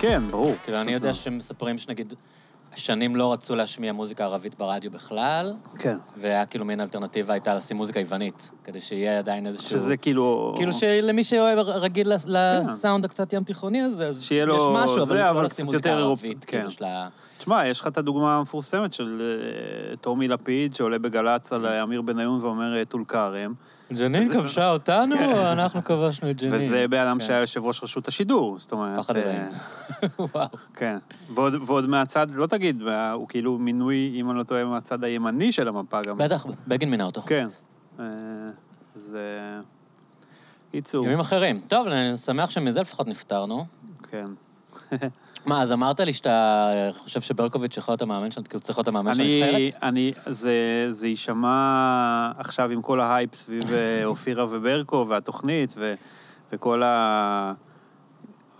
כן, 0.00 0.22
ברור. 0.30 0.54
כאילו, 0.64 0.80
אני 0.80 0.92
יודע 0.92 1.14
שמספרים 1.14 1.78
שנגיד, 1.78 2.14
שנים 2.76 3.16
לא 3.16 3.32
רצו 3.32 3.54
להשמיע 3.54 3.92
מוזיקה 3.92 4.24
ערבית 4.24 4.58
ברדיו 4.58 4.90
בכלל, 4.90 5.54
כן. 5.78 5.96
והיה 6.16 6.46
כאילו 6.46 6.64
מין 6.64 6.80
אלטרנטיבה 6.80 7.32
הייתה 7.32 7.54
לשים 7.54 7.76
מוזיקה 7.76 8.00
יוונית, 8.00 8.50
כדי 8.64 8.80
שיהיה 8.80 9.18
עדיין 9.18 9.46
איזשהו... 9.46 9.68
שזה 9.68 9.96
כאילו... 9.96 10.54
כאילו 10.56 10.72
שלמי 10.72 11.24
שאוהב 11.24 11.58
רגיל 11.58 12.14
לס- 12.14 12.26
לסאונד 12.28 13.04
הקצת 13.04 13.32
ים 13.32 13.44
תיכוני 13.44 13.80
הזה, 13.80 14.06
אז 14.06 14.32
יש 14.32 14.32
משהו, 14.74 15.02
אבל 15.02 15.32
לא 15.32 15.42
לשים 15.42 15.64
מוזיקה 15.64 15.90
ערבית, 15.90 16.44
כן. 16.44 16.56
כאילו, 16.56 16.70
של 16.70 16.84
ה... 16.84 17.08
תשמע, 17.38 17.66
יש 17.66 17.80
לך 17.80 17.86
את 17.86 17.98
הדוגמה 17.98 18.36
המפורסמת 18.36 18.92
של 18.92 19.22
אה, 19.90 19.96
טומי 19.96 20.28
לפיד, 20.28 20.74
שעולה 20.74 20.98
בגל"צ 20.98 21.52
על 21.52 21.66
אה, 21.66 21.82
אמיר 21.82 22.02
בניון 22.02 22.38
ואומר 22.40 22.78
אה, 22.78 22.84
טול 22.84 23.04
כרם, 23.08 23.54
ג'נין 23.92 24.32
כבשה 24.32 24.70
אותנו, 24.70 25.16
אנחנו 25.52 25.84
כבשנו 25.84 26.30
את 26.30 26.36
ג'נין. 26.36 26.54
וזה 26.54 26.88
בן 26.88 26.98
אדם 26.98 27.18
כן. 27.18 27.26
שהיה 27.26 27.40
יושב 27.40 27.64
ראש 27.64 27.82
רשות 27.82 28.08
השידור, 28.08 28.58
זאת 28.58 28.72
אומרת... 28.72 28.98
פחד 28.98 29.16
אה, 29.16 29.22
אלוהים. 29.22 29.48
וואו. 30.34 30.48
כן. 30.74 30.98
ועוד, 31.34 31.86
מהצד, 31.86 32.26
לא 32.30 32.46
תגיד, 32.46 32.82
הוא 33.14 33.28
כאילו 33.28 33.58
מינוי, 33.58 34.12
אם 34.14 34.30
אני 34.30 34.38
לא 34.38 34.42
טועה, 34.42 34.64
מהצד 34.64 35.04
הימני 35.04 35.52
של 35.52 35.68
המפה 35.68 36.02
גם. 36.02 36.18
בטח, 36.18 36.46
בגין 36.66 36.90
מינה 36.90 37.04
אותו. 37.04 37.22
כן. 37.22 37.48
אה, 38.00 38.04
זה... 38.94 39.60
קיצור, 40.70 41.06
ימים 41.06 41.20
אחרים. 41.20 41.60
טוב, 41.68 41.86
אני 41.86 42.16
שמח 42.16 42.50
שמזה 42.50 42.80
לפחות 42.80 43.06
נפטרנו. 43.06 43.66
כן. 44.08 44.26
מה, 45.46 45.62
אז 45.62 45.72
אמרת 45.72 46.00
לי 46.00 46.12
שאתה 46.12 46.70
חושב 46.98 47.20
שברקוביץ' 47.20 47.76
יכול 47.76 47.92
להיות 47.92 48.02
המאמן 48.02 48.30
שלנו, 48.30 48.48
כאילו 48.48 48.60
צריך 48.60 48.78
להיות 48.78 48.88
המאמן 48.88 49.14
של 49.14 49.20
אני, 49.20 49.42
הנבחרת? 49.44 49.82
אני, 49.82 50.12
זה, 50.26 50.52
זה 50.90 51.06
יישמע 51.08 51.56
עכשיו 52.38 52.70
עם 52.70 52.82
כל 52.82 53.00
ההייפ 53.00 53.34
סביב 53.34 53.72
אה, 53.72 54.04
אופירה 54.04 54.44
וברקו 54.50 55.06
והתוכנית 55.08 55.74
ו, 55.76 55.94
וכל 56.52 56.82
ה... 56.82 57.52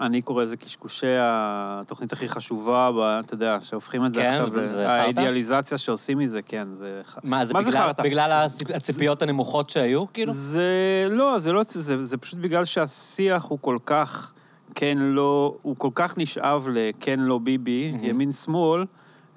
אני 0.01 0.23
קורא 0.23 0.45
לזה 0.45 0.57
קשקושי 0.57 1.07
התוכנית 1.21 2.13
הכי 2.13 2.29
חשובה, 2.29 2.91
ב, 2.93 2.99
אתה 2.99 3.35
יודע, 3.35 3.59
שהופכים 3.63 4.07
את 4.07 4.13
זה 4.13 4.21
כן, 4.21 4.29
עכשיו, 4.29 4.51
זה- 4.51 4.65
ל- 4.65 4.69
זה? 4.69 4.91
האידיאליזציה 4.91 5.79
שעושים 5.79 6.19
מזה, 6.19 6.43
כן, 6.43 6.69
זה... 6.79 7.01
מה, 7.25 7.47
זה 7.47 7.55
מה 7.55 7.63
זה 7.63 7.71
בגלל- 7.71 7.83
חרטא? 7.83 8.03
בגלל 8.03 8.31
הציפ- 8.49 8.77
הציפיות 8.77 9.23
הנמוכות 9.23 9.71
שהיו, 9.71 10.13
כאילו? 10.13 10.33
זה 10.33 10.69
לא, 11.11 11.39
זה 11.39 11.53
לא, 11.53 11.63
זה, 11.67 12.05
זה 12.05 12.17
פשוט 12.17 12.39
בגלל 12.39 12.65
שהשיח 12.65 13.45
הוא 13.45 13.59
כל 13.61 13.79
כך 13.87 14.33
כן 14.75 14.99
לא, 15.01 15.55
הוא 15.63 15.77
כל 15.79 15.91
כך 15.95 16.19
נשאב 16.19 16.69
לכן 16.73 17.21
לא 17.21 17.39
ביבי, 17.39 17.93
מהמם. 17.93 18.05
ימין 18.05 18.33
שמאל, 18.33 18.85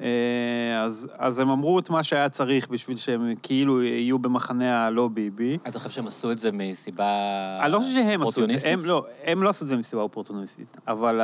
אה, 0.02 0.08
אז, 0.84 1.08
אז 1.18 1.40
הם 1.40 1.50
אמרו 1.50 1.80
את 1.80 1.90
מה 1.90 2.04
שהיה 2.04 2.30
צריך 2.30 2.68
בשביל 2.70 2.98
שהם 2.98 3.34
כאילו 3.44 3.84
יהיו 3.84 4.20
במחנה 4.20 4.88
הלא 4.88 5.08
ביבי. 5.14 5.58
אתה 5.68 5.80
חושב 5.80 5.90
שהם 5.90 6.08
עשו 6.08 6.32
את 6.32 6.40
זה 6.40 6.50
מסיבה 6.54 7.06
אני 7.62 7.72
לא 7.72 7.80
חושב 7.80 7.92
שהם 7.94 8.22
עשו 8.22 8.30
את 8.30 8.34
זה, 8.36 8.42
אופורטוניסטית? 8.42 8.72
הם 8.74 8.82
לא, 8.86 9.06
הם 9.24 9.44
לא 9.44 9.50
עשו 9.50 9.64
את 9.66 9.70
זה 9.70 9.78
מסיבה 9.78 10.02
אופורטוניסטית, 10.02 10.78
אבל 10.88 11.20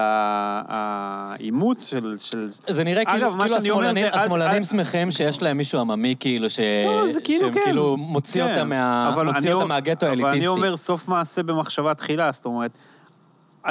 האימוץ 0.70 1.86
של, 1.88 2.16
של... 2.20 2.50
זה 2.70 2.84
נראה 2.84 3.02
אגב, 3.02 3.12
כאילו, 3.12 3.36
מה 3.36 3.46
כאילו 3.50 3.76
אומר 3.76 3.88
השמאלנים, 3.88 4.12
זה- 4.14 4.20
השמאלנים 4.22 4.58
אל- 4.58 4.64
שמחים 4.64 5.12
שיש 5.12 5.42
להם 5.42 5.58
מישהו 5.58 5.80
עממי, 5.80 6.16
כאילו, 6.20 6.50
ש... 6.50 6.60
לא, 6.86 7.12
זה 7.12 7.22
כאילו 7.22 7.40
שהם 7.46 7.54
כן. 7.54 7.62
כאילו 7.64 7.98
מוציא 7.98 8.44
כן. 8.46 8.52
אותם 8.52 8.70
מה... 8.70 9.10
אבל 9.14 9.26
מוציא 9.32 9.54
אותם 9.54 9.68
מהגטו 9.68 10.06
אבל 10.06 10.10
האליטיסטי. 10.10 10.38
אני 10.38 10.48
אומר 10.48 10.78
סוף 10.78 11.08
מעשה 11.08 11.44
במחשבה 11.44 11.94
תחילה, 11.94 12.32
זאת 12.32 12.46
אומרת, 12.46 12.72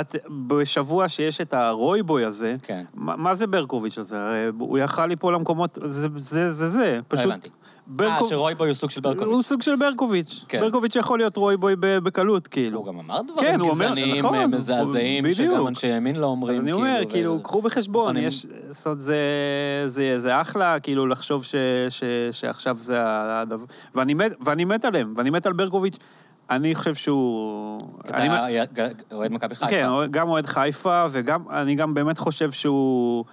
את, 0.00 0.17
בשבוע 0.47 1.08
שיש 1.08 1.41
את 1.41 1.55
הרויבוי 1.55 2.25
הזה, 2.25 2.56
כן. 2.62 2.84
מה, 2.94 3.17
מה 3.17 3.34
זה 3.34 3.47
ברקוביץ' 3.47 3.98
הזה? 3.98 4.20
הרי 4.20 4.39
הוא 4.58 4.78
יכל 4.78 5.06
ליפול 5.06 5.34
למקומות, 5.34 5.78
זה 5.84 6.08
זה, 6.17 6.53
זה, 6.53 6.69
זה 6.69 6.94
לא 6.97 7.03
פשוט... 7.08 7.27
הבנתי. 7.27 7.48
אה, 7.48 7.55
ברקו- 7.97 8.28
שרויבוי 8.28 8.69
הוא 8.69 8.75
סוג 8.75 8.91
של 8.91 9.00
הוא 9.05 9.14
ברקוביץ'. 9.14 9.47
סוג 9.47 9.62
של 9.62 9.77
ברקוביץ'. 9.77 10.44
כן. 10.48 10.61
ברקוביץ' 10.61 10.97
יכול 10.97 11.19
להיות 11.19 11.36
רויבוי 11.36 11.75
בקלות, 11.77 12.47
כאילו. 12.47 12.78
הוא 12.78 12.87
גם 12.87 12.98
אמר 12.98 13.16
כן, 13.21 13.27
דברים 13.27 13.60
הוא 13.60 13.71
אומר- 13.71 13.84
גזעניים, 13.84 14.16
נכון, 14.19 14.34
אה, 14.34 14.41
הוא- 14.44 14.50
מזעזעים, 14.50 15.25
בדיוק. 15.25 15.37
שגם 15.54 15.66
אנשי 15.69 15.87
ימין 15.87 16.16
לא 16.16 16.27
אומרים, 16.27 16.60
אני 16.60 16.72
אומר, 16.72 17.00
ו- 17.06 17.10
כאילו, 17.10 17.43
קחו 17.43 17.62
בחשבון, 17.62 18.06
מוכנים- 18.06 18.28
יש, 18.28 18.47
זאת 18.71 18.87
אומרת, 18.87 19.00
זה, 19.00 19.16
זה, 19.87 20.21
זה 20.21 20.41
אחלה, 20.41 20.81
כאילו, 20.81 21.06
לחשוב 21.06 21.44
ש, 21.44 21.54
ש, 21.88 22.03
שעכשיו 22.32 22.75
זה 22.77 22.97
הדבר, 23.04 23.65
ואני 23.94 24.15
מת, 24.15 24.32
ואני 24.41 24.65
מת 24.65 24.84
עליהם, 24.84 25.15
ואני 25.16 25.31
מת 25.31 25.47
על 25.47 25.53
ברקוביץ', 25.53 25.97
אני 26.50 26.75
חושב 26.75 26.94
שהוא... 26.94 27.78
אתה 28.00 28.16
אני, 28.16 28.59
אוהד 29.12 29.32
מכבי 29.32 29.54
חיפה. 29.54 29.70
כן, 29.70 29.88
גם 30.10 30.28
אוהד 30.28 30.47
חיפה, 30.47 31.04
וגם, 31.10 31.42
אני 31.50 31.75
גם 31.75 31.94
באמת 31.94 32.19
חושב 32.19 32.50
שהוא, 32.50 33.25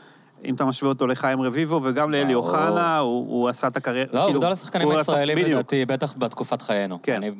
אם 0.45 0.55
אתה 0.55 0.65
משווה 0.65 0.89
אותו 0.89 1.07
לחיים 1.07 1.41
רביבו, 1.41 1.79
וגם 1.83 2.11
לאלי 2.11 2.33
ברור. 2.33 2.45
אוחנה, 2.47 2.97
הוא, 2.97 3.25
הוא 3.27 3.49
עשה 3.49 3.67
את 3.67 3.77
הקריירה, 3.77 4.09
לא, 4.13 4.19
הוא 4.19 4.25
כאילו, 4.25 4.39
גדול 4.39 4.51
השחקנים 4.51 4.87
הוא 4.87 4.99
עשה- 4.99 5.11
הישראלים, 5.11 5.35
בדיוק. 5.37 5.49
לדעתי, 5.51 5.85
בטח 5.85 6.13
בתקופת 6.17 6.61
חיינו. 6.61 6.99
כן, 7.03 7.15
אני. 7.15 7.31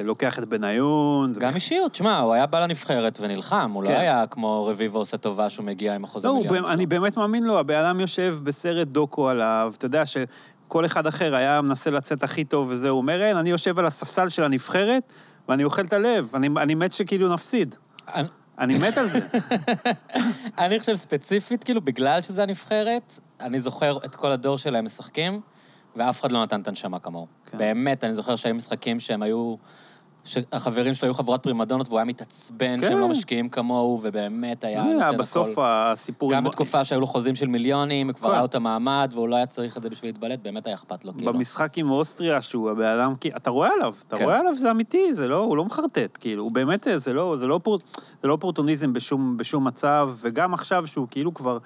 ולוקח 0.00 0.38
את 0.38 0.44
בניון. 0.48 1.32
גם 1.38 1.54
אישיות, 1.54 1.94
שמע, 1.94 2.18
הוא 2.18 2.32
היה 2.34 2.46
בא 2.46 2.60
לנבחרת 2.64 3.18
ונלחם, 3.22 3.70
הוא 3.72 3.82
לא 3.82 3.88
כן. 3.88 3.94
היה 3.96 4.24
כמו 4.26 4.66
רביבו 4.66 4.98
עושה 4.98 5.16
טובה 5.16 5.50
שהוא 5.50 5.66
מגיע 5.66 5.94
עם 5.94 6.04
החוזה 6.04 6.28
לא, 6.28 6.34
מיליון 6.34 6.54
באמת- 6.54 6.68
אני 6.70 6.86
באמת 6.86 7.16
מאמין 7.16 7.44
לו, 7.44 7.58
הבן 7.58 7.74
אדם 7.74 8.00
יושב 8.00 8.36
בסרט 8.42 8.88
דוקו 8.88 9.28
עליו, 9.28 9.72
אתה 9.78 9.86
יודע 9.86 10.02
שכל 10.70 10.84
אחד 10.86 11.06
אחר 11.06 11.34
היה 11.34 11.60
מנסה 11.60 11.90
לצאת 11.90 12.22
הכי 12.22 12.44
טוב 12.44 12.66
וזה, 12.70 12.88
הוא 12.88 12.98
אומר, 12.98 13.22
אין, 13.22 13.36
אני 13.36 13.50
יושב 13.50 13.78
על 13.78 13.86
הספסל 13.86 14.28
של 14.28 14.44
הנבחרת, 14.44 15.12
ואני 15.48 15.64
אוכל 15.64 15.82
את 15.84 15.92
הלב, 15.92 16.30
אני, 16.34 16.48
אני 16.56 16.74
מת 16.74 16.92
שכאילו 16.92 17.32
נפסיד. 17.32 17.74
אני- 18.14 18.28
אני 18.58 18.78
מת 18.78 18.98
על 18.98 19.08
זה. 19.08 19.18
אני 20.58 20.80
חושב 20.80 20.94
ספציפית, 20.96 21.64
כאילו, 21.64 21.80
בגלל 21.80 22.22
שזה 22.22 22.42
הנבחרת, 22.42 23.18
אני 23.40 23.60
זוכר 23.60 23.98
את 24.04 24.14
כל 24.14 24.30
הדור 24.32 24.58
שלהם 24.58 24.84
משחקים, 24.84 25.40
ואף 25.96 26.20
אחד 26.20 26.32
לא 26.32 26.42
נתן 26.42 26.60
את 26.60 26.68
הנשמה 26.68 26.98
כמוהו. 26.98 27.26
כן. 27.46 27.58
באמת, 27.58 28.04
אני 28.04 28.14
זוכר 28.14 28.36
שהיו 28.36 28.54
משחקים 28.54 29.00
שהם 29.00 29.22
היו... 29.22 29.54
שהחברים 30.24 30.94
שלו 30.94 31.08
היו 31.08 31.14
חבורת 31.14 31.42
פרימדונות, 31.42 31.88
והוא 31.88 31.98
היה 31.98 32.04
מתעצבן 32.04 32.80
שהם 32.80 32.90
כן. 32.90 32.98
לא 32.98 33.08
משקיעים 33.08 33.48
כמוהו, 33.48 34.00
ובאמת 34.02 34.64
היה 34.64 34.82
היה 34.82 34.94
נותן 34.94 35.16
בסוף 35.16 35.50
הכל. 35.50 35.62
הסיפור... 35.64 36.32
גם 36.32 36.44
בתקופה 36.44 36.84
שהיו 36.84 37.00
לו 37.00 37.06
חוזים 37.06 37.34
של 37.34 37.46
מיליונים, 37.46 38.12
כבר 38.12 38.28
כן. 38.28 38.32
היה 38.32 38.40
לו 38.40 38.46
את 38.46 38.54
המעמד, 38.54 39.10
והוא 39.14 39.28
לא 39.28 39.36
היה 39.36 39.46
צריך 39.46 39.76
את 39.76 39.82
זה 39.82 39.90
בשביל 39.90 40.08
להתבלט, 40.08 40.38
באמת 40.42 40.66
היה 40.66 40.74
אכפת 40.74 41.04
לו, 41.04 41.12
כאילו. 41.14 41.32
במשחק 41.32 41.78
עם 41.78 41.90
אוסטריה, 41.90 42.42
שהוא 42.42 42.70
הבן 42.70 42.98
אדם, 42.98 43.14
אתה 43.36 43.50
רואה 43.50 43.68
עליו, 43.74 43.94
אתה 44.08 44.18
כן. 44.18 44.24
רואה 44.24 44.38
עליו, 44.38 44.54
זה 44.54 44.70
אמיתי, 44.70 45.14
זה 45.14 45.28
לא, 45.28 45.38
הוא 45.38 45.56
לא 45.56 45.64
מחרטט, 45.64 46.18
כאילו, 46.20 46.42
הוא 46.42 46.52
באמת, 46.52 46.86
זה 46.96 47.12
לא, 47.12 47.36
זה 47.36 47.46
לא, 47.46 47.60
פור, 47.62 47.78
זה 48.22 48.28
לא 48.28 48.32
אופורטוניזם 48.32 48.92
בשום, 48.92 49.36
בשום 49.36 49.66
מצב, 49.66 50.10
וגם 50.20 50.54
עכשיו 50.54 50.86
שהוא 50.86 51.06
כאילו 51.10 51.34
כבר 51.34 51.58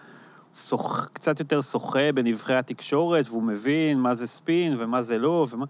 שוח, 0.55 1.09
קצת 1.13 1.41
יותר 1.41 1.61
שוחה 1.61 2.13
בנבחרי 2.15 2.57
התקשורת, 2.57 3.27
והוא 3.29 3.43
מבין 3.43 3.99
מה 3.99 4.15
זה 4.15 4.27
ספין 4.27 4.75
ומה 4.79 5.03
זה 5.03 5.19
לא, 5.19 5.47
ומה... 5.51 5.65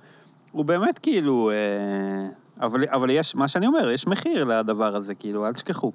הוא 0.53 0.65
באמת 0.65 0.99
כאילו... 0.99 1.51
אה, 1.51 2.44
אבל, 2.61 2.85
אבל 2.89 3.11
יש, 3.11 3.35
מה 3.35 3.49
שאני 3.49 3.67
אומר, 3.67 3.91
יש 3.91 4.07
מחיר 4.07 4.45
לדבר 4.45 4.97
הזה, 4.97 5.15
כאילו, 5.15 5.47
אל 5.47 5.53
תשכחו. 5.53 5.93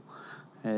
אה, 0.65 0.71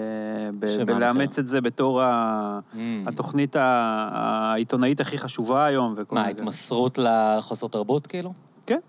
ב- 0.59 0.81
בלאמץ? 0.86 1.40
את 1.40 1.47
זה 1.47 1.62
בתור 1.62 2.02
ה... 2.02 2.59
Mm. 2.74 2.78
התוכנית 3.08 3.56
העיתונאית 3.59 5.00
הכי 5.00 5.18
חשובה 5.18 5.66
היום. 5.66 5.94
וכל 5.96 6.16
מה, 6.16 6.22
מיני- 6.22 6.31
התמסרות 6.34 6.97
לחוסר 6.97 7.68
תרבות, 7.68 8.08
כאילו? 8.08 8.34
כן, 8.66 8.80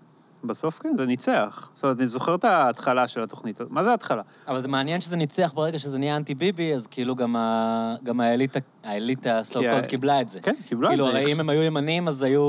בסוף 0.43 0.79
כן, 0.79 0.93
זה 0.97 1.05
ניצח. 1.05 1.69
זאת 1.73 1.83
אומרת, 1.83 1.97
אני 1.99 2.07
זוכר 2.07 2.35
את 2.35 2.43
ההתחלה 2.45 3.07
של 3.07 3.23
התוכנית. 3.23 3.59
מה 3.69 3.83
זה 3.83 3.91
ההתחלה? 3.91 4.21
אבל 4.47 4.61
זה 4.61 4.67
מעניין 4.67 5.01
שזה 5.01 5.15
ניצח 5.15 5.51
ברגע 5.53 5.79
שזה 5.79 5.97
נהיה 5.97 6.15
אנטי 6.15 6.35
ביבי, 6.35 6.73
אז 6.73 6.87
כאילו 6.87 7.15
גם, 7.15 7.35
ה... 7.35 7.95
גם 8.03 8.19
האליטה, 8.21 8.59
האליטה 8.83 9.39
כי 9.43 9.53
סו 9.53 9.59
ה- 9.59 9.71
קולד 9.71 9.85
קיבלה 9.87 10.21
את 10.21 10.29
זה. 10.29 10.39
כן, 10.41 10.55
קיבלה 10.67 10.87
את 10.87 10.91
כאילו, 10.91 11.05
זה. 11.05 11.11
הרי 11.11 11.33
אם 11.33 11.39
הם 11.39 11.49
היו 11.49 11.63
ימנים, 11.63 12.07
אז 12.07 12.21
היו... 12.23 12.43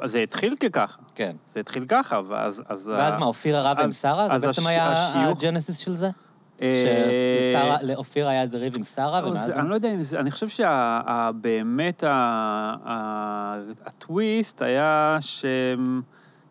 אז 0.00 0.12
זה 0.12 0.18
התחיל 0.18 0.56
כככה. 0.56 0.98
כן. 1.14 1.36
זה 1.46 1.60
התחיל 1.60 1.84
ככה, 1.88 2.20
ואז... 2.28 2.62
אז 2.68 2.88
ואז 2.88 3.14
ה- 3.14 3.18
מה, 3.18 3.26
אופירה 3.26 3.70
רב 3.70 3.80
עם 3.80 3.88
אז- 3.88 4.00
שרה? 4.00 4.26
אז 4.34 4.40
זה 4.40 4.46
בעצם 4.46 4.60
הש- 4.62 4.66
היה 4.66 4.92
השיוך- 4.92 5.38
הג'נסיס 5.38 5.78
של 5.78 5.94
זה? 5.96 6.10
אה, 6.62 7.76
לאופירה 7.82 8.30
היה 8.30 8.42
איזה 8.42 8.58
ריב 8.58 8.72
עם 8.76 8.84
שרה, 8.84 9.20
ומאז... 9.24 9.38
זה- 9.44 9.54
אני 9.60 9.68
לא 9.70 9.74
יודע 9.74 9.94
אם 9.94 10.02
זה... 10.02 10.20
אני 10.20 10.30
חושב 10.30 10.48
שבאמת 10.48 12.04
הטוויסט 13.86 14.62
היה 14.62 15.16
שהם 15.20 16.02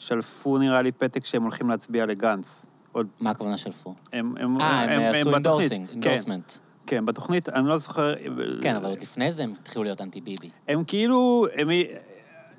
שלפו, 0.08 0.58
נראה 0.58 0.82
לי, 0.82 0.92
פתק 0.92 1.26
שהם 1.26 1.44
הולכים 1.44 1.70
להצביע 1.70 2.06
לגנץ. 2.06 2.66
עוד... 2.92 3.08
מה 3.20 3.30
הכוונה 3.30 3.58
שלפו? 3.58 3.96
הם, 4.14 4.34
הם, 4.40 4.62
אה, 4.62 4.82
הם 4.82 5.16
עשו 5.16 5.32
בתוכנית. 5.32 5.36
endorsing, 5.36 5.88
כן, 5.88 5.94
endorsement. 5.94 6.52
כן, 6.88 7.06
בתוכנית, 7.06 7.50
אני 7.50 7.68
לא 7.68 7.78
זוכר... 7.78 8.14
כן, 8.62 8.76
אבל 8.76 8.86
עוד 8.86 9.00
לפני 9.00 9.32
זה 9.32 9.44
הם 9.44 9.54
התחילו 9.60 9.84
להיות 9.84 10.02
אנטי 10.02 10.22
ביבי. 10.22 10.50
הם 10.68 10.84
כאילו, 10.84 11.48
הם... 11.56 11.70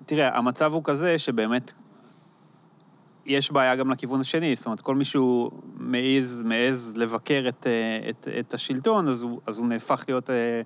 תראה, 0.06 0.38
המצב 0.38 0.73
הוא 0.73 0.82
כזה 0.85 1.19
שבאמת 1.19 1.73
יש 3.26 3.52
בעיה 3.52 3.76
גם 3.76 3.91
לכיוון 3.91 4.20
השני, 4.20 4.56
זאת 4.56 4.67
אומרת, 4.67 4.81
כל 4.81 4.94
מישהו 4.94 5.50
מעז, 5.76 6.43
מעז 6.43 6.94
לבקר 6.96 7.44
את, 7.49 7.67
אה, 7.67 8.11
את, 8.11 8.29
את 8.41 8.55
השלטון, 8.55 9.08
אז 9.08 9.23
הוא, 9.23 9.41
אז 9.46 9.58
הוא 9.58 9.67
נהפך 9.67 10.05
להיות 10.08 10.31
אה, 10.31 10.35
אה, 10.35 10.62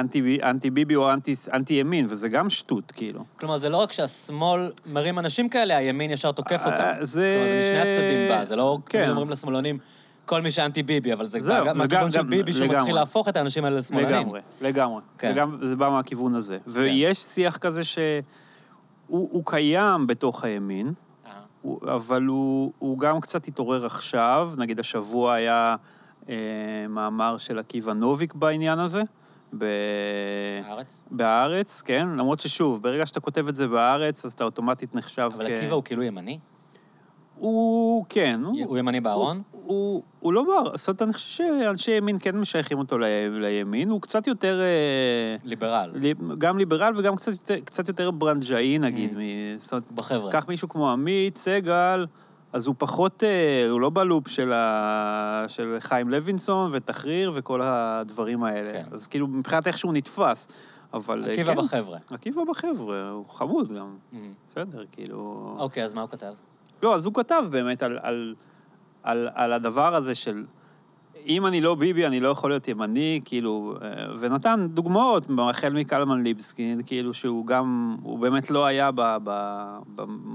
אנטי, 0.00 0.38
אנטי 0.42 0.70
ביבי 0.70 0.96
או 0.96 1.12
אנטי, 1.12 1.34
אנטי 1.52 1.74
ימין, 1.74 2.06
וזה 2.08 2.28
גם 2.28 2.50
שטות, 2.50 2.92
כאילו. 2.92 3.24
כלומר, 3.40 3.58
זה 3.58 3.68
לא 3.68 3.76
רק 3.76 3.92
שהשמאל 3.92 4.60
מרים 4.86 5.18
אנשים 5.18 5.48
כאלה, 5.48 5.76
הימין 5.76 6.10
ישר 6.10 6.32
תוקף 6.32 6.60
אה, 6.60 6.72
אותם. 6.72 7.04
זה- 7.04 7.36
כלומר, 7.38 7.62
זה 7.62 7.70
משני 7.80 7.94
הצדדים 7.94 8.28
בא, 8.28 8.44
זה 8.44 8.56
לא 8.56 8.78
כן. 8.86 8.98
כאילו 8.98 9.10
אומרים 9.10 9.30
לשמאלנים, 9.30 9.78
כל 10.26 10.42
מי 10.42 10.50
שאנטי 10.50 10.82
ביבי, 10.82 11.12
אבל 11.12 11.26
זה 11.26 11.38
זהו, 11.40 11.66
גם 11.66 11.78
מהכיוון 11.78 12.12
של 12.12 12.22
ביבי, 12.22 12.52
שהוא 12.52 12.64
לגמרי. 12.64 12.80
מתחיל 12.80 12.94
להפוך 12.94 13.28
את 13.28 13.36
האנשים 13.36 13.64
האלה 13.64 13.76
לשמאלנים. 13.76 14.10
לגמרי, 14.18 14.40
לגמרי. 14.60 15.00
כן. 15.18 15.28
זה, 15.28 15.34
גם, 15.34 15.58
זה 15.62 15.76
בא 15.76 15.88
מהכיוון 15.90 16.34
הזה. 16.34 16.58
ויש 16.66 17.18
שיח 17.18 17.56
כזה 17.56 17.84
שהוא 17.84 18.22
הוא 19.06 19.42
קיים 19.46 20.06
בתוך 20.06 20.44
הימין, 20.44 20.92
אה. 21.26 21.30
הוא- 21.62 21.80
אבל 21.94 22.22
הוא, 22.22 22.72
הוא 22.78 22.98
גם 22.98 23.20
קצת 23.20 23.48
התעורר 23.48 23.86
עכשיו, 23.86 24.50
נגיד 24.58 24.80
השבוע 24.80 25.34
היה 25.34 25.76
אה, 26.28 26.34
מאמר 26.88 27.36
של 27.38 27.58
עקיבא 27.58 27.92
נוביק 27.92 28.34
בעניין 28.34 28.78
הזה, 28.78 29.02
ב... 29.58 29.64
הארץ? 30.64 31.02
בהארץ, 31.10 31.82
כן? 31.82 32.08
למרות 32.16 32.40
ששוב, 32.40 32.82
ברגע 32.82 33.06
שאתה 33.06 33.20
כותב 33.20 33.48
את 33.48 33.56
זה 33.56 33.68
בהארץ, 33.68 34.24
אז 34.24 34.32
אתה 34.32 34.44
אוטומטית 34.44 34.94
נחשב 34.94 35.30
אבל 35.34 35.46
עקיבא 35.46 35.74
הוא 35.74 35.82
כאילו 35.84 36.02
ימני? 36.02 36.38
הוא, 37.36 38.04
כן. 38.08 38.40
הוא 38.44 38.78
ימני 38.78 39.00
בארון? 39.00 39.42
הוא, 39.52 39.62
הוא, 39.66 40.02
הוא 40.20 40.32
לא 40.32 40.42
בארון, 40.42 40.76
זאת 40.76 40.88
אומרת, 40.88 41.02
אני 41.02 41.12
חושב 41.12 41.28
שאנשי 41.62 41.90
ימין 41.90 42.16
כן 42.20 42.36
משייכים 42.36 42.78
אותו 42.78 42.98
ל- 42.98 43.04
לימין, 43.30 43.90
הוא 43.90 44.00
קצת 44.00 44.26
יותר... 44.26 44.60
אה, 44.60 45.36
ליברל. 45.44 45.90
לי- 45.94 46.14
גם 46.38 46.58
ליברל 46.58 46.92
וגם 46.96 47.16
קצת 47.16 47.32
יותר, 47.32 47.60
קצת 47.64 47.88
יותר 47.88 48.10
ברנג'אי, 48.10 48.78
נגיד. 48.78 49.10
Mm. 49.10 49.16
מ- 49.16 49.58
זאת 49.58 49.72
אומרת, 49.72 49.92
בחבר'ה. 49.92 50.32
קח 50.32 50.48
מישהו 50.48 50.68
כמו 50.68 50.90
עמית, 50.90 51.38
סגל, 51.38 52.06
אז 52.54 52.66
הוא 52.66 52.74
פחות, 52.78 53.24
אה, 53.24 53.70
הוא 53.70 53.80
לא 53.80 53.90
בלופ 53.90 54.28
של, 54.28 54.52
ה, 54.52 55.44
של 55.48 55.76
חיים 55.80 56.10
לוינסון 56.10 56.70
ותחריר 56.72 57.32
וכל 57.34 57.60
הדברים 57.62 58.44
האלה. 58.44 58.72
כן. 58.72 58.84
אז 58.92 59.08
כאילו, 59.08 59.26
מבחינת 59.26 59.66
איך 59.66 59.78
שהוא 59.78 59.92
נתפס. 59.92 60.48
אבל 60.92 61.24
אה, 61.24 61.32
עקיבא 61.32 61.54
כן, 61.54 61.60
בחבר'ה. 61.60 61.98
עקיבא 62.10 62.42
בחבר'ה, 62.48 63.10
הוא 63.10 63.28
חמוד 63.28 63.72
גם. 63.72 63.96
Mhm. 64.12 64.16
בסדר, 64.48 64.84
כאילו... 64.92 65.54
אוקיי, 65.58 65.84
אז 65.84 65.94
מה 65.94 66.00
הוא 66.00 66.10
כתב? 66.10 66.32
לא, 66.82 66.94
אז 66.94 67.06
הוא 67.06 67.14
כתב 67.14 67.44
באמת 67.50 67.82
על, 67.82 67.98
על, 68.02 68.34
על, 69.02 69.28
על 69.34 69.52
הדבר 69.52 69.94
הזה 69.94 70.14
של 70.14 70.44
אם 71.26 71.46
אני 71.46 71.60
לא 71.60 71.74
ביבי, 71.74 72.06
אני 72.06 72.20
לא 72.20 72.28
יכול 72.28 72.50
להיות 72.50 72.68
ימני, 72.68 73.20
כאילו, 73.24 73.74
אה, 73.82 73.88
ונתן 74.18 74.66
דוגמאות, 74.70 75.24
החל 75.38 75.72
מקלמן 75.72 76.22
ליבסקין, 76.22 76.80
כאילו 76.86 77.14
שהוא 77.14 77.46
גם, 77.46 77.96
הוא 78.02 78.18
באמת 78.18 78.50
לא 78.50 78.66
היה 78.66 78.90
ב, 78.94 79.00
ב, 79.24 79.64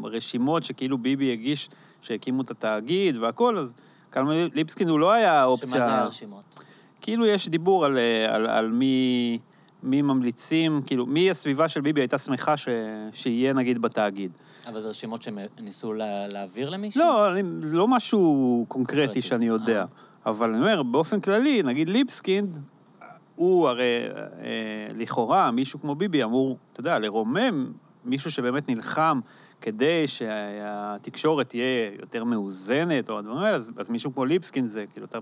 ברשימות 0.02 0.64
שכאילו 0.64 0.98
ביבי 0.98 1.32
הגיש, 1.32 1.70
שהקימו 2.02 2.42
את 2.42 2.52
התאגיד 2.52 3.18
והכל, 3.18 3.58
אז 3.58 3.76
קלמן 4.10 4.48
ליבסקין 4.54 4.90
הוא 4.90 5.00
לא 5.00 5.12
היה 5.12 5.46
אופציה... 5.46 5.68
שמה 5.70 5.88
זה 5.90 5.96
הרשימות? 5.96 6.60
כאילו 7.02 7.26
יש 7.26 7.50
דיבור 7.50 7.86
על, 7.86 7.98
אה, 7.98 8.36
על, 8.36 8.48
על 8.48 8.72
מי, 8.72 9.40
מי 9.84 10.02
ממליצים, 10.02 10.82
כאילו, 10.86 11.06
מי 11.06 11.30
הסביבה 11.30 11.70
של 11.70 11.82
ביבי 11.82 12.02
הייתה 12.02 12.18
שמחה 12.18 12.58
ש, 12.58 12.68
שיהיה 13.14 13.54
נגיד 13.54 13.82
בתאגיד. 13.82 14.32
אבל 14.68 14.82
זה 14.82 14.90
רשימות 14.90 15.22
שהם 15.24 15.38
ניסו 15.60 15.94
לה- 15.94 16.28
להעביר 16.34 16.70
למישהו? 16.70 17.02
לא, 17.02 17.28
לא 17.62 17.88
משהו 17.88 18.66
קונקרטי 18.68 18.98
קונקרטי. 18.98 19.22
שאני 19.22 19.46
יודע. 19.46 19.82
אה. 19.82 19.86
אבל 20.26 20.50
אני 20.50 20.60
אומר, 20.60 20.84
באופן 20.84 21.20
כללי, 21.20 21.64
נגיד 21.64 21.90
ליבסקינד, 21.90 22.58
הוא 23.36 23.68
הרי, 23.68 23.84
אה, 24.42 24.48
לכאורה, 24.96 25.52
מישהו 25.52 25.80
כמו 25.80 25.96
ביבי 25.96 26.24
אמור, 26.24 26.58
אתה 26.74 26.80
יודע, 26.80 27.00
לרומם 27.00 27.72
מישהו 28.06 28.32
שבאמת 28.32 28.70
נלחם 28.70 29.20
כדי 29.62 30.08
שהתקשורת 30.08 31.50
תהיה 31.50 31.92
יותר 32.00 32.24
מאוזנת, 32.24 33.10
או 33.10 33.18
הדברים 33.20 33.38
האלה, 33.38 33.58
אז, 33.58 33.72
אז 33.78 33.90
מישהו 33.90 34.14
כמו 34.14 34.26
ליבסקינד 34.26 34.68
זה, 34.68 34.86
כאילו, 34.92 35.06
אתה, 35.06 35.18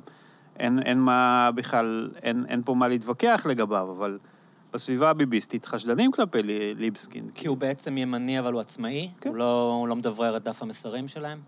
אין, 0.60 0.80
אין 0.86 1.00
מה 1.00 1.50
בכלל, 1.56 2.10
אין, 2.24 2.46
אין 2.50 2.62
פה 2.66 2.74
מה 2.74 2.88
להתווכח 2.88 3.46
לגביו, 3.50 3.92
אבל 3.92 4.18
בסביבה 4.74 5.10
הביביסטית 5.10 5.66
חשדנים 5.66 6.12
כלפי 6.12 6.44
לי- 6.44 6.74
ליבסקינד. 6.76 7.32
כי 7.32 7.48
הוא 7.48 7.58
בעצם 7.58 7.98
ימני, 7.98 8.40
אבל 8.40 8.54
הוא 8.54 8.62
עצמאי? 8.62 9.10
כן. 9.22 9.30
הוא 9.30 9.38
לא, 9.38 9.74
הוא 9.80 9.88
לא 9.88 9.96
מדברר 9.96 10.38
את 10.38 10.44
דף 10.44 10.62
המסרים 10.62 11.08
שלהם? 11.08 11.40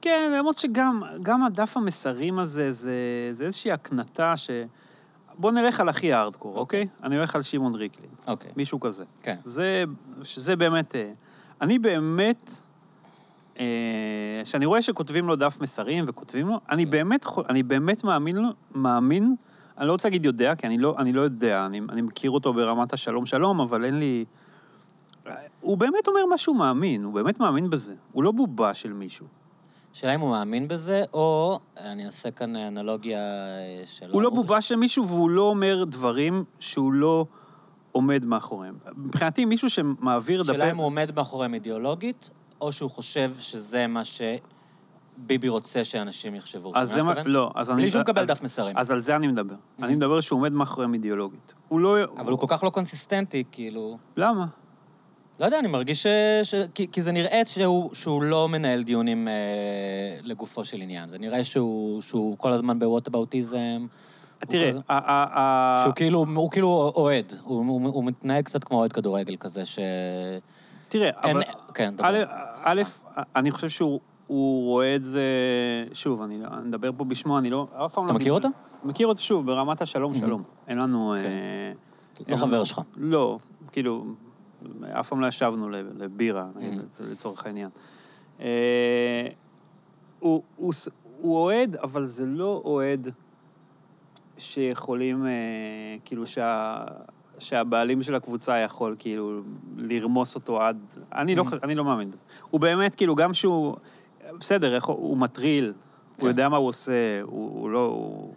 כן, 0.00 0.32
למרות 0.38 0.58
שגם 0.58 1.02
גם 1.22 1.42
הדף 1.42 1.76
המסרים 1.76 2.38
הזה, 2.38 2.72
זה, 2.72 2.94
זה 3.32 3.44
איזושהי 3.44 3.72
הקנטה 3.72 4.36
ש... 4.36 4.50
בוא 5.38 5.52
נלך 5.52 5.80
על 5.80 5.88
הכי 5.88 6.12
הארדקור, 6.12 6.56
אוקיי? 6.56 6.86
אני 7.02 7.16
הולך 7.16 7.36
על 7.36 7.42
שמעון 7.42 7.74
ריקלין, 7.74 8.10
אוקיי. 8.26 8.50
מישהו 8.56 8.80
כזה. 8.80 9.04
כן. 9.22 9.36
זה, 9.42 9.84
שזה 10.22 10.56
באמת... 10.56 10.94
אני 11.60 11.78
באמת, 11.78 12.50
אה, 13.60 14.40
כשאני 14.44 14.66
רואה 14.66 14.82
שכותבים 14.82 15.26
לו 15.26 15.36
דף 15.36 15.60
מסרים 15.60 16.04
וכותבים 16.06 16.48
לו, 16.48 16.60
אני 16.70 16.84
כן. 16.84 16.90
באמת, 16.90 17.26
אני 17.48 17.62
באמת 17.62 18.04
מאמין 18.04 18.36
מאמין, 18.74 19.34
אני 19.78 19.86
לא 19.86 19.92
רוצה 19.92 20.08
להגיד 20.08 20.26
יודע, 20.26 20.54
כי 20.54 20.66
אני 20.66 20.78
לא, 20.78 20.94
אני 20.98 21.12
לא 21.12 21.20
יודע, 21.20 21.66
אני, 21.66 21.80
אני 21.88 22.02
מכיר 22.02 22.30
אותו 22.30 22.52
ברמת 22.54 22.92
השלום 22.92 23.26
שלום, 23.26 23.60
אבל 23.60 23.84
אין 23.84 23.98
לי... 23.98 24.24
הוא 25.60 25.78
באמת 25.78 26.08
אומר 26.08 26.26
מה 26.26 26.38
שהוא 26.38 26.56
מאמין, 26.56 27.04
הוא 27.04 27.14
באמת 27.14 27.40
מאמין 27.40 27.70
בזה. 27.70 27.94
הוא 28.12 28.24
לא 28.24 28.32
בובה 28.32 28.74
של 28.74 28.92
מישהו. 28.92 29.26
שאלה 29.92 30.14
אם 30.14 30.20
הוא 30.20 30.30
מאמין 30.30 30.68
בזה, 30.68 31.02
או, 31.14 31.58
אני 31.76 32.06
אעשה 32.06 32.30
כאן 32.30 32.56
אנלוגיה 32.56 33.18
אה, 33.18 33.82
שלא... 33.86 34.12
הוא 34.12 34.22
לא 34.22 34.30
בובה 34.30 34.60
של 34.60 34.76
מישהו 34.76 35.06
והוא 35.06 35.30
לא 35.30 35.42
אומר 35.42 35.84
דברים 35.84 36.44
שהוא 36.60 36.92
לא 36.92 37.26
עומד 37.96 38.24
מאחוריהם. 38.24 38.74
מבחינתי, 38.96 39.44
מישהו 39.44 39.70
שמעביר 39.70 40.42
דפי... 40.42 40.52
שאלה 40.52 40.70
אם 40.70 40.76
הוא 40.76 40.86
עומד 40.86 41.12
מאחוריהם 41.16 41.54
אידיאולוגית, 41.54 42.30
או 42.60 42.72
שהוא 42.72 42.90
חושב 42.90 43.32
שזה 43.40 43.86
מה 43.86 44.02
שביבי 44.04 45.48
רוצה 45.48 45.84
שאנשים 45.84 46.34
יחשבו. 46.34 46.72
אז 46.74 46.92
זה 46.92 47.02
מה... 47.02 47.14
לא, 47.24 47.50
אז 47.54 47.70
אני... 47.70 47.82
בלי 47.82 47.90
שהוא 47.90 48.02
מקבל 48.02 48.24
דף 48.24 48.42
מסרים. 48.42 48.78
אז 48.78 48.90
על 48.90 49.00
זה 49.00 49.16
אני 49.16 49.26
מדבר. 49.26 49.54
Mhm. 49.54 49.84
אני 49.84 49.94
מדבר 49.94 50.20
שהוא 50.20 50.38
עומד 50.38 50.52
מאחוריהם 50.52 50.94
אידיאולוגית. 50.94 51.54
הוא 51.68 51.80
לא... 51.80 51.96
אבל 52.18 52.30
הוא 52.30 52.38
כל 52.38 52.46
כך 52.48 52.64
לא 52.64 52.70
קונסיסטנטי, 52.70 53.44
כאילו... 53.52 53.98
למה? 54.16 54.46
לא 55.40 55.44
יודע, 55.44 55.58
אני 55.58 55.68
מרגיש 55.68 56.02
ש... 56.02 56.06
ש... 56.42 56.54
כי, 56.74 56.86
כי 56.92 57.02
זה 57.02 57.12
נראה 57.12 57.42
שהוא, 57.46 57.94
שהוא 57.94 58.22
לא 58.22 58.48
מנהל 58.48 58.82
דיונים 58.82 59.28
אה, 59.28 59.34
לגופו 60.22 60.64
של 60.64 60.80
עניין. 60.80 61.08
זה 61.08 61.18
נראה 61.18 61.44
שהוא, 61.44 62.02
שהוא 62.02 62.38
כל 62.38 62.52
הזמן 62.52 62.78
בווטאבאוטיזם. 62.78 63.86
תראה, 64.38 64.70
שהוא 65.82 65.94
כאילו, 65.94 66.24
הוא 66.34 66.50
כאילו 66.50 66.92
אוהד. 66.96 67.32
הוא, 67.42 68.04
מתנהג 68.04 68.44
קצת 68.44 68.64
כמו 68.64 68.78
אוהד 68.78 68.92
כדורגל 68.92 69.36
כזה, 69.36 69.64
ש... 69.64 69.78
תראה. 70.88 71.10
אבל... 71.22 71.42
כן, 71.74 71.94
דבר. 71.96 72.06
א', 72.64 72.82
אני 73.36 73.50
חושב 73.50 73.68
שהוא 73.68 74.00
הוא 74.26 74.64
רואה 74.66 74.96
את 74.96 75.04
זה... 75.04 75.22
שוב, 75.92 76.22
אני 76.22 76.38
לא- 76.42 76.48
אני 76.52 76.68
מדבר 76.68 76.90
פה 76.96 77.04
בשמו, 77.04 77.38
אני 77.38 77.50
לא... 77.50 77.66
אף 77.86 77.94
פעם 77.94 78.04
אתה 78.04 78.12
לא... 78.12 78.18
מכיר 78.20 78.32
אותו? 78.32 78.48
מכיר 78.84 79.06
אותו 79.06 79.20
שוב, 79.20 79.46
ברמת 79.46 79.82
השלום. 79.82 80.14
שלום. 80.14 80.42
אין 80.68 80.78
לנו... 80.78 81.14
אה, 81.14 81.72
לא 82.28 82.36
חבר 82.36 82.64
שלך. 82.64 82.80
לא, 82.96 83.38
כאילו, 83.72 84.04
אף 84.92 85.08
פעם 85.08 85.20
לא 85.20 85.26
ישבנו 85.26 85.68
לב- 85.70 85.86
לבירה. 86.02 86.46
לצורך 87.00 87.46
העניין. 87.46 87.68
אה, 88.40 89.28
הוא 90.20 90.42
אוהד, 91.24 91.76
אבל 91.76 92.04
זה 92.04 92.26
לא 92.26 92.62
אוהד 92.64 93.08
שיכולים, 94.38 95.26
אה, 95.26 95.30
כאילו, 96.04 96.26
שה... 96.26 96.84
שהבעלים 97.38 98.02
של 98.02 98.14
הקבוצה 98.14 98.58
יכול 98.58 98.96
כאילו 98.98 99.40
לרמוס 99.76 100.34
אותו 100.34 100.62
עד... 100.62 100.78
אני 101.12 101.34
לא, 101.34 101.42
Mhm. 101.44 101.56
אני 101.62 101.74
לא 101.74 101.84
מאמין 101.84 102.10
בזה. 102.10 102.24
הוא 102.50 102.60
באמת, 102.60 102.94
כאילו, 102.94 103.14
גם 103.14 103.34
שהוא... 103.34 103.76
בסדר, 104.40 104.74
איך, 104.74 104.84
הוא 104.84 105.16
מטריל, 105.16 105.72
כן. 105.72 106.22
הוא 106.22 106.28
יודע 106.28 106.48
מה 106.48 106.56
הוא 106.56 106.68
עושה, 106.68 106.92
הוא, 107.22 107.60
הוא 107.60 107.70
לא... 107.70 107.86
הוא, 107.86 108.34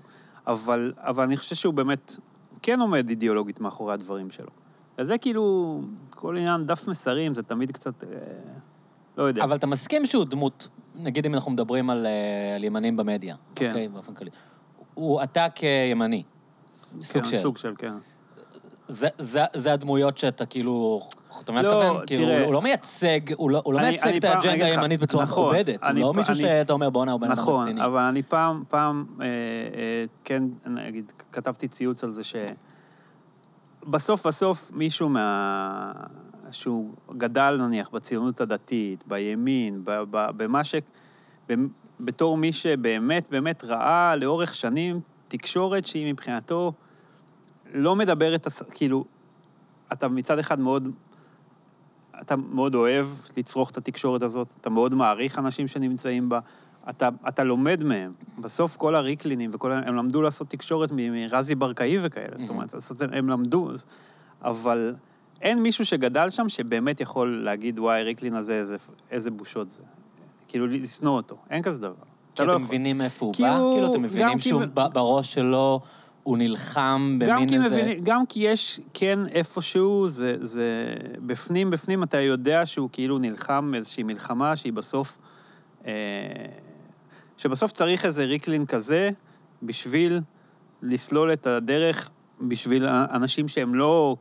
אבל, 0.48 0.94
אבל 0.98 1.24
אני 1.24 1.38
חושב 1.38 1.56
שהוא 1.56 1.74
באמת 1.74 2.18
כן 2.62 2.79
עומד 2.82 3.10
אידיאולוגית 3.10 3.60
מאחורי 3.60 3.94
הדברים 3.94 4.29
שלו. 4.29 4.50
וזה 4.98 5.18
כאילו, 5.18 5.82
כל 6.10 6.38
עניין 6.38 6.65
דף 6.65 6.88
מסרים, 6.88 7.34
זה 7.34 7.44
תמיד 7.44 7.72
קצת... 7.72 8.03
אה, 8.03 8.10
לא 9.18 9.24
יודע. 9.24 9.44
אבל 9.44 9.56
אתה 9.56 9.68
מסכים 9.68 10.06
שהוא 10.06 10.25
דמות, 10.25 10.68
נגיד 10.96 11.25
אם 11.25 11.34
אנחנו 11.34 11.51
מדברים 11.51 11.89
על, 11.89 12.06
אה, 12.06 12.56
על 12.56 12.63
ימנים 12.63 12.98
במדיה. 12.98 13.36
כן. 13.56 13.70
אוקיי, 13.70 13.88
באופן 13.88 14.13
כללי. 14.13 14.32
הוא, 15.00 15.24
אתה 15.24 15.48
כימני. 15.56 16.24
סוג 16.70 17.24
כן, 17.24 17.29
של. 17.29 17.38
סוג 17.38 17.58
של, 17.58 17.74
כן. 17.77 17.94
זה, 18.88 19.08
זה, 19.18 19.41
זה 19.53 19.74
הדמויות 19.74 20.18
שאתה 20.18 20.46
כאילו... 20.46 21.08
אתה 21.44 21.51
מבין 21.51 21.65
לא, 21.65 21.84
מתכוון? 21.84 22.06
כאילו, 22.08 22.25
תראה. 22.25 22.38
הוא, 22.38 22.46
הוא 22.46 22.53
לא 22.53 22.62
מייצג, 22.62 23.20
הוא 23.36 23.51
לא, 23.51 23.62
הוא 23.65 23.74
לא 23.74 23.79
אני- 23.79 23.89
מייצג 23.89 24.08
אני 24.08 24.18
את 24.18 24.24
האג'נדה 24.24 24.65
הימנית 24.65 25.00
בצורה 25.00 25.24
נכון, 25.24 25.44
מכובדת. 25.46 25.84
הוא 25.84 25.94
לא 25.94 26.13
מישהו 26.13 26.36
שאתה 26.36 26.74
אומר, 26.74 26.89
בואנה, 26.89 27.12
הוא 27.12 27.22
בן 27.22 27.32
אדם 27.32 27.39
נכון, 27.41 27.63
רציני. 27.68 27.86
אבל 27.86 28.01
אני 28.01 28.24
פעם, 28.24 28.63
פעם, 28.70 29.06
אה, 29.22 29.25
אה, 29.25 30.06
כן, 30.24 30.44
נגיד, 30.65 31.12
כתבתי 31.32 31.68
ציוץ 31.68 32.03
על 32.03 32.12
זה 32.12 32.24
ש... 32.24 32.36
בסוף 33.89 34.27
בסוף 34.27 34.72
מישהו 34.74 35.10
מה... 35.10 35.91
שהוא 36.51 36.94
גדל 37.18 37.58
נניח 37.60 37.89
בציונות 37.89 38.41
הדתית, 38.41 39.03
בימין, 39.08 39.82
ב... 39.84 39.91
ב... 40.12 40.27
במה 40.38 40.63
ש... 40.63 40.75
בתור 42.00 42.38
מי 42.38 42.51
שבאמת 42.51 43.27
באמת 43.32 43.63
ראה 43.63 44.15
לאורך 44.15 44.56
שנים 44.56 45.00
תקשורת 45.27 45.86
שהיא 45.86 46.13
מבחינתו 46.13 46.74
לא 47.74 47.96
מדברת, 47.96 48.48
כאילו, 48.72 49.06
אתה 49.94 50.08
מצד 50.08 50.39
אחד 50.39 50.60
מאוד, 50.60 50.89
אתה 52.22 52.36
מאוד 52.36 52.75
אוהב 52.75 53.08
לצרוך 53.38 53.72
את 53.72 53.77
התקשורת 53.77 54.22
הזאת, 54.22 54.53
אתה 54.62 54.70
מאוד 54.70 54.96
מעריך 54.96 55.39
אנשים 55.39 55.68
שנמצאים 55.68 56.29
בה, 56.29 56.39
אתה, 56.89 57.10
אתה 57.27 57.44
לומד 57.44 57.84
מהם. 57.84 58.12
בסוף 58.39 58.77
כל 58.77 58.96
הריקלינים 58.96 59.50
וכל, 59.53 59.72
הם 59.72 59.96
למדו 59.96 60.22
לעשות 60.22 60.50
תקשורת 60.50 60.89
מרזי 60.94 61.56
ברקאי 61.56 61.98
וכאלה, 62.01 62.38
זאת 62.38 62.50
אומרת, 62.50 62.74
הם 63.12 63.29
למדו, 63.29 63.72
אבל 64.41 64.96
אין 65.41 65.62
מישהו 65.63 65.86
שגדל 65.86 66.29
שם 66.29 66.50
שבאמת 66.50 67.01
יכול 67.01 67.44
להגיד, 67.44 67.79
וואי, 67.79 68.03
ריקלין 68.03 68.34
הזה, 68.34 68.53
איזה, 68.53 68.75
איזה 69.12 69.32
בושות 69.32 69.70
זה. 69.70 69.84
כאילו, 70.50 70.68
לשנוא 70.68 71.15
אותו, 71.15 71.36
אין 71.50 71.62
כזה 71.63 71.79
דבר. 71.82 71.94
כי 72.36 72.44
לא 72.44 72.51
אתם 72.53 72.62
יכול. 72.62 72.62
מבינים 72.65 72.98
מאיפה 72.98 73.25
הוא 73.25 73.34
כי 73.34 73.44
בא? 73.44 73.58
הוא- 73.58 73.74
כאילו, 73.75 73.91
אתם 73.91 74.01
מבינים 74.01 74.39
כי- 74.39 74.50
שהוא 74.50 74.62
ב- 74.74 74.94
בראש 74.94 75.34
שלו, 75.34 75.79
הוא 76.24 76.38
נלחם 76.38 77.15
במין 77.20 77.48
כי, 77.50 77.56
איזה... 77.56 77.68
מבינים, 77.68 77.98
גם 78.03 78.25
כי 78.25 78.39
יש, 78.39 78.79
כן, 78.94 79.20
איפשהו, 79.27 80.08
זה, 80.10 80.36
זה... 80.41 80.94
בפנים, 81.25 81.70
בפנים, 81.70 82.03
אתה 82.03 82.18
יודע 82.20 82.65
שהוא 82.65 82.89
כאילו 82.91 83.18
נלחם 83.20 83.72
איזושהי 83.75 84.03
מלחמה 84.03 84.56
שהיא 84.56 84.74
בסוף... 84.74 85.18
אה, 85.88 85.91
שבסוף 87.38 87.72
צריך 87.72 88.06
איזה 88.06 88.24
ריקלין 88.25 88.65
כזה, 88.65 89.10
בשביל 89.63 90.20
לסלול 90.82 91.34
את 91.34 91.48
הדרך 91.48 92.10
בשביל 92.41 92.86
אנשים 92.88 93.48
שהם 93.48 93.75
לא, 93.75 94.15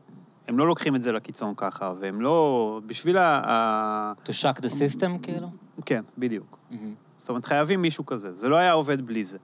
הם 0.48 0.58
לא 0.58 0.66
לוקחים 0.66 0.96
את 0.96 1.02
זה 1.02 1.12
לקיצון 1.12 1.54
ככה, 1.56 1.92
והם 1.98 2.20
לא, 2.20 2.80
בשביל 2.86 3.18
ה... 3.18 4.12
To 4.24 4.28
shock 4.28 4.60
the 4.60 4.68
system, 4.68 5.10
כאילו? 5.22 5.48
כן, 5.86 6.02
בדיוק. 6.18 6.58
Mhm. 6.70 6.74
זאת 7.16 7.28
אומרת, 7.28 7.44
חייבים 7.44 7.82
מישהו 7.82 8.06
כזה. 8.06 8.34
זה 8.34 8.48
לא 8.48 8.56
היה 8.56 8.72
עובד 8.72 9.06
בלי 9.06 9.24
זה. 9.24 9.38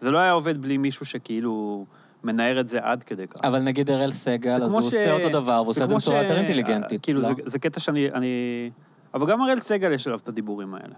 זה 0.00 0.10
לא 0.10 0.18
היה 0.18 0.32
עובד 0.32 0.62
בלי 0.62 0.76
מישהו 0.78 1.06
שכאילו 1.06 1.84
מנער 2.24 2.60
את 2.60 2.68
זה 2.68 2.78
עד 2.82 3.02
כדי 3.02 3.26
כך. 3.28 3.40
אבל 3.44 3.58
נגיד 3.62 3.90
אראל 3.90 4.12
סגל, 4.12 4.50
אז 4.52 4.72
הוא 4.72 4.80
ש- 4.80 4.84
עושה 4.84 5.12
אותו 5.12 5.28
דבר, 5.28 5.52
והוא 5.54 5.68
עושה 5.68 5.84
את 5.84 5.88
זה 5.88 5.94
בצורה 5.96 6.22
יותר 6.22 6.36
אינטליגנטית, 6.36 7.02
כאילו, 7.02 7.20
לא? 7.20 7.28
זה, 7.28 7.34
זה 7.44 7.58
קטע 7.58 7.80
שאני... 7.80 8.10
אני... 8.12 8.70
אבל 9.14 9.26
גם 9.26 9.42
אראל 9.42 9.58
סגל 9.58 9.92
יש 9.92 10.06
עליו 10.06 10.18
את 10.18 10.28
הדיבורים 10.28 10.74
האלה. 10.74 10.94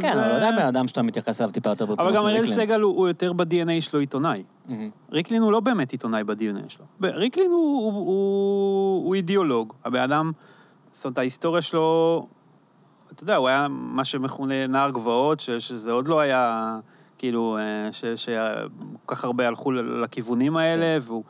כן, 0.00 0.12
זה- 0.14 0.26
אבל 0.26 0.32
עדיין 0.36 0.56
בן 0.56 0.62
אדם 0.66 0.88
שאתה 0.88 1.02
מתייחס 1.02 1.40
אליו 1.40 1.52
טיפה 1.52 1.70
יותר 1.70 1.86
ברצינות. 1.86 2.06
אבל 2.08 2.16
גם 2.16 2.24
מריקלין. 2.24 2.54
סגל 2.54 2.80
הוא, 2.80 2.96
הוא 2.96 3.08
יותר 3.08 3.32
ב-DNA 3.32 3.80
שלו 3.80 4.00
עיתונאי. 4.00 4.42
מהמם. 4.66 4.90
ריקלין 5.12 5.42
הוא 5.42 5.52
לא 5.52 5.60
באמת 5.60 5.92
עיתונאי 5.92 6.24
ב-DNA 6.24 6.68
שלו. 6.68 6.84
ריקלין 7.02 7.50
הוא, 7.50 7.58
הוא, 7.84 7.92
הוא, 7.92 9.04
הוא 9.06 9.14
אידיאולוג. 9.14 9.72
הבן 9.84 10.00
אדם, 10.00 10.32
זאת 10.92 11.04
אומרת, 11.04 11.18
ההיסטוריה 11.18 11.62
שלו, 11.62 12.26
אתה 13.12 13.22
יודע, 13.22 13.36
הוא 13.36 13.48
היה 13.48 13.66
מה 13.70 14.04
שמכונה 14.04 14.66
נער 14.66 14.90
גבעות, 14.90 15.40
ש, 15.40 15.50
שזה 15.50 15.92
עוד 15.92 16.08
לא 16.08 16.20
היה, 16.20 16.78
כאילו, 17.18 17.58
אה, 17.58 17.92
ש- 17.92 18.04
שכל 18.04 18.68
כך 19.06 19.24
הרבה 19.24 19.48
הלכו 19.48 19.72
לכיוונים 19.72 20.56
האלה, 20.56 20.98
והוא... 21.02 21.24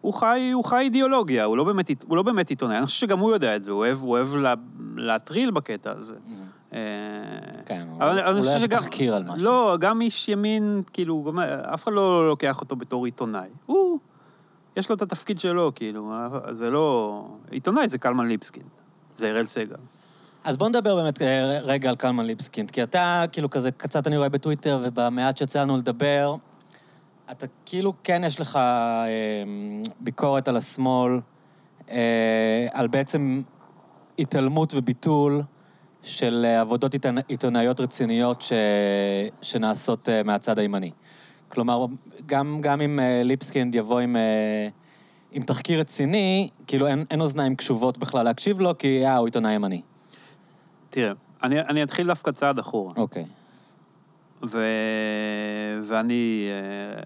הוא 0.00 0.14
חי, 0.14 0.50
הוא 0.54 0.64
חי 0.64 0.78
אידיאולוגיה, 0.78 1.44
הוא 1.44 1.56
לא, 1.56 1.64
באמת, 1.64 1.90
הוא 2.08 2.16
לא 2.16 2.22
באמת 2.22 2.50
עיתונאי, 2.50 2.78
אני 2.78 2.86
חושב 2.86 2.98
שגם 2.98 3.18
הוא 3.18 3.32
יודע 3.32 3.56
את 3.56 3.62
זה, 3.62 3.70
הוא 3.70 3.78
אוהב, 3.78 3.98
הוא 4.02 4.10
אוהב 4.10 4.36
לה, 4.36 4.54
להטריל 4.96 5.50
בקטע 5.50 5.92
הזה. 5.96 6.16
מהמם. 6.26 6.42
אה, 6.72 6.78
כן, 7.66 7.86
אבל 7.98 8.36
הוא 8.36 8.44
לא 8.44 8.58
שגם... 8.58 8.80
תחקיר 8.80 9.14
על 9.14 9.22
משהו. 9.22 9.44
לא, 9.44 9.76
גם 9.80 10.00
איש 10.00 10.28
ימין, 10.28 10.82
כאילו, 10.92 11.24
גם, 11.26 11.38
אף 11.38 11.84
אחד 11.84 11.92
לא 11.92 12.28
לוקח 12.28 12.60
אותו 12.60 12.76
בתור 12.76 13.04
עיתונאי. 13.04 13.48
הוא, 13.66 13.98
יש 14.76 14.88
לו 14.90 14.96
את 14.96 15.02
התפקיד 15.02 15.38
שלו, 15.38 15.72
כאילו, 15.74 16.12
זה 16.50 16.70
לא... 16.70 17.26
עיתונאי 17.50 17.88
זה 17.88 17.98
קלמן 17.98 18.26
ליבסקין, 18.26 18.62
זה 19.14 19.30
אראל 19.30 19.46
סגל. 19.46 19.76
אז 20.44 20.56
בוא 20.56 20.68
נדבר 20.68 20.96
באמת 20.96 21.22
אה, 21.22 21.58
רגע 21.62 21.88
על 21.88 21.96
קלמן 21.96 22.26
ליבסקינד, 22.26 22.70
כי 22.70 22.82
אתה, 22.82 23.24
כאילו, 23.32 23.50
כזה, 23.50 23.70
קצת 23.70 24.06
אני 24.06 24.16
רואה 24.16 24.28
בטוויטר, 24.28 24.80
ובמעט 24.82 25.36
שיצא 25.36 25.62
לנו 25.62 25.76
לדבר, 25.76 26.36
אתה 27.30 27.46
כאילו, 27.64 27.92
כן 28.04 28.22
יש 28.24 28.40
לך 28.40 28.56
אה, 28.56 29.44
ביקורת 30.00 30.48
על 30.48 30.56
השמאל, 30.56 31.20
אה, 31.90 32.66
על 32.72 32.86
בעצם 32.86 33.42
התעלמות 34.18 34.72
וביטול 34.74 35.42
של 36.02 36.44
אה, 36.44 36.60
עבודות 36.60 36.94
עיתונא- 36.94 37.24
עיתונאיות 37.28 37.80
רציניות 37.80 38.42
ש... 38.42 38.52
שנעשות 39.42 40.08
אה, 40.08 40.22
מהצד 40.22 40.58
הימני. 40.58 40.90
כלומר, 41.48 41.86
גם, 42.26 42.58
גם 42.60 42.80
אם 42.80 43.00
אה, 43.00 43.22
ליבסקינד 43.22 43.74
יבוא 43.74 44.00
עם, 44.00 44.16
עם 45.32 45.42
תחקיר 45.42 45.80
רציני, 45.80 46.48
כאילו 46.66 46.86
אין, 46.86 47.04
אין 47.10 47.20
אוזניים 47.20 47.56
קשובות 47.56 47.98
בכלל 47.98 48.24
להקשיב 48.24 48.60
לו, 48.60 48.78
כי 48.78 49.06
אה, 49.06 49.16
הוא 49.16 49.26
עיתונאי 49.26 49.52
ימני. 49.52 49.82
תראה, 50.90 51.12
אני, 51.42 51.60
אני 51.60 51.82
אתחיל 51.82 52.06
דווקא 52.06 52.32
צעד 52.32 52.58
אחורה. 52.58 52.94
אוקיי. 52.96 53.24
ו... 54.46 54.66
ואני, 55.82 56.48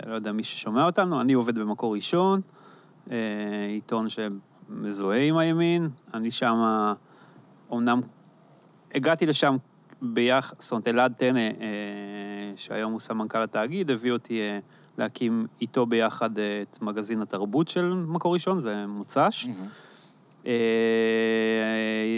לא 0.07 0.15
יודע, 0.15 0.33
מי 0.33 0.45
ששומע 0.45 0.85
אותנו, 0.87 1.21
אני 1.21 1.33
עובד 1.33 1.59
במקור 1.59 1.95
ראשון, 1.95 2.41
עיתון 3.69 4.07
שמזוהה 4.09 5.21
עם 5.21 5.37
הימין. 5.37 5.88
אני 6.15 6.31
שם, 6.31 6.57
אמנם 7.73 8.00
הגעתי 8.97 9.26
לשם 9.26 9.57
ביחד, 10.03 10.55
זאת 10.59 10.73
אומרת, 10.73 10.88
אלעד 10.88 11.12
טנא, 11.12 11.38
אה, 11.38 12.53
שהיום 12.57 12.93
הוא 12.93 13.00
סמנכ"ל 13.00 13.43
התאגיד, 13.43 13.91
הביא 13.91 14.12
אותי 14.12 14.41
אה, 14.41 14.59
להקים 14.99 15.47
איתו 15.61 15.87
ביחד 15.87 16.38
אה, 16.38 16.62
את 16.62 16.83
מגזין 16.83 17.23
התרבות 17.23 17.69
של 17.69 17.93
מקור 18.07 18.35
ראשון, 18.35 18.59
זה 18.59 18.87
מוצ"ש. 18.87 19.47
אה, 20.47 20.53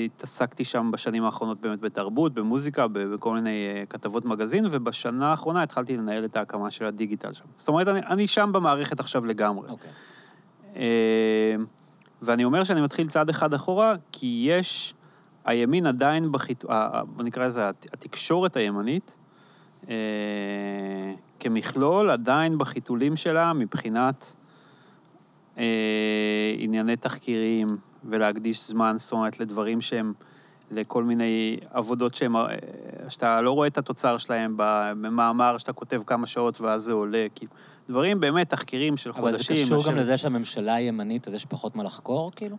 התעסקתי 0.05 0.65
שם 0.65 0.91
בשנים 0.91 1.25
האחרונות 1.25 1.61
באמת 1.61 1.81
בתרבות, 1.81 2.35
במוזיקה, 2.35 2.87
בכל 2.89 3.35
מיני 3.35 3.67
אה, 3.69 3.87
כתבות 3.91 4.25
מגזין, 4.25 4.67
ובשנה 4.71 5.31
האחרונה 5.31 5.63
התחלתי 5.63 5.97
לנהל 5.97 6.25
את 6.25 6.37
ההקמה 6.37 6.71
של 6.71 6.85
הדיגיטל 6.85 7.33
שם. 7.33 7.45
זאת 7.57 7.69
אומרת, 7.69 7.89
אני, 7.89 8.01
אני 8.01 8.27
שם 8.27 8.51
במערכת 8.53 9.01
עכשיו 9.01 9.27
לגמרי. 9.27 9.69
אוקיי. 9.69 9.91
אה, 10.77 11.57
ואני 12.23 12.45
אומר 12.45 12.65
שאני 12.65 12.81
מתחיל 12.81 13.09
צעד 13.09 13.29
אחד 13.29 13.55
אחורה, 13.55 13.95
כי 14.13 14.47
יש, 14.49 14.95
הימין 15.49 15.87
עדיין 15.87 16.33
בחיתו... 16.33 16.73
ה- 16.73 16.99
ה- 16.99 17.05
בוא 17.05 17.25
נקרא 17.25 17.47
לזה, 17.47 17.69
הת- 17.69 17.87
התקשורת 17.93 18.57
הימנית, 18.57 19.17
אה, 19.89 19.95
כמכלול, 21.41 22.11
עדיין 22.11 22.59
בחיתולים 22.59 23.17
שלה 23.17 23.53
מבחינת 23.53 24.35
אה, 25.59 25.65
ענייני 26.59 26.97
תחקירים, 26.97 27.69
ולהקדיש 28.05 28.69
זמן, 28.69 28.95
זאת 28.99 29.13
אומרת, 29.13 29.41
לדברים 29.41 29.81
שהם, 29.81 30.13
לכל 30.71 31.05
מיני 31.05 31.57
עבודות 31.71 32.15
שהם, 32.15 32.37
אה, 32.37 32.47
שאתה 33.09 33.41
לא 33.41 33.51
רואה 33.53 33.67
את 33.69 33.79
התוצר 33.79 34.19
שלהם 34.19 34.55
במאמר 34.57 35.59
שאתה 35.59 35.73
כותב 35.73 36.03
כמה 36.07 36.27
שעות 36.27 36.61
ואז 36.61 36.83
זה 36.83 36.93
עולה, 36.93 37.27
כאילו, 37.35 37.53
דברים 37.89 38.21
באמת, 38.21 38.51
תחקירים 38.51 38.97
של 38.97 39.11
אבל 39.11 39.31
זה 39.31 39.37
חודשים. 39.39 39.67
קשור 39.67 39.85
גם 39.85 39.91
לשבת- 39.93 40.03
לזה 40.03 40.17
שהממשלה 40.19 40.75
היא 40.75 40.89
ימנית, 40.89 41.29
אז 41.29 41.35
יש 41.35 41.45
פחות 41.47 41.77
מה 41.77 41.83
לחקור, 41.85 42.33
כאילו? 42.37 42.57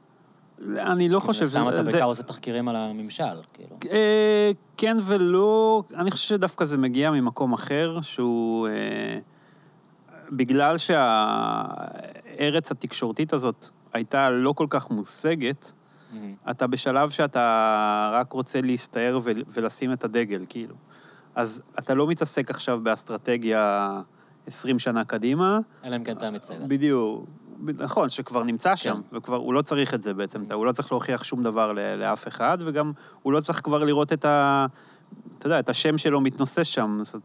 אני 0.77 1.09
לא 1.09 1.19
חושב 1.19 1.45
סתם 1.45 1.69
אתה 1.69 1.83
בעיקר 1.83 2.03
עושה 2.03 2.23
תחקירים 2.23 2.67
על 2.67 2.75
הממשל, 2.75 3.23
כאילו. 3.53 3.77
אה, 3.91 4.51
כן 4.77 4.97
ולא, 5.05 5.83
אני 5.95 6.11
חושב 6.11 6.27
שדווקא 6.27 6.65
זה 6.65 6.77
מגיע 6.77 7.11
ממקום 7.11 7.53
אחר, 7.53 8.01
שהוא... 8.01 8.67
אה, 8.67 9.19
בגלל 10.31 10.77
שהארץ 10.77 12.71
התקשורתית 12.71 13.33
הזאת 13.33 13.65
הייתה 13.93 14.29
לא 14.29 14.53
כל 14.53 14.67
כך 14.69 14.91
מושגת, 14.91 15.71
מהמם. 16.13 16.33
אתה 16.49 16.67
בשלב 16.67 17.09
שאתה 17.09 18.09
רק 18.13 18.33
רוצה 18.33 18.61
להסתער 18.61 19.19
ו- 19.23 19.31
ולשים 19.47 19.93
את 19.93 20.03
הדגל, 20.03 20.45
כאילו. 20.49 20.75
אז 21.35 21.61
אתה 21.79 21.93
לא 21.93 22.07
מתעסק 22.07 22.49
עכשיו 22.49 22.79
באסטרטגיה 22.83 23.91
20 24.47 24.79
שנה 24.79 25.03
קדימה. 25.03 25.59
אלא 25.83 25.95
אם 25.95 26.03
כן 26.03 26.17
אתה 26.17 26.31
מצגת. 26.31 26.67
בדיוק. 26.67 27.25
נכון, 27.63 28.09
שכבר 28.09 28.43
נמצא 28.43 28.75
שם, 28.75 29.01
וכבר 29.13 29.35
הוא 29.35 29.53
לא 29.53 29.61
צריך 29.61 29.93
את 29.93 30.03
זה 30.03 30.13
בעצם, 30.13 30.43
הוא 30.53 30.65
לא 30.65 30.71
צריך 30.71 30.91
להוכיח 30.91 31.23
שום 31.23 31.43
דבר 31.43 31.73
לאף 31.97 32.27
אחד, 32.27 32.57
וגם 32.65 32.91
הוא 33.21 33.33
לא 33.33 33.39
צריך 33.39 33.61
כבר 33.63 33.83
לראות 33.83 34.13
את 34.13 34.25
ה... 34.25 34.65
אתה 35.37 35.47
יודע, 35.47 35.59
את 35.59 35.69
השם 35.69 35.97
שלו 35.97 36.21
מתנוסס 36.21 36.67
שם, 36.67 36.97
אז, 36.99 37.15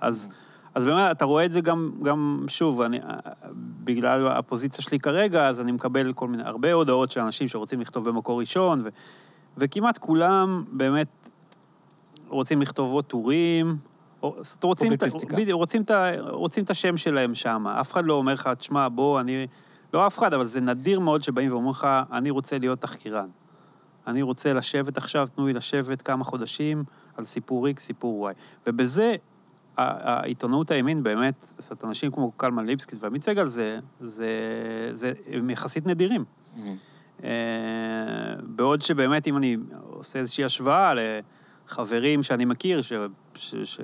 אז, 0.00 0.28
אז 0.74 0.84
באמת, 0.84 1.10
אתה 1.10 1.24
רואה 1.24 1.44
את 1.44 1.52
זה 1.52 1.60
גם, 1.60 1.90
גם 2.02 2.44
שוב, 2.48 2.80
אני, 2.80 3.00
בגלל 3.84 4.26
הפוזיציה 4.28 4.84
שלי 4.84 4.98
כרגע, 4.98 5.48
אז 5.48 5.60
אני 5.60 5.72
מקבל 5.72 6.12
כל 6.12 6.28
מיני, 6.28 6.42
הרבה 6.42 6.72
הודעות 6.72 7.10
של 7.10 7.20
אנשים 7.20 7.48
שרוצים 7.48 7.80
לכתוב 7.80 8.08
במקור 8.08 8.40
ראשון, 8.40 8.80
ו, 8.84 8.88
וכמעט 9.56 9.98
כולם 9.98 10.64
באמת 10.72 11.30
רוצים 12.28 12.62
לכתוב 12.62 12.92
עוד 12.92 13.04
טורים, 13.04 13.76
רוצים, 14.20 14.92
רוצים, 15.52 15.82
רוצים 16.28 16.64
את 16.64 16.70
השם 16.70 16.96
שלהם 16.96 17.34
שם. 17.34 17.66
אף 17.68 17.92
אחד 17.92 18.04
לא 18.04 18.14
אומר 18.14 18.32
לך, 18.32 18.50
תשמע, 18.58 18.88
בוא, 18.88 19.20
אני... 19.20 19.46
לא 19.92 20.06
אף 20.06 20.18
אחד, 20.18 20.34
אבל 20.34 20.44
זה 20.44 20.60
נדיר 20.60 21.00
מאוד 21.00 21.22
שבאים 21.22 21.50
ואומרים 21.50 21.70
לך, 21.70 21.86
אני 22.12 22.30
רוצה 22.30 22.58
להיות 22.58 22.80
תחקירן. 22.80 23.28
אני 24.06 24.22
רוצה 24.22 24.52
לשבת 24.52 24.96
עכשיו, 24.96 25.28
תנו 25.34 25.46
לי 25.46 25.52
לשבת 25.52 26.02
כמה 26.02 26.24
חודשים 26.24 26.84
על 27.16 27.24
סיפור 27.24 27.68
X, 27.68 27.80
סיפור 27.80 28.30
Y. 28.30 28.32
ובזה, 28.66 29.14
ה- 29.76 30.12
העיתונות 30.20 30.70
הימין 30.70 31.02
באמת, 31.02 31.52
זאת 31.58 31.84
אנשים 31.84 32.10
כמו 32.12 32.32
קלמן 32.36 32.66
ליבסקי 32.66 32.96
ועמית 32.98 33.22
סגל, 33.24 33.46
זה, 33.46 33.78
זה, 34.00 34.28
זה, 34.92 35.12
הם 35.26 35.50
יחסית 35.50 35.86
נדירים. 35.86 36.24
מהמם. 36.56 36.76
אה, 37.24 37.30
בעוד 38.42 38.82
שבאמת, 38.82 39.26
אם 39.26 39.36
אני 39.36 39.56
עושה 39.90 40.18
איזושהי 40.18 40.44
השוואה 40.44 40.92
לחברים 41.66 42.22
שאני 42.22 42.44
מכיר, 42.44 42.82
ש, 42.82 42.92
ש, 43.34 43.54
ש, 43.64 43.80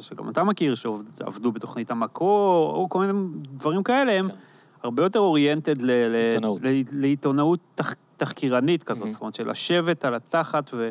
שגם 0.00 0.28
אתה 0.28 0.44
מכיר, 0.44 0.74
שעבדו 0.74 1.52
בתוכנית 1.52 1.90
המקור, 1.90 2.72
או 2.74 2.88
כל 2.88 2.98
מיני 3.00 3.12
דברים 3.42 3.82
כאלה, 3.82 4.12
הם 4.12 4.28
כן. 4.28 4.34
הרבה 4.82 5.02
יותר 5.02 5.18
אוריינטד 5.18 5.82
ל, 5.82 5.90
ל, 5.90 6.14
עיתונאות. 6.14 6.60
ל, 6.62 6.66
לעיתונאות 6.92 7.60
תח, 7.74 7.94
תחקירנית 8.16 8.82
כזאת, 8.82 9.00
מהמם. 9.02 9.12
זאת 9.12 9.20
אומרת, 9.20 9.34
של 9.34 9.50
לשבת 9.50 10.04
על 10.04 10.14
התחת 10.14 10.70
ו, 10.74 10.88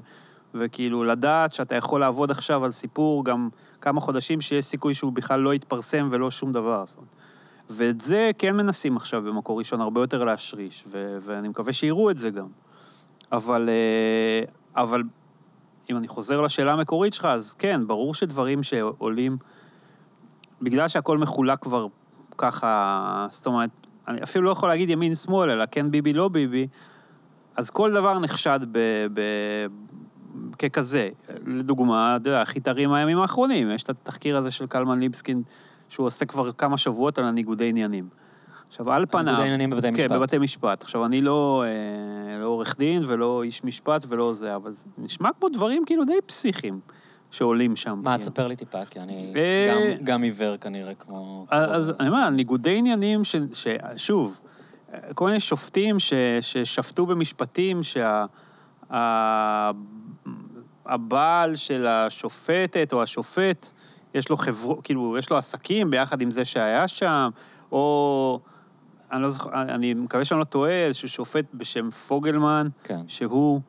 וכאילו 0.54 1.04
לדעת 1.04 1.54
שאתה 1.54 1.76
יכול 1.76 2.00
לעבוד 2.00 2.32
עכשיו 2.32 2.66
על 2.66 2.72
סיפור 2.72 3.26
גם 3.26 3.50
כמה 3.82 4.02
חודשים, 4.02 4.42
שיש 4.42 4.66
סיכוי 4.66 4.94
שהוא 4.94 5.14
בכלל 5.14 5.40
לא 5.40 5.54
יתפרסם 5.54 6.10
ולא 6.12 6.32
שום 6.32 6.54
דבר. 6.54 6.86
זאת 6.86 6.98
אומרת. 6.98 7.16
ואת 7.70 8.02
זה 8.02 8.32
כן 8.38 8.56
מנסים 8.56 8.98
עכשיו 8.98 9.22
במקור 9.22 9.60
ראשון 9.60 9.82
הרבה 9.82 10.02
יותר 10.02 10.24
להשריש, 10.24 10.84
ו- 10.88 11.18
ואני 11.22 11.48
מקווה 11.48 11.74
שיראו 11.74 12.12
את 12.12 12.18
זה 12.18 12.30
גם. 12.30 12.48
אבל, 13.32 13.70
אה, 13.70 14.84
אבל 14.84 15.04
אם 15.90 15.98
אני 15.98 16.08
חוזר 16.08 16.42
לשאלה 16.42 16.74
המקורית 16.74 17.14
שלך, 17.14 17.26
אז 17.26 17.54
כן, 17.54 17.88
ברור 17.88 18.14
שדברים 18.14 18.64
שעולים, 18.64 19.38
בגלל 20.62 20.88
שהכל 20.88 21.18
מחולק 21.18 21.60
כבר 21.60 21.88
ככה, 22.38 23.28
זאת 23.30 23.48
אומרת, 23.48 23.70
אני 24.08 24.24
אפילו 24.24 24.46
לא 24.46 24.52
יכול 24.52 24.70
להגיד 24.70 24.90
ימין-שמאל, 24.90 25.52
אלא 25.52 25.66
כן 25.72 25.92
ביבי, 25.92 26.14
לא 26.14 26.28
ביבי, 26.28 26.68
אז 27.56 27.70
כל 27.70 27.92
דבר 27.92 28.20
נחשד 28.20 28.60
ב... 28.72 28.80
ב 29.14 29.22
ככזה. 30.60 31.10
לדוגמה, 31.46 32.16
אתה 32.16 32.30
יודע, 32.30 32.42
הכי 32.42 32.60
טרי 32.60 32.86
מהימים 32.86 33.20
האחרונים, 33.20 33.72
יש 33.72 33.84
את 33.84 33.90
התחקיר 33.90 34.38
הזה 34.38 34.52
של 34.52 34.68
קלמן 34.68 35.00
ליבסקין, 35.00 35.44
שהוא 35.90 36.08
עושה 36.08 36.26
כבר 36.26 36.52
כמה 36.52 36.78
שבועות 36.78 37.18
על 37.18 37.26
הניגודי 37.26 37.70
עניינים. 37.70 38.10
עכשיו, 38.68 38.92
על 38.92 39.06
פניו... 39.06 39.24
ניגודי 39.24 39.44
עניינים 39.44 39.70
בבתי 39.70 39.92
משפט. 39.92 40.08
כן, 40.08 40.16
בבתי 40.16 40.38
משפט. 40.38 40.84
עכשיו, 40.84 41.06
אני 41.06 41.22
לא, 41.22 41.64
אה, 41.66 42.40
לא 42.40 42.46
עורך 42.46 42.78
דין 42.78 43.04
ולא 43.06 43.44
איש 43.44 43.64
משפט 43.64 44.06
ולא 44.10 44.34
זה, 44.34 44.56
אבל 44.56 44.72
זה 44.72 44.86
נשמע 44.98 45.30
כמו 45.40 45.50
דברים 45.50 45.86
כאילו 45.86 46.06
די 46.06 46.14
פסיכיים 46.26 46.80
שעולים 47.32 47.76
שם. 47.76 48.02
מה, 48.04 48.12
כאילו. 48.12 48.18
תספר 48.18 48.48
לי 48.48 48.56
טיפה, 48.56 48.86
כי 48.86 49.00
אני 49.00 49.34
גם- 50.04 50.24
עיוור 50.24 50.58
כנראה, 50.58 50.94
כמו... 50.94 51.46
אז 51.50 51.94
אני 52.00 52.08
אומר, 52.08 52.30
ניגודי 52.30 52.78
עניינים 52.78 53.24
ש... 53.24 53.36
ש... 53.54 53.68
שוב, 53.98 54.42
כל 55.16 55.26
מיני 55.26 55.40
שופטים 55.40 56.00
ש... 56.00 56.14
ששפטו 56.42 57.06
במשפטים 57.06 57.84
שה... 57.84 58.26
ה- 58.94 59.72
הבעל 60.86 61.56
של 61.56 61.88
השופטת 61.88 62.94
או 62.94 63.04
השופט, 63.04 63.72
יש 64.14 64.30
לו 64.30 64.38
חברו... 64.38 64.84
כאילו, 64.84 65.18
יש 65.18 65.30
לו 65.30 65.38
עסקים 65.38 65.90
ביחד 65.90 66.22
עם 66.22 66.32
זה 66.32 66.46
שהיה 66.46 66.88
שם, 66.88 67.30
או... 67.72 68.40
אני 69.12 69.22
לא 69.22 69.30
זוכר, 69.30 69.50
אני 69.54 69.94
מקווה 69.94 70.26
שאני 70.26 70.40
לא 70.40 70.44
טועה, 70.44 70.86
איזשהו 70.86 71.08
שופט 71.08 71.46
בשם 71.54 71.90
פוגלמן, 71.90 72.68
כן. 72.84 73.00
שהוא... 73.08 73.62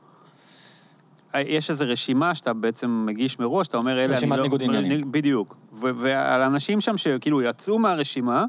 יש 1.35 1.71
איזו 1.71 1.85
רשימה 1.89 2.35
שאתה 2.35 2.53
בעצם 2.53 3.03
מגיש 3.07 3.39
מראש, 3.39 3.69
אתה 3.69 3.77
אומר, 3.77 3.93
אלה... 3.93 4.05
אני 4.05 4.13
רשימת 4.15 4.37
לא- 4.37 4.43
ניגוד 4.43 4.63
עניינים. 4.63 5.13
בדיוק. 5.13 5.57
ועל 5.73 6.43
אנשים 6.43 6.81
שם 6.81 6.97
שכאילו 6.97 7.43
יצאו 7.43 7.79
מהרשימה, 7.79 8.45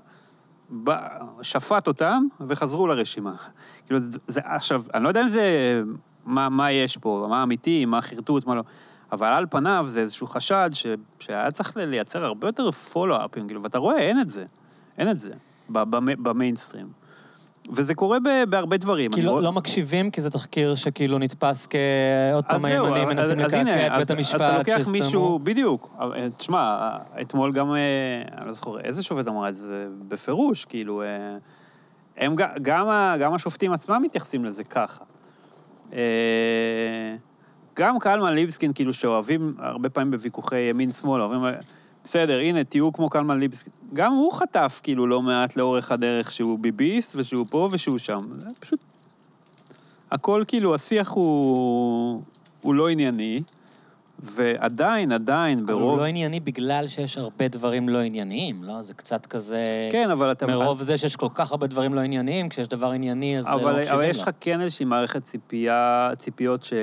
שפט 1.42 1.88
אותם 1.88 2.24
וחזרו 2.48 2.88
לרשימה. 2.88 3.36
כאילו, 3.86 4.00
זה, 4.28 4.42
עכשיו, 4.44 4.82
אני 4.94 5.04
לא 5.04 5.08
יודע 5.08 5.22
אם 5.22 5.28
זה... 5.28 5.82
מה, 6.26 6.50
מה 6.50 6.72
יש 6.72 6.98
פה, 6.98 7.28
מה 7.30 7.44
אמיתי, 7.44 7.86
מה 7.86 8.02
חרטוט, 8.02 8.46
מה 8.46 8.56
לא. 8.56 8.64
אבל 9.12 9.28
על 9.28 9.46
פניו 9.50 9.86
זה 9.88 10.00
איזשהו 10.02 10.28
חשד 10.28 10.70
ש, 10.74 10.86
שהיה 11.20 11.52
צריך 11.52 11.78
לייצר 11.78 12.26
הרבה 12.26 12.48
יותר 12.48 12.72
פולו-אפים, 12.72 13.48
כאילו, 13.48 13.64
ואתה 13.64 13.78
רואה, 13.78 14.00
אין 14.00 14.22
את 14.22 14.30
זה. 14.30 14.46
אין 14.98 15.10
את 15.12 15.20
זה 15.20 15.32
במיינסטרים. 16.00 16.88
וזה 17.72 17.96
קורה 17.96 18.18
בהרבה 18.50 18.78
דברים. 18.78 19.12
כי 19.12 19.22
לא 19.22 19.32
רואה- 19.32 19.42
לא 19.42 19.52
מקשיבים, 19.52 20.12
כי 20.12 20.22
זה 20.22 20.30
תחקיר 20.30 20.76
שכאילו 20.76 21.18
נתפס 21.20 21.68
כעוד 21.70 22.46
פעם 22.46 22.66
הימנים 22.66 23.08
מנסים 23.08 23.40
לקעקע 23.40 23.88
את 23.88 23.92
בית 23.98 24.12
המשפט. 24.12 24.36
אז 24.42 24.50
אתה 24.50 24.58
לוקח 24.58 24.78
שהסתיימו. 24.78 25.06
מישהו, 25.06 25.40
בדיוק. 25.44 25.96
אה, 26.02 26.06
תשמע, 26.38 26.90
אתמול 27.22 27.52
גם, 27.54 27.74
אה, 27.74 27.78
אני 28.38 28.48
לא 28.48 28.54
זוכר 28.54 28.80
איזה 28.80 29.04
שופט 29.04 29.28
אמר 29.28 29.50
את 29.50 29.56
זה 29.56 29.88
בפירוש, 30.08 30.66
כאילו, 30.66 31.02
אה, 31.02 31.08
הם 32.18 32.36
גם 32.36 32.50
גם 33.20 33.34
השופטים 33.34 33.74
עצמם 33.74 34.02
מתייחסים 34.04 34.46
לזה 34.46 34.64
ככה. 34.64 35.04
אה, 35.94 37.16
גם 37.76 38.00
קלמן 38.00 38.34
ליבסקין, 38.34 38.74
כאילו, 38.74 38.94
שאוהבים 38.94 39.56
הרבה 39.60 39.90
פעמים 39.90 40.12
בוויכוחי 40.12 40.60
ימין-שמאל, 40.60 41.22
אוהבים, 41.22 41.46
אה, 41.46 41.52
בסדר, 42.10 42.40
הנה, 42.40 42.64
תהיו 42.64 42.94
כמו 42.94 43.10
קלמן 43.10 43.40
ליבסקין. 43.40 43.74
גם 43.94 44.14
הוא 44.14 44.34
חטף, 44.34 44.80
כאילו, 44.84 45.08
לא 45.08 45.22
מעט 45.22 45.56
לאורך 45.56 45.92
הדרך 45.92 46.32
שהוא 46.32 46.60
ביביסט, 46.60 47.16
ושהוא 47.16 47.46
פה 47.50 47.70
ושהוא 47.72 47.98
שם. 47.98 48.28
זה 48.38 48.48
פשוט... 48.60 48.84
הכל, 50.12 50.44
כאילו, 50.48 50.76
השיח 50.76 51.10
הוא, 51.12 52.22
הוא 52.62 52.76
לא 52.76 52.90
ענייני, 52.90 53.42
ועדיין, 54.20 55.12
עדיין, 55.12 55.60
אבל 55.60 55.74
הוא 55.74 55.82
ברוב... 55.82 56.00
לא 56.00 56.06
ענייני 56.06 56.40
בגלל 56.40 56.88
שיש 56.88 57.18
הרבה 57.18 57.48
דברים 57.48 57.90
לא 57.90 57.98
ענייניים, 57.98 58.64
לא? 58.64 58.82
זה 58.82 58.94
קצת 58.94 59.26
כזה... 59.26 59.66
כן, 59.92 60.10
אבל 60.10 60.32
אתה... 60.32 60.48
מרוב 60.48 60.82
זה 60.82 60.98
שיש 60.98 61.16
כל 61.16 61.30
כך 61.34 61.52
הרבה 61.52 61.68
דברים 61.68 61.94
לא 61.94 62.00
ענייניים, 62.00 62.50
כשיש 62.50 62.68
דבר 62.68 62.92
ענייני, 62.92 63.38
אז 63.38 63.48
לא 63.48 63.54
אבל, 63.54 63.74
מקשיבים 63.74 63.94
אבל. 63.94 64.04
יש 64.04 64.22
לך 64.22 64.30
כן 64.40 64.62
איזושהי 64.62 64.86
מערכת 64.86 65.24
ציפייה, 65.24 66.10
ציפיות 66.18 66.64
ש... 66.64 66.74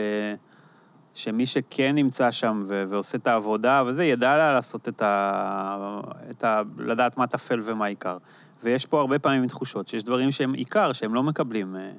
שמי 1.17 1.47
שכן 1.47 1.95
נמצא 1.95 2.31
שם 2.31 2.61
ו... 2.69 2.85
ועושה 2.89 3.19
את 3.19 3.27
העבודה 3.27 3.83
וזה, 3.87 4.05
ידע 4.05 4.37
לה 4.37 4.53
לעשות 4.53 4.89
את 4.89 5.03
ה... 5.03 6.01
את 6.31 6.45
ה... 6.45 6.63
לדעת 6.79 7.17
מה 7.17 7.27
טפל 7.27 7.61
ומה 7.63 7.87
עיקר. 7.87 8.17
ויש 8.63 8.87
פה 8.87 9.01
הרבה 9.01 9.19
פעמים 9.19 9.47
תחושות 9.47 9.89
שיש 9.89 10.05
דברים 10.05 10.31
שהם 10.31 10.53
עיקר, 10.53 10.93
שהם 10.93 11.15
לא 11.15 11.23
מקבלים. 11.23 11.77
אה, 11.77 11.91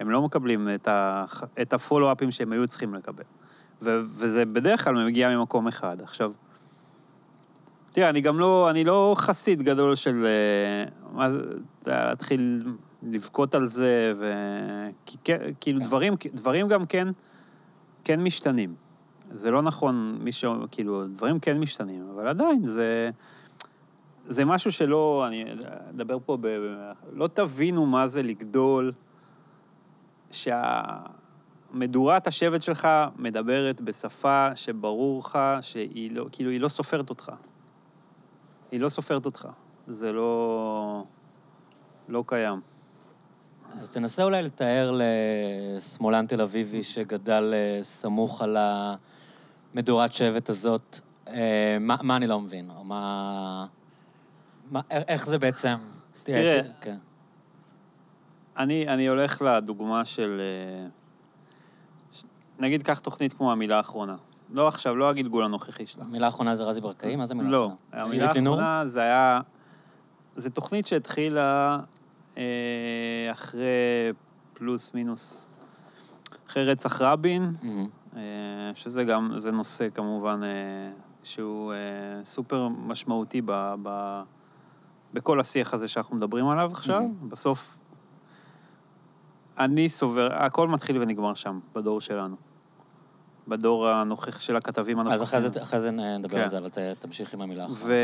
הם 0.00 0.10
לא 0.10 0.22
מקבלים 0.22 0.68
את, 0.74 0.88
ה... 0.88 1.24
את 1.62 1.72
הפולו-אפים 1.72 2.30
שהם 2.30 2.52
היו 2.52 2.66
צריכים 2.66 2.94
לקבל. 2.94 3.24
ו... 3.82 3.98
וזה 4.02 4.44
בדרך 4.44 4.84
כלל 4.84 5.06
מגיע 5.06 5.36
ממקום 5.36 5.68
אחד. 5.68 6.02
עכשיו, 6.02 6.32
תראה, 7.92 8.08
אני 8.08 8.20
גם 8.20 8.38
לא, 8.38 8.70
אני 8.70 8.84
לא 8.84 9.14
חסיד 9.18 9.62
גדול 9.62 9.94
של... 9.94 10.26
אה, 10.26 10.90
מה 11.12 11.30
זה, 11.30 11.38
להתחיל 11.86 12.62
לבכות 13.02 13.54
על 13.54 13.66
זה, 13.66 14.12
ו... 14.16 14.32
כי, 15.06 15.16
כן, 15.24 15.38
כאילו, 15.60 15.78
כן. 15.78 15.84
דברים, 15.84 16.14
דברים 16.34 16.68
גם 16.68 16.86
כן, 16.86 17.08
כן 18.06 18.22
משתנים. 18.22 18.74
זה 19.30 19.50
לא 19.50 19.62
נכון, 19.62 20.18
מי 20.20 20.32
ש... 20.32 20.44
כאילו, 20.70 21.06
דברים 21.06 21.40
כן 21.40 21.58
משתנים, 21.58 22.08
אבל 22.14 22.28
עדיין, 22.28 22.66
זה... 22.66 23.10
זה 24.24 24.44
משהו 24.44 24.72
שלא, 24.72 25.24
אני 25.28 25.44
אדבר 25.90 26.18
פה 26.26 26.38
ב... 26.40 26.46
לא 27.12 27.26
תבינו 27.26 27.86
מה 27.86 28.08
זה 28.08 28.22
לגדול, 28.22 28.92
שהמדורת 30.30 31.06
השבט 32.26 32.62
שלך 32.62 32.88
מדברת 33.16 33.80
בשפה 33.80 34.48
שברור 34.54 35.18
לך 35.18 35.38
שהיא 35.60 36.10
לא, 36.10 36.26
כאילו, 36.32 36.50
היא 36.50 36.60
לא 36.60 36.68
סופרת 36.68 37.10
אותך. 37.10 37.32
היא 38.70 38.80
לא 38.80 38.88
סופרת 38.88 39.26
אותך. 39.26 39.48
זה 39.86 40.12
לא... 40.12 41.04
לא 42.08 42.24
קיים. 42.26 42.60
אז 43.80 43.88
תנסה 43.88 44.22
אולי 44.22 44.42
לתאר 44.42 44.98
לשמאלן 45.76 46.26
תל 46.26 46.40
אביבי 46.40 46.82
שגדל 46.82 47.54
אה, 47.54 47.84
סמוך 47.84 48.42
על 48.42 48.56
המדורת 49.74 50.12
שבט 50.12 50.48
הזאת, 50.48 51.00
אה, 51.28 51.76
מה, 51.80 51.96
מה 52.02 52.16
אני 52.16 52.26
לא 52.26 52.40
מבין, 52.40 52.70
או 52.76 52.84
מה... 52.84 53.66
מה 54.70 54.80
איך, 54.90 55.04
איך 55.08 55.26
זה 55.26 55.38
בעצם... 55.38 55.76
תראה, 56.22 56.60
כן. 56.80 56.96
אני, 58.56 58.88
אני 58.88 59.06
הולך 59.06 59.42
לדוגמה 59.42 60.04
של... 60.04 60.40
אה, 60.40 60.88
נגיד, 62.58 62.82
קח 62.82 62.98
תוכנית 62.98 63.32
כמו 63.32 63.52
המילה 63.52 63.76
האחרונה. 63.76 64.16
לא 64.50 64.68
עכשיו, 64.68 64.96
לא 64.96 65.08
הגלגול 65.08 65.44
הנוכחי 65.44 65.86
שלה. 65.86 66.04
מילה 66.04 66.28
אחרונה 66.28 66.56
זה 66.56 66.64
רזי 66.64 66.80
ברקאי? 66.80 67.16
מה 67.16 67.26
זה 67.26 67.34
מילה 67.34 67.48
לא, 67.50 67.66
אחרונה? 67.66 68.04
המילה 68.04 68.22
עירית 68.22 68.34
לינור? 68.34 68.54
האחרונה 68.54 68.88
זה 68.88 69.00
היה... 69.00 69.40
זו 70.36 70.50
תוכנית 70.50 70.86
שהתחילה 70.86 71.74
אה, 71.74 71.95
אחרי 73.32 74.12
פלוס 74.52 74.94
מינוס, 74.94 75.48
אחרי 76.48 76.64
רצח 76.64 77.02
רבין. 77.02 77.52
אה, 78.16 78.20
שזה 78.74 79.04
גם, 79.04 79.32
זה 79.36 79.52
נושא 79.52 79.88
כמובן 79.94 80.40
אה, 80.42 80.48
שהוא 81.22 81.72
אה, 81.72 81.78
סופר 82.24 82.68
משמעותי 82.68 83.42
ב, 83.44 83.74
ב, 83.82 84.20
בכל 85.14 85.40
השיח 85.40 85.74
הזה 85.74 85.88
שאנחנו 85.88 86.16
מדברים 86.16 86.48
עליו 86.48 86.70
עכשיו. 86.72 87.00
Mhm. 87.00 87.26
בסוף, 87.28 87.78
אני 89.58 89.88
סובר, 89.88 90.28
הכל 90.32 90.68
מתחיל 90.68 91.02
ונגמר 91.02 91.34
שם, 91.34 91.60
בדור 91.74 92.00
שלנו. 92.00 92.36
בדור 93.48 93.88
הנוכח 93.88 94.40
של 94.40 94.56
הכתבים 94.56 94.98
הנוכחים. 94.98 95.22
אז 95.22 95.28
אחרי 95.28 95.48
זה, 95.48 95.62
אחרי 95.62 95.80
זה 95.80 95.90
נדבר 95.90 96.36
כן. 96.36 96.42
על 96.42 96.50
זה, 96.50 96.58
אבל 96.58 96.68
ת- 96.68 96.78
תמשיך 96.78 97.34
עם 97.34 97.40
המילה 97.40 97.62
האחרונה. 97.62 97.84
ו... 97.86 97.94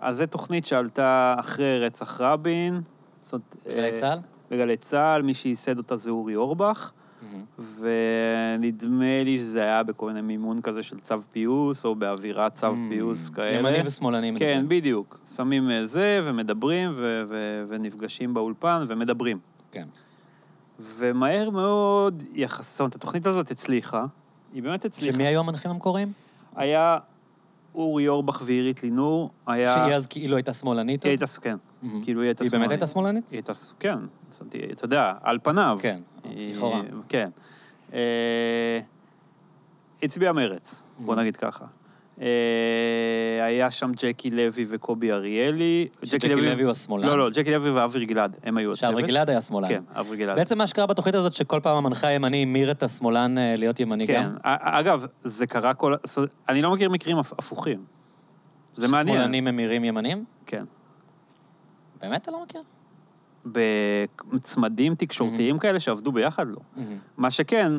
אז 0.00 0.16
זו 0.16 0.26
תוכנית 0.26 0.66
שעלתה 0.66 1.34
אחרי 1.38 1.86
רצח 1.86 2.20
רבין. 2.20 2.82
זאת, 3.24 3.56
בגלי 3.66 3.90
אה, 3.90 3.92
צה"ל? 3.96 4.18
בגלי 4.50 4.76
צה"ל, 4.76 5.22
מי 5.22 5.34
שייסד 5.34 5.78
אותה 5.78 5.96
זה 5.96 6.10
אורי 6.10 6.36
אורבך, 6.36 6.92
מהמם. 7.32 7.44
ונדמה 7.78 9.24
לי 9.24 9.38
שזה 9.38 9.62
היה 9.62 9.82
בכל 9.82 10.06
מיני 10.06 10.20
מימון 10.20 10.60
כזה 10.60 10.82
של 10.82 10.98
צו 10.98 11.18
פיוס, 11.20 11.84
או 11.84 11.94
באווירת 11.94 12.54
צו 12.54 12.72
Mm, 12.72 12.76
פיוס 12.88 13.30
כאלה. 13.30 13.58
ימני 13.58 13.86
ושמאלני 13.88 14.26
כן, 14.26 14.34
מדברים. 14.34 14.68
בדיוק. 14.68 15.20
שמים 15.36 15.70
אה, 15.70 15.86
זה, 15.86 16.20
ומדברים, 16.24 16.90
ו- 16.94 17.22
ו- 17.28 17.64
ונפגשים 17.68 18.34
באולפן, 18.34 18.84
ומדברים. 18.86 19.38
כן. 19.72 19.88
ומהר 20.80 21.50
מאוד, 21.50 22.22
יחס... 22.32 22.70
זאת 22.72 22.80
אומרת, 22.80 22.94
התוכנית 22.94 23.26
הזאת 23.26 23.50
הצליחה. 23.50 24.04
היא 24.54 24.62
באמת 24.62 24.84
הצליחה. 24.84 25.12
שמי 25.14 25.26
היו 25.26 25.40
המנחים 25.40 25.70
המקוריים? 25.70 26.12
היה 26.56 26.98
אורי 27.74 28.08
אורבך 28.08 28.42
ועירית 28.44 28.82
לינור, 28.82 29.30
היה... 29.46 29.74
שהיא 29.74 29.94
אז 29.94 30.06
כאילו 30.06 30.36
הייתה 30.36 30.52
שמאלנית? 30.52 31.02
היא 31.02 31.10
הייתה, 31.10 31.26
כן. 31.42 31.56
כאילו 32.02 32.20
היא 32.20 32.28
הייתה 32.28 32.44
היא 32.44 32.50
באמת 32.50 32.62
שמאלנית. 32.62 32.70
הייתה 32.70 32.86
שמאלנית? 32.86 33.30
היא 33.30 33.36
הייתה, 33.36 33.52
כן. 33.78 33.98
אתה 34.72 34.84
יודע, 34.84 35.12
על 35.22 35.38
פניו. 35.42 35.78
כן, 35.82 36.00
לכאורה. 36.24 36.82
כן. 37.08 37.30
אה, 37.92 38.80
הצביעה 40.02 40.32
מרץ, 40.32 40.82
בוא. 40.98 41.14
נגיד 41.14 41.36
ככה. 41.36 41.64
אה, 42.20 42.26
היה 43.44 43.70
שם 43.70 43.92
ג'קי 43.96 44.30
לוי 44.30 44.64
וקובי 44.68 45.12
אריאלי. 45.12 45.88
שג'קי 46.04 46.28
לוי 46.28 46.62
הוא 46.62 46.70
השמאלן. 46.72 47.06
לא, 47.06 47.18
לא, 47.18 47.30
ג'קי 47.30 47.50
לוי 47.50 47.70
ואברי 47.70 48.06
גלעד, 48.06 48.36
הם 48.42 48.56
היו 48.56 48.72
הצוות. 48.72 48.90
שאברי 48.90 49.02
גלעד 49.02 49.30
היה 49.30 49.40
שמאלן. 49.42 49.68
כן, 49.68 49.82
אברי 49.94 50.16
גלעד. 50.16 50.36
בעצם 50.36 50.58
מה 50.58 50.66
שקרה 50.66 50.86
בתוכנית 50.86 51.14
הזאת, 51.14 51.34
שכל 51.34 51.60
פעם 51.62 51.76
המנחה 51.76 52.06
הימני 52.06 52.42
המיר 52.42 52.70
את 52.70 52.82
השמאלן 52.82 53.38
אה, 53.38 53.56
להיות 53.56 53.80
ימני 53.80 54.06
כן. 54.06 54.22
גם. 54.24 54.36
אגב, 54.42 55.04
זה 55.24 55.46
קרה 55.46 55.74
כל... 55.74 55.94
אני 56.48 56.62
לא 56.62 56.70
מכיר 56.70 56.90
מקרים 56.90 57.18
הפ- 57.18 57.32
הפוכים. 57.38 57.84
זה 58.74 58.88
מעניין. 58.88 59.16
שמאלנים 59.16 59.44
ממירים 59.44 59.84
ימנים? 59.84 60.24
כן. 60.46 60.64
באמת 62.00 62.22
אתה 62.22 62.30
לא 62.30 62.42
מכיר? 62.42 62.62
בצמדים 64.32 64.94
תקשורתיים 64.94 65.58
כאלה 65.58 65.80
שעבדו 65.80 66.12
ביחד, 66.12 66.48
לא. 66.48 66.56
מהמם. 66.76 66.96
מה 67.16 67.30
שכן, 67.30 67.72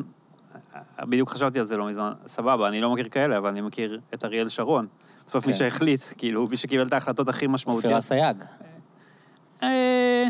בדיוק 1.02 1.30
חשבתי 1.30 1.58
על 1.60 1.64
זה 1.64 1.76
לא 1.76 1.86
מזמן, 1.86 2.12
סבבה, 2.26 2.68
אני 2.68 2.80
לא 2.80 2.92
מכיר 2.92 3.08
כאלה, 3.08 3.38
אבל 3.38 3.48
אני 3.48 3.60
מכיר 3.60 4.00
את 4.14 4.24
אריאל 4.24 4.48
שרון. 4.48 4.86
בסוף 5.26 5.46
מי 5.46 5.52
כן. 5.52 5.58
שהחליט, 5.58 6.00
כאילו, 6.18 6.46
מי 6.48 6.56
שקיבל 6.56 6.86
את 6.86 6.92
ההחלטות 6.92 7.28
הכי 7.28 7.46
משמעותיות. 7.46 7.92
אסייג. 7.98 8.36
אה, 9.62 10.24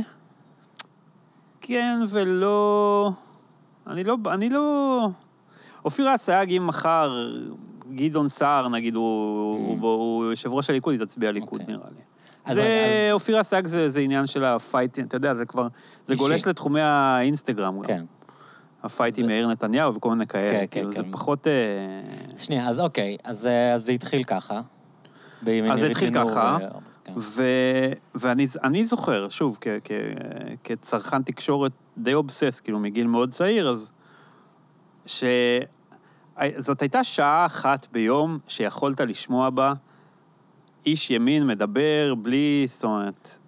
כן 1.60 1.98
ולא... 2.08 3.10
אני 3.86 4.04
לא... 4.04 4.16
אני 4.30 4.50
לא... 4.50 5.08
אופירה 5.84 6.14
אסייג, 6.14 6.52
אם 6.52 6.66
מחר 6.66 7.30
גדעון 7.94 8.28
סער, 8.28 8.68
נגיד, 8.68 8.94
הוא, 8.94 9.56
mm. 9.56 9.82
הוא, 9.82 9.90
הוא 9.94 10.24
יושב 10.24 10.52
ראש 10.52 10.70
הליכוד, 10.70 10.92
היא 10.94 11.00
תצביע 11.00 11.32
ליכוד, 11.32 11.60
אוקיי. 11.60 11.74
נראה 11.76 11.86
לי. 11.90 12.00
אז- 12.44 12.54
זה, 12.54 12.62
אז- 12.62 13.12
אופירה 13.12 13.40
אסייג 13.40 13.66
זה, 13.66 13.88
זה 13.88 14.00
עניין 14.00 14.26
של 14.26 14.44
הפייטים, 14.44 15.06
אתה 15.06 15.16
יודע, 15.16 15.34
זה 15.34 15.44
כבר, 15.46 15.68
זה 16.06 16.12
אישי. 16.12 16.24
גולש 16.24 16.46
לתחומי 16.46 16.80
האינסטגרם 16.80 17.76
גם. 17.80 17.84
כן. 17.86 18.04
הפייט 18.86 19.18
עם 19.18 19.30
יאיר 19.30 19.48
נתניהו 19.48 19.94
וכל 19.94 20.10
מיני 20.10 20.26
כאלה, 20.26 20.58
כן, 20.58 20.66
כאילו, 20.70 20.88
כן, 20.88 20.96
זה 20.96 21.02
כן. 21.02 21.12
פחות... 21.12 21.46
אה, 21.46 21.52
שנייה, 22.38 22.68
אז 22.68 22.80
אוקיי, 22.80 23.16
אז 23.24 23.46
אה, 23.46 23.74
אז 23.74 23.84
זה 23.84 23.92
התחיל 23.92 24.24
ככה. 24.24 24.60
אז 25.72 25.80
זה 25.80 25.86
התחיל 25.86 26.14
ככה, 26.14 26.58
ו- 27.16 27.42
כן. 27.92 28.00
ואני 28.14 28.46
אני 28.64 28.84
זוכר, 28.84 29.28
שוב. 29.28 29.58
כצרכן 30.64 31.22
תקשורת 31.22 31.72
די 31.98 32.14
אובסס, 32.14 32.60
כאילו 32.60 32.78
מגיל 32.78 33.06
מאוד 33.06 33.30
צעיר, 33.30 33.70
אז 33.70 33.92
שזאת 35.06 36.82
הייתה 36.82 37.04
שעה 37.04 37.46
אחת 37.46 37.86
ביום 37.92 38.38
שיכולת 38.48 39.00
לשמוע 39.00 39.50
בה 39.50 39.72
איש 40.86 41.10
ימין 41.10 41.46
מדבר 41.46 42.14
בלי, 42.14 42.66
זאת 42.68 42.84
אומרת... 42.84 43.38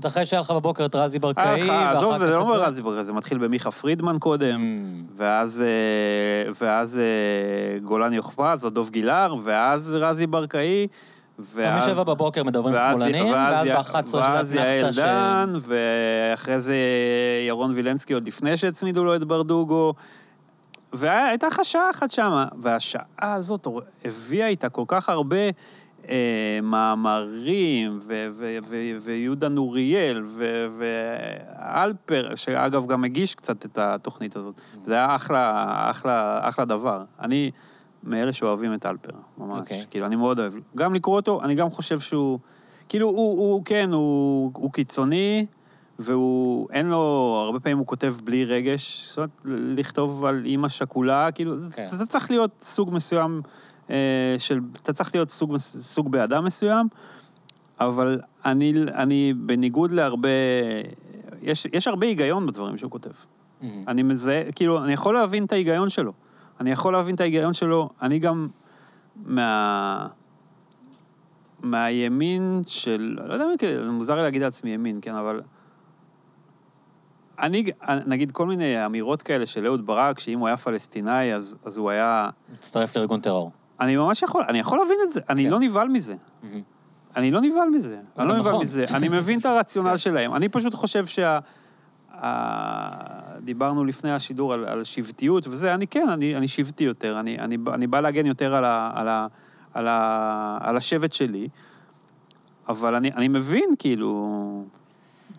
אתה 0.00 0.08
אחרי 0.08 0.26
שהיה 0.26 0.40
לך 0.40 0.50
בבוקר 0.50 0.84
את 0.86 0.94
רזי 0.94 1.18
ברקאי, 1.18 1.62
לך, 1.62 1.68
ואחר 1.68 1.96
עזוב, 1.96 2.12
כך 2.14 2.18
זה 2.18 2.30
לא 2.32 2.40
אומר 2.40 2.62
רזי 2.62 2.82
ברקאי, 2.82 3.04
זה 3.04 3.12
מתחיל 3.12 3.38
במיכה 3.38 3.70
פרידמן 3.70 4.18
קודם, 4.18 4.76
Mm. 4.78 5.12
ואז, 5.16 5.62
אה, 5.62 6.50
ואז 6.60 6.98
אה, 6.98 7.04
גולן 7.84 8.12
יוכפז, 8.12 8.64
או 8.64 8.70
דוב 8.70 8.90
גילהר, 8.90 9.34
ואז 9.42 9.94
רזי 9.94 10.26
ברקאי, 10.26 10.86
ואז... 11.38 11.84
משבע 11.88 12.02
בבוקר 12.02 12.42
מדברים 12.44 12.74
ואז- 12.74 12.98
שמאלנים, 12.98 13.32
ואז 13.32 13.66
י- 13.66 13.70
ב-11 13.74 14.06
של 14.10 14.16
ואז 14.16 14.54
יעל 14.54 14.92
ש... 14.92 14.98
דן, 14.98 15.52
ואחרי 15.60 16.60
זה 16.60 16.76
ירון 17.48 17.70
וילנסקי 17.74 18.14
עוד 18.14 18.26
לפני 18.26 18.56
שהצמידו 18.56 19.04
לו 19.04 19.14
את 19.16 19.24
ברדוגו. 19.24 19.94
והייתה 20.92 21.46
לך 21.46 21.60
שעה 21.62 21.90
אחת 21.90 22.10
שמה, 22.10 22.46
והשעה 22.60 23.02
הזאת 23.34 23.66
הביאה 24.04 24.46
איתה 24.48 24.68
כל 24.68 24.84
כך 24.88 25.08
הרבה 25.08 25.36
אה, 26.08 26.58
מאמרים, 26.62 27.98
ו- 28.02 28.28
ו- 28.30 28.58
ו- 28.68 28.96
ויהודה 29.00 29.48
נוריאל, 29.48 30.22
ואלפר, 30.78 32.34
שאגב 32.34 32.86
גם 32.86 33.04
הגיש 33.04 33.34
קצת 33.34 33.64
את 33.64 33.78
התוכנית 33.78 34.36
הזאת. 34.36 34.60
זה 34.84 34.94
היה 34.94 35.16
אחלה, 35.16 35.76
אחלה, 35.90 36.40
אחלה 36.48 36.64
דבר. 36.64 37.04
אני 37.20 37.50
מאלה 38.02 38.32
שאוהבים 38.32 38.74
את 38.74 38.86
אלפר, 38.86 39.12
ממש. 39.38 39.58
אוקיי. 39.58 39.84
כאילו, 39.90 40.06
אני 40.06 40.16
מאוד 40.16 40.38
אוהב. 40.38 40.52
גם 40.76 40.94
לקרוא 40.94 41.16
אותו, 41.16 41.42
אני 41.42 41.54
גם 41.54 41.70
חושב 41.70 42.00
שהוא... 42.00 42.38
כאילו, 42.88 43.08
הוא, 43.08 43.38
הוא 43.38 43.62
כן, 43.64 43.90
הוא, 43.92 44.50
הוא 44.54 44.72
קיצוני, 44.72 45.46
והוא, 45.98 46.68
אין 46.72 46.86
לו, 46.86 47.42
הרבה 47.44 47.60
פעמים 47.60 47.78
הוא 47.78 47.86
כותב 47.86 48.14
בלי 48.24 48.44
רגש, 48.44 49.08
זאת 49.08 49.16
אומרת, 49.16 49.30
לכתוב 49.44 50.24
על 50.24 50.42
אימא 50.44 50.68
שכולה, 50.68 51.32
כאילו, 51.32 51.58
זה, 51.58 51.74
כן. 51.74 51.86
זה 51.86 52.06
צריך 52.06 52.30
להיות 52.30 52.50
סוג 52.60 52.90
מסוים 52.92 53.42
של, 54.38 54.60
אתה 54.82 54.92
צריך 54.92 55.14
להיות 55.14 55.30
סוג, 55.30 55.56
סוג 55.58 56.10
באדם 56.10 56.44
מסוים, 56.44 56.88
אבל 57.80 58.20
אני, 58.44 58.74
אני 58.94 59.34
בניגוד 59.36 59.90
להרבה, 59.90 60.28
יש, 61.42 61.66
יש 61.72 61.88
הרבה 61.88 62.06
היגיון 62.06 62.46
בדברים 62.46 62.78
שהוא 62.78 62.90
כותב. 62.90 63.10
Mm. 63.10 63.64
אני 63.88 64.02
מזהה, 64.02 64.52
כאילו, 64.52 64.84
אני 64.84 64.92
יכול 64.92 65.14
להבין 65.14 65.44
את 65.44 65.52
ההיגיון 65.52 65.88
שלו. 65.88 66.12
אני 66.60 66.70
יכול 66.70 66.92
להבין 66.92 67.14
את 67.14 67.20
ההיגיון 67.20 67.54
שלו, 67.54 67.90
אני 68.02 68.18
גם 68.18 68.48
מה... 69.16 70.06
מהימין 71.62 72.62
של, 72.66 73.16
לא 73.26 73.32
יודע 73.32 73.46
מה, 73.46 73.56
כאילו, 73.58 73.92
מוזר 73.92 74.14
לי 74.14 74.22
להגיד 74.22 74.42
לעצמי 74.42 74.70
ימין, 74.70 74.98
כן, 75.02 75.14
אבל... 75.14 75.40
אני, 77.38 77.64
נגיד, 78.06 78.30
כל 78.30 78.46
מיני 78.46 78.86
אמירות 78.86 79.22
כאלה 79.22 79.46
של 79.46 79.66
אהוד 79.66 79.86
ברק, 79.86 80.18
שאם 80.18 80.38
הוא 80.38 80.48
היה 80.48 80.56
פלסטיני, 80.56 81.34
אז, 81.34 81.56
אז 81.64 81.78
הוא 81.78 81.90
היה... 81.90 82.30
מצטרף 82.52 82.96
לארגון 82.96 83.20
טרור. 83.20 83.50
אני 83.80 83.96
ממש 83.96 84.22
יכול, 84.22 84.44
אני 84.48 84.58
יכול 84.58 84.78
להבין 84.78 84.98
את 85.02 85.12
זה, 85.12 85.20
אני 85.28 85.44
כן. 85.44 85.50
לא 85.50 85.60
נבהל 85.60 85.88
מזה. 85.88 86.14
אני 87.16 87.30
לא 87.30 87.40
נבהל 87.40 87.70
מזה. 87.70 87.98
אני 88.18 88.28
לא 88.28 88.36
נבהל 88.36 88.52
נכון. 88.52 88.62
מזה. 88.62 88.84
אני 88.94 89.08
מבין 89.08 89.38
את 89.38 89.46
הרציונל 89.46 89.96
שלהם. 89.96 90.34
אני 90.34 90.48
פשוט 90.48 90.74
חושב 90.74 91.06
שה... 91.06 91.38
דיברנו 93.40 93.84
לפני 93.84 94.12
השידור 94.12 94.54
על, 94.54 94.64
על 94.64 94.84
שבטיות 94.84 95.46
וזה, 95.48 95.74
אני 95.74 95.86
כן, 95.86 96.08
אני, 96.08 96.36
אני 96.36 96.48
שבטי 96.48 96.84
יותר. 96.84 97.20
אני, 97.20 97.38
אני, 97.38 97.56
אני 97.72 97.86
בא 97.86 98.00
להגן 98.00 98.26
יותר 98.26 98.54
על, 98.54 98.64
ה, 98.64 98.90
על, 98.94 99.08
ה, 99.08 99.26
על, 99.74 99.88
ה, 99.88 100.58
על 100.60 100.76
השבט 100.76 101.12
שלי, 101.12 101.48
אבל 102.68 102.94
אני, 102.94 103.12
אני 103.12 103.28
מבין, 103.28 103.70
כאילו... 103.78 104.64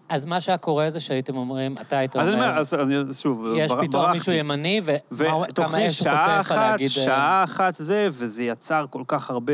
אז 0.09 0.25
מה 0.25 0.41
שהיה 0.41 0.57
קורה 0.57 0.89
זה 0.91 0.99
שהייתם 0.99 1.37
אומרים, 1.37 1.75
אתה 1.81 1.97
היית 1.97 2.15
אז 2.15 2.27
אני 2.27 2.33
אומר, 2.33 2.47
אומר, 2.49 2.59
אז 2.59 2.73
אני, 2.73 3.13
שוב, 3.13 3.45
יש 3.57 3.71
בר- 3.71 3.81
פתאום 3.85 4.03
ברחתי. 4.03 4.17
מישהו 4.17 4.33
ימני, 4.33 4.81
וכמה 5.11 5.85
אש 5.85 5.99
שעה 5.99 6.37
חוטף 6.43 6.51
אחת, 6.51 6.55
להגיד... 6.57 6.85
אה, 6.85 6.89
שעה 6.89 7.43
אחת 7.43 7.75
זה, 7.75 8.07
וזה 8.11 8.43
יצר 8.43 8.85
כל 8.89 9.03
כך 9.07 9.29
הרבה, 9.29 9.53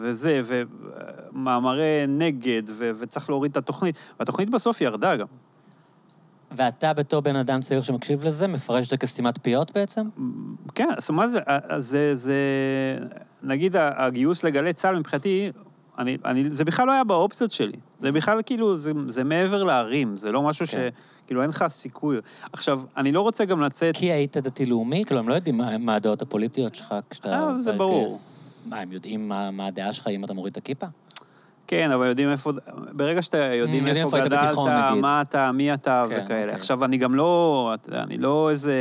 וזה, 0.00 0.40
ומאמרי 0.44 2.04
נגד, 2.08 2.62
ו- 2.68 2.90
וצריך 2.98 3.30
להוריד 3.30 3.50
את 3.50 3.56
התוכנית. 3.56 3.96
והתוכנית 4.20 4.50
בסוף 4.50 4.80
ירדה 4.80 5.16
גם. 5.16 5.26
ואתה 6.50 6.92
בתור 6.92 7.20
בן 7.20 7.36
אדם 7.36 7.60
צעיר 7.60 7.82
שמקשיב 7.82 8.24
לזה, 8.24 8.46
מפרש 8.46 8.84
את 8.84 8.90
זה 8.90 8.96
כסתימת 8.96 9.38
פיות 9.42 9.72
בעצם? 9.74 10.02
כן, 10.74 10.88
אז 10.96 11.10
מה 11.10 11.28
זה, 11.28 11.40
זה, 11.78 12.16
זה, 12.16 12.34
נגיד 13.42 13.76
הגיוס 13.78 14.44
לגלי 14.44 14.72
צה"ל 14.72 14.98
מבחינתי, 14.98 15.50
אני, 15.98 16.16
אני, 16.24 16.50
זה 16.50 16.64
בכלל 16.64 16.86
לא 16.86 16.92
היה 16.92 17.04
באופציות 17.04 17.52
שלי. 17.52 17.76
זה 18.00 18.12
בכלל 18.12 18.40
כאילו, 18.46 18.76
זה, 18.76 18.92
זה 19.06 19.24
מעבר 19.24 19.62
להרים, 19.62 20.16
זה 20.16 20.32
לא 20.32 20.42
משהו 20.42 20.66
כן. 20.66 20.72
ש... 20.72 20.76
כאילו, 21.26 21.42
אין 21.42 21.50
לך 21.50 21.64
סיכוי. 21.68 22.16
עכשיו, 22.52 22.80
אני 22.96 23.12
לא 23.12 23.20
רוצה 23.20 23.44
גם 23.44 23.60
לצאת... 23.60 23.96
כי 23.96 24.12
היית 24.12 24.36
דתי-לאומי? 24.36 25.04
כאילו, 25.04 25.20
הם 25.20 25.28
לא 25.28 25.34
יודעים 25.34 25.58
מה- 25.58 25.78
מה 25.78 25.94
הדעות 25.94 26.22
הפוליטיות 26.22 26.74
שלך 26.74 26.94
כשאתה... 27.10 27.28
אה, 27.28 27.58
זה 27.58 27.72
ברור. 27.72 28.02
להתגייס. 28.02 28.32
מה, 28.66 28.80
הם 28.80 28.92
יודעים 28.92 29.28
מה 29.28 29.50
מה 29.50 29.66
הדעה 29.66 29.92
שלך 29.92 30.06
אם 30.06 30.24
אתה 30.24 30.34
מוריד 30.34 30.52
את 30.52 30.56
הכיפה? 30.56 30.86
כן, 31.66 31.90
אבל 31.90 32.06
יודעים 32.06 32.30
איפה... 32.30 32.52
ברגע 32.92 33.22
שאתה 33.22 33.36
יודעים 33.36 33.86
יודעים 33.86 34.06
איפה 34.06 34.16
איפה 34.16 34.28
גדלת, 34.28 34.42
בתיכון. 34.42 35.00
מה 35.00 35.22
אתה, 35.22 35.52
מי 35.52 35.74
אתה 35.74 36.02
כן, 36.08 36.22
וכאלה. 36.24 36.42
אוקיי. 36.42 36.54
עכשיו, 36.54 36.84
אני 36.84 36.96
גם 36.96 37.14
לא... 37.14 37.74
אני 37.92 38.18
לא 38.18 38.50
איזה... 38.50 38.74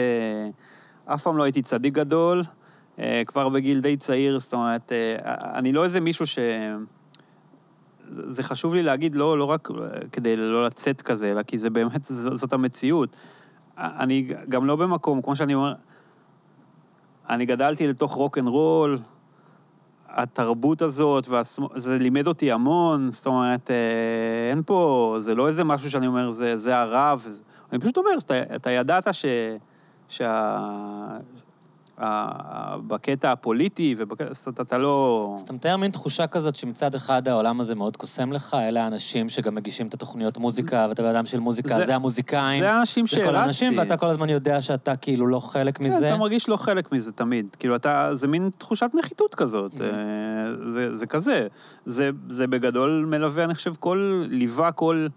אף 1.05 1.21
פעם 1.21 1.37
לא 1.37 1.43
הייתי 1.43 1.61
צדיק 1.61 1.93
גדול, 1.93 2.43
אה, 2.99 3.21
כבר 3.25 3.49
בגיל 3.49 3.81
די 3.81 3.97
צעיר, 3.97 4.39
זאת 4.39 4.53
אומרת, 4.53 4.91
אה, 4.91 5.35
אני 5.59 5.71
לא 5.71 5.83
איזה 5.83 5.99
מישהו 5.99 6.27
ש... 6.27 6.39
זה 8.27 8.43
חשוב 8.43 8.73
לי 8.73 8.83
להגיד, 8.83 9.15
לא, 9.15 9.37
לא 9.37 9.45
רק 9.45 9.69
כדי 10.11 10.35
לא 10.35 10.65
לצאת 10.65 11.01
כזה, 11.01 11.31
אלא 11.31 11.43
כי 11.43 11.57
זה 11.57 11.69
באמת, 11.69 12.03
זאת 12.33 12.53
המציאות. 12.53 13.15
אני 13.77 14.27
גם 14.49 14.65
לא 14.65 14.75
במקום, 14.75 15.21
כמו 15.21 15.35
שאני 15.35 15.53
אומר, 15.53 15.73
אני 17.29 17.45
גדלתי 17.45 17.87
לתוך 17.87 18.13
rock 18.13 18.37
and 18.37 18.47
roll, 18.47 18.99
התרבות 20.09 20.81
הזאת, 20.81 21.27
והשמאל, 21.27 21.79
זה 21.79 21.97
לימד 21.97 22.27
אותי 22.27 22.51
המון, 22.51 23.11
זאת 23.11 23.25
אומרת, 23.25 23.71
אה, 23.71 24.49
אין 24.51 24.61
פה, 24.65 25.15
זה 25.19 25.35
לא 25.35 25.47
איזה 25.47 25.63
משהו 25.63 25.91
שאני 25.91 26.07
אומר, 26.07 26.29
זה, 26.29 26.57
זה 26.57 26.77
הרב, 26.77 27.27
אני 27.71 27.79
פשוט 27.79 27.97
אומר, 27.97 28.19
שאתה, 28.19 28.55
אתה 28.55 28.71
ידעת 28.71 29.07
ש... 29.13 29.25
שה... 30.09 30.67
בקטע 32.87 33.31
הפוליטי, 33.31 33.95
ובקטע, 33.97 34.33
זאת 34.33 34.47
אומרת, 34.47 34.59
אתה 34.61 34.77
לא... 34.77 35.31
אז 35.35 35.41
אתה 35.41 35.53
מתאר 35.53 35.77
מין 35.77 35.91
תחושה 35.91 36.27
כזאת 36.27 36.55
שמצד 36.55 36.95
אחד 36.95 37.27
העולם 37.27 37.61
הזה 37.61 37.75
מאוד 37.75 37.97
קוסם 37.97 38.31
לך, 38.31 38.57
אלה 38.59 38.83
האנשים 38.83 39.29
שגם 39.29 39.55
מגישים 39.55 39.87
את 39.87 39.93
התוכניות 39.93 40.37
מוזיקה, 40.37 40.85
ואתה 40.89 41.03
בן 41.03 41.09
אדם 41.09 41.25
של 41.25 41.39
מוזיקה, 41.39 41.75
זה- 41.75 41.85
זה 41.85 41.95
המוזיקאים. 41.95 42.59
זה 42.61 42.71
האנשים 42.71 43.05
זה 43.05 43.15
כל 43.15 43.21
שהרצתי. 43.23 43.37
האנשים, 43.39 43.77
ואתה 43.77 43.97
כל 43.97 44.05
הזמן 44.05 44.29
יודע 44.29 44.61
שאתה 44.61 44.95
כאילו 44.95 45.27
לא 45.27 45.39
חלק 45.39 45.77
כן, 45.77 45.83
מזה. 45.83 46.07
אתה 46.07 46.17
מרגיש 46.17 46.49
לא 46.49 46.57
חלק 46.57 46.91
מזה 46.91 47.11
תמיד. 47.11 47.55
כאילו, 47.59 47.75
אתה, 47.75 48.09
זה 48.15 48.27
מין 48.27 48.49
תחושת 48.57 48.89
נחיתות 48.93 49.35
כזאת. 49.35 49.73
Mhm. 49.73 49.81
אה, 49.81 49.87
זה, 50.73 50.95
זה 50.95 51.07
כזה. 51.07 51.47
זה, 51.85 52.09
זה 52.27 52.47
בגדול 52.47 53.05
מלווה, 53.09 53.43
אני 53.43 53.55
חושב, 53.55 53.73
כל, 53.79 54.25
ליווה 54.29 54.71
כל, 54.71 55.07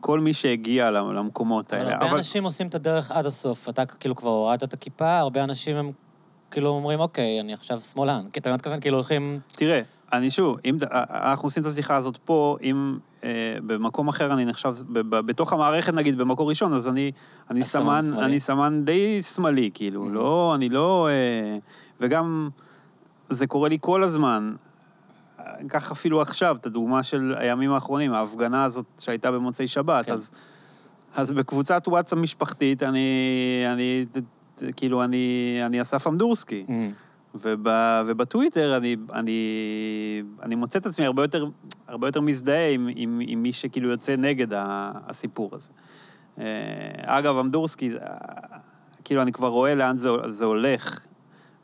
כל 0.00 0.20
מי 0.20 0.32
שהגיע 0.32 0.90
למקומות 0.90 1.74
אבל 1.74 1.82
האלה. 1.82 1.98
הרבה 2.04 2.16
אנשים 2.16 2.44
עושים 2.44 2.66
את 2.66 2.74
הדרך 2.74 3.10
עד 3.10 3.26
הסוף. 3.26 3.68
אתה 3.68 3.86
כאילו 3.86 4.16
כבר 4.16 4.30
הורדת 4.30 4.62
את 4.62 4.72
הכיפה, 4.74 5.18
הרבה 5.18 5.44
אנשים 5.44 5.76
הם 5.76 5.92
כאילו 6.50 6.68
אומרים, 6.70 7.00
אוקיי, 7.00 7.40
אני 7.40 7.54
עכשיו 7.54 7.80
שמאלן. 7.80 8.24
כי 8.32 8.40
אתה 8.40 8.52
מתכוון, 8.52 8.80
כאילו 8.80 8.96
הולכים... 8.96 9.40
תראה, 9.52 9.80
אני 10.12 10.30
שוב, 10.30 10.56
אם 10.64 10.76
ד- 10.80 10.84
אנחנו 11.10 11.46
עושים 11.46 11.62
את 11.62 11.68
השיחה 11.68 11.96
הזאת 11.96 12.16
פה, 12.16 12.56
אם 12.62 12.98
אה, 13.24 13.28
במקום 13.66 14.08
אחר 14.08 14.32
אני 14.32 14.44
נחשב, 14.44 14.74
ב- 14.92 14.98
ב- 14.98 15.26
בתוך 15.26 15.52
המערכת 15.52 15.92
נגיד, 15.94 16.18
במקום 16.18 16.48
ראשון, 16.48 16.72
אז 16.72 16.88
אני, 16.88 17.12
אני 17.50 17.62
סמן 17.64 18.04
שמאלי. 18.08 18.24
אני 18.26 18.40
סמן 18.40 18.82
די 18.84 19.22
שמאלי, 19.22 19.70
כאילו, 19.74 20.04
Mhm. 20.06 20.12
לא, 20.12 20.52
אני 20.54 20.68
לא... 20.68 21.08
אה, 21.10 21.58
וגם, 22.00 22.48
זה 23.30 23.46
קורה 23.46 23.68
לי 23.68 23.78
כל 23.80 24.02
הזמן. 24.04 24.54
קח 25.68 25.92
אפילו 25.92 26.22
עכשיו, 26.22 26.56
את 26.56 26.66
הדוגמה 26.66 27.02
של 27.02 27.34
הימים 27.38 27.72
האחרונים, 27.72 28.12
ההפגנה 28.12 28.64
הזאת 28.64 28.86
שהייתה 28.98 29.32
במוצאי 29.32 29.68
שבת, 29.68 30.06
כן. 30.06 30.12
אז, 30.12 30.30
אז 31.14 31.32
בקבוצת 31.32 31.82
וואטסאפ 31.88 32.18
משפחתית, 32.18 32.82
אני, 32.82 33.08
אני 33.72 34.06
כאילו, 34.76 35.04
אני, 35.04 35.58
אני 35.66 35.82
אסף 35.82 36.06
אמדורסקי. 36.06 36.64
Mm. 36.68 36.72
וב, 37.34 37.66
ובטוויטר 38.06 38.76
אני, 38.76 38.96
אני, 39.12 39.42
אני 40.42 40.54
מוצא 40.54 40.78
את 40.78 40.86
עצמי 40.86 41.06
הרבה 41.06 41.24
יותר, 41.24 41.46
הרבה 41.88 42.08
יותר 42.08 42.20
מזדהה 42.20 42.70
עם, 42.70 42.88
עם, 42.94 43.20
עם 43.26 43.42
מי 43.42 43.52
שכאילו 43.52 43.90
יוצא 43.90 44.16
נגד 44.16 44.52
ה, 44.52 44.90
הסיפור 45.06 45.50
הזה. 45.52 45.70
אה, 46.38 46.44
אגב, 47.04 47.36
אמדורסקי, 47.36 47.90
אה, 47.96 47.98
כאילו, 49.04 49.22
אני 49.22 49.32
כבר 49.32 49.48
רואה 49.48 49.74
לאן 49.74 49.98
זה, 49.98 50.08
זה 50.26 50.44
הולך, 50.44 51.00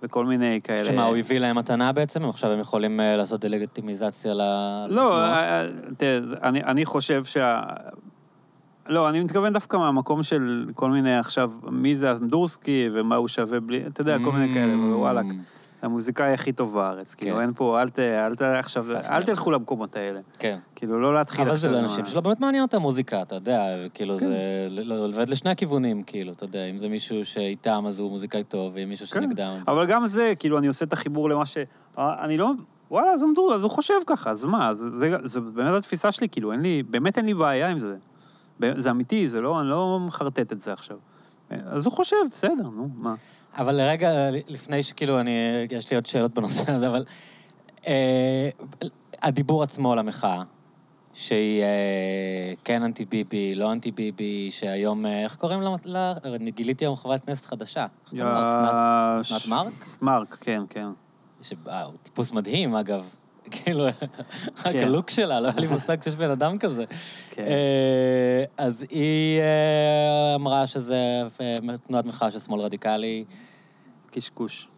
וכל 0.05 0.27
מיני 0.27 0.61
כאלה... 0.65 0.85
שמה, 0.85 1.05
הוא 1.05 1.17
הביא 1.17 1.39
להם 1.39 1.59
מתנה 1.59 1.93
בעצם? 1.93 2.25
עכשיו 2.25 2.51
הם 2.51 2.61
יכולים 2.61 3.01
אה, 3.01 3.17
לעשות 3.17 3.41
דה-לגיטימיזציה 3.41 4.35
ל... 4.35 4.39
לא, 4.39 4.87
לתנועה? 4.87 5.63
אה, 5.63 5.67
תראה, 5.97 6.19
אני, 6.43 6.63
אני 6.63 6.85
חושב 6.85 7.25
שה... 7.25 7.63
לא, 8.89 9.09
אני 9.09 9.21
מתכוון 9.21 9.53
דווקא 9.53 9.77
מהמקום 9.77 10.23
של 10.23 10.67
כל 10.75 10.91
מיני 10.91 11.17
עכשיו, 11.17 11.51
מי 11.71 11.97
זה 11.97 12.13
אמדורסקי 12.13 12.89
ומה 12.93 13.17
הוא 13.17 13.29
שווה 13.29 13.61
בלי, 13.61 13.87
אתה 13.87 14.01
יודע, 14.01 14.17
כל 14.25 14.33
מיני 14.33 14.55
כאלה, 14.55 14.75
Mm. 15.23 15.64
המוזיקאי 15.85 16.33
הכי 16.33 16.53
טוב 16.53 16.75
בארץ. 16.75 17.15
כאילו, 17.15 17.37
כן. 17.37 17.43
אין 17.43 17.53
פה, 17.55 17.83
אל 17.83 17.89
ת... 17.89 17.99
אל 17.99 18.35
ת... 18.35 18.43
עכשיו, 18.43 18.87
אל. 18.97 19.23
תלכו 19.23 19.51
למקומות 19.51 19.97
האלה. 19.97 20.21
כן. 20.39 20.59
כאילו, 20.75 21.01
לא 21.01 21.15
להתחיל 21.15 21.41
אבל 21.41 21.51
זה 21.51 21.57
עכשיו 21.57 21.73
לא 21.73 21.79
עם 21.79 21.85
אנשים 21.85 22.05
ה- 22.05 22.07
שלא 22.07 22.21
באמת 22.21 22.41
מעניין 22.41 22.63
אותם 22.63 22.79
מוזיקה, 22.79 23.23
אתה 23.23 23.35
יודע, 23.35 23.65
כאילו 23.95 24.19
כן. 24.19 24.27
זה 24.27 24.95
עובד 24.97 25.29
לשני 25.29 25.51
הכיוונים, 25.51 26.03
כאילו, 26.03 26.33
אתה 26.33 26.45
יודע, 26.45 26.65
אם 26.65 26.79
זה 26.79 26.89
מישהו 26.89 27.25
שאיתם 27.25 27.85
אז 27.89 27.99
הוא 27.99 28.11
מוזיקאי 28.11 28.43
טוב, 28.43 28.73
ואם 28.75 28.89
מישהו 28.89 29.07
כן. 29.07 29.23
שנגדם... 29.23 29.57
אבל 29.69 29.87
גם 29.87 30.07
זה, 30.07 30.33
כאילו, 30.39 30.59
אני 30.59 30.67
עושה 30.67 30.85
את 30.85 30.93
החיבור 30.93 31.31
למה 31.31 31.47
ש... 31.47 31.57
אה, 31.99 32.25
אני 32.25 32.37
לא... 32.37 32.51
וואלה, 32.91 33.11
אז 33.11 33.25
אמדור, 33.25 33.55
אז 33.55 33.63
הוא 33.63 33.71
חושב 33.71 33.95
ככה, 34.07 34.31
אז 34.31 34.45
מה? 34.45 34.69
אז 34.69 34.79
זה, 34.79 35.17
זה 35.23 35.41
באמת 35.41 35.73
התפיסה 35.73 36.13
שלי, 36.13 36.29
כאילו, 36.29 36.53
אין 36.53 36.61
לי, 36.61 36.83
באמת 36.83 37.19
אין 37.19 37.27
לי 37.27 37.35
בעיה 37.35 37.69
עם 37.69 37.81
זה. 37.81 37.97
זה 38.77 38.91
אמיתי, 38.91 39.29
זה 39.29 39.41
לא, 39.41 39.61
אני 39.61 39.69
לא 39.69 40.01
מחרטט 40.07 40.53
את 40.53 40.61
זה 40.61 40.73
עכשיו. 40.73 40.97
אז 41.51 41.87
הוא 41.87 41.95
חושב, 41.95 42.17
בסדר, 42.33 42.65
נו, 42.77 42.89
מה? 42.95 43.15
אבל 43.57 43.75
לרגע, 43.75 44.11
לפני 44.49 44.83
שכאילו, 44.83 45.21
אני, 45.21 45.31
יש 45.71 45.91
לי 45.91 45.97
עוד 45.97 46.07
שאלות 46.07 46.35
בנושא 46.35 46.73
הזה, 46.73 46.87
אבל 46.89 47.05
אה, 47.87 48.49
הדיבור 49.23 49.63
עצמו 49.63 49.93
על 49.93 49.99
המחאה, 49.99 50.43
שהיא 51.15 51.63
אה, 51.63 51.67
כן 52.65 52.83
אנטי 52.83 53.05
ביבי, 53.05 53.55
לא 53.55 53.73
אנטי 53.73 53.91
ביבי, 53.91 54.51
שהיום, 54.51 55.07
אה, 55.07 55.23
איך 55.23 55.37
קוראים 55.37 55.61
לה? 55.85 56.15
אני 56.25 56.51
גיליתי 56.51 56.85
היום 56.85 56.97
חברת 56.97 57.25
כנסת 57.25 57.45
חדשה. 57.45 57.83
איך 57.83 58.11
קוראים 58.11 58.27
לה? 58.27 59.19
אסנת- 59.21 59.49
מרק? 59.49 59.73
מרק, 60.03 60.37
כן, 60.41 60.63
כן. 60.71 60.87
שבה, 61.43 61.83
הוא 61.83 61.95
טיפוס 62.03 62.33
מדהים, 62.33 62.75
אגב. 62.75 63.09
כאילו, 63.51 63.85
רק 64.59 64.73
כן. 64.73 64.87
הלוק 64.87 65.11
שלה, 65.11 65.41
לא 65.41 65.49
היה 65.49 65.61
לי 65.61 65.67
מושג 65.67 66.03
שיש 66.03 66.15
בן 66.15 66.31
אדם 66.31 66.59
כזה. 66.59 66.85
כן. 67.31 67.43
אה, 67.43 68.45
אז 68.57 68.87
היא 68.91 69.41
אה, 69.41 70.35
אמרה 70.35 70.67
שזה 70.67 71.23
אה, 71.41 71.53
תנועת 71.87 72.05
מחאה 72.05 72.31
של 72.31 72.39
שמאל 72.39 72.61
רדיקלי. 72.61 73.25
קשקוש. 74.11 74.69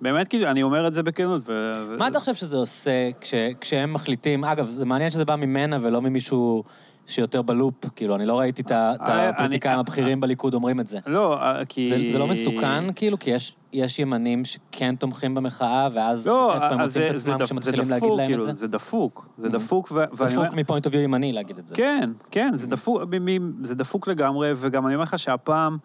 באמת, 0.00 0.28
כאילו, 0.28 0.48
אני 0.48 0.62
אומר 0.62 0.86
את 0.86 0.94
זה 0.94 1.02
בכנות. 1.02 1.42
ו- 1.46 1.96
מה 1.98 2.08
אתה 2.08 2.20
חושב 2.20 2.34
שזה 2.34 2.56
עושה 2.56 3.10
כש, 3.20 3.34
כשהם 3.60 3.92
מחליטים, 3.92 4.44
אגב, 4.44 4.68
זה 4.68 4.84
מעניין 4.84 5.10
שזה 5.10 5.24
בא 5.24 5.36
ממנה 5.36 5.78
ולא 5.82 6.02
ממישהו 6.02 6.64
שיותר 7.06 7.42
ב 7.42 7.47
loop, 7.47 7.74
כאילו, 7.96 8.16
אני 8.16 8.26
לא 8.26 8.38
ראיתי 8.38 8.62
את 8.62 8.72
אה, 8.72 8.92
הפוליטיקאים 9.28 9.72
אני- 9.74 9.80
הבכירים 9.80 10.20
בליכוד 10.20 10.54
אומרים 10.54 10.80
את 10.80 10.86
זה. 10.86 10.98
לא, 11.06 11.42
אה, 11.42 11.64
כי... 11.64 11.90
זה, 11.90 12.12
זה 12.12 12.18
לא 12.18 12.26
מסוכן, 12.26 12.92
כאילו, 12.92 13.18
כי 13.18 13.30
יש, 13.30 13.56
יש 13.72 13.98
ימנים 13.98 14.44
שכן 14.44 14.94
תומכים 14.96 15.34
במחאה, 15.34 15.88
ואז 15.94 16.26
לא, 16.26 16.54
איפה 16.54 16.66
הם 16.66 16.80
מוצאים 16.80 17.10
את 17.10 17.16
עצמם 17.16 17.34
דפ- 17.38 17.44
כשמתחילים 17.44 17.80
להגיד 17.90 17.96
דפוק, 17.96 18.18
להם 18.18 18.26
כאילו, 18.28 18.42
את 18.42 18.54
זה? 18.54 18.60
זה 18.60 18.68
דפוק. 18.68 19.28
זה 19.36 19.46
Mhm. 19.48 19.50
דפוק, 19.50 19.88
ו- 19.92 20.04
ואני 20.12 20.36
אומר... 20.36 20.46
דפוק 20.46 20.58
מ 20.58 20.63
point 20.63 20.86
of 20.86 20.94
view 20.94 21.00
ימני 21.00 21.32
להגיד 21.32 21.58
את 21.58 21.66
זה. 21.66 21.74
כן, 21.74 22.10
כן, 22.30 22.50
זה 22.54 22.66
דפוק, 22.66 23.02
מ- 23.10 23.24
מ- 23.46 23.64
זה 23.64 23.74
דפוק 23.74 24.08
לגמרי, 24.08 24.52
וגם 24.56 24.86
אני 24.86 24.94
אומר 24.94 25.02
לך 25.02 25.18
שהפעם, 25.18 25.78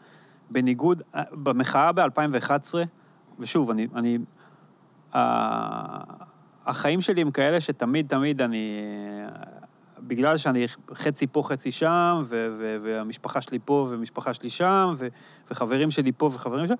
בניגוד, 0.49 1.01
אה, 1.15 1.21
במחאה 1.31 1.91
ב-2011, 1.91 2.73
ושוב, 3.39 3.71
אני, 3.95 4.17
החיים 6.65 7.01
שלי 7.01 7.21
הם 7.21 7.31
כאלה 7.31 7.61
שתמיד, 7.61 8.07
תמיד 8.07 8.41
אני, 8.41 8.79
בגלל 10.07 10.37
שאני 10.37 10.65
חצי 10.93 11.27
פה, 11.27 11.43
חצי 11.43 11.71
שם, 11.71 12.19
ו- 12.23 12.49
ו- 12.57 12.77
והמשפחה 12.81 13.41
שלי 13.41 13.59
פה 13.65 13.87
ומשפחה 13.89 14.33
שלי 14.33 14.49
שם, 14.49 14.91
ו- 14.95 15.07
וחברים 15.51 15.91
שלי 15.91 16.11
פה 16.11 16.25
וחברים 16.25 16.67
שם, 16.67 16.73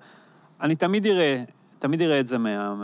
אני 0.60 0.76
תמיד 0.76 1.06
אראה, 1.06 1.42
תמיד 1.78 2.02
אראה 2.02 2.20
את 2.20 2.26
זה 2.26 2.38
מה... 2.38 2.74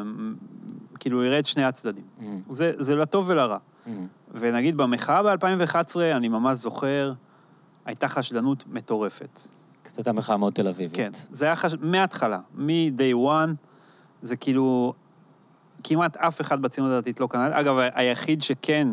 כאילו, 0.98 1.22
אראה 1.22 1.38
את 1.38 1.46
שני 1.46 1.64
הצדדים. 1.64 2.04
Mhm, 2.18 2.22
זה, 2.50 2.72
זה 2.76 2.96
לטוב 2.96 3.24
ולרע. 3.28 3.56
mhm. 3.86 3.90
ונגיד 4.30 4.76
במחאה 4.76 5.22
ב-2011, 5.22 5.96
אני 6.16 6.28
ממש 6.28 6.58
זוכר, 6.58 7.12
הייתה 7.84 8.08
חשדנות 8.08 8.64
מטורפת. 8.66 9.40
זאת 9.88 9.98
הייתה 9.98 10.12
מחאה 10.12 10.36
מאוד 10.36 10.52
תל 10.52 10.68
אביבית. 10.68 10.96
כן, 10.96 11.10
זה 11.30 11.44
היה 11.44 11.56
חש... 11.56 11.74
מההתחלה, 11.80 12.38
מ-day 12.54 13.14
one, 13.14 13.50
זה 14.22 14.36
כאילו, 14.36 14.94
כמעט 15.84 16.16
אף 16.16 16.40
אחד 16.40 16.62
בציונות 16.62 16.92
הדתית 16.92 17.20
לא 17.20 17.26
קנה. 17.26 17.60
אגב, 17.60 17.76
היחיד 17.94 18.42
שכן, 18.42 18.88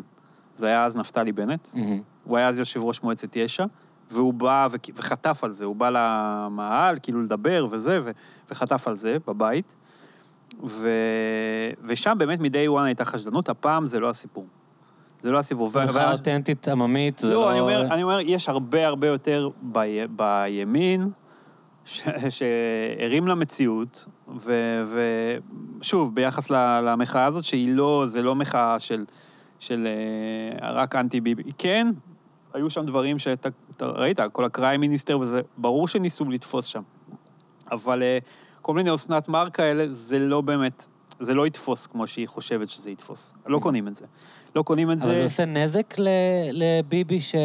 זה 0.60 0.66
היה 0.66 0.86
אז 0.86 0.96
נפתלי 0.96 1.32
בנט. 1.32 1.68
מהמם. 1.74 2.02
הוא 2.24 2.38
היה 2.38 2.48
אז 2.48 2.60
יושב 2.60 2.82
ראש 2.84 3.04
מועצת 3.04 3.36
יש"ע, 3.36 3.66
והוא 4.12 4.34
בא 4.34 4.68
ו... 4.72 4.78
וחטף 4.96 5.44
על 5.44 5.52
זה, 5.52 5.66
הוא 5.66 5.76
בא 5.76 5.90
למאהל, 5.90 6.98
כאילו 7.02 7.22
לדבר 7.22 7.68
וזה, 7.72 8.00
ו... 8.04 8.12
וחטף 8.52 8.88
על 8.88 8.96
זה 8.96 9.18
בבית. 9.28 9.76
ו... 10.64 10.90
ושם 11.84 12.16
באמת 12.18 12.40
מ-day 12.40 12.78
one 12.78 12.82
הייתה 12.82 13.06
חשדנות, 13.06 13.50
הפעם 13.50 13.86
זה 13.86 14.00
לא 14.00 14.10
הסיפור. 14.10 14.48
זה 15.22 15.32
לא 15.32 15.38
הסיפור. 15.38 15.68
ו- 15.68 15.94
וה- 15.94 16.12
אותנטית 16.12 16.68
עממית, 16.68 17.20
זה 17.20 17.28
לא, 17.28 17.34
לא... 17.34 17.52
אני 17.52 17.60
אומר, 17.60 17.94
אני 17.94 18.04
אומר, 18.04 18.20
יש 18.20 18.50
הרבה 18.50 18.88
הרבה 18.88 19.08
יותר 19.08 19.50
ב... 19.72 19.80
בימין, 20.10 21.10
ש... 21.86 22.08
שהרים 22.30 23.28
למציאות, 23.28 24.06
ו... 24.38 24.54
ושוב, 25.80 26.16
ביחס 26.16 26.50
ל... 26.50 26.80
למחאה 26.84 27.26
הזאת, 27.26 27.44
שהיא 27.44 27.74
לא, 27.74 28.04
זה 28.06 28.22
לא 28.22 28.36
מחאה 28.36 28.80
של, 28.80 29.06
של 29.60 29.88
אה, 30.62 30.72
רק 30.72 30.96
אנטי 30.96 31.22
ביבי. 31.22 31.44
כן, 31.58 31.88
היו 32.54 32.70
שם 32.70 32.86
דברים 32.86 33.20
שאתה 33.20 33.50
אתה 33.78 33.86
ראית, 33.86 34.20
כל 34.32 34.46
הקריים 34.46 34.82
מיניסטר 34.82 35.20
וזה, 35.20 35.42
ברור 35.58 35.88
שניסו 35.88 36.26
לתפוס 36.26 36.66
שם. 36.66 36.82
אבל 37.72 38.04
אה, 38.04 38.18
כל 38.62 38.74
מיני 38.74 38.96
אסנת 38.96 39.30
מארק 39.30 39.56
כאלה, 39.56 39.86
זה 39.90 40.20
לא 40.20 40.42
באמת, 40.42 40.88
זה 41.20 41.34
לא 41.34 41.48
יתפוס 41.48 41.88
כמו 41.88 42.08
שהיא 42.08 42.28
חושבת 42.28 42.70
שזה 42.70 42.92
יתפוס. 42.92 43.34
לא 43.48 43.60
קונים 43.60 43.88
את 43.88 43.96
זה. 43.96 44.06
לא 44.56 44.62
קונים 44.62 44.92
את 44.92 44.98
אבל 44.98 45.06
זה 45.06 45.16
זה. 45.16 45.24
עושה 45.24 45.46
נזק 45.46 45.96
ל- 46.00 46.08
לביבי 46.52 47.22
ש... 47.22 47.36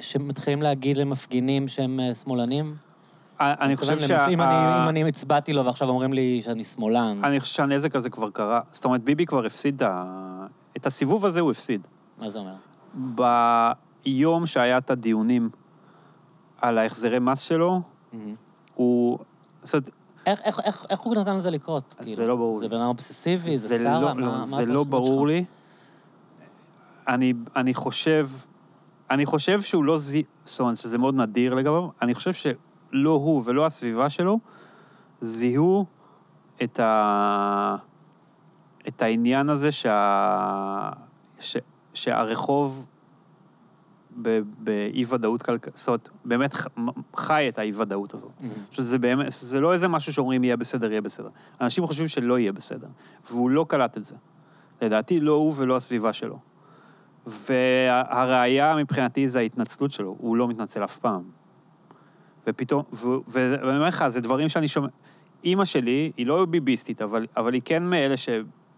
שמתחילים 0.00 0.62
להגיד 0.62 0.96
למפגינים 0.96 1.68
שהם 1.68 2.00
אה, 2.00 2.14
שמאלנים? 2.14 2.74
אני 3.40 3.76
חושב 3.76 3.98
שה... 3.98 4.26
אם 4.26 4.40
אני 4.88 5.08
הצבעתי 5.08 5.52
לו 5.52 5.64
ועכשיו 5.64 5.88
אומרים 5.88 6.12
לי 6.12 6.40
שאני 6.44 6.64
שמאלן, 6.64 7.20
אני 7.24 7.40
חושב 7.40 7.54
שהנזק 7.54 7.96
הזה 7.96 8.10
כבר 8.10 8.30
קרה. 8.30 8.60
זאת 8.72 8.84
אומרת, 8.84 9.02
ביבי 9.02 9.26
כבר 9.26 9.46
הפסיד 9.46 9.82
את 10.76 10.86
הסיבוב 10.86 11.26
הזה, 11.26 11.40
הוא 11.40 11.50
הפסיד. 11.50 11.86
מה 12.18 12.28
זה 12.30 12.38
אומר? 12.38 12.54
ביום 14.04 14.46
שהיה 14.46 14.78
את 14.78 14.90
הדיונים 14.90 15.50
על 16.60 16.78
ההחזרי 16.78 17.18
מס 17.18 17.40
שלו, 17.40 17.80
מהמם. 18.12 18.34
הוא... 18.74 19.18
זאת 19.62 19.74
אומרת, 19.74 19.90
איך- 20.26 20.40
איך- 20.44 20.60
איך 20.64 20.86
איך 20.90 21.00
הוא 21.00 21.14
נתן 21.16 21.36
לזה 21.36 21.50
לקרות? 21.50 21.96
זה 21.98 22.04
כאילו? 22.04 22.26
לא 22.28 22.36
ברור 22.36 22.58
זה 22.58 22.64
לי. 22.64 22.68
בן 22.70 22.76
אדם 22.76 22.86
אובססיבי? 22.86 23.58
זה 23.58 23.68
זה 23.68 23.78
שרה? 23.84 24.00
לא, 24.00 24.14
מה- 24.14 24.20
לא, 24.20 24.26
מה 24.32 24.40
זה 24.44 24.66
לא 24.66 24.84
ברור 24.84 25.28
שלך? 25.28 25.36
לי. 25.36 25.44
אני, 27.08 27.32
אני 27.56 27.74
חושב, 27.74 28.28
אני 29.10 29.26
חושב 29.26 29.60
שהוא 29.60 29.84
לא 29.84 29.98
זי... 29.98 30.22
זאת 30.44 30.60
אומרת, 30.60 30.76
שזה 30.76 30.98
מאוד 30.98 31.14
נדיר 31.14 31.54
לגביו, 31.54 31.88
אני 32.02 32.14
חושב 32.14 32.32
שלא 32.32 33.10
הוא 33.10 33.42
ולא 33.44 33.66
הסביבה 33.66 34.10
שלו 34.10 34.38
זיהו 35.20 35.86
את, 36.62 36.80
ה... 36.80 37.76
את 38.88 39.02
העניין 39.02 39.48
הזה 39.48 39.72
שה... 39.72 40.90
ש... 41.40 41.56
שהרחוב 41.94 42.86
ב... 44.22 44.40
באי-ודאות 44.58 45.42
כלכלית, 45.42 45.76
זאת 45.76 45.88
אומרת, 45.88 46.08
באמת 46.24 46.54
ח- 46.54 46.66
חי 47.16 47.48
את 47.48 47.58
האי-ודאות 47.58 48.14
הזאת. 48.14 48.30
מהמם. 48.40 48.54
שזה 48.70 48.98
באמת, 48.98 49.26
זה 49.30 49.60
לא 49.60 49.72
איזה 49.72 49.88
משהו 49.88 50.12
שאומרים 50.12 50.44
יהיה 50.44 50.56
בסדר, 50.56 50.90
יהיה 50.90 51.00
בסדר. 51.00 51.28
אנשים 51.60 51.86
חושבים 51.86 52.08
שלא 52.08 52.38
יהיה 52.38 52.52
בסדר, 52.52 52.88
והוא 53.30 53.50
לא 53.50 53.66
קלט 53.68 53.96
את 53.96 54.04
זה. 54.04 54.14
לדעתי, 54.82 55.20
לא 55.20 55.32
הוא 55.32 55.52
ולא 55.56 55.76
הסביבה 55.76 56.12
שלו. 56.12 56.38
והראיה 57.26 58.76
מבחינתי 58.76 59.28
זה 59.28 59.38
ההתנצלות 59.38 59.90
שלו, 59.90 60.16
הוא 60.18 60.36
לא 60.36 60.48
מתנצל 60.48 60.84
אף 60.84 60.98
פעם. 60.98 61.22
ופתאום, 62.46 62.82
ו- 62.92 63.16
ואני 63.28 63.76
אומר 63.76 63.86
לך, 63.86 64.08
זה 64.08 64.20
דברים 64.20 64.48
שאני 64.48 64.68
שומע... 64.68 64.88
אימא 65.44 65.64
שלי, 65.64 66.12
היא 66.16 66.26
לא 66.26 66.44
ביביסטית, 66.44 67.02
אבל, 67.02 67.26
אבל 67.36 67.54
היא 67.54 67.62
כן 67.64 67.82
מאלה 67.82 68.16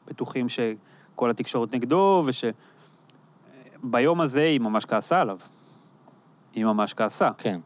שבטוחים 0.06 0.46
שכל 0.48 1.30
התקשורת 1.30 1.74
נגדו, 1.74 2.22
וש... 2.26 2.44
ביום 3.82 4.20
הזה 4.20 4.42
היא 4.42 4.60
ממש 4.60 4.84
כעסה 4.84 5.20
עליו. 5.20 5.38
היא 6.54 6.64
ממש 6.64 6.94
כעסה. 6.94 7.30
כן. 7.38 7.60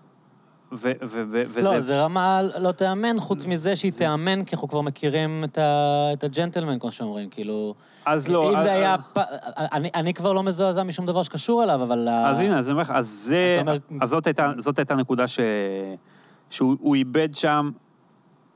ו- 0.73 0.93
ו- 1.03 1.23
ו- 1.31 1.43
וזה... 1.47 1.61
לא, 1.63 1.81
זה 1.81 2.03
רמה 2.03 2.41
לא 2.59 2.73
תיאמן, 2.73 3.21
חוץ 3.21 3.45
מזה 3.45 3.77
שהיא 3.77 3.93
תיאמן, 3.93 4.45
כי 4.45 4.55
אנחנו 4.57 4.69
כבר 4.69 4.81
מכירים 4.81 5.45
את 5.45 5.59
ה- 5.59 6.11
את 6.13 6.25
הג'נטלמן, 6.25 6.79
כמו 6.79 6.93
שאומרים, 6.93 7.31
כאילו... 7.31 7.75
אז 8.07 8.29
לא... 8.29 8.51
אם 8.51 8.57
אז- 8.57 8.65
זה 8.65 8.73
היה... 8.73 8.95
אז- 8.95 9.01
פ- 9.13 9.19
אני- 9.57 9.91
אני 9.95 10.15
כבר 10.15 10.33
לא 10.33 10.43
מזועזע 10.43 10.83
משום 10.83 11.07
דבר 11.07 11.23
שקשור 11.23 11.65
אליו, 11.65 11.83
אבל... 11.83 12.09
אז 12.09 12.41
הנה, 12.41 12.59
אז 12.59 12.67
אני 12.69 12.73
אומר 12.73 12.83
לך, 12.83 12.91
אז 12.91 13.09
זה... 13.09 13.57
אומר- 13.61 13.77
אז 14.01 14.09
זאת 14.11 14.27
הייתה, 14.27 14.53
זאת 14.59 14.79
הייתה 14.79 14.95
נקודה 14.95 15.29
ש... 15.29 15.41
שהוא 16.51 16.77
הוא 16.81 16.95
איבד 16.95 17.35
שם 17.35 17.71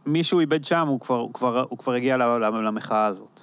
מישהו 0.06 0.40
איבד 0.40 0.64
שם, 0.64 0.88
הוא 0.88 1.00
כבר, 1.00 1.16
הוא 1.18 1.32
כבר, 1.34 1.64
הוא 1.68 1.78
כבר 1.78 1.92
הגיע 1.92 2.16
למחאה 2.16 3.06
הזאת. 3.06 3.42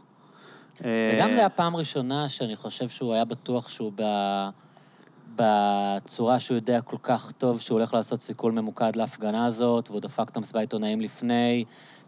וגם 0.82 1.30
אה, 1.30 1.36
זה 1.36 1.46
הפעם 1.46 1.76
הראשונה 1.76 2.30
שאני 2.30 2.56
חושב 2.56 2.90
שהוא 2.90 3.14
היה 3.14 3.26
בטוח 3.26 3.70
שהוא 3.70 3.92
ב... 3.96 4.04
בצורה 5.36 6.40
שהוא 6.40 6.56
יודע 6.56 6.82
כל 6.82 6.98
כך 7.04 7.32
טוב 7.32 7.60
שהוא 7.60 7.80
הולך 7.80 7.94
לעשות 7.94 8.22
סיכול 8.22 8.52
ממוקד 8.52 8.96
להפגנה 8.96 9.46
הזאת, 9.46 9.90
והוא 9.90 10.02
דפק 10.02 10.30
את 10.30 10.38
המסיבת 10.38 10.62
עיתונאים 10.62 11.02
לפני, 11.02 11.64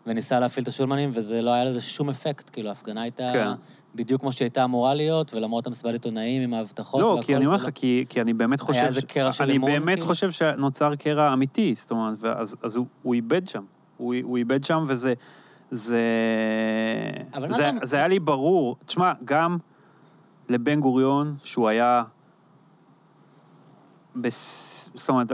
וניסה 0.08 0.40
להפעיל 0.40 0.64
את 0.64 0.68
השולמנים, 0.68 1.10
וזה 1.14 1.42
לא 1.42 1.52
היה 1.52 1.64
לזה 1.64 1.82
שום 1.82 2.10
אפקט, 2.10 2.50
כאילו, 2.54 2.70
ההפגנה 2.70 3.02
הייתה 3.02 3.30
כן. 3.34 3.52
בדיוק 3.96 4.22
כמו 4.22 4.32
שהייתה 4.32 4.64
אמורה 4.64 4.94
להיות, 4.94 5.34
ולמרות 5.34 5.68
המסיבת 5.68 5.94
עיתונאים 5.94 6.42
עם 6.42 6.54
ההבטחות 6.54 7.02
לא, 7.02 7.06
והכל, 7.06 7.24
כי 7.26 7.36
אני 7.36 7.46
אומר 7.46 7.58
זה 7.58 7.68
לך, 7.68 7.74
כי, 7.76 8.06
כי 8.10 8.22
אני 8.22 8.34
באמת 8.34 8.62
חושב... 8.62 8.84
איזה 8.84 9.02
קרע 9.02 9.32
של 9.32 9.44
אני 9.44 9.58
אמון, 9.58 9.72
באמת 9.72 9.96
כאילו? 9.96 10.08
חושב 10.08 10.32
שנוצר 10.32 10.96
קרע 10.96 11.34
אמיתי, 11.34 11.76
זאת 11.76 11.92
אומרת, 11.92 12.16
ואז, 12.20 12.56
אז 12.64 12.76
הוא, 12.76 12.86
הוא 13.02 13.14
איבד 13.14 13.48
שם. 13.48 13.64
הוא, 13.98 14.16
הוא 14.24 14.38
איבד 14.38 14.64
שם, 14.64 14.84
וזה... 14.88 15.14
זה... 15.74 16.02
זה, 17.50 17.70
אתה- 17.70 17.86
זה 17.86 17.96
היה 17.96 18.08
לי 18.08 18.20
ברור. 18.20 18.78
תשמע, 18.86 19.12
גם 19.26 19.58
לבן 20.50 20.80
גוריון, 20.80 21.36
שהוא 21.44 21.68
היה... 21.68 22.04
בס... 24.16 24.90
זאת 24.94 25.10
אומרת, 25.10 25.32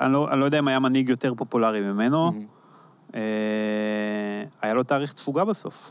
אני 0.00 0.12
לא, 0.12 0.30
אני 0.32 0.40
לא 0.40 0.44
יודע 0.44 0.58
אם 0.58 0.68
היה 0.68 0.78
מנהיג 0.78 1.08
יותר 1.08 1.34
פופולרי 1.34 1.80
ממנו, 1.80 2.32
מהמם. 2.32 2.46
אה, 3.14 3.20
היה 4.62 4.74
לו 4.74 4.82
תאריך 4.82 5.12
תפוגה 5.12 5.44
בסוף. 5.44 5.90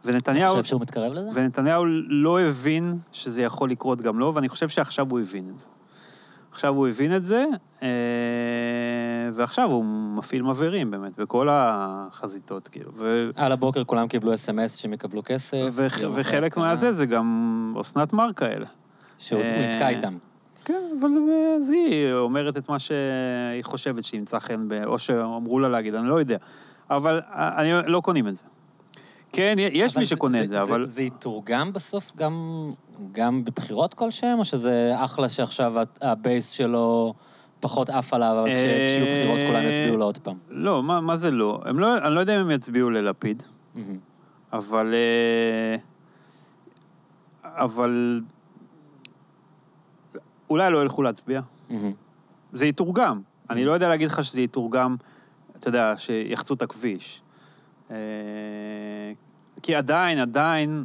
אתה 0.00 0.08
ונתניהו... 0.12 0.50
חושב 0.52 0.64
שהוא 0.64 0.80
מתקרב 0.80 1.12
לזה? 1.12 1.30
ונתניהו 1.34 1.84
לא 2.08 2.40
הבין 2.40 2.98
שזה 3.12 3.42
יכול 3.42 3.70
לקרות 3.70 4.00
גם 4.00 4.18
לו, 4.18 4.34
ואני 4.34 4.48
חושב 4.48 4.68
שעכשיו 4.68 5.06
הוא 5.10 5.20
הבין 5.20 5.50
את 5.54 5.60
זה. 5.60 5.68
עכשיו 6.58 6.74
הוא 6.74 6.88
הבין 6.88 7.16
את 7.16 7.24
זה, 7.24 7.44
אה, 7.82 7.88
ועכשיו 9.32 9.70
הוא 9.70 9.84
מפעיל 9.84 10.42
מבערים 10.42 10.90
באמת, 10.90 11.18
בכל 11.18 11.48
החזיתות, 11.50 12.68
כאילו. 12.68 12.90
ו... 12.94 13.30
על 13.36 13.52
הבוקר 13.52 13.84
כולם 13.84 14.08
קיבלו 14.08 14.34
אס.אם.אס 14.34 14.76
שהם 14.76 14.92
יקבלו 14.92 15.22
כסף. 15.24 15.56
יום 15.56 15.86
אחרי 15.86 16.06
וחלק 16.14 16.42
ההפגנה, 16.44 16.66
מהזה 16.66 16.92
זה 16.92 17.06
גם 17.06 17.74
אסנת 17.80 18.12
מארק 18.12 18.38
כאלה. 18.38 18.66
שהוא 19.18 19.40
הוא 19.40 19.46
אה, 19.48 19.68
יתקע 19.68 19.88
איתם. 19.88 20.16
כן, 20.64 20.82
אבל 21.00 21.10
אז 21.56 21.70
היא 21.70 22.12
אומרת 22.12 22.56
את 22.56 22.68
מה 22.68 22.78
שהיא 22.78 23.62
חושבת 23.62 24.04
שימצא 24.04 24.38
חן. 24.38 24.68
או 24.84 24.98
שאמרו 24.98 25.58
לה 25.58 25.68
להגיד, 25.68 25.94
אני 25.94 26.08
לא 26.08 26.14
יודע. 26.14 26.36
אבל 26.90 27.20
אה, 27.30 27.60
אני 27.60 27.70
לא 27.86 28.00
קונים 28.00 28.28
את 28.28 28.36
זה. 28.36 28.44
כן, 29.32 29.56
יש 29.58 29.96
מי 29.96 30.06
שקונה 30.06 30.42
את 30.42 30.48
זה, 30.48 30.62
אבל... 30.62 30.86
זה 30.86 31.02
יתורגם 31.02 31.72
בסוף 31.72 32.12
גם, 32.16 32.64
גם 33.12 33.44
בבחירות 33.44 33.94
כלשהם, 33.94 34.38
או 34.38 34.44
שזה 34.44 34.92
אחלה 34.96 35.28
שעכשיו 35.28 35.74
הבייס 36.00 36.50
שלו 36.50 37.14
פחות 37.60 37.90
עף 37.90 38.14
עליו, 38.14 38.36
אבל 38.40 38.48
אה, 38.48 38.54
כשיהיו 38.88 39.06
בחירות 39.06 39.40
כולם 39.46 39.62
יצביעו 39.62 39.96
לו 39.96 40.04
עוד 40.04 40.18
פעם? 40.18 40.36
לא, 40.50 40.82
מה, 40.82 41.00
מה 41.00 41.16
זה 41.16 41.30
לא? 41.30 41.60
לא? 41.74 41.98
אני 42.06 42.14
לא 42.14 42.20
יודע 42.20 42.34
אם 42.34 42.40
הם 42.40 42.50
יצביעו 42.50 42.90
ללפיד. 42.90 43.42
אבל... 44.52 44.94
אה, 44.94 45.76
אבל... 47.44 48.20
אולי 50.50 50.70
לא 50.70 50.82
ילכו 50.82 51.02
להצביע. 51.02 51.40
זה 52.52 52.66
יתורגם. 52.66 53.20
אני 53.50 53.64
לא 53.64 53.72
יודע 53.72 53.88
להגיד 53.88 54.08
לך 54.08 54.24
שזה 54.24 54.40
יתורגם, 54.40 54.96
אתה 55.56 55.68
יודע, 55.68 55.94
שיחצו 55.96 56.54
את 56.54 56.62
הכביש. 56.62 57.22
אה, 57.90 57.96
כי 59.62 59.74
עדיין, 59.74 60.18
עדיין, 60.18 60.84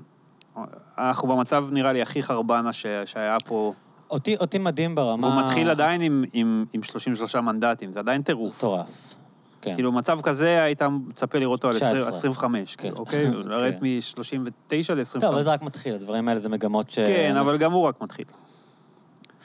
אנחנו 0.97 1.27
במצב, 1.27 1.67
נראה 1.71 1.93
לי, 1.93 2.01
הכי 2.01 2.23
חרבן 2.23 2.67
הש- 2.67 2.85
שהיה 3.05 3.37
פה. 3.45 3.73
אותי, 4.11 4.35
אותי 4.37 4.57
מדהים 4.57 4.95
ברמה... 4.95 5.27
והוא 5.27 5.41
מתחיל 5.45 5.69
עדיין 5.69 6.01
עם, 6.01 6.23
עם, 6.33 6.65
עם 6.73 6.83
33 6.83 7.35
מנדטים, 7.35 7.93
זה 7.93 7.99
עדיין 7.99 8.21
טירוף. 8.21 8.57
מטורף. 8.57 9.13
כן. 9.61 9.75
כאילו, 9.75 9.91
מצב 9.91 10.21
כזה, 10.21 10.63
היית 10.63 10.81
מצפה 10.81 11.37
לראות 11.39 11.57
אותו 11.63 11.69
על 11.69 11.75
19. 11.75 12.09
25, 12.09 12.75
כן. 12.75 12.81
כאילו, 12.83 12.97
אוקיי? 12.97 13.25
לרדת 13.49 13.79
כן. 13.79 13.85
מ-39 13.85 14.93
ל-25. 14.95 15.21
טוב, 15.21 15.23
אבל 15.23 15.43
זה 15.43 15.51
רק 15.51 15.61
מתחיל, 15.61 15.93
הדברים 15.95 16.27
האלה 16.27 16.39
זה 16.39 16.49
מגמות 16.49 16.89
ש... 16.91 16.95
כן, 16.99 17.35
אבל 17.39 17.57
גם 17.57 17.71
הוא 17.71 17.87
רק 17.87 18.01
מתחיל. 18.01 18.25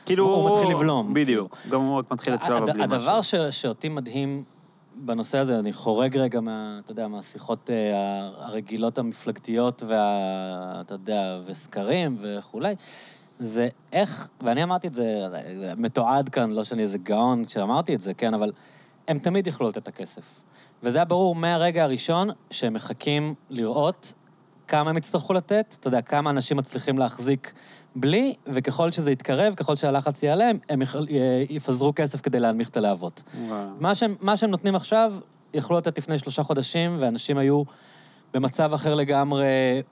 כאילו, 0.07 0.27
הוא 0.35 0.51
מתחיל 0.61 0.77
לבלום, 0.77 1.14
בדיוק, 1.14 1.57
גם 1.71 1.81
הוא 1.81 1.99
רק 1.99 2.11
מתחיל 2.11 2.35
את 2.35 2.42
הד- 2.42 2.53
הבלימה 2.53 2.85
הדבר 2.85 3.23
שלו. 3.23 3.51
ש, 3.53 3.61
שאותי 3.62 3.88
מדהים 3.88 4.44
בנושא 5.01 5.39
הזה, 5.39 5.59
אני 5.59 5.73
חורג 5.73 6.17
רגע 6.17 6.41
מה, 6.41 6.81
אתה 6.85 6.93
יודע, 6.93 7.09
מהשיחות 7.09 7.71
אה, 7.71 8.31
הרגילות 8.37 8.99
המפלגתיות 8.99 9.83
וה... 9.83 10.81
אתה 10.81 10.95
יודע, 10.95 11.41
וסקרים 11.47 12.19
וכולי, 12.21 12.75
זה 13.39 13.69
איך, 13.93 14.29
ואני 14.43 14.63
אמרתי 14.63 14.87
את 14.87 14.95
זה, 14.95 15.27
מתועד 15.77 16.29
כאן, 16.29 16.51
לא 16.51 16.65
שאני 16.65 16.83
איזה 16.83 16.99
גאון 16.99 17.45
כשאמרתי 17.45 17.95
את 17.95 18.01
זה, 18.01 18.15
כן, 18.15 18.35
אבל 18.35 18.53
הם 19.09 19.19
תמיד 19.19 19.47
יכלו 19.47 19.69
לתת 19.69 19.79
את 19.79 19.89
הכסף. 19.89 20.41
וזה 20.83 20.99
היה 20.99 21.05
ברור 21.05 21.35
מהרגע 21.35 21.85
הראשון 21.85 22.31
שהם 22.51 22.75
מחכים 22.75 23.35
לראות 23.51 24.13
כמה 24.69 24.91
הם 24.91 24.97
יצטרכו 24.97 25.33
לתת, 25.33 25.77
אתה 25.81 25.89
יודע, 25.89 26.01
כמה 26.01 26.31
אנשים 26.31 26.57
מצליחים 26.57 26.99
להחזיק 26.99 27.53
בלי, 27.97 28.35
וככל 28.47 28.93
שזה 28.93 29.11
יתקרב, 29.13 29.55
ככל 29.55 29.77
שהלחץ 29.77 30.23
יעלה, 30.23 30.51
הם 30.69 30.83
י- 30.83 30.87
יפזרו 31.51 31.93
כסף 31.97 32.21
כדי 32.21 32.41
להנמיך 32.41 32.69
את 32.69 32.77
הלהבות. 32.77 33.23
מה 33.81 33.95
שהם, 33.95 34.15
מה 34.21 34.37
שהם 34.37 34.51
נותנים 34.51 34.75
עכשיו, 34.75 35.15
יכלו 35.55 35.77
לתת 35.77 35.99
לפני 35.99 36.19
שלושה 36.19 36.43
חודשים, 36.43 36.97
ואנשים 37.01 37.39
היו 37.39 37.63
במצב 38.35 38.73
אחר 38.75 38.95
לגמרי, 38.95 39.47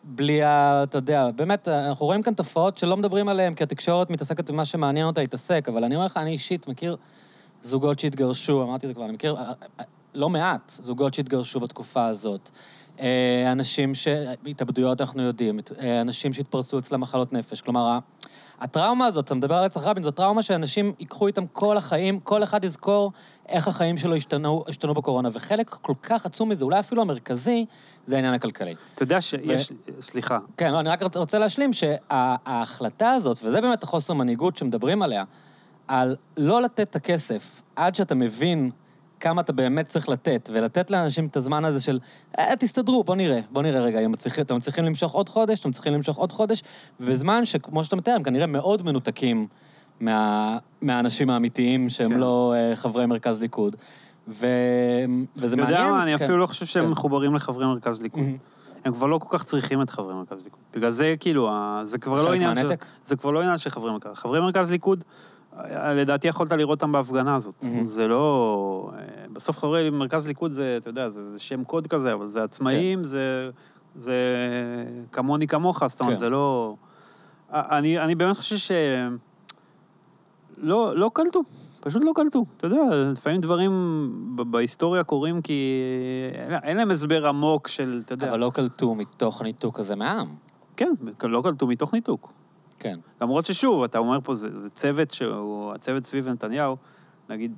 בלי 0.05 0.43
ה... 0.43 0.83
אתה 0.83 0.99
יודע, 0.99 1.31
באמת, 1.37 1.69
אנחנו 1.69 2.07
רואים 2.07 2.23
כאן 2.23 2.35
תופעות 2.35 2.79
שלא 2.79 2.97
מדברים 2.97 3.29
עליהן, 3.29 3.55
כי 3.55 3.65
התקשורת 3.65 4.11
מתעסקת 4.11 4.51
במה 4.51 4.65
שמעניין 4.65 5.07
אותה 5.07 5.21
להתעסק, 5.21 5.69
אבל 5.69 5.85
אני 5.85 5.95
אומר 5.95 6.07
לך, 6.07 6.17
אני 6.17 6.31
אישית 6.31 6.69
מכיר 6.69 6.97
זוגות 7.63 7.99
שהתגרשו, 7.99 8.63
אמרתי 8.63 8.87
את 8.87 8.91
זה 8.91 8.95
כבר, 8.95 9.05
אני 9.05 9.13
מכיר 9.13 9.37
אה, 9.37 9.53
אה, 9.81 9.85
לא 10.15 10.29
מעט 10.31 10.73
זוגות 10.83 11.15
שהתגרשו 11.15 11.61
בתקופה 11.61 12.07
הזאת. 12.07 12.51
אה, 13.01 13.53
אנשים 13.53 13.95
ש... 13.95 14.09
התאבדויות 14.47 15.01
אנחנו 15.01 15.23
יודעים, 15.23 15.59
אה, 15.81 16.01
אנשים 16.01 16.33
שהתפרצו 16.33 16.79
אצלם 16.79 17.01
מחלות 17.01 17.33
נפש. 17.33 17.61
כלומר, 17.61 17.99
הטראומה 18.61 19.07
הזאת, 19.07 19.25
אתה 19.25 19.35
מדבר 19.35 19.55
על 19.55 19.65
רצח 19.65 19.85
רבין, 19.85 20.03
זו 20.03 20.11
טראומה 20.11 20.43
שאנשים 20.43 20.93
ייקחו 20.99 21.27
איתם 21.27 21.47
כל 21.47 21.77
החיים, 21.77 22.21
כל 22.21 22.43
אחד 22.43 22.65
יזכור 22.65 23.13
איך 23.49 23.69
החיים 23.69 23.97
שלו 23.97 24.17
השתנו, 24.17 24.65
השתנו 24.69 24.95
בקורונה, 24.95 25.29
וחלק 25.33 25.69
כל 25.71 25.95
כך 26.03 26.27
עצום 26.27 26.49
מזה, 26.49 26.65
אולי 26.65 26.81
אפילו 26.81 27.03
המרכזי, 27.03 27.67
זה 28.07 28.17
העניין 28.17 28.35
הכלכלי. 28.35 28.75
אתה 28.95 29.03
יודע 29.03 29.21
שיש... 29.21 29.73
סליחה. 30.01 30.39
כן, 30.57 30.73
לא, 30.73 30.81
אני 30.81 30.89
רק 30.89 31.03
רוצ- 31.03 31.19
רוצה 31.19 31.39
להשלים 31.39 31.73
שההחלטה 31.73 33.11
הזאת, 33.11 33.39
וזה 33.43 33.61
באמת 33.61 33.83
החוסר 33.83 34.15
מנהיגות 34.15 34.57
שמדברים 34.57 35.03
עליה, 35.03 35.25
על 35.89 36.17
לא 36.37 36.63
לתת 36.63 36.81
את 36.91 36.97
הכסף 36.97 37.63
עד 37.77 37.95
שאתה 37.95 38.15
מבין 38.15 38.71
כמה 39.21 39.41
אתה 39.41 39.53
באמת 39.53 39.87
צריך 39.87 40.09
לתת, 40.09 40.51
ולתת 40.53 40.91
לאנשים 40.91 41.27
את 41.27 41.37
הזמן 41.37 41.65
הזה 41.65 41.81
של, 41.81 41.99
אה, 42.39 42.57
תסתדרו, 42.59 43.05
בוא 43.05 43.17
נראה, 43.17 43.41
בוא 43.51 43.63
נראה 43.63 43.81
רגע, 43.81 44.01
אם 44.01 44.13
מצליחים, 44.13 44.45
אתם 44.45 44.57
מצליחים 44.57 44.85
למשוך 44.85 45.13
עוד 45.13 45.29
חודש, 45.29 45.61
אתם 45.61 45.69
מצליחים 45.69 45.95
למשוך 45.95 46.17
עוד 46.17 46.33
חודש, 46.33 46.63
ובזמן 47.01 47.45
שכמו 47.45 47.85
שאתה 47.85 47.97
מתאר, 47.97 48.13
הם 48.13 48.23
כנראה 48.23 48.47
מאוד 48.47 48.83
מנותקים 48.83 49.47
מה, 50.01 50.59
מהאנשים 50.83 51.31
האמיתיים 51.31 51.89
שהם 51.89 52.11
כן. 52.11 52.19
לא 52.19 52.55
אה, 52.57 52.77
חברי 52.77 53.07
מרכז 53.07 53.41
ליכוד. 53.41 53.77
ו... 54.29 54.47
וזה 55.37 55.55
אתה 55.55 55.63
מעניין. 55.63 55.81
יודע 55.81 55.93
מה, 55.93 56.03
אני 56.03 56.19
כן. 56.19 56.25
אפילו 56.25 56.39
לא 56.39 56.47
חושב 56.47 56.67
שהם 56.67 56.85
כן. 56.85 56.91
מחוברים 56.91 57.35
לחברי 57.35 57.67
מרכז 57.67 58.03
ליכוד. 58.03 58.25
הם 58.85 58.93
כבר 58.93 59.07
לא 59.07 59.19
כל 59.19 59.39
כך 59.39 59.45
צריכים 59.45 59.83
את 59.83 59.91
חברי 59.91 60.15
מרכז 60.15 60.45
ליכוד. 60.45 60.61
בגלל 60.75 60.91
זה, 60.91 61.15
כאילו, 61.21 61.51
זה 61.85 61.99
כבר 61.99 62.25
לא 62.25 62.33
עניין 62.33 62.57
של... 62.57 62.69
זה 63.05 63.17
כבר 63.17 63.31
לא 63.31 63.41
עניין 63.41 63.59
של 63.59 63.71
חברי 63.71 63.91
מרכז. 63.93 64.11
חברי 64.15 64.41
מרכז 64.41 64.71
ליכוד, 64.71 65.05
לדעתי 65.95 66.29
יכולת 66.29 66.53
לראות 66.53 66.83
אותם 66.83 66.93
בהפגנה 66.93 67.35
הזאת. 67.35 67.55
מהמם. 67.63 67.85
זה 67.85 68.09
לא... 68.09 68.91
אה, 68.95 69.03
בסוף 69.33 69.59
חברי 69.59 69.91
מרכז 69.91 70.27
ליכוד 70.27 70.53
זה, 70.53 70.77
אתה 70.81 70.89
יודע, 70.89 71.11
זה 71.11 71.33
זה 71.33 71.39
שם 71.39 71.65
קוד 71.65 71.87
כזה, 71.87 72.13
אבל 72.13 72.27
זה 72.27 72.43
עצמאים, 72.43 73.05
זה... 73.05 73.51
זה 73.97 74.15
כמוני 75.13 75.47
כמוך, 75.47 75.87
זאת 75.87 76.01
אומרת, 76.01 76.15
כן. 76.15 76.19
זה 76.19 76.29
לא... 76.29 76.75
אה, 77.53 77.79
אני, 77.79 77.99
אני 77.99 78.15
באמת 78.15 78.37
חושב 78.37 78.57
ש... 78.57 78.71
לא, 80.59 80.97
לא 80.97 81.11
קלטו, 81.15 81.43
פשוט 81.81 82.05
לא 82.05 82.13
קלטו. 82.15 82.45
אתה 82.57 82.67
יודע, 82.67 82.83
לפעמים 83.13 83.41
דברים 83.41 83.73
ב- 84.37 84.43
בהיסטוריה 84.43 85.05
קורים 85.05 85.43
כי 85.43 85.83
אין, 86.35 86.55
אין 86.63 86.77
להם 86.77 86.91
הסבר 86.91 87.27
עמוק 87.27 87.69
של, 87.69 88.01
אתה 88.05 88.13
יודע... 88.13 88.31
אבל 88.31 88.39
לא 88.39 88.51
קלטו 88.55 88.95
מתוך 88.95 89.41
הניתוק 89.41 89.81
הזה 89.81 89.97
מהעם. 89.97 90.29
כן, 90.77 90.93
לא 91.23 91.43
קלטו 91.43 91.67
מתוך 91.67 91.95
ניתוק. 91.95 92.33
כן. 92.79 92.99
למרות 93.21 93.47
ששוב, 93.47 93.83
אתה 93.83 93.99
אומר 93.99 94.19
פה, 94.25 94.35
זה, 94.35 94.59
זה 94.59 94.71
צוות 94.71 95.11
שהוא, 95.11 95.73
הצוות 95.73 96.05
סביב 96.05 96.29
נתניהו, 96.29 96.77
נגיד, 97.29 97.55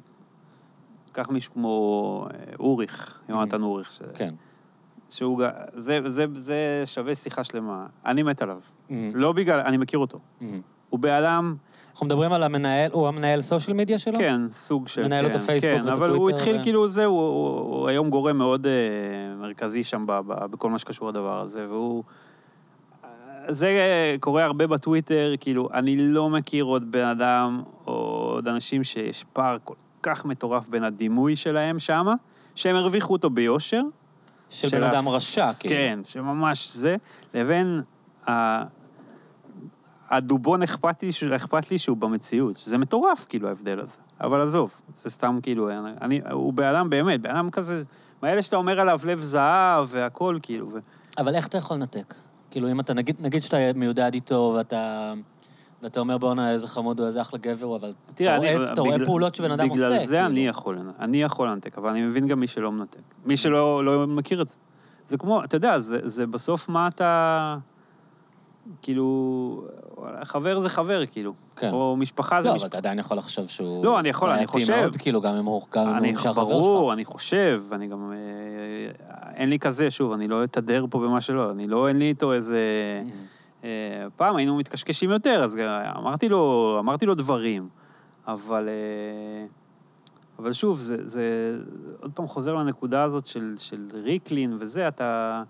קח 1.13 1.31
מישהו 1.31 1.53
כמו 1.53 2.27
אה, 2.31 2.53
אוריך, 2.59 3.21
יונתן 3.29 3.63
אוריך, 3.63 3.93
ש... 3.93 4.03
כן. 4.15 4.35
שהוא, 5.11 5.43
זה, 5.75 6.01
זה, 6.07 6.27
זה 6.35 6.83
שווה 6.87 7.15
שיחה 7.15 7.45
שלמה. 7.45 7.87
אני 8.07 8.23
מת 8.23 8.43
עליו. 8.43 8.61
מהמם. 8.91 9.11
לא 9.15 9.33
בגלל, 9.33 9.61
אני 9.61 9.77
מכיר 9.77 9.99
אותו. 9.99 10.19
מהמם. 10.41 10.61
הוא 10.91 11.01
באדם, 11.01 11.57
אנחנו 11.93 12.07
מדברים 12.07 12.33
על 12.33 12.43
המנהל, 12.43 12.91
הוא 12.93 13.09
המנהל 13.09 13.43
סושיאל 13.43 13.77
מדיה 13.77 13.99
שלו? 13.99 14.19
כן, 14.19 14.41
סוג 14.51 14.89
של... 14.89 15.05
מנהל 15.05 15.29
כן, 15.29 15.37
הפייסבוק 15.37 15.73
כן, 15.73 15.83
ואת 15.85 15.97
אבל 15.97 16.11
הוא 16.11 16.17
הטוויטר 16.17 16.37
התחיל 16.37 16.57
ו- 16.57 16.63
כאילו 16.63 16.89
זה, 16.89 17.05
הוא, 17.05 17.21
הוא, 17.21 17.61
הוא 17.61 17.89
היום 17.89 18.11
גורם 18.11 18.39
מאוד 18.39 18.67
אה, 18.67 18.73
מרכזי 19.41 19.85
שם 19.85 20.05
ב, 20.07 20.13
ב, 20.27 20.47
בכל 20.47 20.71
מה 20.71 20.79
שקשור 20.79 21.09
לדבר 21.09 21.41
הזה, 21.41 21.67
והוא... 21.69 22.05
זה 23.49 23.67
אה, 23.67 24.17
קורה 24.21 24.45
הרבה 24.45 24.67
בטוויטר, 24.67 25.35
כאילו, 25.41 25.69
אני 25.75 25.97
לא 25.97 26.31
מכיר 26.31 26.65
עוד 26.65 26.93
בן 26.93 27.05
אדם, 27.05 27.63
או 27.87 27.93
עוד 27.93 28.49
אנשים 28.49 28.85
שיש 28.85 29.25
פער 29.33 29.57
כל 29.65 29.75
כך 30.03 30.25
מטורף 30.25 30.69
בין 30.69 30.85
הדימוי 30.85 31.37
שלהם 31.37 31.79
שמה, 31.79 32.15
שהם 32.55 32.77
הרוויחו 32.77 33.13
אותו 33.13 33.31
ביושר. 33.31 33.83
של 34.51 34.69
בן 34.79 34.83
אדם 34.83 35.09
רשע, 35.09 35.51
כאילו. 35.61 35.75
כן, 35.75 35.99
שממש 36.05 36.77
זה, 36.77 36.97
לבין 37.35 37.81
ה... 38.29 38.63
הדובון 40.11 40.63
אכפת 40.63 41.03
לי, 41.03 41.11
אכפת 41.37 41.71
לי 41.71 41.79
שהוא 41.79 41.97
במציאות, 41.97 42.57
שזה 42.57 42.79
מטורף, 42.79 43.27
כאילו, 43.29 43.49
ההבדל 43.49 43.81
הזה. 43.81 43.97
אבל 44.21 44.41
עזוב, 44.41 44.75
זה 45.03 45.11
סתם 45.11 45.39
כאילו, 45.43 45.71
אני, 46.01 46.21
הוא 46.31 46.53
בן 46.53 46.65
אדם 46.65 46.91
באמת, 46.91 47.21
בן 47.21 47.31
אדם 47.31 47.51
כזה, 47.51 47.83
מאלה 48.23 48.43
שאתה 48.43 48.57
אומר 48.57 48.81
עליו 48.81 49.01
לב 49.05 49.19
זהב 49.19 49.87
והכל, 49.89 50.39
כאילו, 50.43 50.73
ו... 50.73 50.79
אבל 51.19 51.35
איך 51.35 51.47
אתה 51.47 51.59
יכול 51.59 51.77
לנתק? 51.77 52.15
כאילו, 52.51 52.71
אם 52.71 52.81
אתה, 52.81 52.95
נגיד, 52.95 53.17
נגיד 53.21 53.43
שאתה 53.43 53.57
מיודד 53.75 54.11
איתו 54.15 54.53
ואתה... 54.57 55.15
ואתה 55.83 56.01
אומר, 56.01 56.19
בואנה, 56.19 56.53
איזה 56.53 56.67
חמוד 56.69 57.01
הוא, 57.01 57.07
איזה 57.07 57.21
אחלה 57.21 57.39
גבר 57.39 57.67
הוא, 57.67 57.77
אבל 57.77 57.93
תראה, 58.15 58.31
אתה, 58.37 58.39
רואה, 58.39 58.57
אני, 58.57 58.73
אתה 58.73 58.81
רואה 58.81 58.95
בגלל- 58.95 59.07
פעולות 59.07 59.35
שבן 59.35 59.51
אדם 59.51 59.69
עושה. 59.69 59.75
בגלל 59.89 60.07
זה 60.07 60.17
כאילו. 60.17 60.27
אני 60.27 60.47
יכול, 60.47 60.79
אני 60.99 61.23
יכול 61.23 61.49
לנתק, 61.49 61.79
אבל 61.79 61.89
אני 61.91 62.03
מבין 62.03 62.27
גם 62.27 62.41
מי 62.41 62.47
שלא 62.47 62.73
מנתק. 62.73 62.99
מי 63.27 63.37
שלא 63.37 63.85
לא 63.85 64.07
מכיר 64.07 64.43
את 64.43 64.49
זה. 64.49 64.55
זה 65.05 65.19
כמו, 65.19 65.45
אתה 65.45 65.57
יודע, 65.57 65.79
זה, 65.79 65.99
זה 66.03 66.27
בסוף 66.27 66.69
מה 66.69 66.89
אתה... 66.89 67.57
כאילו, 68.83 69.65
חבר 70.23 70.61
זה 70.61 70.69
חבר, 70.69 71.07
כאילו. 71.07 71.33
כן. 71.57 71.73
או 71.73 71.97
משפחה 71.97 72.43
זה 72.43 72.49
לא, 72.49 72.55
משפחה. 72.55 72.67
אבל 72.67 72.71
אתה 72.71 72.79
עדיין 72.79 72.99
יכול 72.99 73.17
לחשוב 73.17 73.49
שהוא... 73.49 73.85
לא, 73.85 74.01
אני 74.01 74.09
יכול, 74.09 74.31
אני 74.31 74.47
חושב. 74.47 74.81
מאוד, 74.81 74.97
כאילו, 74.97 75.21
גם 75.21 75.35
אם 75.35 75.45
הוא 75.45 75.63
נשאר 76.01 76.33
חבר 76.33 76.33
שלך. 76.33 76.37
ברור, 76.37 76.93
אני 76.93 77.05
חושב, 77.05 77.63
אני 77.73 77.87
גם... 77.87 78.13
אה, 78.13 78.17
אין 79.35 79.49
לי 79.49 79.59
כזה, 79.59 79.91
שוב, 79.91 80.13
אני 80.13 80.29
לא 80.29 80.45
אתהדר 80.45 80.85
פה 80.91 80.99
במה 80.99 81.21
שלא, 81.21 81.51
אני 81.51 81.67
לא, 81.67 81.89
אין 81.89 81.99
לי 81.99 82.09
איתו 82.09 82.33
איזה... 82.33 82.61
אה, 83.65 83.71
פעם 84.17 84.37
היינו 84.37 84.57
מתקשקשים 84.57 85.11
יותר, 85.11 85.45
אז 85.45 85.59
אמרתי 85.97 86.29
לו, 86.29 86.77
אמרתי 86.81 87.07
לו 87.07 87.15
דברים, 87.15 87.69
אבל... 88.27 88.69
אה, 88.69 89.47
אבל 90.39 90.53
שוב, 90.53 90.79
זה, 90.79 90.97
זה 91.05 91.57
עוד 92.01 92.11
פעם 92.15 92.27
חוזר 92.27 92.55
לנקודה 92.55 93.03
הזאת 93.03 93.27
של, 93.27 93.55
של 93.59 93.89
ריקלין 93.93 94.57
וזה, 94.61 94.89
אתה... 94.89 95.43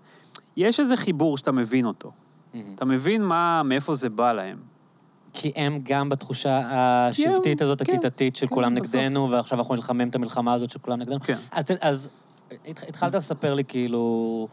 יש 0.57 0.79
איזה 0.79 0.97
חיבור 0.97 1.37
שאתה 1.37 1.51
מבין 1.51 1.85
אותו. 1.85 2.11
מהמם. 2.53 2.73
אתה 2.75 2.85
מבין 2.85 3.23
מה, 3.23 3.63
מאיפה 3.63 3.93
זה 3.93 4.09
בא 4.09 4.33
להם. 4.33 4.57
כי 5.33 5.51
הם 5.55 5.79
גם 5.83 6.09
בתחושה 6.09 6.61
השבטית 6.71 7.61
הזאת, 7.61 7.83
כן, 7.83 7.93
הכיתתית, 7.93 8.35
של 8.35 8.47
כן, 8.47 8.55
כולם 8.55 8.75
בסוף. 8.75 8.95
נגדנו, 8.95 9.29
ועכשיו 9.29 9.59
אנחנו 9.59 9.75
נלחמים 9.75 10.09
את 10.09 10.15
המלחמה 10.15 10.53
הזאת 10.53 10.69
של 10.69 10.79
כולם 10.79 10.99
נגדנו. 10.99 11.19
כן. 11.19 11.37
אז, 11.81 12.09
התחלת 12.87 13.13
לספר 13.13 13.53
לי 13.53 13.63
כאילו, 13.63 14.47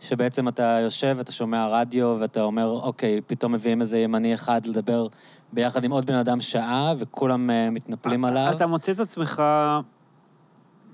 שבעצם 0.00 0.48
אתה 0.48 0.78
יושב 0.82 1.14
ואתה 1.18 1.32
שומע 1.32 1.68
רדיו, 1.68 2.16
ואתה 2.20 2.42
אומר, 2.42 2.80
אוקיי, 2.82 3.20
פתאום 3.26 3.52
מביאים 3.52 3.80
איזה 3.80 3.98
ימני 3.98 4.34
אחד 4.34 4.66
לדבר 4.66 5.06
ביחד 5.52 5.84
עם 5.84 5.90
עוד 5.90 6.06
בן 6.06 6.14
אדם 6.14 6.40
שעה, 6.40 6.94
וכולם 6.98 7.50
אה, 7.50 7.70
מתנפלים 7.70 8.24
עליו. 8.24 8.52
אתה 8.56 8.66
מוצא 8.66 8.92
את 8.92 9.00
עצמך 9.00 9.42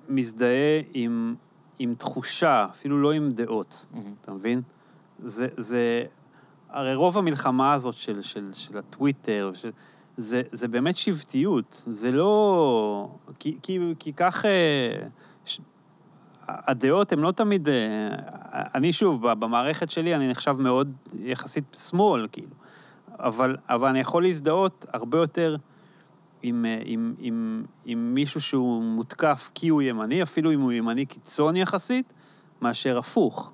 מזדהה 0.09 0.81
עם, 0.95 1.35
עם 1.79 1.95
תחושה, 1.99 2.67
אפילו 2.71 3.03
לא 3.03 3.13
עם 3.13 3.31
דעות. 3.33 3.87
מהמם. 3.93 4.15
אתה 4.21 4.33
מבין? 4.33 4.63
זה, 5.25 5.47
זה, 5.53 6.05
הרי 6.71 6.95
רוב 6.95 7.19
המלחמה 7.19 7.73
הזאת 7.73 7.95
של, 7.95 8.23
של, 8.23 8.51
של 8.55 8.79
הטוויטר, 8.79 9.51
של, 9.55 9.71
זה, 10.17 10.43
זה 10.53 10.69
באמת 10.69 10.97
שבטיות, 10.97 11.83
זה 11.87 12.13
לא... 12.13 13.09
כי, 13.39 13.59
כי, 13.63 13.79
כי 13.99 14.13
כך... 14.13 14.45
אה, 14.45 15.07
ש, 15.45 15.61
הדעות 16.49 17.13
הן 17.13 17.19
לא 17.19 17.33
תמיד... 17.33 17.69
אה, 17.69 18.09
אני 18.53 18.93
שוב, 18.93 19.33
במערכת 19.33 19.91
שלי 19.91 20.17
אני 20.17 20.29
נחשב 20.29 20.57
מאוד 20.59 20.93
יחסית 21.19 21.77
שמאל, 21.89 22.27
כאילו. 22.33 22.55
אבל, 23.19 23.57
אבל 23.69 23.89
אני 23.89 24.01
יכול 24.01 24.23
להזדהות 24.23 24.87
הרבה 24.93 25.19
יותר 25.19 25.57
עם, 26.43 26.65
אה, 26.65 26.83
עם, 26.85 27.15
עם, 27.19 27.65
עם 27.85 28.15
מישהו 28.15 28.41
שהוא 28.41 28.83
מותקף 28.83 29.51
כי 29.55 29.69
הוא 29.69 29.83
ימני, 29.83 30.23
אפילו 30.23 30.53
אם 30.53 30.61
הוא 30.61 30.73
ימני 30.73 31.07
קיצון 31.07 31.57
יחסית, 31.57 32.13
מאשר 32.63 32.99
הפוך. 32.99 33.53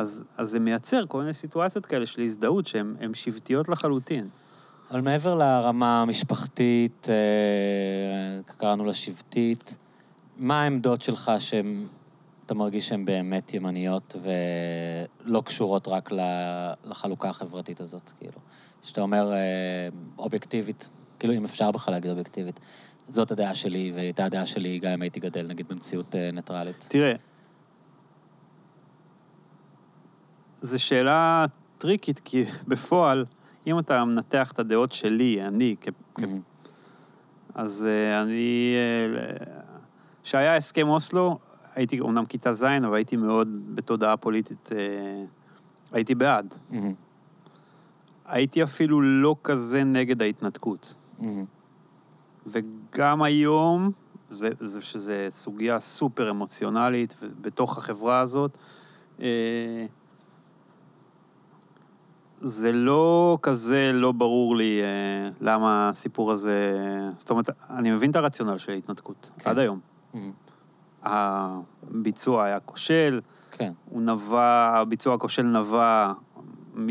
אז, 0.00 0.24
אז 0.36 0.50
זה 0.50 0.60
מייצר 0.60 1.06
כל 1.06 1.18
מיני 1.18 1.32
סיטואציות 1.32 1.86
כאלה 1.86 2.06
של 2.06 2.22
הזדהות 2.22 2.66
שהן 2.66 2.96
הן 3.00 3.14
שבטיות 3.14 3.68
לחלוטין. 3.68 4.28
אבל 4.90 5.00
מעבר 5.00 5.34
לרמה 5.34 6.02
המשפחתית, 6.02 7.08
אה, 7.10 8.56
קראנו 8.56 8.84
לה 8.84 8.94
שבטית, 8.94 9.76
מה 10.36 10.62
העמדות 10.62 11.02
שלך 11.02 11.32
שהן, 11.38 11.86
אתה 12.46 12.54
מרגיש 12.54 12.88
שהן 12.88 13.04
באמת 13.04 13.54
ימניות 13.54 14.16
ולא 14.22 15.42
קשורות 15.46 15.88
רק 15.88 16.10
לחלוקה 16.84 17.28
החברתית 17.28 17.80
הזאת, 17.80 18.10
כאילו? 18.18 18.38
שאתה 18.82 19.00
אומר 19.00 19.32
אה, 19.32 19.38
אובייקטיבית, 20.18 20.88
כאילו 21.18 21.34
אם 21.34 21.44
אפשר 21.44 21.70
בכלל 21.70 21.94
להגיד 21.94 22.10
אובייקטיבית, 22.10 22.60
זאת 23.08 23.30
הדעה 23.30 23.54
שלי 23.54 23.92
והיא 23.94 24.04
הייתה 24.04 24.24
הדעה 24.24 24.46
שלי 24.46 24.78
גם 24.78 24.92
אם 24.92 25.02
הייתי 25.02 25.20
גדל, 25.20 25.46
נגיד, 25.46 25.68
במציאות 25.68 26.14
אה, 26.14 26.30
ניטרלית. 26.30 26.86
תראה, 26.88 27.12
זו 30.60 30.82
שאלה 30.82 31.44
טריקית, 31.78 32.20
כי 32.24 32.44
בפועל, 32.68 33.24
אם 33.66 33.78
אתה 33.78 34.04
מנתח 34.04 34.52
את 34.52 34.58
הדעות 34.58 34.92
שלי, 34.92 35.42
אני, 35.42 35.74
כ- 35.80 35.88
מהמם. 36.18 36.40
אז 37.54 37.86
אה, 37.90 38.22
אני... 38.22 38.74
כשהיה 40.22 40.56
הסכם 40.56 40.88
אוסלו, 40.88 41.38
הייתי 41.74 42.00
אומנם 42.00 42.24
כיתה 42.24 42.54
ז', 42.54 42.62
אבל 42.64 42.94
הייתי 42.94 43.16
מאוד 43.16 43.48
בתודעה 43.74 44.16
פוליטית, 44.16 44.70
אה, 44.72 45.24
הייתי 45.92 46.14
בעד. 46.14 46.54
מהמם. 46.70 46.94
הייתי 48.26 48.62
אפילו 48.62 49.00
לא 49.00 49.36
כזה 49.42 49.84
נגד 49.84 50.22
ההתנתקות. 50.22 50.94
מהמם. 51.18 51.44
וגם 52.46 53.22
היום, 53.22 53.90
זה, 54.30 54.48
זה, 54.60 54.80
שזה 54.82 55.26
סוגיה 55.30 55.80
סופר 55.80 56.30
אמוציונלית 56.30 57.16
בתוך 57.40 57.78
החברה 57.78 58.20
הזאת, 58.20 58.58
אה, 59.20 59.26
זה 62.40 62.72
לא 62.72 63.38
כזה 63.42 63.90
לא 63.94 64.12
ברור 64.12 64.56
לי 64.56 64.80
אה, 64.82 65.30
למה 65.40 65.88
הסיפור 65.88 66.32
הזה... 66.32 66.74
זאת 67.18 67.30
אומרת, 67.30 67.50
אני 67.70 67.90
מבין 67.90 68.10
את 68.10 68.16
הרציונל 68.16 68.58
של 68.58 68.72
ההתנתקות, 68.72 69.30
כן. 69.38 69.50
עד 69.50 69.58
היום. 69.58 69.80
מהמם. 70.14 70.32
הביצוע 71.02 72.44
היה 72.44 72.60
כושל, 72.60 73.20
כן. 73.50 73.72
הוא 73.84 74.02
נבע, 74.02 74.72
הביצוע 74.76 75.14
הכושל 75.14 75.42
נבע 75.42 76.12
מ... 76.76 76.88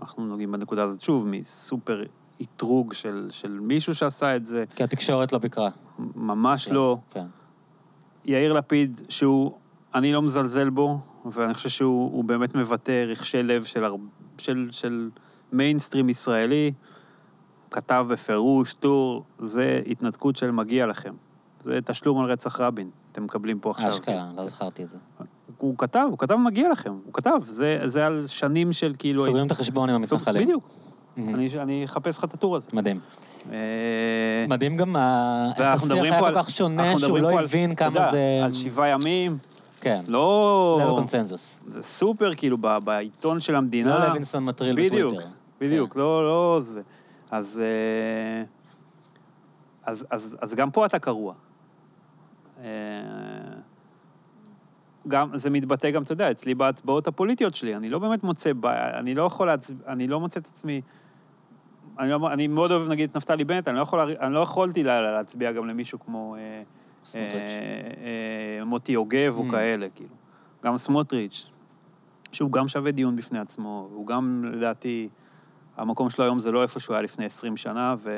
אנחנו 0.00 0.26
נוגעים 0.26 0.52
בנקודה 0.52 0.82
הזאת 0.82 1.00
שוב, 1.00 1.26
מסופר 1.26 2.02
אתרוג 2.42 2.92
של, 2.92 3.26
של 3.30 3.58
מישהו 3.60 3.94
שעשה 3.94 4.36
את 4.36 4.46
זה, 4.46 4.64
כי 4.76 4.84
התקשורת 4.84 5.32
לא 5.32 5.38
ביקרה. 5.38 5.70
ממש 6.14 6.68
כן, 6.68 6.74
לא. 6.74 6.98
כן. 7.10 7.26
יאיר 8.24 8.52
לפיד, 8.52 9.00
שהוא, 9.08 9.52
אני 9.94 10.12
לא 10.12 10.22
מזלזל 10.22 10.70
בו, 10.70 10.98
ואני 11.24 11.54
חושב 11.54 11.68
שהוא 11.68 12.12
הוא 12.12 12.24
באמת 12.24 12.54
מבטא 12.54 13.04
רכשי 13.08 13.42
לב 13.42 13.64
של, 13.64 13.84
הר... 13.84 13.94
של, 14.38 14.68
של 14.70 15.10
מיינסטרים 15.52 16.08
ישראלי, 16.08 16.72
כתב 17.70 18.06
בפירוש, 18.08 18.74
טור, 18.74 19.24
זה 19.38 19.80
התנתקות 19.86 20.36
של 20.36 20.50
מגיע 20.50 20.86
לכם. 20.86 21.14
זה 21.60 21.78
תשלום 21.84 22.20
על 22.20 22.30
רצח 22.30 22.60
רבין, 22.60 22.90
אתם 23.12 23.24
מקבלים 23.24 23.58
פה 23.58 23.70
עכשיו. 23.70 23.88
אשכרה, 23.88 24.30
לא 24.36 24.46
זכרתי 24.46 24.82
את 24.82 24.88
זה. 24.88 24.96
הוא 25.58 25.74
כתב, 25.78 26.06
הוא 26.10 26.18
כתב 26.18 26.34
מגיע 26.34 26.72
לכם, 26.72 26.92
הוא 27.04 27.12
כתב, 27.12 27.38
זה, 27.44 27.80
זה 27.84 28.06
על 28.06 28.24
שנים 28.26 28.72
של 28.72 28.94
כאילו... 28.98 29.24
סוגרים 29.24 29.46
את 29.46 29.50
החשבון 29.50 29.88
עם 29.88 29.94
המתנחלים. 29.94 30.42
בדיוק. 30.42 30.68
אני, 31.18 31.48
אני 31.58 31.84
אחפש 31.84 32.18
לך 32.18 32.24
את 32.24 32.34
הטור 32.34 32.56
הזה. 32.56 32.70
מדהים. 32.72 33.00
אה, 33.52 34.44
מדהים 34.48 34.76
גם 34.76 34.96
איך 34.96 35.60
השיח 35.60 35.92
היה 35.92 36.20
כל. 36.20 36.30
כך 36.34 36.50
שונה, 36.50 36.98
שהוא 36.98 37.18
לא 37.18 37.40
הבין 37.40 37.74
כמה 37.74 38.10
זה... 38.10 38.40
על 38.44 38.52
שבעה 38.52 38.88
ימים, 38.88 39.36
כן, 39.82 40.00
לא... 40.08 40.78
ללא 40.82 40.94
קונצנזוס. 40.94 41.60
זה 41.66 41.82
סופר, 41.82 42.34
כאילו, 42.34 42.58
בעיתון 42.58 43.40
של 43.40 43.54
המדינה. 43.54 43.98
לא 43.98 44.08
לוינסון 44.08 44.44
מטריל 44.44 44.76
בדיוק, 44.76 45.12
בטוויטר. 45.12 45.30
בדיוק, 45.60 45.94
כן. 45.94 46.00
לא, 46.00 46.24
לא 46.24 46.60
זה. 46.60 46.82
אז, 47.30 47.62
אה, 47.64 48.44
אז, 49.84 50.06
אז, 50.10 50.36
אז 50.40 50.54
גם 50.54 50.70
פה 50.70 50.86
אתה 50.86 50.98
קרוע. 50.98 51.34
אה, 52.60 52.68
גם, 55.08 55.36
זה 55.36 55.50
מתבטא 55.50 55.90
גם, 55.90 56.02
אתה 56.02 56.12
יודע, 56.12 56.30
אצלי 56.30 56.54
בהצבעות 56.54 57.08
הפוליטיות 57.08 57.54
שלי, 57.54 57.76
אני 57.76 57.90
לא 57.90 57.98
באמת 57.98 58.24
מוצא, 58.24 58.50
אני 58.94 59.14
לא 59.14 59.22
יכול 59.22 59.46
להצביע, 59.46 59.78
אני 59.86 60.08
לא 60.08 60.20
מוצא 60.20 60.40
את 60.40 60.46
עצמי, 60.46 60.80
אני, 61.98 62.10
לא, 62.10 62.32
אני 62.32 62.46
מאוד 62.46 62.72
אוהב 62.72 62.88
נגיד 62.88 63.10
את 63.10 63.16
נפתלי 63.16 63.44
בנט, 63.44 63.68
אני 63.68 63.76
לא, 63.76 63.82
יכול, 63.82 64.00
אני 64.00 64.34
לא 64.34 64.40
יכולתי 64.40 64.82
לה, 64.82 65.12
להצביע 65.12 65.52
גם 65.52 65.66
למישהו 65.66 66.00
כמו 66.00 66.36
אה, 66.36 66.62
סמוטריץ'. 67.04 67.52
אה, 67.52 67.56
אה, 68.60 68.64
מוטי 68.64 68.92
יוגב 68.92 69.34
או 69.38 69.44
Mm. 69.46 69.50
כאלה, 69.50 69.86
כאילו. 69.94 70.10
גם 70.64 70.76
סמוטריץ', 70.76 71.46
שהוא 72.32 72.52
גם 72.52 72.68
שווה 72.68 72.90
דיון 72.90 73.16
בפני 73.16 73.38
עצמו, 73.38 73.88
הוא 73.94 74.06
גם, 74.06 74.44
לדעתי, 74.54 75.08
המקום 75.76 76.10
שלו 76.10 76.24
היום 76.24 76.38
זה 76.38 76.52
לא 76.52 76.62
איפה 76.62 76.80
שהוא 76.80 76.94
היה 76.94 77.02
לפני 77.02 77.24
20 77.24 77.56
שנה, 77.56 77.94
ו... 77.98 78.10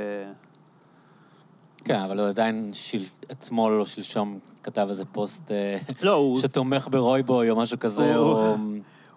כן, 1.84 1.94
אבל 1.94 2.20
הוא 2.20 2.28
עדיין 2.28 2.70
של- 2.72 3.04
אתמול 3.32 3.80
או 3.80 3.86
שלשום 3.86 4.38
כתב 4.62 4.86
איזה 4.88 5.04
פוסט 5.04 5.50
אה, 5.52 5.78
לא, 6.02 6.36
שתומך 6.42 6.88
ברוי-בוי 6.90 7.50
או 7.50 7.56
משהו 7.56 7.78
כזה, 7.78 8.16
הוא- 8.16 8.24
או... 8.32 8.54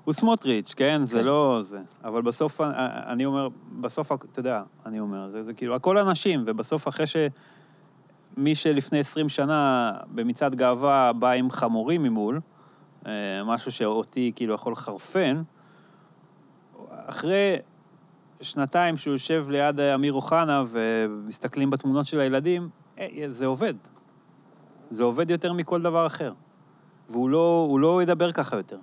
הוא 0.03 0.13
סמוטריץ', 0.13 0.73
כן? 0.77 1.01
זה 1.05 1.19
כן. 1.19 1.25
לא 1.25 1.59
זה. 1.61 1.79
אבל 2.03 2.21
בסוף, 2.21 2.61
אני 3.07 3.25
אומר, 3.25 3.47
בסוף, 3.81 4.11
אתה 4.11 4.39
יודע, 4.39 4.61
אני 4.85 4.99
אומר, 4.99 5.29
זה, 5.29 5.43
זה 5.43 5.53
כאילו, 5.53 5.75
הכל 5.75 5.97
אנשים, 5.97 6.43
ובסוף 6.45 6.87
אחרי 6.87 7.07
ש... 7.07 7.15
מי 8.37 8.55
שלפני 8.55 8.99
20 8.99 9.29
שנה 9.29 9.91
במצעד 10.07 10.55
גאווה 10.55 11.13
בא 11.13 11.31
עם 11.31 11.49
חמורים 11.49 12.03
ממול, 12.03 12.39
אה, 13.05 13.11
משהו 13.45 13.71
שאותי 13.71 14.31
כאילו 14.35 14.53
יכול 14.53 14.71
לחרפן, 14.71 15.43
אחרי 16.89 17.55
שנתיים 18.41 18.97
שהוא 18.97 19.11
יושב 19.11 19.45
ליד 19.49 19.79
אמיר 19.79 20.13
אוחנה 20.13 20.63
ומסתכלים 20.67 21.69
בתמונות 21.69 22.05
של 22.05 22.19
הילדים, 22.19 22.69
אה, 22.99 23.07
זה 23.27 23.45
עובד. 23.45 23.73
זה 24.89 25.03
עובד 25.03 25.31
יותר 25.31 25.53
מכל 25.53 25.81
דבר 25.81 26.05
אחר. 26.05 26.33
והוא 27.09 27.29
לא, 27.29 27.77
לא 27.79 28.03
ידבר 28.03 28.31
ככה 28.31 28.55
יותר. 28.57 28.77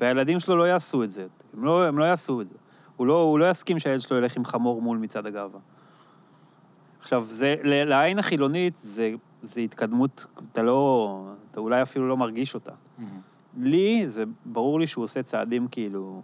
והילדים 0.00 0.40
שלו 0.40 0.56
לא 0.56 0.68
יעשו 0.68 1.02
את 1.02 1.10
זה. 1.10 1.26
הם 1.56 1.64
לא, 1.64 1.86
הם 1.86 1.98
לא 1.98 2.04
יעשו 2.04 2.40
את 2.40 2.48
זה. 2.48 2.54
הוא 2.96 3.06
לא, 3.06 3.20
הוא 3.22 3.38
לא 3.38 3.50
יסכים 3.50 3.78
שהילד 3.78 4.00
שלו 4.00 4.16
ילך 4.16 4.36
עם 4.36 4.44
חמור 4.44 4.82
מול 4.82 4.98
מצעד 4.98 5.26
הגאווה. 5.26 5.60
עכשיו, 7.04 7.22
זה, 7.22 7.54
לעין 7.64 8.18
החילונית 8.18 8.76
זה, 8.76 9.10
זה 9.42 9.60
התקדמות, 9.60 10.26
אתה 10.52 10.62
לא, 10.62 11.20
אתה 11.50 11.60
אולי 11.60 11.82
אפילו 11.82 12.08
לא 12.08 12.16
מרגיש 12.16 12.54
אותה. 12.54 12.72
לי, 13.58 14.08
זה 14.08 14.24
ברור 14.44 14.80
לי 14.80 14.86
שהוא 14.86 15.04
עושה 15.04 15.22
צעדים 15.22 15.68
כאילו... 15.68 16.22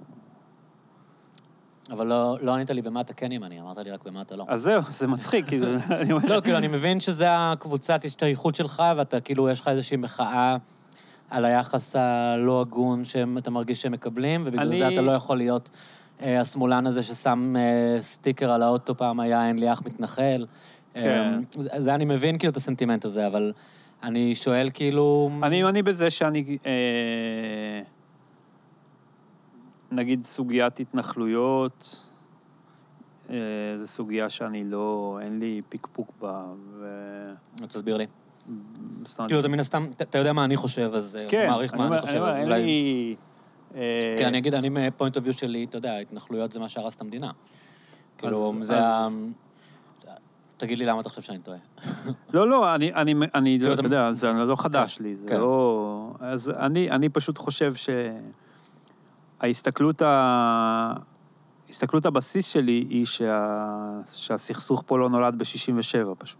אבל 1.91 2.07
לא, 2.07 2.39
לא 2.43 2.55
ענית 2.55 2.70
לי 2.70 2.83
במה 2.83 3.01
אתה 3.01 3.12
כן 3.14 3.33
ימני, 3.33 3.61
אמרת 3.61 3.78
לי 3.78 3.91
רק 3.91 4.05
במה 4.05 4.22
אתה 4.22 4.37
לא. 4.37 4.45
אז 4.49 4.62
זהו, 4.62 4.83
זה 4.91 5.07
מצחיק, 5.07 5.47
כאילו, 5.49 5.66
אני 6.01 6.12
אומר... 6.12 6.35
לא, 6.37 6.41
כאילו, 6.41 6.59
אני 6.59 6.68
מבין 6.68 7.01
שזה 7.01 7.24
הקבוצת 7.31 8.05
השתייכות 8.05 8.55
שלך, 8.55 8.83
ואתה 8.97 9.20
כאילו, 9.20 9.49
יש 9.51 9.61
לך 9.61 9.68
איזושהי 9.68 9.97
מחאה 9.97 10.57
על 11.31 11.45
היחס 11.45 11.97
הלא 11.97 12.61
הגון 12.61 13.05
שאתה 13.05 13.51
מרגיש 13.51 13.83
שהם 13.83 13.93
מקבלים, 13.93 14.43
ובגלל 14.47 14.66
אני- 14.68 14.78
זה 14.78 14.89
אתה 14.89 15.01
לא 15.01 15.12
יכול 15.12 15.37
להיות 15.37 15.70
השמאלן 16.23 16.87
הזה 16.87 17.03
ששם 17.03 17.57
אה, 17.59 18.03
סטיקר 18.03 18.51
על 18.51 18.62
האוטו 18.62 18.95
פעם 18.97 19.21
היה 19.21 19.49
אין 19.49 19.59
לי 19.59 19.73
אח 19.73 19.83
מתנחל. 19.87 20.47
כן. 20.95 21.41
אה, 21.73 21.83
זה- 21.83 21.95
אני 21.95 22.05
מבין 22.05 22.39
כאילו 22.39 22.51
את 22.51 22.57
הסנטימנט 22.57 23.05
הזה, 23.05 23.27
אבל 23.27 23.53
אני 24.03 24.35
שואל 24.35 24.71
כאילו... 24.75 25.31
אני 25.43 25.57
ימני 25.57 25.83
בזה 25.83 26.11
שאני... 26.11 26.59
אה, 26.66 27.83
נגיד 29.93 30.25
סוגיית 30.25 30.81
התנחלויות, 30.81 32.03
אה, 33.31 33.37
זו 33.81 33.87
סוגיה 33.87 34.29
שאני 34.31 34.64
לא... 34.64 35.18
אין 35.23 35.39
לי 35.39 35.61
פקפוק 35.68 36.12
בה, 36.21 36.45
ו... 36.79 36.87
תסביר 37.68 37.97
לי. 37.97 38.07
כאילו, 39.25 39.41
אתה 39.41 39.49
מן 39.49 39.61
הסתם, 39.61 39.87
אתה- 40.03 40.18
יודע 40.18 40.33
מה 40.33 40.45
אני 40.45 40.57
חושב, 40.57 40.91
אז 40.95 41.16
אה, 41.16 41.27
כן, 41.29 41.47
מעריך 41.49 41.75
מה 41.75 41.87
אני 41.87 41.99
חושב, 41.99 42.23
אז 42.23 42.37
אולי... 42.45 43.16
אה, 43.75 44.16
כן, 44.18 44.27
אני 44.27 44.39
אגיד, 44.39 44.55
אני 44.55 44.68
מ 44.68 44.77
point 44.77 45.16
of 45.16 45.25
view 45.25 45.33
שלי, 45.35 45.64
אתה 45.64 45.79
יודע, 45.79 45.97
התנחלויות 45.97 46.53
זה 46.53 46.61
מה 46.61 46.68
שהרס 46.68 46.97
את 46.97 47.01
המדינה. 47.01 47.31
כאילו, 48.18 48.53
זה 48.61 48.85
ה... 48.85 49.09
תגיד 50.57 50.79
לי 50.79 50.85
למה 50.85 51.01
אתה 51.01 51.09
חושב 51.09 51.23
שאני 51.23 51.39
טועה. 51.39 51.59
לא, 52.35 52.49
לא, 52.49 52.75
אני, 52.75 52.95
אני, 52.95 53.14
אני 53.35 53.59
אתה 53.64 53.75
אתה- 53.75 53.87
יודע, 53.87 54.12
זה 54.12 54.33
לא 54.33 54.57
חדש 54.57 54.99
לי, 55.01 55.16
זה 55.16 55.29
כן. 55.29 55.41
לא... 55.41 56.12
אז 56.21 56.51
אני, 56.51 56.91
אני 56.91 57.09
פשוט 57.09 57.39
חושב 57.39 57.73
שההסתכלות 59.41 60.03
ה... 60.03 60.93
הסתכלות 61.71 62.07
הבסיס 62.07 62.47
שלי 62.49 62.87
היא 62.91 63.07
שה... 63.07 64.01
שהסכסוך 64.12 64.83
פה 64.87 64.99
לא 64.99 65.09
נולד 65.09 65.39
ב-67 65.39 66.14
פשוט. 66.18 66.39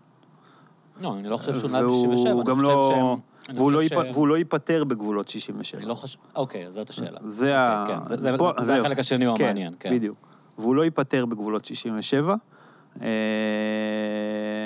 לא, 1.01 1.14
אני 1.14 1.28
לא 1.28 1.37
חושב 1.37 1.59
שהוא 1.59 1.70
נולד 1.70 1.85
והוא 1.85 2.07
ב-67, 2.07 2.31
אני 2.31 2.45
חושב 2.45 2.62
לא... 2.62 2.93
שהם... 2.95 3.31
אני 3.51 3.59
והוא, 3.59 3.72
לא. 3.72 3.82
ש- 3.88 3.92
והוא 3.92 4.28
לא 4.28 4.38
ייפטר 4.38 4.84
בגבולות 4.84 5.28
67. 5.28 5.80
אני 5.80 5.88
לא 5.88 5.94
חושב... 5.94 6.18
אוקיי, 6.36 6.66
זאת 6.70 6.90
השאלה. 6.90 7.18
זה 7.24 7.59
ה... 7.59 7.84
כן, 7.88 7.98
זה- 8.09 8.16
זה- 8.16 8.38
פה- 8.38 8.53
זה 8.59 8.64
זהו. 8.66 8.80
החלק 8.80 8.98
השני 8.98 9.24
הוא 9.24 9.36
המעניין, 9.40 9.74
כן. 9.80 9.90
בדיוק. 9.94 10.16
והוא 10.59 10.74
לא 10.74 10.84
ייפטר 10.84 11.26
בגבולות 11.26 11.64
67. 11.64 12.34
אה, 13.03 13.07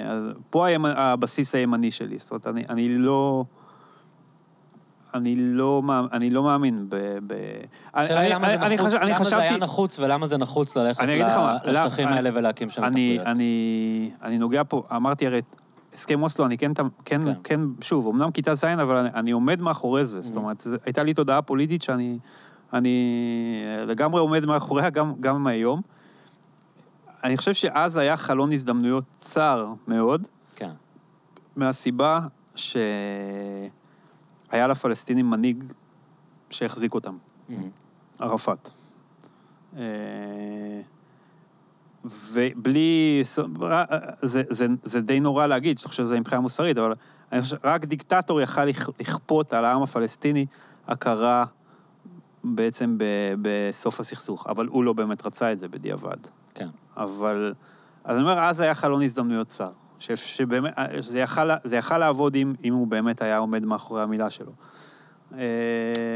אז 0.09 0.23
פה 0.51 0.67
הימ... 0.67 0.85
הבסיס 0.87 1.55
הימני 1.55 1.91
שלי. 1.91 2.19
זאת 2.19 2.31
אומרת, 2.31 2.47
אני, 2.47 2.63
אני 2.69 2.89
לא... 2.89 3.45
אני 5.15 5.35
לא, 5.37 5.83
אני 6.13 6.31
לא 6.31 6.43
מאמין 6.43 6.87
ב... 6.89 6.97
ב... 7.27 7.35
אני- 7.95 8.31
למה 8.31 8.47
זה 8.47 8.55
אני 8.67 8.75
נחוץ, 8.75 8.93
אני 8.95 9.11
למה 9.13 9.25
זה 9.25 9.37
היה. 9.37 9.57
נחוץ 9.57 9.99
ולמה 9.99 10.27
זה 10.27 10.37
נחוץ 10.39 10.77
ללכת 10.77 11.01
אני 11.01 11.19
ל- 11.19 11.25
לשטחים 11.71 12.09
האלה 12.09 12.31
ולהקים 12.35 12.71
שם 12.71 12.85
אני, 12.85 13.13
התנחלויות. 13.15 13.37
אני, 13.39 14.11
אני 14.23 14.39
נוגע 14.39 14.63
פה, 14.69 14.83
אמרתי 14.97 15.27
הרי, 15.27 15.41
הסכם 15.95 16.23
אוסלו, 16.23 16.47
אני 16.47 16.59
כן, 16.59 16.73
כן, 16.75 16.85
כן. 17.05 17.33
כן, 17.45 17.61
שוב, 17.81 18.07
אמנם 18.07 18.31
כיתה 18.31 18.55
ז', 18.55 18.65
אבל 18.65 18.97
אני, 18.97 19.09
אני 19.15 19.31
עומד 19.31 19.61
מאחורי 19.61 20.07
זה. 20.07 20.23
זאת 20.23 20.37
אומרת, 20.37 20.67
הייתה 20.85 21.03
לי 21.03 21.15
תודעה 21.15 21.43
פוליטית 21.43 21.83
שאני 21.83 22.19
אני 22.75 23.65
לגמרי 23.87 24.21
עומד 24.21 24.47
מאחוריה 24.47 24.91
גם, 24.91 25.15
גם 25.21 25.47
היום. 25.47 25.81
אני 27.25 27.37
חושב 27.37 27.53
שאז 27.53 27.97
היה 27.97 28.17
חלון 28.17 28.53
הזדמנויות 28.53 29.05
צר 29.19 29.73
מאוד, 29.89 30.29
כן. 30.57 30.71
מהסיבה 31.57 32.21
שהיה 32.57 33.69
לפלסטינים 34.53 35.31
מנהיג 35.31 35.65
שהחזיק 36.51 36.95
אותם. 36.95 37.17
מהמם. 37.49 37.69
ערפאת. 38.19 38.71
אה, 42.05 42.11
ובלי... 42.33 43.23
זה, 44.23 44.43
זה, 44.51 44.67
זה 44.83 45.01
די 45.01 45.21
נורא 45.21 45.47
להגיד, 45.47 45.79
שאתה 45.79 45.89
חושב 45.89 46.03
שזה 46.03 46.21
מבחינה 46.21 46.41
מוסרית, 46.41 46.79
אבל 46.79 46.93
אני 47.33 47.43
חושב 47.43 47.57
שרק 47.63 47.85
דיקטטור 47.85 48.41
יכל 48.41 48.65
לכ- 48.65 49.01
לכפות 49.01 49.53
על 49.53 49.65
העם 49.65 49.83
הפלסטיני 49.83 50.47
הכרה 50.89 51.45
בעצם 52.45 52.99
ב, 52.99 53.05
בסוף 53.43 54.01
הסכסוך, 54.01 54.47
אבל 54.47 54.67
הוא 54.67 54.85
לא 54.85 54.93
באמת 54.93 55.27
רצה 55.27 55.53
את 55.53 55.59
זה 55.59 55.69
בדיעבד. 55.69 56.17
כן. 56.55 56.69
אבל... 56.97 57.55
אז 58.05 58.17
אני 58.17 58.23
אומר, 58.23 58.39
אז 58.39 58.61
היה 58.61 58.75
חלון 58.75 59.03
הזדמנויות 59.03 59.47
צר. 59.47 59.71
ש, 59.99 60.11
שבאמת, 60.13 60.73
זה 60.99 61.19
יכל, 61.19 61.49
זה 61.65 61.77
יכל 61.77 61.99
לעבוד 61.99 62.35
אם, 62.35 62.55
אם 62.65 62.75
הוא 62.75 62.87
באמת 62.87 63.23
היה 63.23 63.39
עומד 63.39 63.65
מאחורי 63.65 64.03
המילה 64.03 64.31
שלו. 64.31 64.53
אה, 65.33 65.39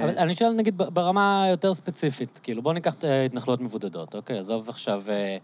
אבל 0.04 0.18
אני 0.18 0.34
שואל, 0.34 0.52
נגיד, 0.52 0.76
ברמה 0.76 1.46
יותר 1.50 1.74
ספציפית, 1.74 2.40
כאילו, 2.42 2.62
בוא 2.62 2.72
ניקח 2.72 2.94
את 2.94 3.04
ההתנחלויות 3.04 3.60
מבודדות, 3.60 4.14
אוקיי? 4.14 4.38
עזוב 4.38 4.68
עכשיו 4.68 5.02
אה, 5.08 5.36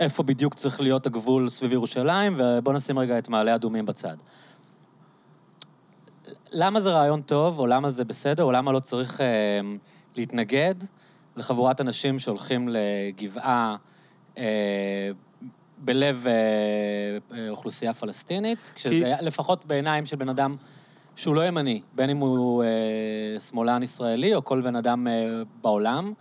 איפה 0.00 0.22
בדיוק 0.22 0.54
צריך 0.54 0.80
להיות 0.80 1.06
הגבול 1.06 1.48
סביב 1.48 1.72
ירושלים, 1.72 2.34
ובוא 2.38 2.72
נשים 2.72 2.98
רגע 2.98 3.18
את 3.18 3.28
מעלה 3.28 3.54
אדומים 3.54 3.86
בצד. 3.86 4.16
למה 6.52 6.80
זה 6.80 6.90
רעיון 6.90 7.22
טוב, 7.22 7.58
או 7.58 7.66
למה 7.66 7.90
זה 7.90 8.04
בסדר, 8.04 8.44
או 8.44 8.52
למה 8.52 8.72
לא 8.72 8.80
צריך 8.80 9.20
אה, 9.20 9.26
להתנגד 10.16 10.74
לחבורת 11.36 11.80
אנשים 11.80 12.18
שהולכים 12.18 12.68
לגבעה 12.68 13.76
אה, 14.38 14.44
בלב 15.78 16.26
אה, 16.26 16.32
אה, 17.38 17.48
אוכלוסייה 17.50 17.94
פלסטינית, 17.94 18.72
כשזה 18.74 18.90
כי- 19.18 19.24
לפחות 19.24 19.66
בעיניים 19.66 20.06
של 20.06 20.16
בן 20.16 20.28
אדם 20.28 20.54
שהוא 21.16 21.34
לא 21.34 21.46
ימני, 21.46 21.80
בין 21.94 22.10
אם 22.10 22.16
הוא 22.16 22.64
אה, 22.64 22.68
שמאלן 23.40 23.82
ישראלי 23.82 24.34
או 24.34 24.44
כל 24.44 24.60
בן 24.60 24.76
אדם 24.76 25.06
אה, 25.06 25.12
בעולם, 25.62 26.12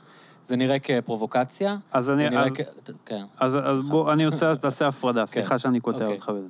זה 0.49 0.55
נראה 0.55 0.79
כפרובוקציה. 0.79 1.77
אז 1.91 2.09
אני... 2.09 2.39
אז- 2.39 2.51
כ... 2.55 2.61
כן. 3.05 3.23
אז, 3.39 3.57
אז 3.63 3.81
בוא, 3.89 4.13
אני 4.13 4.23
עושה, 4.23 4.55
תעשה 4.55 4.87
הפרדה, 4.87 5.25
סליחה 5.25 5.59
שאני 5.59 5.79
קוטע 5.79 5.97
אוקיי. 5.97 6.15
אותך 6.15 6.29
בזה. 6.29 6.47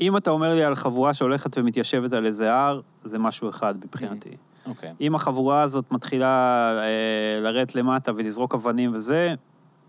אם 0.00 0.16
אתה 0.16 0.30
אומר 0.30 0.54
לי 0.54 0.64
על 0.64 0.74
חבורה 0.74 1.14
שהולכת 1.14 1.58
ומתיישבת 1.58 2.12
על 2.12 2.26
איזה 2.26 2.54
הר, 2.54 2.80
זה 3.04 3.18
משהו 3.18 3.48
אחד 3.48 3.74
מבחינתי. 3.84 4.36
אוקיי. 4.66 4.92
אם 5.00 5.14
החבורה 5.14 5.62
הזאת 5.62 5.92
מתחילה 5.92 6.70
אה, 6.82 7.40
לרדת 7.40 7.74
למטה 7.74 8.12
ולזרוק 8.16 8.54
אבנים 8.54 8.94
וזה, 8.94 9.34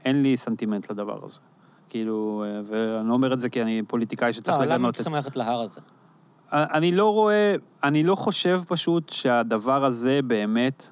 אין 0.05 0.21
לי 0.21 0.37
סנטימנט 0.37 0.91
לדבר 0.91 1.19
הזה. 1.23 1.39
כאילו, 1.89 2.43
אה, 2.47 2.61
ואני 2.63 3.07
לא 3.09 3.13
אומר 3.13 3.33
את 3.33 3.39
זה 3.39 3.49
כי 3.49 3.61
אני 3.61 3.81
פוליטיקאי 3.87 4.33
שצריך 4.33 4.57
לא, 4.57 4.65
למה 4.65 4.75
לגנות 4.75 4.89
את... 4.89 4.95
צריכים 4.95 5.15
ללכת 5.15 5.35
להר 5.35 5.61
הזה? 5.61 5.81
אני 6.51 6.91
לא 6.91 7.13
רואה, 7.13 7.55
אני 7.83 8.03
לא 8.03 8.15
חושב 8.15 8.59
פשוט 8.67 9.09
שהדבר 9.09 9.85
הזה 9.85 10.19
באמת, 10.27 10.91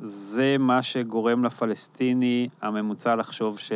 זה 0.00 0.56
מה 0.58 0.82
שגורם 0.82 1.44
לפלסטיני 1.44 2.48
הממוצע 2.62 3.16
לחשוב 3.16 3.58
ש... 3.58 3.72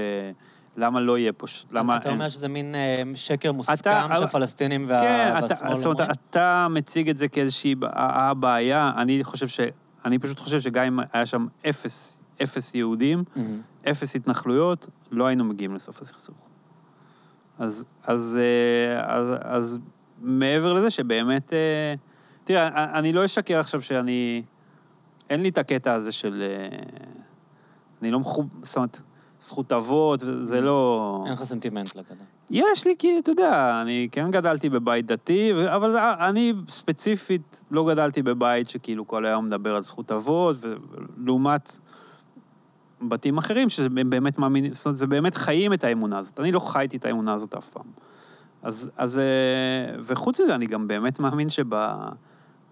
למה 0.77 1.01
לא 1.01 1.18
יהיה 1.18 1.33
פה... 1.33 1.47
למה 1.71 1.97
אתה 1.97 2.09
אין... 2.09 2.16
אומר 2.18 2.29
שזה 2.29 2.49
מין 2.49 2.75
אה, 2.75 2.95
שקר 3.14 3.53
מוסכם 3.53 3.75
אתה- 3.75 4.09
שהפלסטינים 4.18 4.85
וה... 4.89 5.01
כן, 5.01 5.31
והשמאל 5.43 5.75
זאת 5.75 5.85
אומרת, 5.87 6.01
אומרים? 6.01 6.11
אתה 6.31 6.66
מציג 6.71 7.09
את 7.09 7.18
זה 7.18 7.29
כאיזושהי 7.29 7.75
הבעיה, 7.93 8.93
אני 8.97 9.25
חושב 9.25 9.49
ש... 9.49 9.61
אני 10.05 10.18
פשוט 10.18 10.39
חושב 10.39 10.61
שגם 10.61 10.85
אם 10.85 11.01
היה 11.12 11.27
שם 11.27 11.47
אפס, 11.68 12.23
אפס 12.43 12.75
יהודים. 12.75 13.25
אפס 13.91 14.16
התנחלויות, 14.16 14.87
לא 15.11 15.27
היינו 15.27 15.45
מגיעים 15.45 15.75
לסוף 15.75 16.03
הסכסוך. 16.03 16.37
אז, 17.59 17.85
אז, 18.05 18.39
אה, 18.43 19.14
אז, 19.14 19.27
אז 19.43 19.79
מעבר 20.21 20.73
לזה 20.73 20.91
שבאמת, 20.91 21.53
אה, 21.53 21.95
תראה, 22.45 22.99
אני 22.99 23.12
לא 23.12 23.25
אשקר 23.25 23.59
עכשיו 23.59 23.83
שאני, 23.83 24.43
אין 25.31 25.43
לי 25.43 25.49
את 25.49 25.59
הקטע 25.59 25.93
הזה 25.93 26.12
של, 26.12 26.43
אה, 26.43 26.78
אני 28.03 28.11
לא 28.11 28.20
מחוב, 28.20 28.47
זאת 28.62 28.76
אומרת, 28.76 29.01
זכות 29.41 29.72
אבות, 29.72 30.20
זה 30.43 30.61
לא... 30.61 31.22
אין 31.26 31.33
לך 31.33 31.45
סנטימנט 31.45 31.97
לכזה. 31.97 32.24
יש 32.51 32.87
לי, 32.87 32.95
כי 32.99 33.18
אתה 33.18 33.31
יודע, 33.31 33.83
אני 33.83 34.09
כן 34.12 34.31
גדלתי 34.31 34.68
בבית 34.68 35.07
דתי, 35.07 35.53
אבל 35.66 35.97
אני 35.99 36.53
ספציפית 36.68 37.64
לא 37.70 37.89
גדלתי 37.89 38.22
בבית 38.22 38.68
שכאילו 38.68 39.07
כל 39.07 39.26
היום 39.26 39.45
מדבר 39.45 39.76
על 39.76 39.83
זכות 39.83 40.12
אבות, 40.12 40.57
ולעומת 40.61 41.78
בתים 43.03 43.39
אחרים 43.39 43.68
שהם 43.68 44.11
באמת 44.11 44.39
מאמינים, 44.39 44.72
זאת 44.72 44.87
אומרת, 44.87 44.97
זה 44.97 45.07
באמת 45.07 45.35
חיים 45.35 45.72
את 45.72 45.85
האמונה 45.85 46.18
הזאת. 46.18 46.41
אני 46.41 46.53
לא 46.53 46.61
חייתי 46.61 46.97
את 46.97 47.05
האמונה 47.05 47.33
הזאת 47.33 47.55
אף 47.55 47.68
פעם. 47.68 47.87
אז, 48.62 48.91
אז, 48.97 49.18
אה, 49.18 50.01
וחוץ 50.03 50.41
מזה, 50.41 50.55
אני 50.55 50.66
גם 50.66 50.89
באמת 50.89 51.20
מאמין 51.20 51.49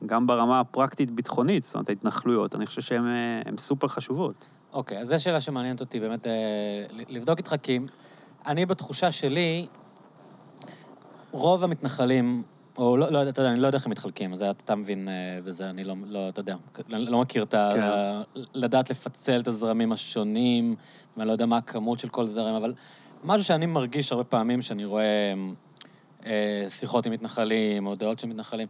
שגם 0.05 0.27
ברמה 0.27 0.61
הפרקטית-ביטחונית, 0.61 1.63
זאת 1.63 1.75
אומרת, 1.75 1.89
ההתנחלויות, 1.89 2.55
אני 2.55 2.67
חושב 2.67 2.83
שהן 2.83 3.07
אה, 3.07 3.41
סופר 3.59 3.89
חשובות. 3.89 4.49
אוקיי, 4.73 4.99
אז 4.99 5.09
זו 5.09 5.23
שאלה 5.23 5.41
שמעניינת 5.41 5.81
אותי 5.81 6.01
באמת 6.01 6.27
אה, 6.27 6.33
לבדוק 6.91 7.39
איתך, 7.39 7.55
כי 7.63 7.79
אני 8.47 8.67
בתחושה 8.67 9.13
שלי, 9.13 9.67
רוב 11.31 11.65
המתנחלים, 11.65 12.43
או 12.79 12.97
לא, 12.97 13.11
לא, 13.11 13.29
אתה 13.29 13.41
יודע, 13.41 13.53
אני 13.53 13.61
לא 13.61 13.67
יודע 13.67 13.77
איך 13.79 13.87
הם 13.87 13.91
מתחלקים, 13.91 14.33
אז 14.33 14.43
אתה 14.43 14.75
מבין 14.75 15.09
אה, 15.09 15.39
בזה, 15.45 15.71
אני 15.71 15.85
לא, 15.85 15.95
לא, 16.07 16.29
אתה 16.29 16.41
יודע, 16.41 16.57
אני 16.93 17.05
לא 17.05 17.21
מכיר 17.21 17.43
את 17.43 17.55
ה... 17.55 17.71
כן. 17.75 18.41
לדעת 18.55 18.91
לפצל 18.91 19.41
את 19.41 19.49
הזרמים 19.49 19.93
השונים, 19.93 20.75
ואני 21.17 21.29
לא 21.29 21.33
יודע 21.33 21.47
מה 21.47 21.57
הכמות 21.57 21.99
של 21.99 22.09
כל 22.09 22.27
זרם, 22.27 22.55
אבל 22.55 22.75
משהו 23.25 23.45
שאני 23.45 23.67
מרגיש 23.67 24.13
הרבה 24.13 24.25
פעמים, 24.25 24.63
שאני 24.63 24.85
רואה 24.85 25.35
אה, 26.27 26.67
שיחות 26.69 27.07
עם 27.07 27.13
מתנחלים, 27.13 27.87
או 27.87 27.95
דעות 27.95 28.19
של 28.19 28.27
מתנחלים, 28.27 28.67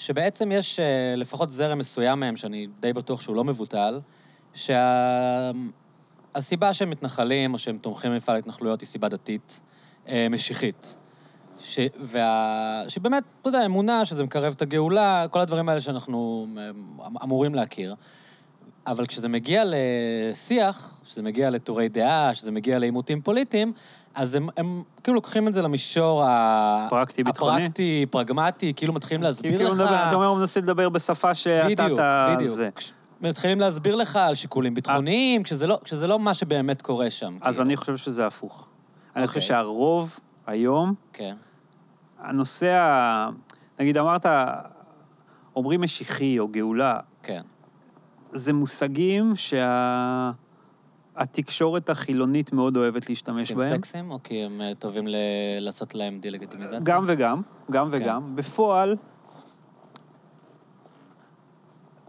שבעצם 0.00 0.52
יש 0.52 0.80
אה, 0.80 1.14
לפחות 1.16 1.52
זרם 1.52 1.78
מסוים 1.78 2.20
מהם, 2.20 2.36
שאני 2.36 2.66
די 2.80 2.92
בטוח 2.92 3.20
שהוא 3.20 3.36
לא 3.36 3.44
מבוטל, 3.44 4.00
שהסיבה 4.54 4.84
שהם 6.74 6.90
מתנחלים 6.90 7.52
או 7.52 7.58
שהם 7.58 7.78
תומכים 7.78 8.10
במפעל 8.12 8.34
ההתנחלויות 8.36 8.80
היא 8.80 8.86
סיבה 8.86 9.08
דתית, 9.08 9.60
אה, 10.08 10.26
משיחית. 10.30 10.96
ש... 11.58 11.78
וה... 12.00 12.82
שבאמת, 12.88 13.22
אתה 13.40 13.48
יודע, 13.48 13.66
אמונה 13.66 14.04
שזה 14.04 14.24
מקרב 14.24 14.52
את 14.56 14.62
הגאולה, 14.62 15.26
כל 15.30 15.40
הדברים 15.40 15.68
האלה 15.68 15.80
שאנחנו 15.80 16.46
אה, 16.58 16.70
אמורים 17.22 17.54
להכיר. 17.54 17.94
אבל 18.86 19.06
כשזה 19.06 19.28
מגיע 19.28 19.62
לשיח, 19.66 21.00
כשזה 21.04 21.22
מגיע 21.22 21.50
לטורי 21.50 21.88
דעה, 21.88 22.30
כשזה 22.32 22.50
מגיע 22.50 22.78
לעימותים 22.78 23.20
פוליטיים, 23.20 23.72
אז 24.14 24.34
הם, 24.34 24.48
הם 24.56 24.82
כאילו 25.02 25.14
לוקחים 25.14 25.48
את 25.48 25.54
זה 25.54 25.62
למישור 25.62 26.22
ה... 26.24 26.86
פרקטי, 26.90 27.24
ביטחוני? 27.24 27.62
הפרקטי, 27.62 28.06
פרגמטי, 28.10 28.72
כאילו 28.76 28.92
מתחילים 28.92 29.22
להסביר 29.22 29.56
כאילו 29.56 29.70
לך... 29.70 29.80
מדבר, 29.80 30.06
אתה 30.08 30.14
אומר, 30.14 30.26
הוא 30.26 30.38
מנסה 30.38 30.60
לדבר 30.60 30.88
בשפה 30.88 31.34
שאתה... 31.34 31.64
בדיוק, 31.84 31.98
אתה, 31.98 32.34
בדיוק. 32.36 32.56
זה. 32.56 32.68
מתחילים 33.20 33.60
להסביר 33.60 33.94
לך 33.94 34.16
על 34.16 34.34
שיקולים 34.34 34.74
ביטחוניים, 34.74 35.42
כשזה 35.42 35.66
לא, 35.66 35.78
כשזה 35.84 36.06
לא 36.06 36.18
מה 36.18 36.34
שבאמת 36.34 36.82
קורה 36.82 37.10
שם. 37.10 37.36
אז 37.40 37.54
כאילו. 37.54 37.62
אני 37.66 37.76
חושב 37.76 37.96
שזה 37.96 38.26
הפוך. 38.26 38.66
אני 39.16 39.26
חושב 39.26 39.40
אוקיי. 39.40 39.48
שהרוב 39.48 40.18
היום, 40.46 40.94
כן, 41.12 41.34
הנושא 42.18 42.70
ה... 42.70 43.28
נגיד, 43.80 43.98
אמרת, 43.98 44.26
אומרים 45.56 45.80
משיחי 45.80 46.38
או 46.38 46.48
גאולה, 46.48 46.98
כן. 47.22 47.42
זה 48.32 48.52
מושגים 48.52 49.32
שהתקשורת 51.20 51.90
החילונית 51.90 52.52
מאוד 52.52 52.76
אוהבת 52.76 53.08
להשתמש 53.08 53.48
כי 53.48 53.52
הם 53.52 53.58
בהם. 53.58 53.76
סקסים, 53.76 54.10
או 54.10 54.22
כי 54.22 54.44
הם 54.44 54.60
אה, 54.60 54.72
טובים 54.78 55.06
ל... 55.06 55.14
לעשות 55.60 55.94
להם 55.94 56.18
דה-לגיטימיזציה? 56.20 56.80
גם 56.82 57.04
וגם, 57.06 57.42
גם 57.70 57.90
כן. 57.90 57.96
וגם. 57.96 58.36
בפועל, 58.36 58.96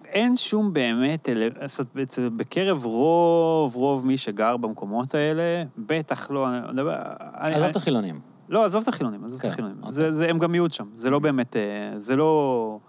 אין 0.05 0.37
שום 0.37 0.73
באמת, 0.73 1.29
זאת 1.65 1.87
אומרת, 1.95 2.35
בקרב 2.35 2.85
רוב, 2.85 3.75
רוב 3.75 4.07
מי 4.07 4.17
שגר 4.17 4.57
במקומות 4.57 5.15
האלה, 5.15 5.63
בטח 5.77 6.31
לא, 6.31 6.49
אני 6.49 6.59
מדבר... 6.73 6.95
אני- 7.17 7.55
עזוב 7.55 7.67
את 7.69 7.75
החילונים. 7.75 8.19
לא, 8.49 8.65
עזוב 8.65 8.81
את 8.81 8.87
החילונים, 8.87 9.25
עזוב 9.25 9.39
את 9.39 9.45
כן, 9.45 9.51
החילונים. 9.51 9.77
אוקיי. 9.77 9.91
זה, 9.91 10.11
זה, 10.11 10.29
הם 10.29 10.39
גם 10.39 10.51
מיעוט 10.51 10.73
שם, 10.73 10.87
זה 10.93 11.09
לא 11.09 11.19
באמת, 11.19 11.55
אה, 11.55 11.99
זה 11.99 12.15
לא... 12.15 12.79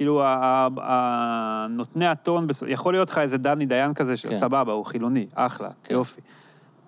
כאילו, 0.00 0.22
נותני 1.70 2.06
הטון, 2.06 2.46
יכול 2.68 2.94
להיות 2.94 3.10
לך 3.10 3.18
איזה 3.18 3.38
דני 3.38 3.66
דיין 3.66 3.94
כזה, 3.94 4.10
כן. 4.12 4.16
שסבבה, 4.32 4.72
הוא 4.72 4.84
חילוני, 4.84 5.26
אחלה, 5.34 5.68
כן. 5.84 5.94
יופי. 5.94 6.20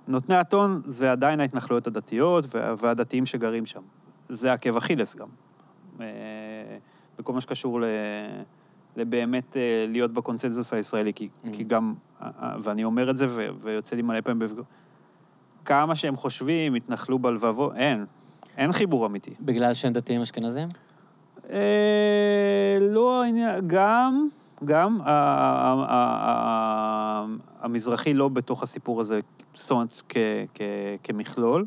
נותני 0.08 0.34
הטון 0.36 0.80
זה 0.84 1.12
עדיין 1.12 1.40
ההתנחלויות 1.40 1.86
הדתיות 1.86 2.44
וה- 2.54 2.74
והדתיים 2.78 3.26
שגרים 3.26 3.66
שם. 3.66 3.80
זה 4.28 4.52
עקב 4.52 4.76
אכילס 4.76 5.16
גם. 5.16 5.26
אה, 6.00 6.06
בכל 7.18 7.32
מה 7.32 7.40
שקשור 7.40 7.80
ל... 7.80 7.84
לבאמת 8.96 9.56
אה, 9.56 9.84
להיות 9.88 10.12
בקונסנזוס 10.12 10.72
הישראלי, 10.74 11.12
כי, 11.14 11.28
Mm. 11.44 11.48
כי 11.52 11.64
גם, 11.64 11.94
אה, 12.22 12.28
ואני 12.62 12.84
אומר 12.84 13.10
את 13.10 13.16
זה, 13.16 13.26
ו- 13.28 13.48
ויוצא 13.60 13.96
לי 13.96 14.02
מלא 14.02 14.20
פעמים 14.20 14.38
בפגוש... 14.38 14.64
כמה 15.64 15.94
שהם 15.94 16.16
חושבים, 16.16 16.74
התנחלו 16.74 17.18
בלבבו, 17.18 17.72
אין. 17.72 18.04
אין 18.56 18.72
חיבור 18.72 19.06
אמיתי. 19.06 19.34
בגלל 19.40 19.74
שהם 19.74 19.92
דתיים 19.92 20.20
אשכנזים? 20.20 20.68
אה, 21.50 22.78
לא 22.80 23.22
העניין, 23.22 23.68
גם, 23.68 24.28
גם 24.64 24.98
המזרחי 27.60 28.14
לא 28.14 28.28
בתוך 28.28 28.62
הסיפור 28.62 29.00
הזה, 29.00 29.20
זאת 29.54 29.70
אומרת, 29.70 30.02
כמכלול, 31.02 31.66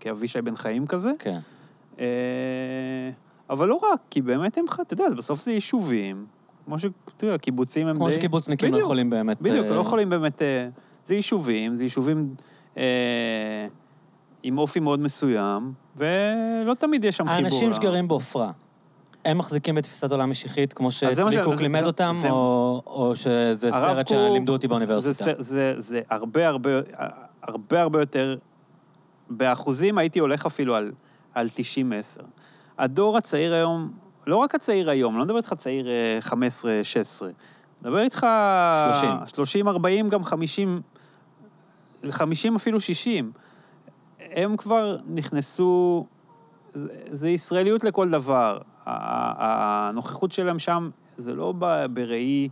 כאבישי 0.00 0.42
בן 0.42 0.56
חיים 0.56 0.86
כזה. 0.86 1.12
כן. 1.18 1.38
אה, 1.98 2.06
אבל 3.50 3.68
לא 3.68 3.80
רק, 3.92 4.00
כי 4.10 4.22
באמת 4.22 4.58
הם, 4.58 4.64
אתה 4.82 4.94
יודע, 4.94 5.04
בסוף 5.16 5.40
זה 5.40 5.52
יישובים, 5.52 6.26
כמו 6.64 6.78
ש... 6.78 6.84
אתה 7.16 7.24
יודע, 7.24 7.38
קיבוצים 7.38 7.86
הם 7.86 7.96
כמו 7.96 8.08
די... 8.08 8.14
שקיבוצניקים 8.14 8.68
לא 8.68 8.72
בדיוק, 8.72 8.84
יכולים 8.84 9.10
באמת... 9.10 9.42
בדיוק, 9.42 9.66
אה, 9.66 9.74
לא 9.74 9.80
יכולים 9.80 10.10
באמת... 10.10 10.42
אה, 10.42 10.68
זה 11.04 11.14
יישובים, 11.14 11.74
זה 11.74 11.82
יישובים 11.82 12.34
אה, 12.76 13.66
עם 14.42 14.58
אופי 14.58 14.80
מאוד 14.80 15.00
מסוים, 15.00 15.72
ולא 15.96 16.74
תמיד 16.78 17.04
יש 17.04 17.16
שם 17.16 17.24
חיבור. 17.24 17.44
האנשים 17.44 17.74
שגרים 17.74 18.08
בעופרה, 18.08 18.50
הם 19.24 19.38
מחזיקים 19.38 19.74
בתפיסת 19.74 20.12
עולם 20.12 20.30
משיחית, 20.30 20.72
כמו 20.72 20.92
שצבי 20.92 21.36
קוק 21.44 21.60
לימד 21.60 21.80
זה- 21.80 21.86
אותם, 21.86 22.14
זה- 22.16 22.30
או 22.30 22.82
או 22.86 23.16
שזה 23.16 23.70
סרט 23.70 24.08
שלימדו 24.08 24.52
אותי 24.52 24.68
באוניברסיטה? 24.68 25.12
זה, 25.24 25.32
זה, 25.38 25.74
זה 25.78 26.00
הרבה 26.10 26.48
הרבה, 26.48 26.70
הרבה 27.42 27.80
הרבה 27.82 28.00
יותר, 28.00 28.36
באחוזים 29.30 29.98
הייתי 29.98 30.18
הולך 30.18 30.46
אפילו 30.46 30.74
על, 30.74 30.92
על 31.34 31.48
90-10. 32.18 32.22
הדור 32.78 33.16
הצעיר 33.16 33.54
היום, 33.54 33.92
לא 34.26 34.36
רק 34.36 34.54
הצעיר 34.54 34.90
היום, 34.90 35.18
לא 35.18 35.24
מדבר 35.24 35.36
איתך 35.36 35.54
צעיר 35.56 35.86
אה, 35.88 36.18
15-16, 36.24 36.32
מדבר 37.82 37.98
איתך... 38.00 38.26
30. 39.26 39.66
30-40, 40.06 40.08
גם 40.10 40.24
50, 40.24 40.80
50 42.10 42.56
אפילו 42.56 42.80
60. 42.80 43.32
הם 44.32 44.56
כבר 44.56 44.96
נכנסו, 45.06 46.06
זה, 47.06 47.28
ישראליות 47.28 47.84
לכל 47.84 48.10
דבר. 48.10 48.58
הנוכחות 48.86 50.32
שלהם 50.32 50.58
שם, 50.58 50.90
זה 51.16 51.34
לא 51.34 51.54
בראי 51.92 52.48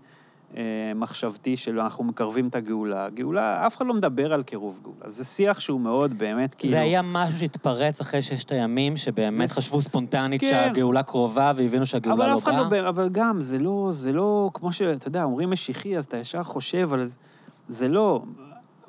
אה, 0.57 0.93
מחשבתי 0.95 1.57
של 1.57 1.81
אנחנו 1.81 2.05
מקרבים 2.05 2.49
את 2.49 2.55
הגאולה. 2.55 3.09
גאולה, 3.09 3.67
אף 3.67 3.77
אחד 3.77 3.87
לא 3.87 3.95
מדבר 3.95 4.33
על 4.33 4.43
קירוב 4.43 4.81
גאולה. 4.83 5.11
זה 5.11 5.25
שיח 5.25 5.61
שהוא 5.61 5.81
מאוד 5.81 6.19
באמת 6.19 6.55
כאילו... 6.55 6.75
זה 6.75 6.81
היה 6.81 7.03
משהו 7.03 7.39
שהתפרץ 7.39 8.01
אחרי 8.01 8.23
ששת 8.23 8.53
הימים, 8.53 8.97
שבאמת 8.97 9.51
חשבו 9.51 9.81
ספונטנית 9.83 10.41
כן. 10.41 10.49
שהגאולה 10.51 11.03
קרובה, 11.03 11.53
והבינו 11.57 11.87
שהגאולה 11.87 12.25
אבל 12.25 12.33
לא 12.33 12.39
אף 12.39 12.43
אחד 12.43 12.53
באה? 12.53 12.63
לא, 12.63 12.69
באמת- 12.69 12.87
אבל 12.87 13.09
גם, 13.09 13.41
זה 13.41 13.59
לא, 13.59 13.89
זה 13.91 14.13
לא, 14.13 14.51
כמו 14.55 14.73
שאתה 14.73 15.09
יודע, 15.09 15.25
אומרים 15.25 15.51
משיחי, 15.51 15.97
אז 15.97 16.05
אתה 16.05 16.17
ישר 16.17 16.43
חושב 16.43 16.95
על 16.95 17.07
זה. 17.07 17.17
זה 17.69 17.89
לא, 17.89 18.23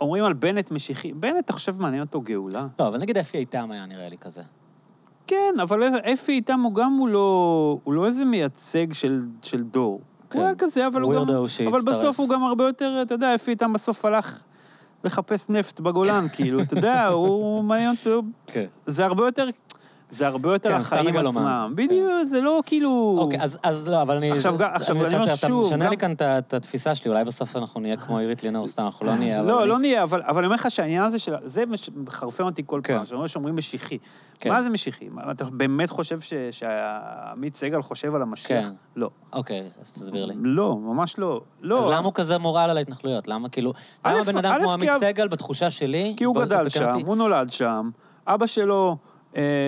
אומרים 0.01 0.23
על 0.23 0.33
בנט 0.33 0.71
משיחי, 0.71 1.13
בנט, 1.13 1.45
אתה 1.45 1.53
חושב, 1.53 1.81
מעניין 1.81 2.01
אותו 2.01 2.21
גאולה? 2.21 2.67
לא, 2.79 2.87
אבל 2.87 2.97
נגיד 2.97 3.17
אפי 3.17 3.37
איתם 3.37 3.71
היה 3.71 3.85
נראה 3.85 4.09
לי 4.09 4.17
כזה. 4.17 4.41
כן, 5.31 5.59
אבל 5.61 5.97
אפי 6.13 6.31
איתם 6.31 6.59
הוא 6.59 6.75
גם, 6.75 6.93
הוא 6.93 7.09
לא, 7.09 7.77
הוא 7.83 7.93
לא 7.93 8.05
איזה 8.05 8.25
מייצג 8.25 8.93
של, 8.93 9.21
של 9.41 9.63
דור. 9.63 10.01
כן. 10.29 10.37
הוא 10.37 10.45
היה 10.45 10.55
כזה, 10.55 10.87
אבל 10.87 11.01
הוא 11.01 11.13
ווירדו 11.13 11.45
גם... 11.59 11.67
אבל 11.67 11.81
בסוף 11.81 12.19
הוא 12.19 12.29
גם 12.29 12.43
הרבה 12.43 12.67
יותר, 12.67 12.99
אתה 13.01 13.13
יודע, 13.13 13.35
אפי 13.35 13.51
איתם 13.51 13.73
בסוף 13.73 14.05
הלך 14.05 14.43
לחפש 15.03 15.49
נפט 15.49 15.79
בגולן, 15.79 16.27
כאילו, 16.33 16.61
אתה 16.61 16.73
יודע, 16.73 17.07
הוא 17.07 17.63
מעניין 17.63 17.95
אותו... 17.97 18.21
כן. 18.47 18.65
זה 18.85 19.05
הרבה 19.05 19.25
יותר... 19.25 19.49
זה 20.11 20.27
הרבה 20.27 20.51
יותר 20.53 20.69
כן, 20.69 20.75
החיים 20.75 21.05
מגלומן. 21.05 21.27
עצמם. 21.29 21.71
בדיוק, 21.75 22.11
זה 22.23 22.41
לא 22.41 22.63
כאילו... 22.65 23.15
אוקיי, 23.19 23.41
אז, 23.41 23.57
אז 23.63 23.87
לא, 23.87 24.01
אבל 24.01 24.17
אני... 24.17 24.31
עכשיו, 24.31 24.57
גם- 24.57 24.69
עכשיו, 24.73 24.95
אני 25.05 25.15
אומר 25.15 25.23
אתה- 25.25 25.35
שוב, 25.35 25.65
אתה 25.65 25.75
משנה 25.75 25.85
גם- 25.85 25.91
לי 25.91 25.97
כאן 25.97 26.11
את 26.21 26.53
התפיסה 26.53 26.95
שלי, 26.95 27.11
אולי 27.11 27.23
בסוף 27.23 27.55
אנחנו 27.55 27.79
נהיה 27.79 27.97
כמו 27.97 28.17
עירית 28.17 28.43
לינור, 28.43 28.67
סתם, 28.67 28.83
אנחנו 28.83 29.05
לא 29.05 29.15
נהיה, 29.19 29.39
אבל... 29.39 29.47
לא, 29.47 29.59
אני- 29.61 29.69
לא 29.69 29.79
נהיה, 29.79 30.03
אבל 30.03 30.21
אבל 30.21 30.37
אני 30.37 30.45
אומר 30.45 30.55
לך 30.55 30.71
שהעניין 30.71 31.03
הזה 31.03 31.19
של... 31.19 31.33
זה 31.43 31.63
מחרפן 31.95 32.43
אותי 32.43 32.63
כל 32.65 32.81
כן. 32.83 32.95
פעם, 32.97 33.05
שאומרים 33.05 33.27
שאומרים 33.27 33.55
משיחי. 33.55 33.97
כן. 34.39 34.49
מה 34.49 34.61
זה 34.63 34.69
משיחי? 34.69 35.05
אתה 35.31 35.45
באמת 35.45 35.89
חושב 35.89 36.19
שעמית 36.51 37.55
סגל 37.55 37.81
חושב 37.81 38.15
על 38.15 38.21
המשיח? 38.21 38.65
כן. 38.65 38.73
לא. 38.95 39.09
אוקיי, 39.33 39.69
אז 39.81 39.91
תסביר 39.91 40.25
לי. 40.25 40.33
לא, 40.37 40.75
ממש 40.77 41.17
לא. 41.19 41.41
לא. 41.61 41.85
אז 41.85 41.91
למה 41.91 42.05
הוא 42.05 42.13
כזה 42.13 42.37
מורל 42.37 42.69
על 42.69 42.77
ההתנחלויות? 42.77 43.27
למה 43.27 43.49
כאילו... 43.49 43.73
למה 44.05 44.23
בן 44.23 44.37
אדם 44.37 44.55
כמו 44.61 44.73
עמית 44.73 44.89
סגל, 44.99 45.27
בתחושה 45.27 45.71
שלי... 45.71 46.13
כי 46.17 46.23
הוא 46.23 46.35
גדל 46.35 46.69
שם, 46.69 46.93
הוא 47.05 47.15
נולד 47.15 47.51
שם, 47.51 47.89
אבא 48.27 48.45
שלו 48.45 48.97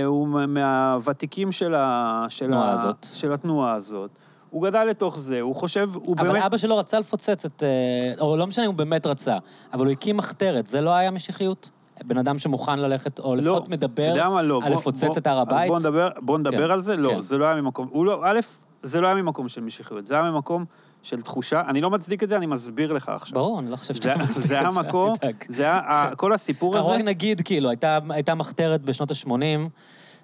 הוא 0.05 0.28
מהוותיקים 0.47 1.51
של, 1.51 1.76
ה, 1.76 2.26
של, 2.30 2.53
ה, 2.53 2.72
הזאת. 2.72 3.07
של 3.14 3.34
התנועה 3.34 3.74
הזאת. 3.74 4.09
הוא 4.49 4.64
גדל 4.64 4.84
לתוך 4.84 5.20
זה, 5.20 5.41
הוא 5.41 5.55
חושב, 5.55 5.89
הוא 5.93 6.16
אבל 6.20 6.28
באמת... 6.28 6.43
אבא 6.43 6.57
שלו 6.57 6.78
רצה 6.78 6.99
לפוצץ 6.99 7.45
את... 7.45 7.64
אה, 7.64 8.14
או 8.20 8.38
לא 8.38 8.47
משנה 8.47 8.66
אם 8.66 8.70
הוא 8.70 8.78
באמת 8.78 9.05
רצה, 9.05 9.38
אבל 9.74 9.86
הוא 9.86 9.91
הקים 9.91 10.18
מחתרת, 10.18 10.68
זה 10.68 10.82
לא 10.82 10.89
היה 10.89 11.11
משיחיות? 11.11 11.70
בן 12.05 12.18
אדם 12.18 12.39
שמוכן 12.39 12.80
ללכת, 12.80 13.20
או 13.20 13.36
לא, 13.36 13.41
לפחות 13.41 13.70
מדבר 13.70 14.14
לא. 14.16 14.39
על 14.39 14.51
בוא- 14.51 14.70
לפוצץ 14.70 15.03
בוא- 15.03 15.18
את 15.18 15.28
הר 15.28 15.39
הבית? 15.39 15.68
בוא 15.68 15.80
נדבר, 15.80 16.09
בוא 16.22 16.38
נדבר 16.38 16.68
כן, 16.68 16.72
על 16.74 16.82
זה, 16.82 16.95
לא, 16.95 17.09
כן. 17.09 17.20
זה 17.20 17.38
לא 17.38 17.45
היה 17.45 17.55
ממקום... 17.61 17.88
הוא 17.91 18.05
לא, 18.05 18.22
א', 18.26 18.39
זה 18.84 19.01
לא 19.01 19.07
היה 19.07 19.16
ממקום 19.16 19.47
של 19.47 19.61
משיחיות, 19.61 20.07
זה 20.07 20.14
היה 20.14 20.32
ממקום 20.32 20.66
של 21.04 21.22
תחושה, 21.22 21.62
אני 21.68 21.82
לא 21.82 21.89
מצדיק 21.89 22.24
את 22.24 22.30
זה, 22.30 22.38
אני 22.38 22.45
מסביר 22.45 22.93
לך 22.93 23.10
עכשיו. 23.10 23.36
ברור, 23.36 23.60
אני 23.60 23.72
לא 23.72 23.76
חושב 23.76 23.93
זה, 23.93 24.01
שאתה 24.01 24.16
מצדיק 24.24 24.45
זה 24.45 24.60
היה 24.60 24.68
את 24.68 24.72
זה, 24.74 24.80
אל 24.80 24.86
מקום, 24.86 25.16
תדאג. 25.16 25.36
זה 25.47 25.64
היה, 25.64 26.10
כל 26.18 26.34
הסיפור 26.34 26.78
הזה... 26.78 26.89
רק 26.89 27.01
נגיד, 27.01 27.41
כאילו, 27.41 27.70
הייתה, 27.70 27.99
הייתה 28.10 28.36
מחתרת 28.36 28.82
בשנות 28.82 29.12
ה-80, 29.12 29.34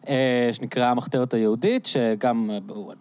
אה, 0.08 0.50
שנקרא 0.52 0.86
המחתרת 0.86 1.34
היהודית, 1.34 1.86
שגם, 1.86 2.50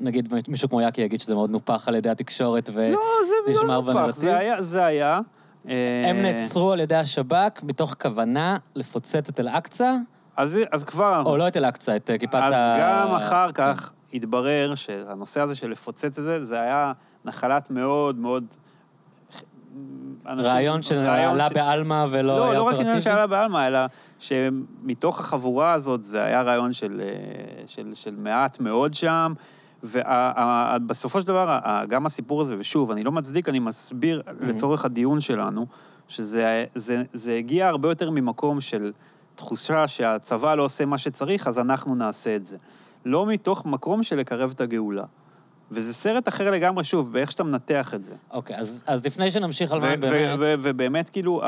נגיד 0.01 0.35
מישהו 0.49 0.69
כמו 0.69 0.81
יאקי 0.81 1.01
יגיד 1.01 1.21
שזה 1.21 1.35
מאוד 1.35 1.51
נופח 1.51 1.89
על 1.89 1.95
ידי 1.95 2.09
התקשורת, 2.09 2.71
ו... 2.75 2.91
לא, 2.93 3.01
זה 3.27 3.53
לא 3.53 3.67
נופח, 3.67 3.95
בנרטיב. 3.95 4.15
זה 4.15 4.39
היה, 4.39 4.63
זה 4.63 4.85
היה. 4.85 5.21
אה, 5.69 6.07
הם 6.11 6.23
נעצרו 6.23 6.73
על 6.73 6.81
ידי 6.81 6.97
השב"כ 6.97 7.63
מתוך 7.63 7.95
כוונה 8.03 8.57
לפוצץ 8.75 9.29
את 9.29 9.41
אל-אקצא, 9.41 9.95
אז, 10.37 10.59
אז 10.73 10.85
כבר... 10.85 11.23
או 11.27 11.37
לא 11.37 11.49
את 11.49 11.57
אל-אקצא, 11.57 11.97
את 11.97 12.11
אה, 12.11 12.19
כיפת 12.19 12.35
ה... 12.35 12.47
אז 12.47 12.81
גם 12.81 13.15
אחר 13.15 13.53
כך 13.53 13.93
התברר 14.15 14.75
שהנושא 14.75 15.41
הזה 15.41 15.55
של 15.55 15.71
לפוצץ 15.71 16.05
את 16.05 16.25
זה, 16.25 16.45
זה 16.45 16.61
היה 16.61 16.93
נחלת 17.25 17.71
מאוד 17.71 18.17
מאוד... 18.19 18.45
אנשים- 20.27 20.45
רעיון 20.51 20.83
שעלה 20.83 21.49
ש- 21.49 21.53
בעלמא 21.53 22.07
ולא 22.11 22.37
לא, 22.37 22.45
היה 22.45 22.59
לא 22.59 22.63
רק. 22.63 22.75
עניין 22.81 23.01
שעלה 23.01 23.27
בעלמא, 23.27 23.67
אלא 23.67 23.79
שמתוך 24.19 25.21
החבורה 25.21 25.73
הזאת 25.73 26.03
זה 26.03 26.23
היה 26.25 26.43
רעיון 26.43 26.73
של, 26.73 27.01
אה, 27.05 27.07
של, 27.67 27.91
של 27.95 28.15
מעט 28.19 28.61
מאוד 28.61 28.95
שם, 28.95 29.33
ובסופו 29.83 31.21
של 31.21 31.27
דבר, 31.27 31.59
גם 31.89 32.07
הסיפור 32.07 32.43
הזה, 32.43 32.55
ושוב, 32.59 32.91
אני 32.91 33.05
לא 33.05 33.13
מצדיק, 33.13 33.49
אני 33.49 33.59
מסביר 33.59 34.23
לצורך 34.41 34.85
הדיון 34.85 35.21
שלנו, 35.21 35.67
שזה 36.09 36.65
זה, 36.75 37.03
זה 37.13 37.35
הגיע 37.35 37.69
הרבה 37.69 37.89
יותר 37.89 38.11
ממקום 38.11 38.61
של 38.61 38.93
תחושה 39.35 39.89
שהצבא 39.89 40.55
לא 40.55 40.63
עושה 40.63 40.85
מה 40.87 40.99
שצריך, 40.99 41.49
אז 41.49 41.59
אנחנו 41.59 41.95
נעשה 41.95 42.37
את 42.37 42.45
זה. 42.45 42.57
לא 43.09 43.27
מתוך 43.27 43.67
מקום 43.67 44.03
של 44.03 44.17
לקרב 44.17 44.53
את 44.55 44.61
הגאולה. 44.61 45.05
וזה 45.71 45.95
סרט 45.95 46.29
אחר 46.29 46.51
לגמרי, 46.51 46.85
שוב, 46.85 47.13
באיך 47.13 47.31
שאתה 47.31 47.45
מנתח 47.45 47.95
את 47.95 48.05
זה. 48.05 48.15
אוקיי, 48.31 48.57
אז, 48.57 48.83
אז 48.87 49.07
לפני 49.07 49.31
שנמשיך 49.31 49.73
על 49.73 49.81
מה 49.81 49.97
באמת... 49.97 50.39
ובאמת, 50.63 51.11
כאילו, 51.11 51.41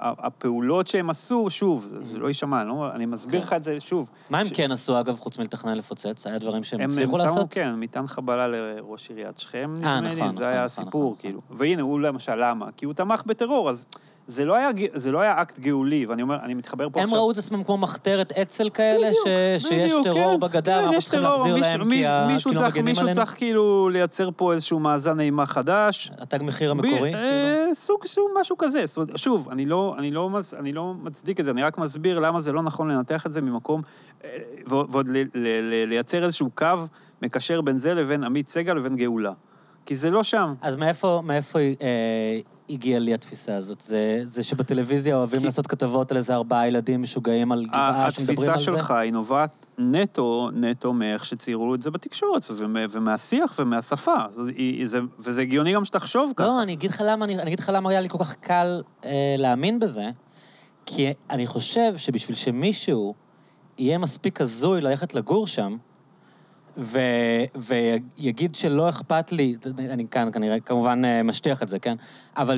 הפעולות 0.00 0.86
שהם 0.86 1.10
עשו, 1.10 1.50
שוב, 1.50 1.84
זה 1.84 2.02
זה 2.02 2.18
לא 2.18 2.28
יישמע, 2.28 2.64
לא- 2.64 2.90
אני 2.94 3.06
מסביר 3.06 3.40
לך 3.40 3.52
את 3.52 3.64
זה 3.64 3.80
שוב. 3.80 4.10
מה 4.30 4.38
הם 4.38 4.44
ש- 4.46 4.52
כן 4.52 4.72
עשו, 4.72 5.00
אגב, 5.00 5.18
חוץ 5.18 5.38
מלתכנן 5.38 5.78
לפוצץ? 5.78 6.26
היה 6.26 6.38
דברים 6.38 6.64
שהם 6.64 6.80
הם 6.80 6.90
הצליחו 6.90 7.16
הם 7.16 7.22
שמו, 7.22 7.34
לעשות? 7.34 7.50
כן, 7.50 7.74
מטען 7.76 8.06
חבלה 8.06 8.48
לראש 8.48 9.08
עיריית 9.10 9.38
שכם, 9.38 9.76
אה, 9.84 10.00
נדמה 10.00 10.00
נכון, 10.00 10.16
לי, 10.16 10.20
נכון, 10.22 10.32
זה 10.32 10.44
היה 10.44 10.54
נכון, 10.54 10.64
הסיפור, 10.66 11.02
נכון, 11.04 11.16
כאילו. 11.18 11.40
והנה, 11.50 11.82
הוא 11.82 12.00
למשל, 12.00 12.34
למה? 12.34 12.66
כי 12.76 12.84
הוא 12.86 12.94
תמך 12.94 13.22
בטרור, 13.26 13.70
אז 13.70 13.86
זה 14.30 14.44
לא 14.44 14.54
היה 14.54 14.68
זה 14.94 15.10
לא 15.12 15.20
היה 15.20 15.42
אקט 15.42 15.58
גאולי, 15.58 16.06
ואני 16.06 16.22
אומר, 16.22 16.36
אני 16.42 16.54
מתחבר 16.54 16.88
פה 16.92 17.00
הם 17.00 17.04
עכשיו... 17.04 17.18
ראו 17.18 17.30
את 17.32 17.38
עצמם 17.38 17.64
כמו 17.64 17.76
מחתרת 17.78 18.32
אצ"ל 18.32 18.70
כאלה, 18.70 19.06
בדיוק, 19.08 19.26
ש... 19.58 19.62
שיש 19.62 19.82
בדיוק, 19.92 20.04
טרור 20.06 20.34
כן, 20.34 20.40
בגדה, 20.40 20.72
כן, 20.78 20.82
ואנחנו 20.84 21.00
צריכים 21.00 21.20
טרור, 21.20 21.36
להחזיר 21.36 21.54
מישהו- 21.56 21.78
להם 21.78 21.88
מי- 21.88 21.96
כי 21.96 22.06
ה- 22.06 22.26
מישהו 22.32 22.54
צריך- 22.54 22.66
מגנים 22.70 22.84
מישהו 22.84 23.02
עלינו? 23.02 23.14
צריך 23.16 23.34
כאילו 23.36 23.88
לייצר 23.88 24.30
פה 24.36 24.52
איזשהו 24.52 24.78
מאזן 24.80 25.20
אימה 25.20 25.46
חדש. 25.46 26.10
התג 26.18 26.38
מחיר 26.42 26.74
ב- 26.74 26.78
המקורי? 26.78 27.12
כאילו? 27.12 27.18
אה, 27.18 27.74
סוג 27.74 28.06
של 28.06 28.20
משהו 28.40 28.56
כזה. 28.58 28.86
זאת 28.86 28.96
אומרת, 28.96 29.18
שוב, 29.18 29.48
אני 29.50 29.64
לא, 29.66 29.94
אני, 29.98 30.10
לא, 30.10 30.30
אני 30.58 30.72
לא 30.72 30.94
מצדיק 31.02 31.40
את 31.40 31.44
זה, 31.44 31.50
אני 31.50 31.62
רק 31.62 31.78
מסביר 31.78 32.18
למה 32.18 32.40
זה 32.40 32.52
לא 32.52 32.62
נכון 32.62 32.90
לנתח 32.90 33.26
את 33.26 33.32
זה 33.32 33.40
ממקום, 33.40 33.82
אה, 34.24 34.28
ועוד 34.66 35.08
ל, 35.08 35.16
ל, 35.16 35.26
ל, 35.34 35.88
לייצר 35.88 36.24
איזשהו 36.24 36.50
קו 36.54 36.66
מקשר 37.22 37.60
בין 37.60 37.78
זה 37.78 37.94
לבין 37.94 38.24
עמית 38.24 38.48
סגל 38.48 38.72
לבין 38.72 38.96
גאולה. 38.96 39.32
כי 39.86 39.96
זה 39.96 40.10
לא 40.10 40.22
שם. 40.22 40.54
אז 40.62 40.76
מאיפה, 40.76 41.20
מאיפה 41.24 41.58
אה, 41.58 41.66
הגיעה 42.70 42.98
לי 43.00 43.14
התפיסה 43.14 43.56
הזאת? 43.56 43.80
זה, 43.80 44.20
זה 44.24 44.42
שבטלוויזיה 44.42 45.16
אוהבים 45.16 45.40
כי- 45.40 45.46
לעשות 45.46 45.66
כתבות 45.66 46.10
על 46.10 46.16
איזה 46.16 46.34
ארבעה 46.34 46.68
ילדים 46.68 47.02
משוגעים 47.02 47.52
על 47.52 47.66
גבעה 47.66 48.10
שמדברים 48.10 48.38
על 48.48 48.54
התפיסה 48.54 48.72
זה? 48.72 48.78
שלך 48.78 48.90
היא 48.90 49.12
נובעת 49.12 49.50
נטו, 49.78 50.50
נטו 50.52 50.92
מאיך 50.92 51.24
שציירו 51.24 51.74
את 51.74 51.82
זה 51.82 51.90
בתקשורת, 51.90 52.42
ומ- 52.56 52.76
ומהשיח 52.90 53.56
ומהשפה. 53.58 54.16
זה, 54.84 54.98
וזה 55.18 55.42
הגיוני 55.42 55.72
גם 55.74 55.84
שתחשוב 55.84 56.32
ככה. 56.36 56.46
לא, 56.46 56.62
אני 56.62 56.72
אגיד 56.72 56.90
לך 56.90 57.02
למה, 57.06 57.24
אני, 57.24 57.34
אני 57.38 57.48
אגיד 57.48 57.60
לך 57.60 57.70
למה 57.74 57.90
היה 57.90 58.00
לי 58.00 58.08
כל 58.08 58.18
כך 58.18 58.34
קל 58.34 58.82
אה, 59.04 59.10
להאמין 59.38 59.78
בזה, 59.80 60.10
כי 60.86 61.06
אני 61.30 61.46
חושב 61.46 61.92
שבשביל 61.96 62.36
שמישהו 62.36 63.14
יהיה 63.78 63.98
מספיק 63.98 64.40
הזוי 64.40 64.80
ללכת 64.80 65.14
לגור 65.14 65.46
שם, 65.46 65.76
ו, 66.76 66.98
ויגיד 67.54 68.54
שלא 68.54 68.88
אכפת 68.88 69.32
לי, 69.32 69.56
אני 69.78 70.08
כאן 70.08 70.32
כנראה 70.32 70.60
כמובן 70.60 71.04
אה, 71.04 71.22
משטיח 71.22 71.62
את 71.62 71.68
זה, 71.68 71.78
כן? 71.78 71.96
אבל 72.36 72.56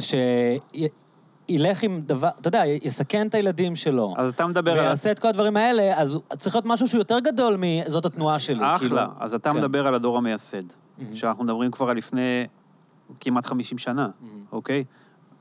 שילך 1.49 1.83
עם 1.83 2.01
דבר, 2.01 2.29
אתה 2.41 2.49
יודע, 2.49 2.63
יסכן 2.67 3.27
את 3.27 3.35
הילדים 3.35 3.77
שלו. 3.77 4.15
אז 4.19 4.31
אתה 4.31 4.47
מדבר 4.47 4.73
על... 4.73 4.79
ויעשה 4.79 5.11
את 5.11 5.19
כל 5.19 5.29
הדברים 5.29 5.57
האלה, 5.57 6.01
אז 6.01 6.19
צריך 6.39 6.55
להיות 6.55 6.67
משהו 6.67 6.89
שהוא 6.89 6.99
יותר 6.99 7.19
גדול 7.19 7.57
מזאת 7.59 8.05
התנועה 8.05 8.39
שלי. 8.39 8.61
אחלה. 8.61 8.79
כאילו. 8.79 9.01
אז 9.19 9.35
אתה 9.35 9.51
כן. 9.51 9.57
מדבר 9.57 9.87
על 9.87 9.95
הדור 9.95 10.19
המייסד, 10.19 10.63
מהמם. 10.99 11.15
שאנחנו 11.15 11.45
מדברים 11.45 11.71
כבר 11.71 11.91
על 11.91 11.97
לפני 11.97 12.47
כמעט 13.21 13.47
50 13.47 13.79
שנה, 13.79 14.09
מהמם. 14.21 14.45
אוקיי? 14.53 14.85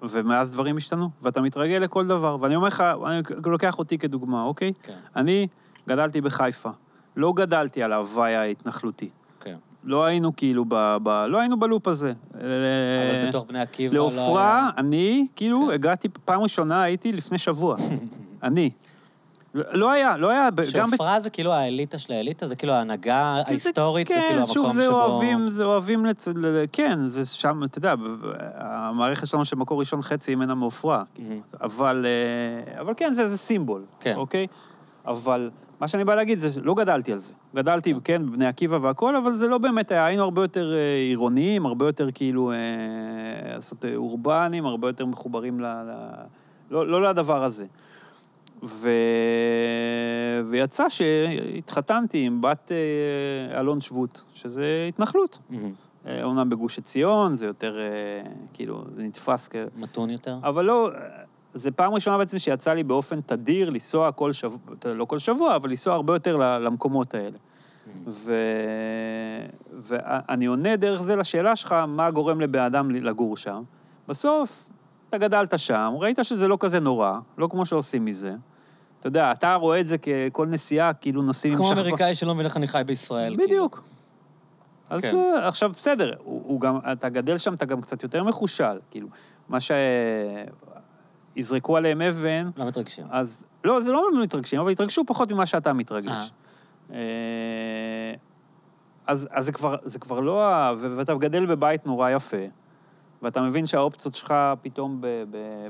ומאז 0.01 0.51
דברים 0.51 0.77
השתנו, 0.77 1.09
ואתה 1.21 1.41
מתרגל 1.41 1.77
לכל 1.77 2.07
דבר. 2.07 2.37
ואני 2.41 2.55
אומר 2.55 2.67
לך, 2.67 2.83
אני 3.07 3.21
לוקח 3.45 3.79
אותי 3.79 3.97
כדוגמה, 3.97 4.43
אוקיי? 4.43 4.73
כן, 4.83 4.93
אני 5.15 5.47
גדלתי 5.87 6.21
בחיפה. 6.21 6.69
לא 7.15 7.33
גדלתי 7.33 7.83
על 7.83 7.91
ההוואי 7.91 8.35
ההתנחלותי. 8.35 9.09
כן. 9.41 9.55
לא 9.83 10.05
היינו 10.05 10.35
כאילו 10.35 10.65
ב... 10.67 10.97
ב 11.03 11.09
לא 11.09 11.39
היינו 11.39 11.59
בלופ 11.59 11.87
הזה. 11.87 12.13
אבל 12.33 12.43
אה, 12.43 13.27
בתוך 13.27 13.45
בני 13.47 13.61
עקיבא 13.61 13.95
לא 13.95 13.99
לעופרה, 13.99 14.69
אני, 14.77 15.27
כאילו, 15.35 15.65
כן. 15.67 15.73
הגעתי, 15.73 16.09
פעם 16.25 16.41
ראשונה 16.41 16.83
הייתי 16.83 17.11
לפני 17.11 17.37
שבוע. 17.37 17.77
אני. 18.43 18.69
לא 19.55 19.63
לא 19.71 19.91
היה, 19.91 20.17
לא 20.17 20.29
היה, 20.29 20.49
גם... 20.49 20.55
ב- 20.55 20.91
שעפרה 20.91 21.19
זה 21.19 21.29
כאילו 21.29 21.53
האליטה 21.53 21.97
של 21.97 22.13
האליטה, 22.13 22.47
זה 22.47 22.55
כאילו 22.55 22.73
ההנהגה 22.73 23.17
ההיסטורית, 23.47 24.07
זה 24.07 24.13
כן, 24.13 24.27
כאילו 24.29 24.47
שוב, 24.47 24.65
המקום 24.65 24.75
זה 24.75 24.85
שבו... 24.85 25.01
אוהבים, 25.01 25.49
זה 25.49 25.63
אוהבים, 25.63 26.05
לצ... 26.05 26.27
ל- 26.27 26.47
ל- 26.47 26.65
כן, 26.71 27.07
זה 27.07 27.25
שם, 27.25 27.63
אתה 27.63 27.77
יודע, 27.77 27.95
המערכת 28.55 29.27
שלנו 29.27 29.45
של 29.45 29.55
מקור 29.55 29.79
ראשון 29.79 30.01
חצי 30.01 30.35
ממנה 30.35 30.55
מעופרה. 30.55 31.03
אבל, 31.61 32.05
אה, 32.05 32.81
אבל 32.81 32.93
כן, 32.97 33.13
זה, 33.13 33.27
זה 33.27 33.37
סימבול, 33.37 33.85
כן. 33.99 34.15
אוקיי? 34.15 34.47
אבל 35.05 35.49
מה 35.79 35.87
שאני 35.87 36.03
בא 36.03 36.15
להגיד 36.15 36.39
זה, 36.39 36.61
לא 36.61 36.73
גדלתי 36.73 37.13
על 37.13 37.19
זה. 37.19 37.33
גדלתי, 37.55 37.93
כן, 38.03 38.25
בבני 38.25 38.45
עקיבא 38.45 38.77
והכול, 38.81 39.15
אבל 39.15 39.33
זה 39.33 39.47
לא 39.47 39.57
באמת 39.57 39.91
היה, 39.91 40.05
היינו 40.05 40.23
הרבה 40.23 40.41
יותר 40.41 40.73
אה, 40.73 40.95
עירוניים, 40.95 41.65
הרבה 41.65 41.85
יותר 41.85 42.11
כאילו, 42.11 42.51
אה, 42.51 42.57
לעשות 43.55 43.85
אה, 43.85 43.95
אורבניים, 43.95 44.65
הרבה 44.65 44.89
יותר 44.89 45.05
מחוברים 45.05 45.59
ל... 45.59 45.65
ל... 45.65 45.91
לא, 46.71 46.87
לא 46.87 47.09
לדבר 47.09 47.43
הזה. 47.43 47.65
ו... 48.63 48.89
ויצא 50.45 50.89
שהתחתנתי 50.89 52.19
עם 52.19 52.41
בת 52.41 52.71
אה, 52.71 53.59
אלון 53.59 53.81
שבות, 53.81 54.23
שזה 54.33 54.85
התנחלות. 54.89 55.39
מהמם. 55.49 55.71
אה, 56.05 56.23
אומנם 56.23 56.49
בגוש 56.49 56.77
עציון, 56.77 57.35
זה 57.35 57.45
יותר, 57.45 57.79
אה, 57.79 58.31
כאילו, 58.53 58.83
זה 58.89 59.03
נתפס 59.03 59.47
כ... 59.47 59.55
מתון 59.75 60.09
יותר. 60.09 60.37
אבל 60.43 60.65
לא, 60.65 60.89
זה 61.53 61.71
פעם 61.71 61.93
ראשונה 61.93 62.17
בעצם 62.17 62.39
שיצא 62.39 62.73
לי 62.73 62.83
באופן 62.83 63.21
תדיר 63.21 63.69
לנסוע 63.69 64.11
כל 64.11 64.31
שבוע, 64.31 64.59
לא 64.85 65.05
כל 65.05 65.19
שבוע, 65.19 65.55
אבל 65.55 65.69
לנסוע 65.69 65.93
הרבה 65.93 66.15
יותר 66.15 66.35
למקומות 66.35 67.13
האלה. 67.13 67.37
ו... 68.07 68.33
ואני 69.77 70.45
עונה 70.45 70.75
דרך 70.75 71.01
זה 71.01 71.15
לשאלה 71.15 71.55
שלך, 71.55 71.75
מה 71.87 72.11
גורם 72.11 72.41
לבן 72.41 72.59
אדם 72.59 72.91
לגור 72.91 73.37
שם. 73.37 73.63
בסוף, 74.07 74.69
אתה 75.09 75.17
גדלת 75.17 75.59
שם, 75.59 75.93
ראית 75.97 76.19
שזה 76.23 76.47
לא 76.47 76.57
כזה 76.59 76.79
נורא, 76.79 77.19
לא 77.37 77.47
כמו 77.47 77.65
שעושים 77.65 78.05
מזה. 78.05 78.33
אתה 78.99 79.07
יודע, 79.07 79.31
אתה 79.31 79.53
רואה 79.55 79.79
את 79.79 79.87
זה 79.87 79.97
ככל 79.97 80.47
נסיעה, 80.47 80.93
כאילו 80.93 81.21
נוסעים 81.21 81.53
עם 81.53 81.59
כמו 81.59 81.67
שכפ"ץ. 81.67 81.79
אמריקאי 81.79 82.15
שלא 82.15 82.33
מבין 82.33 82.45
איך 82.45 82.57
אני 82.57 82.67
חי 82.67 82.81
בישראל. 82.85 83.35
כאילו. 83.35 83.47
בדיוק. 83.47 83.83
אז 84.89 85.01
כן. 85.01 85.15
אה, 85.15 85.47
עכשיו, 85.47 85.69
בסדר, 85.69 86.13
הוא, 86.23 86.41
הוא 86.45 86.61
גם, 86.61 86.79
אתה 86.91 87.09
גדל 87.09 87.37
שם, 87.37 87.53
אתה 87.53 87.65
גם 87.65 87.81
קצת 87.81 88.03
יותר 88.03 88.23
מחושל. 88.23 88.79
כאילו, 88.91 89.07
מה 89.49 89.59
שיזרקו 91.35 91.77
עליהם 91.77 92.01
אבן, 92.01 92.49
לא 92.57 92.65
מתרגשים. 92.65 93.05
אז... 93.09 93.45
לא, 93.63 93.81
זה 93.81 93.91
לא 93.91 94.09
מתרגשים, 94.23 94.59
אבל 94.59 94.71
יתרגשו 94.71 95.03
פחות 95.07 95.31
ממה 95.31 95.45
שאתה 95.45 95.73
מתרגש. 95.73 96.31
אה, 96.93 96.97
אז, 99.07 99.27
אז 99.31 99.45
זה, 99.45 99.51
כבר, 99.51 99.75
זה 99.83 99.99
כבר 99.99 100.19
לא 100.19 100.47
ה... 100.47 100.73
ואתה 100.77 101.13
גדל 101.15 101.45
בבית 101.45 101.85
נורא 101.85 102.09
יפה, 102.09 102.37
ואתה 103.21 103.41
מבין 103.41 103.65
שהאופציות 103.65 104.15
שלך 104.15 104.33
פתאום 104.61 105.01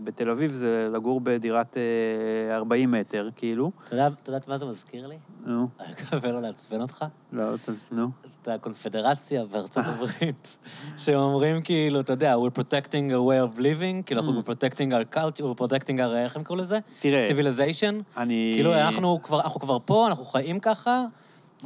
בתל 0.04 0.30
אביב 0.30 0.52
זה 0.52 0.90
לגור 0.94 1.22
בדירת 1.24 1.78
אה, 1.78 2.56
40 2.56 2.92
מטר, 2.92 3.30
כאילו. 3.36 3.72
אתה 3.88 3.96
יודע- 3.96 4.08
יודעת 4.28 4.48
מה 4.48 4.58
זה 4.58 4.66
מזכיר 4.66 5.08
לי? 5.08 5.18
נו, 5.46 5.68
אני 5.80 5.92
מקווה 5.92 6.32
לא 6.32 6.42
לעצבן 6.42 6.82
אותך. 6.82 7.06
לא, 7.34 7.44
נו. 7.92 8.08
את 8.42 8.48
הקונפדרציה 8.48 9.46
בארצות 9.46 9.84
הברית, 9.88 10.58
שאומרים 11.04 11.62
כאילו, 11.62 12.00
אתה 12.00 12.14
יודע, 12.14 12.36
we're 12.36 12.60
protecting 12.60 13.12
a 13.12 13.20
way 13.28 13.56
of 13.56 13.60
living, 13.60 14.04
כאילו 14.06 14.22
אנחנו 14.22 14.42
Mm. 14.42 14.50
protecting 14.50 14.92
our 14.92 15.16
culture, 15.18 15.42
we're 15.42 15.62
protecting 15.62 15.98
our, 16.00 16.16
איך 16.24 16.36
הם 16.36 16.44
קוראים 16.44 16.64
לזה? 16.64 16.80
תראה, 17.00 17.30
civilization. 17.30 18.18
אני... 18.18 18.52
כאילו, 18.56 18.74
אנחנו 18.76 19.20
כבר 19.60 19.78
פה, 19.86 20.08
אנחנו 20.08 20.26
חיים 20.26 20.60
ככה, 20.60 21.06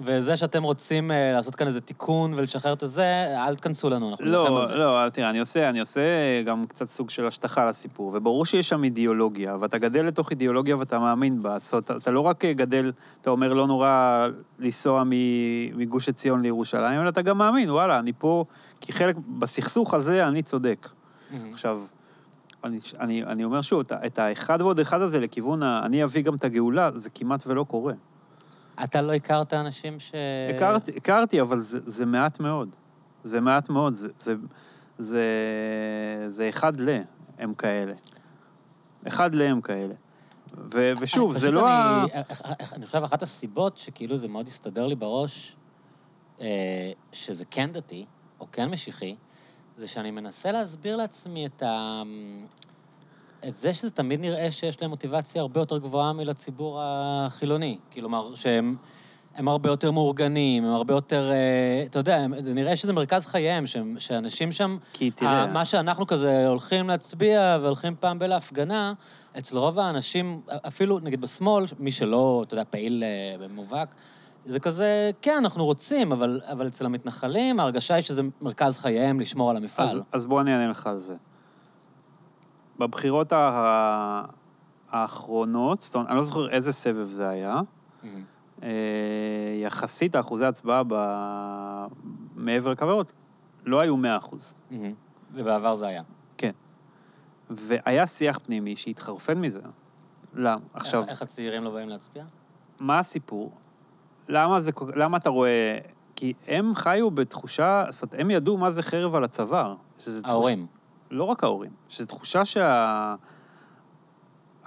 וזה 0.03 0.37
שאתם 0.37 0.63
רוצים 0.63 1.11
אה, 1.11 1.33
לעשות 1.33 1.55
כאן 1.55 1.67
איזה 1.67 1.81
תיקון 1.81 2.33
ולשחרר 2.33 2.73
את 2.73 2.83
הזה, 2.83 3.35
אל 3.37 3.55
תכנסו 3.55 3.89
לנו, 3.89 4.09
אנחנו 4.09 4.25
נלחם 4.25 4.37
על 4.37 4.51
לא, 4.51 4.65
זה. 4.67 4.75
לא, 4.75 5.09
תראה, 5.09 5.29
אני 5.29 5.39
עושה, 5.39 5.69
אני 5.69 5.79
עושה 5.79 6.01
גם 6.45 6.65
קצת 6.65 6.85
סוג 6.85 7.09
של 7.09 7.27
השטחה 7.27 7.65
לסיפור, 7.65 8.11
וברור 8.13 8.45
שיש 8.45 8.69
שם 8.69 8.83
אידיאולוגיה, 8.83 9.57
ואתה 9.59 9.77
גדל 9.77 10.05
לתוך 10.05 10.31
אידיאולוגיה 10.31 10.77
ואתה 10.77 10.99
מאמין 10.99 11.41
בה, 11.41 11.59
זאת 11.59 11.73
אומרת, 11.73 12.01
אתה 12.01 12.11
לא 12.11 12.19
רק 12.19 12.45
גדל, 12.45 12.91
אתה 13.21 13.29
אומר, 13.29 13.53
לא 13.53 13.67
נורא 13.67 14.27
לנסוע 14.59 15.03
מגוש 15.75 16.09
עציון 16.09 16.41
לירושלים, 16.41 17.01
אלא 17.01 17.09
אתה 17.09 17.21
גם 17.21 17.37
מאמין, 17.37 17.69
וואלה, 17.71 17.99
אני 17.99 18.11
פה, 18.17 18.45
כי 18.81 18.93
חלק, 18.93 19.15
בסכסוך 19.39 19.93
הזה 19.93 20.27
אני 20.27 20.41
צודק. 20.41 20.89
מהמם. 21.31 21.49
עכשיו, 21.53 21.79
אני, 22.63 22.77
אני, 22.99 23.23
אני 23.23 23.43
אומר 23.43 23.61
שוב, 23.61 23.83
את 24.05 24.19
האחד 24.19 24.61
ועוד 24.61 24.79
אחד 24.79 25.01
הזה 25.01 25.19
לכיוון 25.19 25.63
ה... 25.63 25.81
אני 25.85 26.03
אביא 26.03 26.21
גם 26.21 26.35
את 26.35 26.43
הגאולה, 26.43 26.89
זה 26.93 27.09
כמעט 27.09 27.43
ולא 27.47 27.63
קורה. 27.63 27.93
אתה 28.83 29.01
לא 29.01 29.13
הכרת 29.13 29.53
אנשים 29.53 29.99
ש... 29.99 30.11
הכרתי, 30.55 30.91
הכרתי, 30.97 31.41
אבל 31.41 31.59
זה, 31.59 31.79
זה 31.89 32.05
מעט 32.05 32.39
מאוד. 32.39 32.75
זה 33.23 33.41
מעט 33.41 33.69
מאוד, 33.69 33.93
זה, 33.93 34.09
זה, 34.17 34.35
זה, 34.97 35.23
זה 36.27 36.49
אחד 36.49 36.79
ל, 36.79 37.01
הם 37.37 37.53
כאלה. 37.53 37.93
אחד 39.07 39.35
ל 39.35 39.41
הם 39.41 39.61
כאלה. 39.61 39.93
ו, 40.73 40.93
ושוב, 40.99 41.31
אני- 41.31 41.39
זה 41.39 41.51
לא 41.51 41.69
ה... 41.69 42.03
אני, 42.13 42.23
אני 42.73 42.85
חושב, 42.85 43.03
אחת 43.03 43.23
הסיבות 43.23 43.77
שכאילו 43.77 44.17
זה 44.17 44.27
מאוד 44.27 44.47
הסתדר 44.47 44.87
לי 44.87 44.95
בראש, 44.95 45.55
אה, 46.41 46.47
שזה 47.11 47.45
כן 47.51 47.71
דתי, 47.71 48.05
או 48.39 48.47
כן 48.51 48.69
משיחי, 48.69 49.15
זה 49.77 49.87
שאני 49.87 50.11
מנסה 50.11 50.51
להסביר 50.51 50.97
לעצמי 50.97 51.45
את 51.45 51.63
ה... 51.63 52.01
את 53.47 53.57
זה 53.57 53.73
שזה 53.73 53.91
תמיד 53.91 54.19
נראה 54.21 54.51
שיש 54.51 54.81
להם 54.81 54.89
מוטיבציה 54.89 55.41
הרבה 55.41 55.61
יותר 55.61 55.77
גבוהה 55.77 56.13
מלציבור 56.13 56.79
החילוני. 56.81 57.77
כלומר, 57.93 58.35
שהם 58.35 58.75
הם 59.35 59.47
הרבה 59.47 59.69
יותר 59.69 59.91
מאורגנים, 59.91 60.65
הם 60.65 60.73
הרבה 60.73 60.93
יותר... 60.93 61.31
אה, 61.31 61.83
אתה 61.85 61.99
יודע, 61.99 62.15
הם- 62.17 62.33
זה 62.43 62.53
נראה 62.53 62.75
שזה 62.75 62.93
מרכז 62.93 63.25
חייהם, 63.25 63.67
שהם, 63.67 63.95
שאנשים 63.99 64.51
שם... 64.51 64.77
כי 64.93 65.11
תראה, 65.11 65.43
ה- 65.43 65.45
מה 65.51 65.65
שאנחנו 65.65 66.07
כזה 66.07 66.47
הולכים 66.47 66.87
להצביע 66.87 67.57
והולכים 67.61 67.95
פעם 67.99 68.19
בלהפגנה, 68.19 68.93
אצל 69.37 69.57
רוב 69.57 69.79
האנשים, 69.79 70.41
אפילו 70.67 70.99
נגיד 70.99 71.21
בשמאל, 71.21 71.65
מי 71.79 71.91
שלא, 71.91 72.43
אתה 72.47 72.53
יודע, 72.53 72.63
פעיל 72.69 73.03
אה, 73.41 73.47
מובהק, 73.47 73.89
זה 74.45 74.59
כזה, 74.59 75.11
כן, 75.21 75.35
אנחנו 75.37 75.65
רוצים, 75.65 76.11
אבל, 76.11 76.41
אבל 76.51 76.67
אצל 76.67 76.85
המתנחלים 76.85 77.59
ההרגשה 77.59 77.95
היא 77.95 78.03
שזה 78.03 78.21
מרכז 78.41 78.77
חייהם 78.77 79.19
לשמור 79.19 79.49
על 79.49 79.57
המפעל. 79.57 79.87
אז, 79.89 79.99
אז 80.11 80.25
בוא 80.25 80.41
אני 80.41 80.53
אענה 80.53 80.67
לך 80.67 80.87
על 80.87 80.97
זה. 80.97 81.15
בבחירות 82.79 83.33
האחרונות, 84.91 85.81
זאת 85.81 85.95
אומרת, 85.95 86.09
אני 86.09 86.17
לא 86.17 86.23
זוכר 86.23 86.49
איזה 86.49 86.71
סבב 86.71 87.03
זה 87.03 87.29
היה, 87.29 87.61
מהמם. 88.03 88.23
אה, 88.63 88.69
יחסית 89.63 90.15
האחוזי 90.15 90.45
הצבעה 90.45 90.83
ב... 90.87 90.95
מעבר 92.35 92.71
לקו 92.71 92.85
הירוק 92.85 93.11
לא 93.65 93.79
היו 93.79 93.97
100 93.97 94.17
אחוז. 94.17 94.55
מהמם. 94.71 94.93
ובעבר 95.33 95.75
זה 95.75 95.87
היה. 95.87 96.03
כן. 96.37 96.51
והיה 97.49 98.07
שיח 98.07 98.39
פנימי 98.43 98.75
שהתחרפן 98.75 99.41
מזה. 99.41 99.59
למה? 100.33 100.61
עכשיו, 100.73 101.03
איך, 101.07 101.21
הצעירים 101.21 101.63
לא 101.63 101.69
באים 101.69 101.89
להצביע? 101.89 102.23
מה 102.79 102.99
הסיפור? 102.99 103.51
למה, 104.29 104.61
זה, 104.61 104.71
למה 104.95 105.17
אתה 105.17 105.29
רואה... 105.29 105.77
כי 106.15 106.33
הם 106.47 106.75
חיו 106.75 107.11
בתחושה, 107.11 107.85
זאת 107.89 108.03
אומרת, 108.03 108.19
הם 108.19 108.31
ידעו 108.31 108.57
מה 108.57 108.71
זה 108.71 108.81
חרב 108.81 109.15
על 109.15 109.23
הצוואר. 109.23 109.75
ההורים. 110.25 110.67
לא 111.11 111.23
רק 111.23 111.43
ההורים, 111.43 111.71
שזו 111.89 112.05
תחושה 112.05 112.45
שה... 112.45 113.15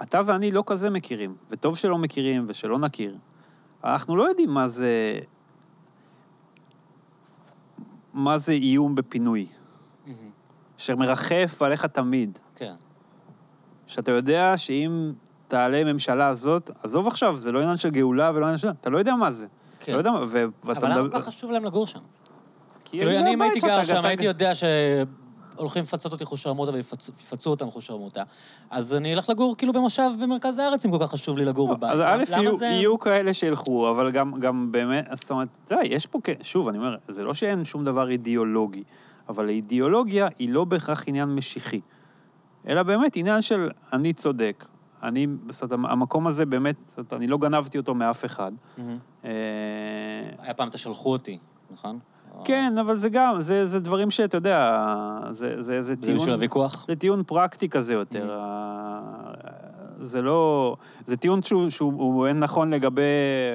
אתה 0.01 0.21
ואני 0.25 0.51
לא 0.51 0.63
כזה 0.65 0.89
מכירים, 0.89 1.35
וטוב 1.49 1.77
שלא 1.77 1.97
מכירים 1.97 2.45
ושלא 2.47 2.79
נכיר. 2.79 3.17
אנחנו 3.83 4.15
לא 4.15 4.23
יודעים 4.23 4.49
מה 4.49 4.67
זה... 4.67 5.19
מה 8.13 8.37
זה 8.37 8.51
איום 8.51 8.95
בפינוי, 8.95 9.47
מהמם. 10.05 10.29
שמרחף 10.77 11.61
עליך 11.61 11.85
תמיד. 11.85 12.39
כן. 12.55 12.73
שאתה 13.87 14.11
יודע 14.11 14.57
שאם 14.57 15.13
תעלה 15.47 15.83
ממשלה 15.83 16.27
הזאת, 16.27 16.71
עזוב 16.83 17.07
עכשיו, 17.07 17.35
זה 17.35 17.51
לא 17.51 17.59
עניין 17.59 17.77
של 17.77 17.89
גאולה 17.89 18.31
ולא 18.33 18.45
עניין 18.45 18.57
של... 18.57 18.69
אתה 18.69 18.89
לא 18.89 18.97
יודע 18.97 19.15
מה 19.15 19.31
זה. 19.31 19.47
כן. 19.79 19.93
לא 19.93 19.97
יודע 19.97 20.11
מה, 20.11 20.23
ו- 20.27 20.45
ואתה 20.63 20.79
אבל 20.79 20.99
למה 20.99 21.09
כל 21.09 21.21
כך 21.21 21.27
חשוב 21.27 21.51
להם 21.51 21.65
לגור 21.65 21.87
שם? 21.87 21.99
כאילו, 22.85 23.11
אני 23.11 23.33
אם 23.33 23.41
הייתי 23.41 23.59
שאתה 23.59 23.77
גר 23.77 23.83
שם, 23.83 24.05
הייתי 24.05 24.25
יודע 24.25 24.51
שהולכים 25.59 25.83
לפצות 25.83 26.11
אותי 26.11 26.25
חושרמוטה 26.25 26.71
ויפצו 26.71 27.49
אותם 27.49 27.71
חושרמוטה, 27.71 28.23
אז 28.69 28.93
אני 28.93 29.13
אלך 29.13 29.29
לגור 29.29 29.55
כאילו 29.57 29.73
במושב 29.73 30.09
במרכז 30.21 30.57
הארץ, 30.59 30.85
אם 30.85 30.91
כל 30.91 30.97
כך 31.05 31.11
חשוב 31.11 31.37
לי 31.37 31.45
לגור 31.45 31.75
בבית. 31.75 31.91
אז 31.91 31.99
א', 31.99 32.39
יהיו, 32.39 32.57
זה- 32.57 32.65
יהיו 32.65 32.99
כאלה 32.99 33.33
שילכו, 33.33 33.91
אבל 33.91 34.11
גם, 34.11 34.39
גם 34.39 34.71
באמת, 34.71 35.05
זאת 35.13 35.31
אומרת, 35.31 35.47
אתה 35.65 35.75
יש 35.83 36.05
פה, 36.05 36.19
שוב, 36.41 36.67
אני 36.67 36.77
אומר, 36.77 36.95
זה 37.07 37.23
לא 37.23 37.33
שאין 37.33 37.65
שום 37.65 37.83
דבר 37.85 38.09
אידיאולוגי, 38.09 38.83
אבל 39.29 39.45
האידיאולוגיה 39.47 40.27
היא 40.39 40.49
לא 40.49 40.63
בהכרח 40.65 41.03
עניין 41.07 41.29
משיחי, 41.35 41.81
אלא 42.67 42.83
באמת 42.83 43.15
עניין 43.15 43.41
של 43.41 43.69
אני 43.93 44.13
צודק. 44.13 44.65
אני, 45.03 45.27
זאת 45.49 45.71
אומרת, 45.73 45.91
המקום 45.91 46.27
הזה 46.27 46.45
באמת, 46.45 46.75
זאת 46.87 46.97
אומרת, 46.97 47.13
אני 47.13 47.27
לא 47.27 47.37
גנבתי 47.37 47.77
אותו 47.77 47.95
מאף 47.95 48.25
אחד. 48.25 48.51
אה, 49.25 49.29
היה 50.39 50.53
פעם 50.53 50.69
תשלחו 50.69 51.11
אותי, 51.11 51.37
נכון? 51.71 51.99
כן, 52.45 52.73
אבל 52.81 52.95
זה 52.95 53.09
גם, 53.09 53.35
זה, 53.39 53.65
זה 53.65 53.79
דברים 53.79 54.11
שאתה 54.11 54.37
יודע, 54.37 54.83
זה, 55.31 55.55
זה, 55.55 55.61
זה 55.61 55.83
זה 55.83 55.95
טיעון... 55.95 56.17
בשביל 56.17 56.33
הוויכוח? 56.33 56.85
זה 56.87 56.95
טיעון 56.95 57.23
פרקטי 57.23 57.69
כזה 57.69 57.93
יותר. 57.93 58.29
Mm-hmm. 58.29 58.39
ה- 58.39 59.31
זה 60.01 60.21
לא... 60.21 60.75
זה 61.05 61.17
טיעון 61.17 61.41
שהוא, 61.41 61.69
שהוא 61.69 61.93
הוא 61.97 62.27
אין 62.27 62.39
נכון 62.39 62.73
לגבי, 62.73 63.01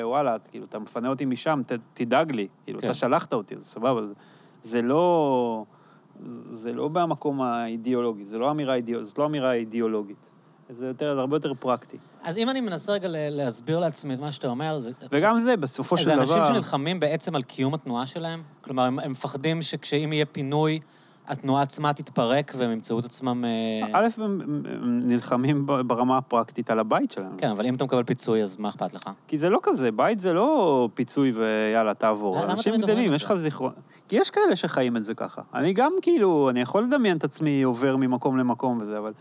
וואלה, 0.03 0.37
כאילו, 0.51 0.65
אתה 0.65 0.79
מפנה 0.79 1.09
אותי 1.09 1.25
משם, 1.25 1.61
ת, 1.67 1.73
תדאג 1.95 2.33
לי. 2.33 2.49
כאילו, 2.65 2.81
כן. 2.81 2.87
אתה 2.87 2.95
שלחת 2.95 3.33
אותי, 3.33 3.55
אז 3.57 3.63
סבבה. 3.65 4.03
זה, 4.03 4.15
זה 4.63 4.83
לא... 4.83 5.65
זה 6.49 6.73
לא 6.73 6.89
במקום 6.89 7.43
האידיאולוגי, 7.43 8.27
זה 8.27 8.39
לא 8.39 8.51
אמירה 8.51 8.75
זאת 9.01 9.19
לא 9.19 9.27
אמירה 9.27 9.53
אידיאולוגית. 9.53 10.31
זה 10.71 10.87
יותר, 10.87 11.15
זה 11.15 11.21
הרבה 11.21 11.37
יותר 11.37 11.55
פרקטי. 11.55 11.97
אז 12.23 12.39
אם 12.39 12.51
אני 12.51 12.61
מנסה 12.61 12.93
רגע 12.93 13.09
להסביר 13.11 13.79
לעצמי 13.79 14.15
את 14.15 14.19
מה 14.21 14.33
שאתה 14.33 14.49
אומר, 14.49 14.79
זה... 14.79 14.91
וגם 15.11 15.41
זה, 15.41 15.57
בסופו 15.57 15.97
של 15.97 16.05
זה 16.05 16.17
דבר... 16.17 16.23
אנשים 16.23 16.55
שנלחמים 16.55 17.01
בעצם 17.01 17.35
על 17.35 17.43
קיום 17.43 17.75
התנועה 17.75 18.07
שלהם? 18.07 18.43
כלומר, 18.61 18.83
הם, 18.83 18.99
הם 18.99 19.13
מפחדים 19.13 19.63
שכשאם 19.63 20.13
יהיה 20.13 20.27
פינוי, 20.27 20.81
התנועה 21.29 21.63
עצמה 21.63 21.93
תתפרק 21.93 22.53
והם 22.59 22.71
ימצאו 22.71 22.99
את 22.99 23.05
עצמם... 23.05 23.45
אה, 23.45 23.89
א', 23.93 24.07
הם 24.19 24.63
נלחמים 24.85 25.67
ברמה 25.67 26.19
הפרקטית 26.19 26.71
על 26.71 26.79
הבית 26.79 27.11
שלהם. 27.11 27.37
כן, 27.39 27.51
אבל 27.51 27.67
אם 27.67 27.75
אתה 27.75 27.85
מקבל 27.85 28.03
פיצוי, 28.03 28.43
אז 28.43 28.57
מה 28.57 28.69
אכפת 28.69 28.95
לך? 28.95 29.11
כי 29.29 29.39
זה 29.39 29.51
לא 29.51 29.59
כזה, 29.63 29.93
בית 29.93 30.19
זה 30.19 30.33
לא 30.33 30.89
פיצוי 30.95 31.31
ויאללה, 31.31 31.95
תעבור. 31.95 32.37
למה 32.37 32.53
אנשים 32.53 32.77
גדלים, 32.77 33.13
יש 33.13 33.21
זה? 33.21 33.27
לך 33.27 33.35
זיכרון... 33.35 33.73
כי 34.09 34.17
יש 34.17 34.31
כאלה 34.31 34.57
שחיים 34.57 34.97
את 34.97 35.05
זה 35.05 35.15
ככה. 35.15 35.43
אני 35.55 35.73
גם 35.73 35.93
כאילו, 36.03 36.51
אני 36.51 36.61
יכול 36.61 36.83
לדמיין 36.83 37.17
את 37.17 37.25
עצמי 37.25 37.63
עובר 37.63 37.97
ממקום 37.97 38.39
למקום 38.39 38.79
וזה, 38.81 38.99
אבל 38.99 39.13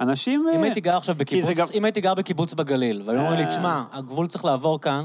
אנשים... 0.00 0.48
אם 0.54 0.58
אה, 0.58 0.62
הייתי 0.64 0.80
גר 0.80 0.96
עכשיו 0.96 1.14
בקיבוץ, 1.18 1.50
גם- 1.56 1.66
אם 1.74 1.84
הייתי 1.84 2.00
גר 2.00 2.14
בקיבוץ 2.14 2.54
בגליל, 2.54 3.02
והיו 3.06 3.20
אומרים 3.20 3.36
לי, 3.38 3.44
אה. 3.44 3.50
תשמע, 3.50 3.84
הגבול 3.92 4.26
צריך 4.26 4.44
לעבור 4.44 4.80
כאן, 4.80 5.04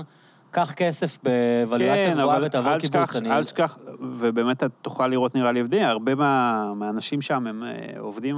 קח 0.52 0.72
כסף 0.74 1.18
בוולואציה 1.24 2.04
כן, 2.10 2.14
גבוהה 2.20 2.38
אבל 2.38 2.46
ותעבור 2.46 2.72
קיבוץ. 2.78 2.96
תשכח, 2.96 3.16
אני... 3.16 3.32
אל 3.32 3.44
תשכח, 3.44 3.78
ובאמת 4.00 4.58
אתה 4.58 4.70
תוכל 4.70 5.08
לראות 5.08 5.36
נראה 5.36 5.52
לי 5.52 5.60
הבדל, 5.60 5.80
הרבה 5.84 6.16
מה, 6.16 6.74
מהאנשים 6.76 7.22
שם 7.22 7.48
הם 7.48 7.64
אה, 7.64 8.00
עובדים... 8.00 8.38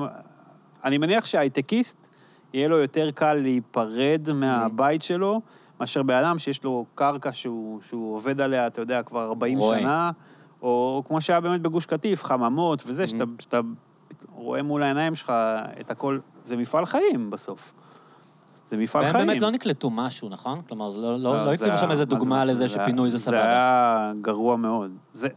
אני 0.84 0.98
מניח 0.98 1.26
שההייטקיסט, 1.26 2.08
יהיה 2.54 2.68
לו 2.68 2.78
יותר 2.78 3.12
קל 3.12 3.34
להיפרד 3.34 4.28
מהבית 4.34 5.02
שלו, 5.02 5.42
מאשר 5.80 6.04
בן 6.04 6.14
אדם 6.14 6.40
שיש 6.40 6.64
לו 6.64 6.86
קרקע 6.96 7.34
שהוא, 7.34 7.82
שהוא 7.82 8.16
עובד 8.16 8.42
עליה, 8.42 8.68
אתה 8.68 8.82
יודע, 8.82 9.04
כבר 9.04 9.24
40 9.28 9.58
רואה. 9.58 9.80
שנה, 9.80 10.12
או 10.62 11.04
כמו 11.08 11.22
שהיה 11.22 11.40
באמת 11.40 11.62
בגוש 11.62 11.86
קטיף, 11.86 12.24
חממות 12.24 12.84
וזה, 12.88 13.08
שאתה, 13.08 13.24
Mm-hmm. 13.24 13.42
שאתה 13.44 13.60
רואה 14.36 14.64
מול 14.64 14.84
העיניים 14.84 15.16
שלך 15.16 15.34
את 15.80 15.92
הכל, 15.92 16.20
זה 16.44 16.58
מפעל 16.58 16.86
חיים 16.86 17.30
בסוף. 17.30 17.74
זה 18.70 18.78
מפעל 18.78 19.04
והם 19.04 19.12
חיים. 19.12 19.28
באמת 19.28 19.42
לא 19.42 19.50
נקלטו 19.52 19.90
משהו, 19.90 20.30
נכון? 20.30 20.62
כלומר, 20.68 20.92
זה 20.92 20.98
לא- 21.00 21.18
לא 21.20 21.36
לא 21.36 21.46
זה 21.46 21.52
הציבו 21.52 21.68
שם 21.68 21.74
איזה 21.74 21.88
מה 21.88 21.96
זה 21.96 22.06
דוגמה 22.06 22.42
משהו? 22.42 22.52
לזה 22.54 22.64
היה- 22.64 22.70
שפינוי 22.70 23.12
זה 23.12 23.18
זה 23.18 23.24
סבבה. 23.26 23.44
היה 23.44 24.12
גרוע 24.22 24.56
מאוד. 24.58 24.92
זה... 25.14 25.28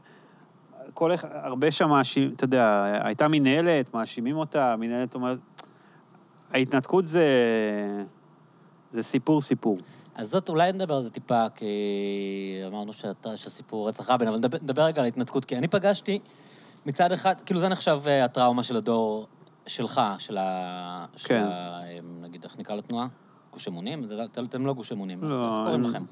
כל 0.95 1.15
אחד, 1.15 1.29
הרבה 1.33 1.71
שם 1.71 1.89
מאשים, 1.89 2.33
אתה 2.37 2.45
יודע, 2.45 2.85
הייתה 3.05 3.29
מנהלת, 3.29 3.95
מאשימים 3.95 4.37
אותה, 4.37 4.73
המנהלת 4.73 5.15
אומרת... 5.15 5.39
ההתנתקות 6.53 7.07
זה... 7.07 7.25
זה 8.93 9.03
סיפור 9.03 9.41
סיפור. 9.41 9.79
אז 10.15 10.31
זאת, 10.31 10.49
אולי 10.49 10.73
נדבר 10.73 10.95
על 10.95 11.03
זה 11.03 11.11
טיפה, 11.11 11.47
כי 11.57 11.67
אמרנו 12.67 12.93
שאתה- 12.93 13.37
שהסיפור 13.37 13.89
רצח 13.89 14.11
רבין, 14.11 14.29
אבל 14.29 14.37
נדבר, 14.37 14.59
נדבר 14.63 14.83
רגע 14.83 14.99
על 15.01 15.05
ההתנתקות, 15.05 15.45
כי 15.45 15.57
אני 15.59 15.69
פגשתי 15.69 16.19
מצד 16.87 17.13
אחד, 17.13 17.35
כאילו 17.47 17.61
זה 17.61 17.69
נחשב 17.69 18.01
אה, 18.07 18.25
הטראומה 18.25 18.63
של 18.63 18.77
הדור 18.77 19.27
שלך, 19.67 20.01
של 20.19 20.39
ה... 20.39 21.07
של 21.17 21.29
כן. 21.29 21.45
ה... 21.49 21.81
אה, 21.83 21.99
נגיד, 22.21 22.45
איך 22.45 22.59
נקרא 22.59 22.75
לתנועה? 22.75 23.07
גוש 23.53 23.69
אמונים? 23.69 24.05
לא- 24.09 24.25
אתם- 24.45 24.67
לא 24.67 24.73
גוש 24.75 24.93
אמונים, 24.93 25.23
לא, 25.23 25.57
איך 25.59 25.65
קוראים 25.65 25.85
לכם? 25.85 26.05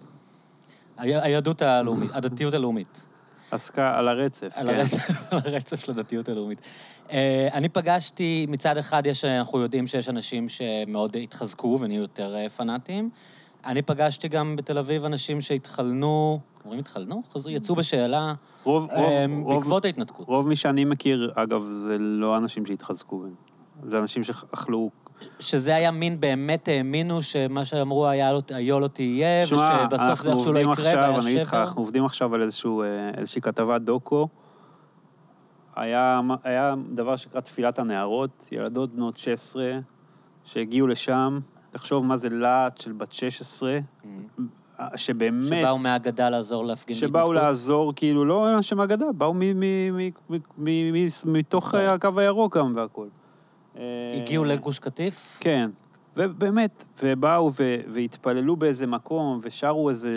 היהדות 0.97 1.63
הלאומית, 1.63 2.11
הדתיות 2.15 2.55
הלאומית. 2.55 3.07
עסקה 3.51 3.99
על 3.99 4.09
הרצף, 4.09 4.53
על 4.59 4.69
כן. 4.69 4.75
הרצף, 4.75 4.99
על 5.31 5.39
הרצף 5.45 5.85
של 5.85 5.91
הדתיות 5.93 6.29
הלאומית. 6.29 6.61
אה, 7.11 7.49
אני 7.53 7.69
פגשתי, 7.69 8.47
מצד 8.49 8.77
אחד, 8.79 9.07
יש, 9.07 9.25
אנחנו 9.25 9.61
יודעים 9.61 9.87
שיש 9.87 10.09
אנשים 10.09 10.49
שמאוד 10.49 11.17
התחזקו 11.17 11.79
ונהיו 11.81 12.01
יותר 12.01 12.35
אה, 12.37 12.49
פנאטיים. 12.49 13.11
אני 13.65 13.83
פגשתי 13.83 14.29
גם 14.29 14.57
בתל 14.57 14.79
אביב 14.79 15.05
אנשים 15.05 15.41
שהתחלנו, 15.41 16.41
אומרים 16.65 16.81
התחלנו? 16.81 17.23
חזרו, 17.33 17.51
יצאו 17.51 17.75
בשאלה 17.75 18.35
רוב, 18.65 18.83
רוב, 18.83 18.91
אה, 18.91 19.27
רוב, 19.43 19.55
בעקבות 19.55 19.85
ההתנתקות. 19.85 20.29
רוב 20.29 20.49
מי 20.49 20.57
שאני 20.57 20.85
מכיר, 20.85 21.33
אגב, 21.35 21.63
זה 21.63 21.97
לא 21.99 22.37
אנשים 22.37 22.67
שהתחזקו. 22.67 23.25
זה 23.85 23.99
אנשים 23.99 24.25
שאכלו... 24.25 24.91
שזה 25.41 25.75
היה 25.75 25.91
מין 25.91 26.21
באמת 26.21 26.69
האמינו 26.69 27.23
שמה 27.23 27.65
שאמרו 27.65 28.07
היה 28.09 28.33
לא, 28.33 28.43
היה 28.49 28.79
לא 28.79 28.89
תהיה, 28.89 29.47
שמע, 29.47 29.87
ושבסוף 29.91 30.21
זה 30.21 30.33
איכשהו 30.33 30.53
לא 30.53 30.59
יקרה, 30.59 30.73
עכשיו, 30.73 31.21
אני 31.21 31.31
אגיד 31.31 31.43
לך. 31.43 31.55
אנחנו 31.55 31.83
עובדים 31.83 32.05
עכשיו 32.05 32.35
על 32.35 32.43
איזשהו, 32.43 32.83
אה, 32.83 33.11
איזושהי 33.17 33.43
כתבת 33.43 33.81
דוקו. 33.81 34.29
היה, 35.77 36.21
היה 36.45 36.75
דבר 36.95 37.17
שנקרא 37.17 37.41
תפילת 37.41 37.79
הנערות, 37.79 38.49
ילדות 38.53 38.95
בנות 38.95 39.17
16 39.17 39.79
שהגיעו 40.45 40.87
לשם. 40.87 41.41
תחשוב 41.73 42.05
מה 42.05 42.17
זה 42.17 42.29
להט 42.29 42.79
של 42.79 42.93
בת 42.93 43.13
16. 43.13 43.79
Mm. 43.79 44.07
שבאמת... 44.97 45.47
שבאו 45.47 45.79
מהגדה 45.79 46.29
לעזור 46.29 46.65
להפגין 46.65 46.97
שבאו 46.97 47.13
בהתנתקות? 47.13 47.35
לעזור, 47.35 47.93
כאילו, 47.97 48.25
לא 48.25 48.57
אנשי 48.57 48.75
מהגדה, 48.75 49.07
באו 49.13 49.35
מתוך 51.27 51.67
אוקיי. 51.67 51.87
הקו 51.87 52.21
הירוק 52.21 52.57
גם 52.57 52.73
והכול. 52.77 53.09
הגיעו 54.17 54.45
אה, 54.45 54.49
לגוש 54.49 54.79
קטיף? 54.79 55.37
כן, 55.41 55.71
ובאמת, 56.17 56.87
ובאו 57.03 57.51
והתפללו 57.89 58.57
באיזה 58.57 58.87
מקום, 58.87 59.39
ושרו 59.43 59.91
איזה, 59.91 60.15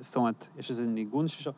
זאת 0.00 0.16
אומרת, 0.16 0.48
יש 0.58 0.70
איזה 0.70 0.86
ניגון 0.86 1.28
ששר... 1.28 1.50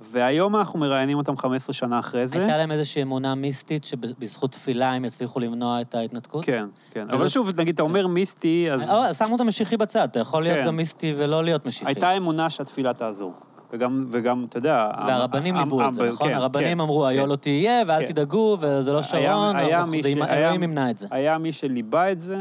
והיום 0.00 0.56
אנחנו 0.56 0.78
מראיינים 0.78 1.18
אותם 1.18 1.36
15 1.36 1.74
שנה 1.74 1.98
אחרי 1.98 2.28
זה. 2.28 2.38
הייתה 2.38 2.56
להם 2.56 2.72
איזושהי 2.72 3.02
אמונה 3.02 3.34
מיסטית 3.34 3.84
שבזכות 3.84 4.52
תפילה 4.52 4.92
הם 4.92 5.04
יצליחו 5.04 5.40
למנוע 5.40 5.80
את 5.80 5.94
ההתנתקות? 5.94 6.44
כן, 6.44 6.66
כן. 6.90 7.10
אבל 7.10 7.28
שוב, 7.28 7.60
נגיד, 7.60 7.74
אתה 7.74 7.82
אומר 7.82 8.06
מיסטי, 8.06 8.68
אז 8.72 8.90
אה, 8.90 9.14
שמו 9.14 9.36
את 9.36 9.40
המשיחי 9.40 9.76
בצד, 9.76 10.08
אתה 10.10 10.20
יכול 10.20 10.42
להיות 10.42 10.58
כן. 10.58 10.66
גם 10.66 10.76
מיסטי 10.76 11.14
ולא 11.16 11.44
להיות 11.44 11.66
משיחי. 11.66 11.86
הייתה 11.86 12.16
אמונה 12.16 12.50
שהתפילה 12.50 12.92
תעזור. 12.92 13.32
וגם, 13.72 14.04
וגם, 14.08 14.46
אתה 14.48 14.58
יודע... 14.58 14.90
והרבנים 15.06 15.56
ליבו 15.56 15.88
את 15.88 15.94
זה, 15.94 16.10
נכון? 16.10 16.28
כן, 16.28 16.34
הרבנים 16.34 16.76
כן, 16.76 16.80
אמרו, 16.80 17.06
היה 17.06 17.22
כן. 17.22 17.28
לא 17.28 17.36
תהיה, 17.36 17.82
ואל 17.88 18.00
כן. 18.00 18.06
תדאגו, 18.12 18.56
וזה 18.60 18.92
לא 18.92 19.02
שרון, 19.02 19.56
אלוהים 19.56 20.62
ימנע 20.62 20.90
את 20.90 20.98
זה. 20.98 21.06
היה 21.10 21.38
מי 21.38 21.52
שליבה 21.52 22.12
את 22.12 22.20
זה. 22.20 22.40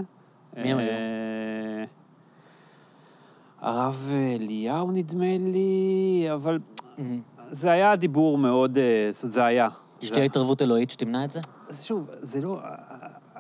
מי 0.57 0.71
הם 0.71 0.77
היו? 0.77 0.89
אה, 0.89 1.83
הרב 3.61 4.11
אליהו, 4.39 4.91
נדמה 4.91 5.37
לי, 5.39 6.27
אבל. 6.33 6.59
זה 7.51 7.71
היה 7.71 7.95
דיבור 7.95 8.37
מאוד... 8.37 8.77
אה, 8.77 8.83
זה 9.11 9.45
היה. 9.45 9.67
שתהיה 10.01 10.23
התערבות 10.23 10.61
אלוהית 10.61 10.89
שתמנע 10.89 11.23
את 11.25 11.31
זה? 11.31 11.39
אז 11.69 11.83
שוב, 11.83 12.07
זה 12.13 12.41
לא... 12.41 12.59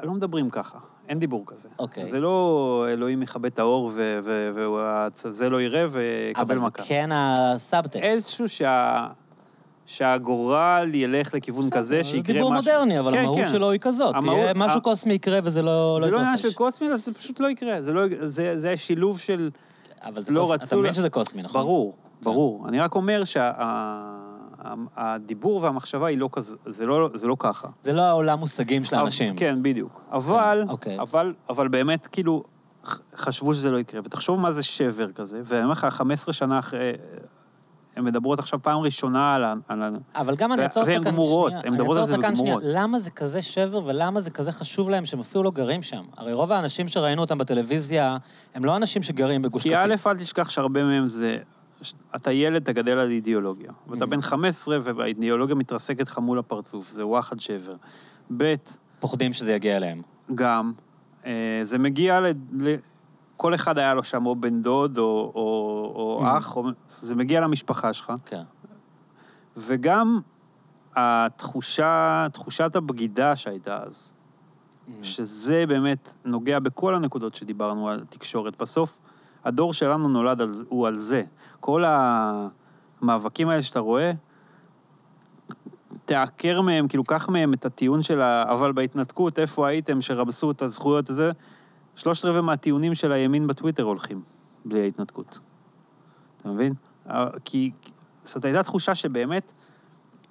לא 0.03 0.11
מדברים 0.13 0.49
ככה, 0.49 0.77
אין 1.09 1.19
דיבור 1.19 1.43
כזה. 1.45 1.69
אוקיי. 1.79 2.07
זה 2.07 2.19
לא 2.19 2.85
אלוהים 2.89 3.21
יכבה 3.23 3.47
את 3.47 3.59
האור 3.59 3.91
וזה 3.93 5.49
לא 5.49 5.61
יראה 5.61 5.85
ויקבל 5.89 6.41
אבל 6.41 6.59
זה 6.59 6.65
מכה. 6.65 6.83
כן 6.83 7.09
הסאבטקסט. 7.13 8.03
איזשהו 8.03 8.47
שה... 8.49 9.07
שהגורל 9.85 10.89
ילך 10.93 11.33
לכיוון 11.33 11.69
כזה, 11.69 11.97
זה 11.97 12.03
שיקרה 12.03 12.21
משהו. 12.21 12.33
דיבור 12.33 12.53
מודרני, 12.53 12.99
אבל 12.99 13.11
כן, 13.11 13.17
המהות 13.17 13.37
כן. 13.37 13.47
שלו 13.47 13.71
היא 13.71 13.79
כזאת. 13.79 14.15
המהות- 14.15 14.39
תהיה 14.39 14.53
משהו 14.55 14.77
ה- 14.77 14.81
קוסמי 14.81 15.13
יקרה 15.13 15.39
וזה 15.43 15.61
לא 15.61 15.97
זה 16.01 16.05
לא 16.05 16.11
לא 16.11 16.17
עניין 16.17 16.33
יתרחש. 16.33 16.51
של 16.51 16.57
קוסמי, 16.57 16.97
זה 16.97 17.13
פשוט 17.13 17.39
לא 17.39 17.47
יקרה. 17.49 17.81
זה, 17.81 17.93
לא, 17.93 18.01
זה, 18.27 18.57
זה 18.57 18.77
שילוב 18.77 19.19
של... 19.19 19.49
אבל 20.01 20.21
זה 20.23 20.31
לא 20.31 20.41
קוס- 20.41 20.55
אתה 20.55 20.63
רצו 20.63 20.77
מבין 20.77 20.89
לה- 20.89 20.93
שזה 20.95 21.09
קוסמי, 21.09 21.41
נכון? 21.41 21.61
ברור, 21.61 21.93
ברור. 22.21 22.67
אני 22.67 22.79
רק 22.79 22.95
אומר 22.95 23.23
שהדיבור 24.95 25.63
והמחשבה 25.63 26.07
היא 26.07 26.17
לא 26.17 26.29
כזה, 26.31 26.57
זה 26.65 26.85
לא, 26.85 27.09
זה 27.13 27.27
לא 27.27 27.35
ככה. 27.39 27.67
זה 27.83 27.93
לא 27.93 28.01
העולם 28.01 28.39
מושגים 28.39 28.83
של 28.83 28.95
האנשים. 28.95 29.35
כן, 29.35 29.59
בדיוק. 29.61 30.01
אבל, 30.11 30.65
אוקיי. 30.69 30.99
אבל, 30.99 31.33
אבל 31.49 31.67
באמת, 31.67 32.07
כאילו, 32.07 32.43
חשבו 33.15 33.53
שזה 33.53 33.71
לא 33.71 33.77
יקרה. 33.77 34.01
ותחשוב 34.03 34.39
מה 34.39 34.51
זה 34.51 34.63
שבר 34.63 35.11
כזה, 35.11 35.41
ואני 35.45 35.63
אומר 35.63 35.71
לך, 35.71 35.85
15 35.85 36.33
שנה 36.33 36.59
אחרי, 36.59 36.91
הן 37.95 38.03
מדברות 38.03 38.39
עכשיו 38.39 38.59
פעם 38.63 38.79
ראשונה 38.79 39.35
על 39.35 39.43
ה... 39.43 39.53
אבל 40.15 40.35
גם 40.35 40.53
אני 40.53 40.61
ו- 40.61 40.63
אעצור 40.63 40.83
אותך 40.83 40.93
והן 40.93 41.03
כאן 41.03 41.11
גמורות, 41.11 41.51
שנייה. 41.51 41.65
הן 41.65 41.73
מדברות 41.73 41.97
אני 41.97 42.01
על 42.01 42.07
זה. 42.07 42.19
וגמורות. 42.19 42.63
למה 42.65 42.99
זה 42.99 43.11
כזה 43.11 43.41
שבר 43.41 43.85
ולמה 43.85 44.21
זה 44.21 44.31
כזה 44.31 44.51
חשוב 44.51 44.89
להם 44.89 45.05
שהם 45.05 45.19
אפילו 45.19 45.43
לא 45.43 45.51
גרים 45.51 45.83
שם? 45.83 46.03
הרי 46.17 46.33
רוב 46.33 46.51
האנשים 46.51 46.87
שראינו 46.87 47.21
אותם 47.21 47.37
בטלוויזיה, 47.37 48.17
הם 48.55 48.65
לא 48.65 48.75
אנשים 48.75 49.03
שגרים 49.03 49.41
בגוש 49.41 49.63
כי 49.63 49.69
קטיף. 49.69 50.07
א', 50.07 50.09
אל 50.09 50.17
תשכח 50.17 50.49
שהרבה 50.49 50.83
מהם 50.83 51.07
זה... 51.07 51.37
אתה 52.15 52.31
ילד, 52.31 52.63
תגדל 52.63 52.97
על 52.97 53.11
אידיאולוגיה. 53.11 53.71
ואתה 53.87 54.05
Mm. 54.05 54.07
בן 54.07 54.21
15 54.21 54.77
והאידיאולוגיה 54.83 55.55
מתרסקת 55.55 56.07
לך 56.07 56.17
מול 56.17 56.39
הפרצוף, 56.39 56.89
זה 56.89 57.05
וואחד 57.05 57.39
שבר. 57.39 57.75
ב', 58.37 58.55
פוחדים 58.99 59.33
שזה 59.33 59.53
יגיע 59.53 59.77
אליהם. 59.77 60.01
גם, 60.35 60.73
אה, 61.25 61.59
זה 61.63 61.77
מגיע 61.77 62.19
ל... 62.19 62.25
ל... 62.51 62.75
כל 63.37 63.55
אחד 63.55 63.77
היה 63.77 63.93
לו 63.93 64.03
שם 64.03 64.25
או 64.25 64.35
בן 64.35 64.61
דוד 64.61 64.97
או, 64.97 65.03
או, 65.35 65.41
או 65.95 66.21
Mm. 66.25 66.37
אח, 66.37 66.55
או... 66.57 66.63
זה 66.87 67.15
מגיע 67.15 67.41
למשפחה 67.41 67.93
שלך. 67.93 68.13
כן. 68.25 68.43
וגם 69.57 70.19
התחושה, 70.95 72.27
תחושת 72.33 72.75
הבגידה 72.75 73.35
שהייתה 73.35 73.83
אז, 73.83 74.13
שזה 75.01 75.65
באמת 75.67 76.15
נוגע 76.25 76.59
בכל 76.59 76.95
הנקודות 76.95 77.35
שדיברנו 77.35 77.89
על 77.89 78.03
תקשורת. 78.09 78.61
בסוף, 78.61 78.97
הדור 79.45 79.73
שלנו 79.73 80.07
נולד 80.07 80.41
על, 80.41 80.53
הוא 80.69 80.87
על 80.87 80.97
זה. 80.97 81.23
כל 81.59 81.83
המאבקים 81.87 83.49
האלה 83.49 83.63
שאתה 83.63 83.79
רואה, 83.79 84.11
תעקר 86.05 86.61
מהם, 86.61 86.87
כאילו, 86.87 87.03
קח 87.03 87.29
מהם 87.29 87.53
את 87.53 87.65
הטיעון 87.65 88.01
של 88.01 88.21
ה... 88.21 88.43
אבל 88.53 88.71
בהתנתקות, 88.71 89.39
איפה 89.39 89.67
הייתם 89.67 90.01
שרמסו 90.01 90.51
את 90.51 90.61
הזכויות 90.61 91.09
הזה? 91.09 91.31
שלושת 91.95 92.25
רבעי 92.25 92.41
מהטיעונים 92.41 92.95
של 92.95 93.11
הימין 93.11 93.47
בטוויטר 93.47 93.83
הולכים, 93.83 94.21
בלי 94.65 94.81
ההתנתקות. 94.81 95.39
אתה 96.37 96.49
מבין? 96.49 96.73
כי 97.45 97.71
זאת 98.23 98.45
הייתה 98.45 98.63
תחושה 98.63 98.95
שבאמת 98.95 99.53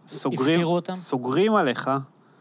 סוגרים? 0.06 0.60
סוגרים 0.92 1.54
עליך, 1.54 1.90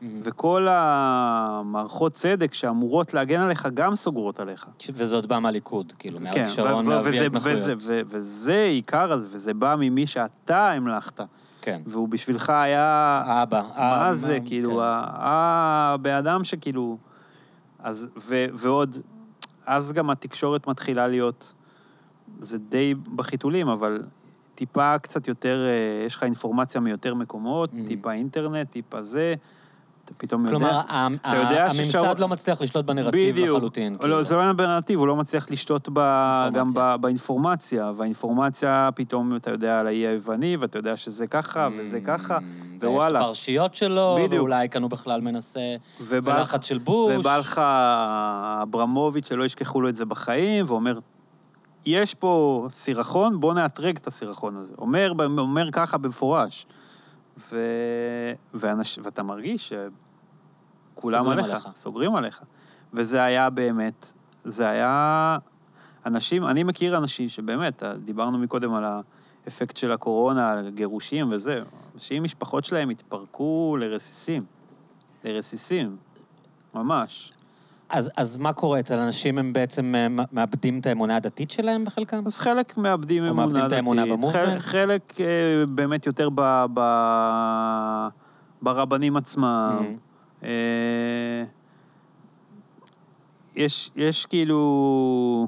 מהמם. 0.02 0.20
וכל 0.24 0.68
המערכות 0.70 2.12
צדק 2.14 2.54
שאמורות 2.54 3.14
להגן 3.14 3.42
עליך 3.42 3.68
גם 3.74 3.96
סוגרות 3.96 4.40
עליך. 4.40 4.66
וזה 4.94 5.16
עוד 5.16 5.28
בא 5.28 5.40
מהליכוד, 5.40 5.94
כאילו, 6.00 6.20
מאריק 6.20 6.44
ו- 6.46 6.50
שרון 6.50 6.88
ו- 6.88 6.90
להביא 6.90 7.12
וזה- 7.12 7.26
התנחלויות. 7.26 7.60
וזה- 7.60 7.74
ו- 7.88 8.02
וזה 8.08 8.64
עיקר 8.70 9.12
הזה, 9.14 9.28
וזה 9.32 9.54
בא 9.54 9.76
ממי 9.80 10.08
שאתה 10.08 10.72
המלכת, 10.72 11.20
כן. 11.62 11.82
והוא 11.86 12.08
בשבילך 12.10 12.50
היה... 12.50 12.84
האבא. 13.26 13.64
מה 13.78 14.16
זה, 14.16 14.38
כאילו, 14.46 14.72
כן. 14.72 14.82
הבן 15.14 16.14
אדם 16.14 16.44
שכאילו... 16.44 16.98
אז, 17.80 18.08
ו, 18.18 18.46
ועוד, 18.54 18.96
אז 19.66 19.94
גם 19.94 20.10
התקשורת 20.10 20.68
מתחילה 20.68 21.08
להיות, 21.08 21.54
זה 22.40 22.58
די 22.58 22.94
בחיתולים, 23.16 23.68
אבל 23.68 24.04
טיפה 24.56 24.98
קצת 25.00 25.28
יותר, 25.28 25.66
אה, 25.68 26.06
יש 26.06 26.16
לך 26.16 26.24
אינפורמציה 26.24 26.82
מיותר 26.82 27.14
מקומות, 27.14 27.70
Mm. 27.74 27.88
טיפה 27.88 28.12
אינטרנט, 28.12 28.72
טיפה 28.72 29.04
זה, 29.04 29.36
אתה 30.08 30.16
פתאום 30.18 30.46
יודע... 30.46 30.58
כלומר, 30.58 30.82
אתה 31.22 31.36
יודע 31.36 31.64
הממסד 31.66 32.20
לא 32.20 32.28
מצליח 32.28 32.62
לשלוט 32.62 32.86
בנרטיב 32.86 33.34
בדיוק. 33.36 33.58
לחלוטין. 33.58 33.94
לא, 33.94 34.00
כאילו. 34.00 34.24
זה 34.24 34.36
לא 34.36 34.54
בנרטיב, 34.54 35.00
הוא 35.00 35.08
לא 35.08 35.16
מצליח 35.16 35.52
לשלוט 35.52 35.90
ב... 35.94 36.00
גם 36.54 36.74
ב... 36.74 36.96
באינפורמציה, 37.02 37.92
והאינפורמציה, 37.96 38.90
פתאום 38.96 39.36
אתה 39.36 39.52
יודע 39.52 39.80
על 39.80 39.88
האי 39.88 40.08
היווני, 40.08 40.58
ואתה 40.58 40.80
יודע 40.80 40.98
שזה 40.98 41.28
ככה, 41.28 41.70
וזה 41.78 42.02
ככה, 42.02 42.38
Mm, 42.38 42.86
ווואלה. 42.86 43.06
ויש 43.06 43.18
את 43.18 43.22
הפרשיות 43.22 43.76
שלו, 43.76 44.16
בדיוק. 44.20 44.34
ואולי 44.34 44.70
כאן 44.70 44.82
הוא 44.82 44.92
בכלל 44.92 45.22
מנסה... 45.22 45.60
בלחץ 46.10 46.66
של 46.66 46.78
בוש. 46.78 47.14
ובא 47.20 47.38
לך 47.38 47.62
אברמוביץ' 48.64 49.30
שלא 49.30 49.44
ישכחו 49.44 49.82
לו 49.82 49.90
את 49.90 49.96
זה 49.96 50.06
בחיים, 50.06 50.66
ואומר, 50.68 51.00
יש 51.86 52.14
פה 52.14 52.66
סירחון, 52.70 53.40
בוא 53.40 53.54
נאתרג 53.54 53.98
את 53.98 54.08
הסירחון 54.08 54.58
הזה. 54.58 54.74
אומר, 54.78 55.12
אומר 55.38 55.72
ככה 55.72 55.98
במפורש. 55.98 56.66
ו... 57.38 57.58
ואנש... 58.54 59.00
ואתה 59.04 59.24
מרגיש 59.24 59.74
שכולם 60.94 61.24
סוגרים 61.24 61.40
עליך, 61.40 61.50
עליך. 61.50 61.70
סוגרים 61.76 62.16
עליך. 62.16 62.42
וזה 62.94 63.24
היה 63.24 63.50
באמת, 63.50 64.14
זה 64.44 64.70
היה... 64.70 65.38
אנשים, 66.06 66.48
אני 66.48 66.64
מכיר 66.64 66.98
אנשים 66.98 67.30
שבאמת, 67.30 67.84
דיברנו 67.84 68.38
מקודם 68.38 68.74
על 68.74 68.84
האפקט 69.46 69.78
של 69.78 69.92
הקורונה, 69.92 70.52
על 70.52 70.70
גירושים 70.70 71.32
וזה, 71.32 71.62
אנשים, 71.96 72.24
משפחות 72.24 72.66
שלהם 72.66 72.90
התפרקו 72.90 73.78
לרסיסים. 73.80 74.46
לרסיסים, 75.24 75.96
ממש. 76.74 77.34
אז, 77.90 78.12
אז 78.18 78.38
מה 78.38 78.54
קורה? 78.54 78.80
אצל 78.80 78.94
אנשים 78.94 79.38
הם 79.38 79.54
בעצם 79.54 79.96
אה, 79.96 80.08
מאבדים 80.32 80.80
את 80.80 80.86
האמונה 80.86 81.16
הדתית 81.16 81.52
שלהם 81.52 81.86
בחלקם? 81.86 82.24
אז 82.26 82.40
חלק 82.40 82.78
מאבדים 82.78 83.24
או 83.24 83.30
אמונה 83.30 83.46
מאבדים 83.46 83.68
את 83.68 83.72
האמונה 83.72 84.02
דתית, 84.02 84.14
במובמנט? 84.14 84.48
חלק, 84.48 84.62
חלק 84.62 85.22
אה, 85.22 85.66
באמת 85.66 86.06
יותר 86.06 86.30
ב, 86.36 86.66
ב, 86.74 86.82
ברבנים 88.62 89.18
עצמם. 89.18 89.96
אה, 90.44 90.50
יש, 93.56 93.92
יש 93.96 94.26
כאילו, 94.26 95.48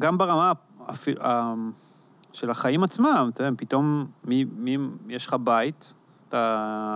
גם 0.00 0.18
ברמה 0.18 0.52
אפילו, 0.90 1.22
של 2.32 2.50
החיים 2.50 2.84
עצמם, 2.84 3.30
אתה 3.32 3.44
יודע, 3.44 3.56
פתאום 3.56 4.06
מי, 4.24 4.44
מי, 4.56 4.76
יש 5.08 5.26
לך 5.26 5.36
בית, 5.44 5.94
אתה, 6.28 6.38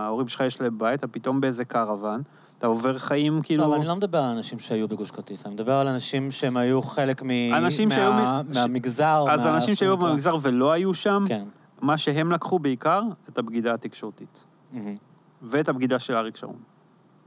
ההורים 0.05 0.27
שלך 0.27 0.41
יש 0.41 0.61
להם 0.61 0.77
בית, 0.77 0.99
אתה 0.99 1.07
פתאום 1.07 1.41
באיזה 1.41 1.65
קרוון, 1.65 2.21
אתה 2.57 2.67
עובר 2.67 2.97
חיים 2.97 3.41
כאילו... 3.43 3.63
לא, 3.63 3.67
אבל 3.67 3.75
אני 3.75 3.87
לא 3.87 3.95
מדבר 3.95 4.17
על 4.17 4.29
אנשים 4.35 4.59
שהיו 4.59 4.87
בגוש 4.87 5.11
קטיף, 5.11 5.45
אני 5.45 5.53
מדבר 5.53 5.73
על 5.73 5.87
אנשים 5.87 6.31
שהם 6.31 6.57
היו 6.57 6.81
חלק 6.81 7.23
מ... 7.23 7.29
אנשים 7.53 7.87
מה... 7.89 7.95
שהיו 7.95 8.11
ש- 8.53 8.57
מהמגזר. 8.57 9.25
אז 9.29 9.43
מה- 9.43 9.55
אנשים 9.55 9.75
שהיו 9.75 9.97
במגזר 9.97 10.35
ולא 10.41 10.71
היו 10.71 10.93
שם, 10.93 11.25
כן. 11.27 11.45
מה 11.81 11.97
שהם 11.97 12.31
לקחו 12.31 12.59
בעיקר, 12.59 13.01
זה 13.25 13.31
את 13.31 13.37
הבגידה 13.37 13.73
התקשורתית. 13.73 14.45
מהמם. 14.71 14.95
ואת 15.41 15.69
הבגידה 15.69 15.99
של 15.99 16.15
אריק 16.15 16.37
שרון. 16.37 16.57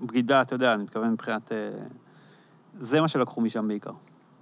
בגידה, 0.00 0.40
אתה 0.42 0.54
יודע, 0.54 0.74
אני 0.74 0.82
מתכוון 0.82 1.12
מבחינת... 1.12 1.52
אה, 1.52 1.68
זה 2.80 3.00
מה 3.00 3.08
שלקחו 3.08 3.40
משם 3.40 3.68
בעיקר. 3.68 3.90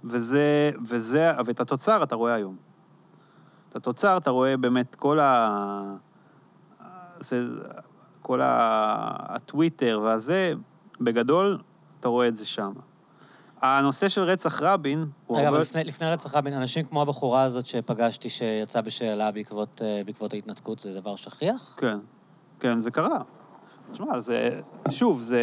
וזה, 0.03 0.71
וזה, 0.85 1.31
ואת 1.45 1.59
התוצר 1.59 2.03
אתה 2.03 2.15
רואה 2.15 2.33
היום. 2.33 2.55
את 3.69 3.75
התוצר 3.75 4.17
אתה 4.17 4.31
רואה 4.31 4.57
באמת 4.57 4.95
כל 4.95 5.19
ה... 5.19 5.95
זה, 7.19 7.47
כל 8.21 8.41
ה... 8.41 8.47
הטוויטר 9.35 9.99
והזה, 10.03 10.53
בגדול, 11.01 11.57
אתה 11.99 12.07
רואה 12.07 12.27
את 12.27 12.35
זה 12.35 12.45
שם. 12.45 12.71
הנושא 13.61 14.07
של 14.07 14.21
רצח 14.21 14.61
רבין, 14.61 15.05
רגע, 15.29 15.47
אבל 15.47 15.61
לפני, 15.61 15.83
לפני 15.83 16.07
רצח 16.07 16.35
רבין, 16.35 16.53
אנשים 16.53 16.85
כמו 16.85 17.01
הבחורה 17.01 17.43
הזאת 17.43 17.65
שפגשתי 17.65 18.29
שיצאה 18.29 18.81
בשאלה 18.81 19.31
בעקבות, 19.31 19.81
אה, 19.85 20.01
בעקבות 20.05 20.33
ההתנתקות, 20.33 20.79
זה 20.79 20.93
דבר 20.93 21.15
שכיח? 21.15 21.75
כן, 21.77 21.97
כן, 22.59 22.79
זה 22.79 22.91
קרה. 22.91 23.21
תשמע, 23.91 24.19
זה... 24.19 24.61
שוב, 24.89 25.19
זה... 25.19 25.41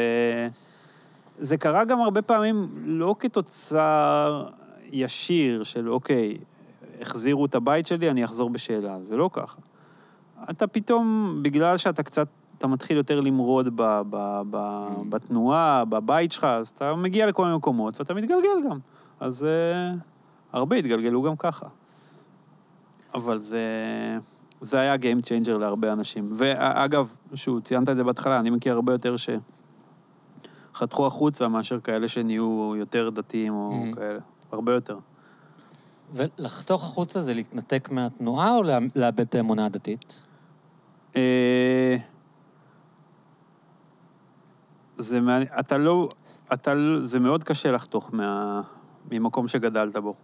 זה 1.38 1.57
קרה 1.57 1.84
גם 1.84 2.00
הרבה 2.00 2.22
פעמים 2.22 2.68
לא 2.84 3.14
כתוצר 3.18 4.48
ישיר 4.92 5.62
של, 5.62 5.90
אוקיי, 5.90 6.38
החזירו 7.00 7.46
את 7.46 7.54
הבית 7.54 7.86
שלי, 7.86 8.11
אני 8.11 8.24
אחזור 8.24 8.50
בשאלה. 8.50 9.02
זה 9.02 9.16
לא 9.16 9.30
ככה. 9.32 9.59
אתה 10.50 10.66
פתאום, 10.66 11.38
בגלל 11.42 11.76
שאתה 11.76 12.02
קצת, 12.02 12.28
אתה 12.59 12.66
מתחיל 12.66 12.96
יותר 12.96 13.20
למרוד 13.20 13.68
ב, 13.76 13.82
ב, 14.11 14.40
ב, 14.50 14.57
Mm. 14.57 15.00
בתנועה, 15.09 15.84
בבית 15.84 16.32
שלך, 16.32 16.44
אז 16.44 16.68
אתה 16.68 16.94
מגיע 16.94 17.26
לכל 17.26 17.44
מיני 17.44 17.57
מקומות 17.57 18.00
ואתה 18.00 18.14
מתגלגל 18.14 18.68
גם. 18.70 18.78
אז 19.20 19.46
uh, 19.46 19.98
הרבה 20.52 20.76
התגלגלו 20.76 21.22
גם 21.22 21.36
ככה. 21.36 21.66
אבל 23.14 23.40
זה, 23.40 23.61
זה 24.61 24.78
היה 24.80 24.94
Game 24.94 25.22
Changer 25.24 25.59
להרבה 25.59 25.92
אנשים. 25.92 26.30
ואגב, 26.34 27.14
שוב, 27.34 27.61
ציינת 27.61 27.88
את 27.88 27.96
זה 27.96 28.04
בהתחלה, 28.04 28.38
אני 28.40 28.50
מכיר 28.50 28.74
הרבה 28.74 28.92
יותר 28.92 29.14
שחתכו 30.74 31.07
החוצה 31.07 31.48
מאשר 31.48 31.80
כאלה 31.80 32.09
שנהיו 32.09 32.72
יותר 32.76 33.11
דתיים 33.11 33.54
או 33.54 33.70
Mhm. 33.92 33.96
כאלה. 33.96 34.18
הרבה 34.52 34.72
יותר. 34.74 34.98
ולחתוך 36.14 36.84
החוצה 36.84 37.22
זה 37.22 37.34
להתנתק 37.34 37.88
מהתנועה 37.90 38.57
או 38.57 38.62
לאבד 38.96 39.20
את 39.20 39.34
האמונה 39.34 39.66
הדתית? 39.66 40.22
אה, 41.16 41.96
זה 44.97 45.20
מעניין, 45.20 45.49
אתה 45.61 45.78
לא, 45.78 46.09
אתה, 46.53 46.74
לא- 46.74 47.01
זה 47.01 47.20
מאוד 47.20 47.44
קשה 47.44 47.72
לחתוך 47.72 48.11
מה, 48.12 48.61
ממקום 49.11 49.49
שגדלת 49.49 49.97
בו. 49.97 50.14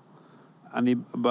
אני, 0.75 0.95
ב... 1.21 1.29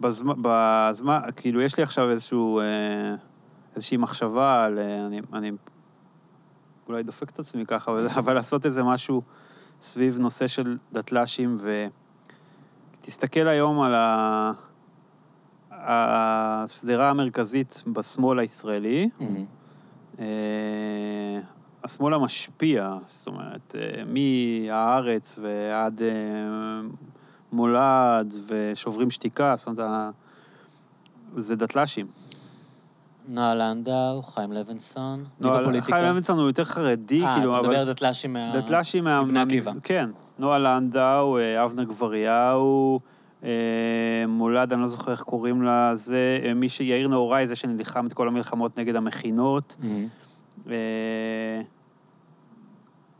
בזמן, 0.00 0.34
בזמן, 0.42 1.20
כאילו, 1.36 1.62
יש 1.62 1.76
לי 1.76 1.82
עכשיו 1.82 2.10
איזשהו, 2.10 2.60
אה, 2.60 3.14
איזושהי 3.76 3.96
מחשבה 3.96 4.64
על, 4.64 4.78
אה, 4.78 5.06
אני, 5.06 5.20
אני 5.32 5.52
אולי 6.88 7.02
דופק 7.02 7.30
את 7.30 7.38
עצמי 7.38 7.66
ככה, 7.66 7.90
אבל, 7.90 8.08
אבל 8.08 8.34
לעשות 8.34 8.66
איזה 8.66 8.82
משהו 8.82 9.22
סביב 9.80 10.18
נושא 10.18 10.46
של 10.46 10.78
דתל"שים, 10.92 11.54
ותסתכל 13.00 13.48
היום 13.48 13.80
על 13.80 13.94
ה... 13.94 14.52
השדרה 15.70 17.10
המרכזית 17.10 17.82
בשמאל 17.92 18.38
הישראלי, 18.38 19.08
אה, 19.20 19.26
השמאל 21.84 22.14
המשפיע, 22.14 22.96
זאת 23.06 23.26
אומרת, 23.26 23.74
אה, 23.78 24.02
מהארץ 24.06 25.38
ועד 25.42 26.02
אה, 26.02 26.08
מולד 27.52 28.34
ושוברים 28.46 29.10
שתיקה, 29.10 29.54
זאת 29.56 29.66
אומרת, 29.66 30.14
זה 31.36 31.56
דתל"שים. 31.56 32.06
נועה 33.28 33.54
לנדאו, 33.54 34.22
חיים 34.22 34.52
לוינסון, 34.52 35.24
מי 35.40 35.50
בפוליטיקה? 35.50 35.92
חיים 35.92 36.04
לוינסון 36.12 36.38
הוא 36.38 36.46
יותר 36.46 36.64
חרדי, 36.64 37.24
אה, 37.24 37.34
כאילו, 37.34 37.52
אתה 37.52 37.66
אבל... 37.66 37.68
מדבר 37.68 37.92
דתל"שים 37.92 38.32
מה... 38.32 38.52
דתל"שים 38.54 39.04
מה... 39.04 39.22
מבני 39.22 39.40
עקיבא. 39.40 39.70
כן. 39.82 40.10
נועה 40.38 40.58
לנדאו, 40.58 41.38
אה, 41.38 41.64
אבנר 41.64 41.84
גבריהו, 41.84 43.00
אה, 43.02 43.17
מולד, 44.28 44.72
אני 44.72 44.80
לא 44.80 44.88
זוכר 44.88 45.10
איך 45.10 45.22
קוראים 45.22 45.62
לה, 45.62 45.94
זה 45.94 46.38
אה, 46.44 46.54
מי 46.54 46.68
ש... 46.68 46.80
יאיר 46.80 47.08
נהוראי, 47.08 47.46
זה 47.46 47.56
שנלחם 47.56 48.06
את 48.06 48.12
כל 48.12 48.28
המלחמות 48.28 48.78
נגד 48.78 48.96
המכינות. 48.96 49.76
אה, 50.70 51.60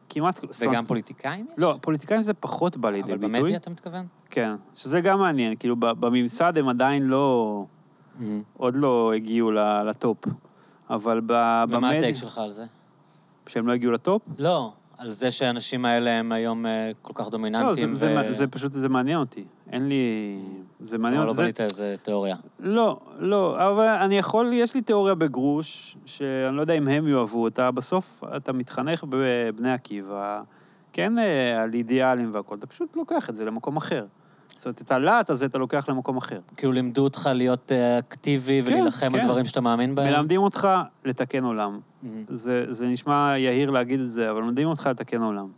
כמעט... 0.09 0.41
וגם 0.61 0.85
פוליטיקאים? 0.85 1.47
לא, 1.57 1.77
פוליטיקאים 1.81 2.23
זה 2.23 2.35
פחות 2.35 2.77
בא 2.77 2.91
לידי 2.91 3.13
אבל 3.13 3.21
ביטוי. 3.21 3.41
במדיה 3.41 3.57
אתה 3.57 3.71
מתכוון? 3.71 4.07
כן, 4.31 4.55
שזה 4.75 5.01
גם 5.01 5.19
מעניין, 5.19 5.57
כאילו 5.57 5.77
בממסד 5.77 6.59
הם 6.59 6.69
עדיין 6.69 7.03
לא... 7.03 7.65
עוד 8.57 8.77
לא 8.77 9.13
הגיעו 9.17 9.51
לטופ. 9.87 10.19
אבל 10.91 11.21
ב- 11.21 11.31
ומה 11.33 11.67
במדיה... 11.67 11.99
הטייק 11.99 12.17
שלך 12.17 12.39
על 12.39 12.53
זה? 12.53 12.65
שהם 13.47 13.67
לא 13.67 13.73
הגיעו 13.73 13.93
לטופ? 13.93 14.23
לא, 14.39 14.73
על 14.99 15.13
זה 15.13 15.31
שהאנשים 15.31 15.85
האלה 15.85 16.11
הם 16.11 16.33
היום 16.33 16.67
אה, 16.67 16.91
כל 17.03 17.13
כך 17.15 17.21
לא, 17.21 17.25
זה, 17.25 17.31
דומיננטיים. 17.31 17.95
זה, 17.95 18.11
ו- 18.11 18.15
מה- 18.15 18.33
זה 18.33 18.47
פשוט, 18.47 18.73
זה 18.73 18.89
מעניין 18.89 19.19
אותי. 19.19 19.45
אין 19.73 19.89
לי... 19.89 20.39
זה 20.81 20.99
מעניין 20.99 21.23
אבל 21.23 21.27
לא 21.27 21.31
אותי. 21.31 21.37
זה- 21.37 21.43
בנית 21.43 21.61
איזה 21.61 21.95
תיאוריה. 22.03 22.37
לא, 22.61 22.99
לא, 23.19 23.69
אבל 23.71 23.87
אני 23.87 24.19
יכול, 24.19 24.51
יש 24.53 24.75
לי 24.75 24.83
תיאוריה 24.83 25.15
בגרוש, 25.15 25.97
שאני 26.07 26.57
לא 26.57 26.61
יודע 26.61 26.75
אם 26.75 26.89
הם 26.89 27.09
יאהבו 27.09 27.43
אותה, 27.43 27.71
בסוף 27.71 28.23
אתה 28.37 28.53
מתחנך 28.53 29.05
בבני 29.09 29.73
עקיבא, 29.73 30.43
כן 30.93 31.19
אה, 31.19 31.63
על 31.63 31.75
אידיאלים 31.75 32.31
והכול, 32.35 32.59
אתה 32.59 32.67
פשוט 32.67 32.97
לוקח 32.97 33.31
את 33.31 33.37
זה 33.37 33.45
למקום 33.45 33.77
אחר. 33.77 34.05
זאת 34.59 34.67
אומרת, 34.67 34.81
את 34.81 34.91
הלהט 34.91 35.31
הזה 35.31 35.47
אתה 35.47 35.59
לוקח 35.59 35.89
למקום 35.89 36.17
אחר. 36.17 36.41
כאילו 36.57 36.73
לימדו 36.73 37.05
אותך 37.05 37.29
להיות 37.35 37.73
אה, 37.73 37.99
אקטיבי 37.99 38.63
כן, 38.63 38.73
ולהילחם 38.73 39.15
על 39.15 39.21
כן. 39.21 39.27
דברים 39.27 39.45
שאתה 39.45 39.61
מאמין 39.61 39.95
בהם? 39.95 40.15
מלמדים 40.15 40.41
אותך 40.41 40.69
לתקן 41.05 41.45
עולם. 41.45 41.81
מהמם. 42.03 42.25
זה, 42.29 42.65
זה 42.69 42.87
נשמע 42.87 43.35
יהיר 43.37 43.71
להגיד 43.71 44.01
את 44.01 44.11
זה, 44.11 44.31
אבל 44.31 44.43
מלמדים 44.43 44.69
אותך 44.69 44.87
לתקן 44.87 45.23
עולם. 45.23 45.49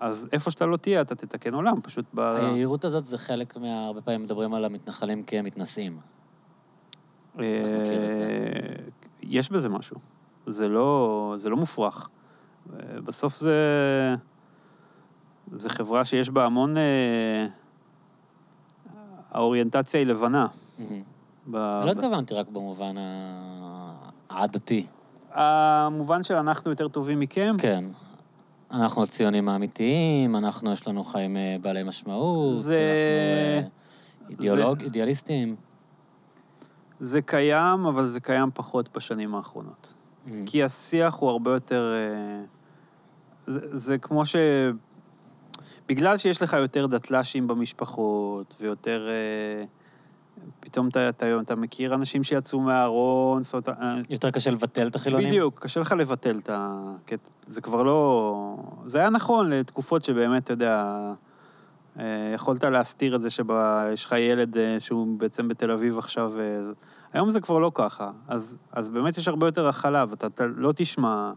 אז 0.00 0.28
איפה 0.32 0.50
שאתה 0.50 0.66
לא 0.66 0.76
תהיה, 0.76 1.00
אתה 1.00 1.14
תתקן 1.14 1.54
עולם, 1.54 1.80
פשוט 1.80 2.04
ב... 2.14 2.20
היהירות 2.20 2.84
הזאת 2.84 3.04
זה 3.04 3.18
חלק 3.18 3.56
מה... 3.56 3.86
הרבה 3.86 4.00
פעמים 4.00 4.22
מדברים 4.22 4.54
על 4.54 4.64
המתנחלים 4.64 5.22
כמתנשאים. 5.22 5.98
אה. 7.40 7.44
יש 9.22 9.50
בזה 9.50 9.68
משהו. 9.68 9.96
זה 10.46 10.68
לא, 10.68 11.34
זה 11.36 11.50
לא 11.50 11.56
מופרך. 11.56 12.08
אה, 12.72 13.00
בסוף 13.00 13.36
זה... 13.36 13.54
זה 15.52 15.68
חברה 15.68 16.04
שיש 16.04 16.30
בה 16.30 16.44
המון... 16.44 16.74
האוריינטציה 19.34 20.00
היא 20.00 20.06
לבנה. 20.06 20.46
ב- 21.50 21.56
לא 21.56 21.90
התכוונתי 21.90 22.34
רק 22.34 22.48
במובן 22.48 22.94
העדתי. 24.30 24.86
המובן 25.32 26.22
של 26.22 26.34
אנחנו 26.34 26.70
יותר 26.70 26.88
טובים 26.88 27.20
מכם, 27.20 27.56
כן. 27.58 27.84
אנחנו 28.70 29.02
הציונים 29.02 29.48
האמיתיים, 29.48 30.36
אנחנו, 30.36 30.72
יש 30.72 30.88
לנו 30.88 31.04
חיים 31.04 31.36
אה, 31.36 31.56
בעלי 31.60 31.82
משמעות. 31.82 32.58
זה- 32.60 32.74
אנחנו 33.58 33.70
אה, 34.26 34.30
אידיאולוג, 34.30 34.80
אידיאליסטים. 34.80 35.56
זה 37.00 37.22
קיים, 37.22 37.86
אבל 37.86 38.06
זה 38.06 38.20
קיים 38.20 38.50
פחות 38.54 38.96
בשנים 38.96 39.34
האחרונות. 39.34 39.94
מהמם. 40.26 40.46
כי 40.46 40.62
השיח 40.62 41.14
הוא 41.14 41.30
הרבה 41.30 41.50
יותר... 41.54 41.92
אה, 41.94 42.44
זה, 43.46 43.78
זה 43.78 43.98
כמו 43.98 44.26
ש... 44.26 44.36
בגלל 45.88 46.16
שיש 46.16 46.42
לך 46.42 46.52
יותר 46.52 46.86
דתל"שים 46.86 47.46
במשפחות, 47.46 48.56
ויותר... 48.60 49.08
אה, 49.08 49.64
פתאום 50.60 50.88
אתה, 50.88 51.08
אתה, 51.08 51.40
אתה 51.40 51.56
מכיר 51.56 51.94
אנשים 51.94 52.22
שיצאו 52.22 52.60
מהארון, 52.60 53.42
זאת. 53.42 53.68
אה, 53.68 53.96
יותר 54.10 54.30
קשה 54.30 54.50
לבטל 54.50 54.86
את 54.86 54.96
החילונים? 54.96 55.28
בדיוק, 55.28 55.62
קשה 55.62 55.80
לך 55.80 55.92
לבטל 55.92 56.38
את 56.38 56.50
ה... 56.50 56.80
כי 57.06 57.14
זה 57.46 57.60
כבר 57.60 57.82
לא... 57.82 58.56
זה 58.86 58.98
היה 58.98 59.10
נכון 59.10 59.50
לתקופות 59.50 60.04
שבאמת, 60.04 60.44
אתה 60.44 60.52
יודע, 60.52 60.86
אה, 61.98 62.32
יכולת 62.34 62.64
להסתיר 62.64 63.16
את 63.16 63.22
זה 63.22 63.30
שיש 63.30 64.04
לך 64.04 64.12
ילד 64.12 64.56
שהוא 64.78 65.18
בעצם 65.18 65.48
בתל 65.48 65.70
אביב 65.70 65.98
עכשיו. 65.98 66.32
היום 67.12 67.30
זה 67.30 67.40
כבר 67.40 67.58
לא 67.58 67.72
ככה. 67.74 68.10
אז, 68.28 68.58
אז 68.72 68.90
באמת 68.90 69.18
יש 69.18 69.28
הרבה 69.28 69.46
יותר 69.46 69.68
הכלה, 69.68 70.04
ואתה 70.10 70.26
אתה 70.26 70.46
לא 70.46 70.72
תשמע... 70.76 71.32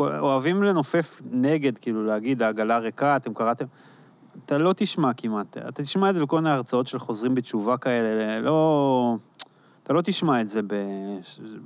אוהבים 0.00 0.62
לנופף 0.62 1.22
נגד, 1.30 1.78
כאילו, 1.78 2.06
להגיד, 2.06 2.42
העגלה 2.42 2.78
ריקה, 2.78 3.16
אתם 3.16 3.34
קראתם... 3.34 3.64
אתה 4.46 4.58
לא 4.58 4.72
תשמע 4.76 5.12
כמעט. 5.12 5.56
אתה 5.56 5.82
תשמע 5.82 6.10
את 6.10 6.14
זה 6.14 6.22
בכל 6.22 6.40
מיני 6.40 6.50
הרצאות 6.50 6.86
של 6.86 6.98
חוזרים 6.98 7.34
בתשובה 7.34 7.76
כאלה, 7.76 8.40
לא... 8.40 9.16
אתה 9.82 9.92
לא 9.92 10.00
תשמע 10.00 10.40
את 10.40 10.48
זה 10.48 10.62
ב, 10.62 10.74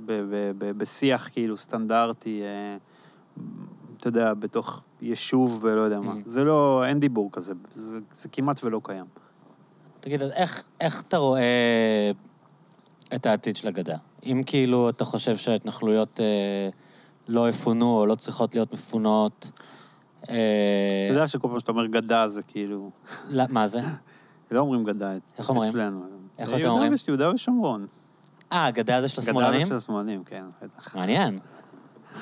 ב, 0.05 0.11
ב, 0.11 0.51
ב, 0.57 0.71
בשיח 0.77 1.29
כאילו 1.33 1.57
סטנדרטי, 1.57 2.41
אה, 2.41 2.77
אתה 3.97 4.07
יודע, 4.07 4.33
בתוך 4.33 4.81
יישוב 5.01 5.59
ולא 5.61 5.81
יודע 5.81 5.99
מה. 5.99 6.11
Mm. 6.11 6.15
זה 6.25 6.43
לא, 6.43 6.83
אין 6.85 6.99
דיבור 6.99 7.29
כזה, 7.31 7.53
זה, 7.71 7.99
זה 8.11 8.29
כמעט 8.29 8.63
ולא 8.63 8.81
קיים. 8.83 9.05
תגיד, 9.99 10.23
אז 10.23 10.31
איך, 10.31 10.63
איך 10.81 11.01
אתה 11.01 11.17
רואה 11.17 12.11
את 13.15 13.25
העתיד 13.25 13.55
של 13.55 13.67
הגדה? 13.67 13.97
אם 14.25 14.41
כאילו 14.45 14.89
אתה 14.89 15.05
חושב 15.05 15.37
שההתנחלויות 15.37 16.19
אה, 16.19 16.69
לא 17.29 17.49
יפונו 17.49 17.99
או 17.99 18.05
לא 18.05 18.15
צריכות 18.15 18.55
להיות 18.55 18.73
מפונות, 18.73 19.51
אה, 20.29 20.35
אתה 21.05 21.13
יודע 21.13 21.27
שכל 21.27 21.47
פעם 21.47 21.59
שאתה 21.59 21.71
אומר 21.71 21.85
גדה 21.85 22.27
זה 22.27 22.41
כאילו, 22.43 22.91
לא, 23.29 23.43
מה 23.49 23.67
זה? 23.67 23.81
לא 24.51 24.59
אומרים 24.59 24.83
גדה 24.83 25.11
איך 25.37 25.49
אומרים? 25.49 25.69
אצלנו. 25.69 26.01
איך 26.39 26.49
אתם 26.49 26.65
אומרים? 26.67 26.93
יהודה 27.07 27.33
ושומרון. 27.33 27.87
אה, 28.51 28.65
הגדה 28.65 29.01
זה 29.01 29.07
של 29.09 29.21
גדה 29.21 29.31
השמאלנים? 29.31 29.61
זה 29.61 29.67
של 29.67 29.75
השמאלנים, 29.75 30.23
כן, 30.23 30.43
בטח. 30.61 30.95
מעניין. 30.95 31.39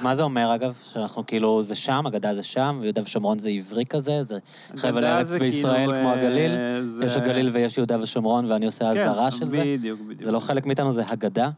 מה 0.02 0.16
זה 0.16 0.24
אומר, 0.24 0.56
אגב? 0.56 0.74
שאנחנו 0.94 1.26
כאילו, 1.26 1.64
זה 1.64 1.76
שם, 1.76 2.04
הגדה 2.08 2.34
זה 2.34 2.44
שם, 2.44 2.80
ויהודה 2.82 3.02
ושומרון 3.02 3.40
זה 3.40 3.50
עברי 3.50 3.86
כזה, 3.86 4.24
זה 4.24 4.38
חבל 4.76 4.92
גדה 4.98 5.18
ארץ 5.18 5.28
זה 5.28 5.40
בישראל 5.40 5.76
כאילו, 5.76 5.94
כמו 5.94 6.10
אה, 6.10 6.14
הגליל? 6.14 6.52
זה- 6.88 7.06
יש 7.06 7.18
הגליל 7.18 7.50
ויש 7.54 7.78
יהודה 7.78 8.02
ושומרון, 8.02 8.52
ואני 8.52 8.66
עושה 8.66 8.94
כן, 8.94 9.00
אזהרה 9.02 9.32
של 9.32 9.46
זה? 9.50 9.62
בדיוק, 9.66 10.00
בדיוק. 10.02 10.24
זה 10.24 10.32
לא 10.32 10.40
חלק 10.40 10.66
מאיתנו, 10.66 10.92
זה 10.92 11.04
הגדה? 11.10 11.50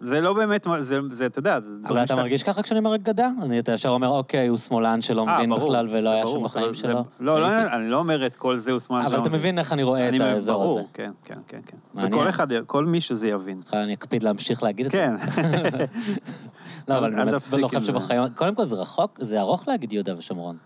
כן. 0.00 0.06
זה 0.06 0.20
לא 0.20 0.32
באמת, 0.32 0.66
זה, 0.80 0.98
זה, 1.10 1.26
אתה 1.26 1.38
יודע, 1.38 1.60
זה 1.60 1.68
אבל 1.68 1.78
דברים 1.84 1.98
אתה 1.98 2.06
שאתה- 2.06 2.20
מרגיש 2.22 2.42
ככה 2.42 2.62
כשאני 2.62 2.78
אומר 2.78 2.94
אגדה? 2.94 3.28
אני, 3.42 3.58
אתה 3.58 3.72
ישר 3.72 3.88
אומר, 3.88 4.08
אוקיי, 4.08 4.46
הוא 4.46 4.58
שמאלן 4.58 5.02
שלא 5.02 5.24
אה, 5.28 5.36
מבין 5.36 5.50
ברור, 5.50 5.68
בכלל 5.68 5.88
ולא 5.90 6.10
היה 6.10 6.24
ברור, 6.24 6.38
שם 6.38 6.44
בחיים 6.44 6.64
אבל 6.66 6.74
שלו. 6.74 7.04
לא, 7.20 7.40
לא, 7.40 7.46
אני 7.76 7.90
לא 7.90 7.98
אומר 7.98 8.26
את 8.26 8.36
כל 8.36 8.56
זה 8.56 8.72
הוא 8.72 8.80
שמאל 8.80 9.00
אבל 9.00 9.08
שלא 9.10 9.22
אתה 9.22 9.30
מבין 9.30 9.58
איך 9.58 9.72
אני 9.72 9.82
רואה 9.82 10.08
את 10.08 10.14
מבין, 10.14 10.22
האזור 10.22 10.62
ברור, 10.64 10.78
הזה. 10.78 10.88
כן, 10.94 11.10
כן, 11.24 11.34
כן, 11.48 11.58
כן. 11.66 11.76
מעניין. 11.94 12.14
וכל 12.14 12.28
אחד, 12.28 12.46
כל 12.66 12.84
מי 12.84 13.00
שזה 13.00 13.28
יבין. 13.28 13.60
אני 13.72 13.94
אקפיד 13.94 14.22
להמשיך 14.22 14.62
להגיד 14.62 14.86
את 14.86 14.92
זה. 14.92 14.98
כן. 14.98 15.14
לא, 16.88 16.98
אבל 16.98 17.10
באמת, 17.14 17.32
לא 17.52 17.68
חושב. 17.68 17.82
שבחיים... 17.82 18.22
קודם 18.34 18.54
כל 18.54 18.64
זה 18.64 18.74
רחוק, 18.74 19.18
זה 19.20 19.40
ארוך 19.40 19.68
להגיד 19.68 19.92
יהודה 19.92 20.18
ושומרון. 20.18 20.56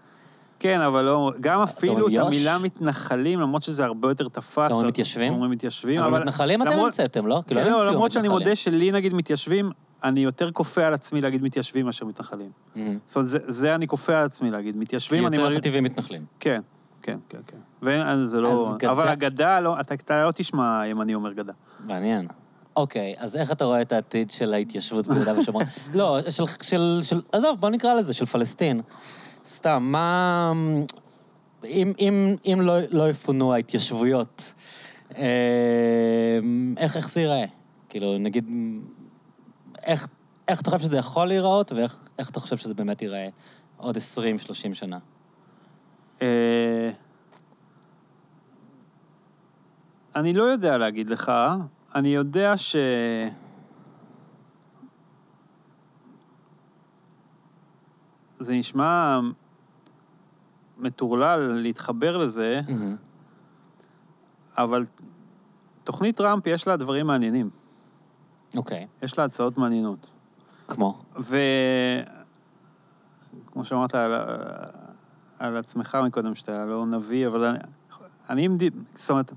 כן, 0.62 0.80
אבל 0.80 1.04
לא, 1.04 1.32
גם 1.40 1.60
אפילו 1.60 2.06
את 2.06 2.12
יו"ש? 2.12 2.26
המילה 2.26 2.58
מתנחלים, 2.58 3.40
למרות 3.40 3.62
שזה 3.62 3.84
הרבה 3.84 4.08
יותר 4.08 4.28
תפס. 4.28 4.58
אתם 4.58 4.72
אומרים 4.72 4.88
מתיישבים? 4.88 5.32
אומרים 5.32 5.50
מתיישבים, 5.50 6.00
אבל 6.02 6.20
מתנחלים 6.20 6.62
אתם 6.62 6.70
למרות- 6.70 6.86
המצאתם, 6.86 7.26
לא? 7.26 7.42
כאילו, 7.46 7.60
כן, 7.60 7.66
הם 7.66 7.72
לא, 7.72 7.78
המציאו 7.78 7.92
למרות 7.94 8.12
שאני 8.12 8.22
מתנחלים. 8.28 8.46
מודה 8.46 8.56
שלי 8.56 8.92
נגיד 8.92 9.14
מתיישבים, 9.14 9.70
אני 10.04 10.20
יותר 10.20 10.50
כופה 10.50 10.84
על 10.86 10.94
עצמי 10.94 11.20
להגיד 11.20 11.42
מתיישבים 11.42 11.86
מאשר 11.86 12.04
מתנחלים. 12.06 12.50
זאת 13.06 13.16
אומרת, 13.16 13.28
זה- 13.28 13.38
זה 13.46 13.74
אני 13.74 13.86
כופה 13.86 14.18
על 14.18 14.24
עצמי 14.24 14.50
להגיד. 14.50 14.74
כי 14.74 14.80
מתיישבים, 14.80 15.26
אני 15.26 15.36
יותר 15.36 15.48
מרגיש... 15.48 15.60
טבעי 15.64 15.80
מתנחלים. 15.80 16.24
כן, 16.40 16.60
כן, 17.02 17.18
כן, 17.28 17.38
כן. 17.46 17.56
וזה 17.82 18.40
לא... 18.40 18.68
אז 18.70 18.76
גדה- 18.78 18.90
אבל 18.90 19.08
אגדה, 19.08 19.60
לא, 19.60 19.80
אתה- 19.80 19.94
אתה 19.94 20.24
לא 20.24 20.30
תשמע 20.32 20.82
ימני 20.86 21.14
אומר 21.14 21.32
גדה. 21.32 21.52
מעניין. 21.86 22.28
אוקיי, 22.76 23.14
אז 23.18 23.36
איך 23.36 23.52
אתה 23.52 23.64
רואה 23.64 23.80
את 23.82 23.92
העתיד 23.92 24.30
של 24.30 24.54
ההתיישבות 24.54 25.06
ביהודה 25.06 25.38
ושומרון? 25.38 25.64
לא, 25.94 26.18
של, 26.30 26.44
של, 26.62 27.00
של, 27.02 27.20
עזוב, 27.32 27.60
בוא 27.60 27.70
נקרא 27.70 27.94
לזה, 27.94 28.12
של 28.14 28.26
פלסטין. 28.26 28.80
סתם, 29.46 29.82
מה... 29.82 30.52
אם, 31.64 31.92
אם, 31.98 32.36
אם 32.44 32.60
לא, 32.60 32.78
לא 32.90 33.10
יפונו 33.10 33.54
ההתיישבויות, 33.54 34.52
אה, 35.16 36.38
איך, 36.76 36.96
איך 36.96 37.12
זה 37.12 37.20
ייראה? 37.20 37.44
כאילו, 37.88 38.18
נגיד, 38.18 38.50
איך, 39.82 40.08
איך 40.48 40.60
אתה 40.60 40.70
חושב 40.70 40.82
שזה 40.82 40.98
יכול 40.98 41.26
להיראות, 41.26 41.72
ואיך 41.72 42.08
איך 42.18 42.30
אתה 42.30 42.40
חושב 42.40 42.56
שזה 42.56 42.74
באמת 42.74 43.02
ייראה 43.02 43.28
עוד 43.76 43.96
20-30 43.96 44.00
שנה? 44.72 44.98
אה, 46.22 46.90
אני 50.16 50.32
לא 50.32 50.44
יודע 50.44 50.78
להגיד 50.78 51.10
לך, 51.10 51.32
אני 51.94 52.08
יודע 52.08 52.56
ש... 52.56 52.76
זה 58.42 58.54
נשמע 58.54 59.20
מטורלל 60.78 61.40
להתחבר 61.40 62.16
לזה, 62.16 62.60
אבל 64.58 64.86
תוכנית 65.84 66.16
טראמפ 66.16 66.46
יש 66.46 66.68
לה 66.68 66.76
דברים 66.76 67.06
מעניינים. 67.06 67.50
אוקיי, 68.56 68.86
יש 69.02 69.18
לה 69.18 69.24
הצעות 69.24 69.58
מעניינות. 69.58 70.10
כמו? 70.68 71.02
וכמו 71.16 71.34
שאמרת 73.64 73.94
על, 73.94 74.12
על 75.38 75.56
עצמך 75.56 75.98
מקודם, 76.06 76.34
שאתה 76.34 76.66
לא 76.66 76.86
נביא, 76.86 77.26
אבל 77.26 77.44
אני, 77.44 77.58
אני 78.30 78.44
עם 78.44 78.56
זאת 78.94 79.10
אומרת, 79.10 79.32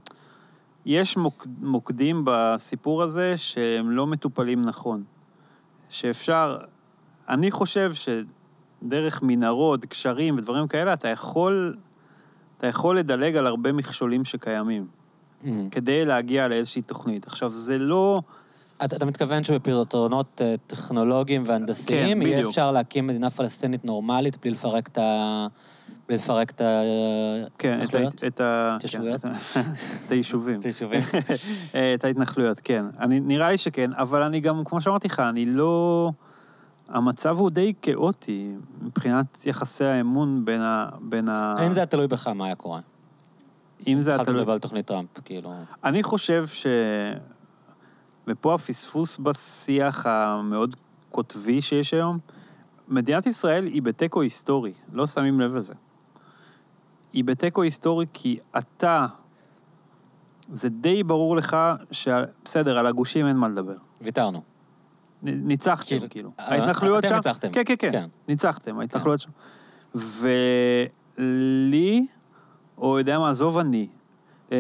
יש 0.86 1.18
מוק, 1.18 1.48
מוקדים 1.62 2.22
בסיפור 2.26 3.04
הזה 3.04 3.38
שהם 3.38 3.92
לא 3.92 4.08
מטופלים 4.08 4.62
נכון. 4.62 5.04
שאפשר, 5.90 6.58
אני 7.30 7.52
חושב 7.52 7.92
שדרך 8.84 9.20
מנהרות, 9.24 9.86
קשרים 9.86 10.38
ודברים 10.38 10.68
כאלה, 10.68 10.94
אתה 10.94 11.08
יכול, 11.08 11.78
אתה 12.58 12.68
יכול 12.68 13.00
לדלג 13.00 13.36
על 13.36 13.48
הרבה 13.48 13.72
מכשולים 13.72 14.26
שקיימים, 14.26 14.88
כדי 15.72 16.06
להגיע 16.06 16.48
לאיזושהי 16.48 16.82
תוכנית. 16.82 17.28
עכשיו, 17.28 17.50
זה 17.50 17.78
לא... 17.78 18.22
אתה, 18.86 18.96
אתה 18.96 19.06
מתכוון 19.06 19.44
שבפתרונות 19.44 20.42
אה, 20.42 20.56
טכנולוגיים 20.68 21.44
והנדסיים 21.46 22.20
כן, 22.20 22.28
יהיה 22.28 22.36
בדיוק. 22.36 22.50
אפשר 22.50 22.72
להקים 22.72 23.08
מדינה 23.08 23.30
פלסטינית 23.30 23.86
נורמלית 23.86 24.38
בלי 24.42 24.52
לפרק 24.52 24.88
את 24.88 24.98
ה... 24.98 25.48
בלי 26.08 26.18
לפרק 26.18 26.52
את 26.52 26.62
כן, 27.58 27.80
את, 27.84 27.96
ההתנחלויות? 27.96 28.24
ה- 28.24 28.28
את, 28.28 28.40
ה... 28.40 28.76
התיישבויות? 28.76 29.22
כן, 29.22 29.32
את, 29.62 29.68
את 30.06 30.12
היישובים. 30.12 30.60
את 30.60 30.66
היישובים? 30.66 31.02
את 31.96 32.06
ההתנחלויות, 32.06 32.62
כן. 32.64 32.86
אני, 33.00 33.20
נראה 33.20 33.50
לי 33.50 33.58
שכן, 33.58 33.92
אבל 33.94 34.22
אני 34.22 34.40
גם, 34.40 34.64
כמו 34.66 34.82
שאמרתי 34.82 35.08
לך, 35.08 35.20
אני 35.20 35.46
לא... 35.46 36.12
המצב 36.88 37.38
הוא 37.40 37.50
די 37.50 37.74
כאוטי 37.82 38.56
מבחינת 38.82 39.46
יחסי 39.46 39.86
האמון 39.86 40.46
בין 40.46 40.62
ה... 40.62 40.90
בין 41.02 41.30
ה... 41.30 41.56
האם 41.58 41.74
זה 41.74 41.80
היה 41.80 41.86
תלוי 41.86 42.08
בך, 42.08 42.28
מה 42.28 42.46
היה 42.46 42.56
קורה? 42.56 42.80
אם 43.88 44.02
זה 44.02 44.12
התחלת 44.12 44.28
התלוי... 44.28 44.42
לדבר 44.42 44.54
על 44.54 44.60
תוכנית 44.60 44.86
טראמפ, 44.86 45.20
כאילו... 45.26 45.54
אני 45.84 46.04
חושב 46.04 46.48
ש... 46.48 46.68
ופה 48.28 48.54
הפספוס 48.54 49.18
בשיח 49.18 50.06
המאוד 50.06 50.76
קוטבי 51.12 51.62
שיש 51.62 51.94
היום, 51.94 52.20
מדינת 52.88 53.26
ישראל 53.26 53.66
היא 53.66 53.82
בתיקו 53.82 54.22
היסטורי, 54.22 54.74
לא 54.94 55.08
שמים 55.08 55.40
לב 55.40 55.56
לזה. 55.56 55.74
היא 57.14 57.24
בתיקו 57.24 57.62
היסטורי 57.62 58.06
כי 58.14 58.40
אתה, 58.58 59.06
זה 60.54 60.70
די 60.70 61.04
ברור 61.04 61.36
לך 61.36 61.58
שבסדר, 61.92 62.78
על 62.78 62.88
הגושים 62.88 63.28
אין 63.28 63.38
מה 63.38 63.50
לדבר. 63.50 63.76
ויתרנו. 64.02 64.55
ניצחתם, 65.26 65.86
כאילו, 65.88 66.10
כאילו. 66.10 66.32
אה, 66.40 66.46
ההתנחלויות 66.52 67.00
אתם 67.00 67.08
שם... 67.08 67.16
ניצחתם. 67.16 67.52
כן, 67.52 67.62
כן, 67.66 67.76
כן. 67.80 67.92
כן. 67.92 68.06
ניצחתם, 68.28 68.80
ההתנחלויות 68.80 69.20
שם. 69.20 69.30
ולי, 71.18 72.08
או 72.78 73.00
יודע 73.00 73.20
מה, 73.20 73.30
עזוב 73.30 73.58
אני, 73.58 73.88
אה, 74.52 74.58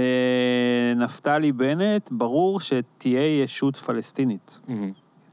נפתלי 0.95 1.51
בנט, 1.51 2.09
ברור 2.11 2.59
שתהיה 2.59 3.41
ישות 3.43 3.75
פלסטינית. 3.77 4.59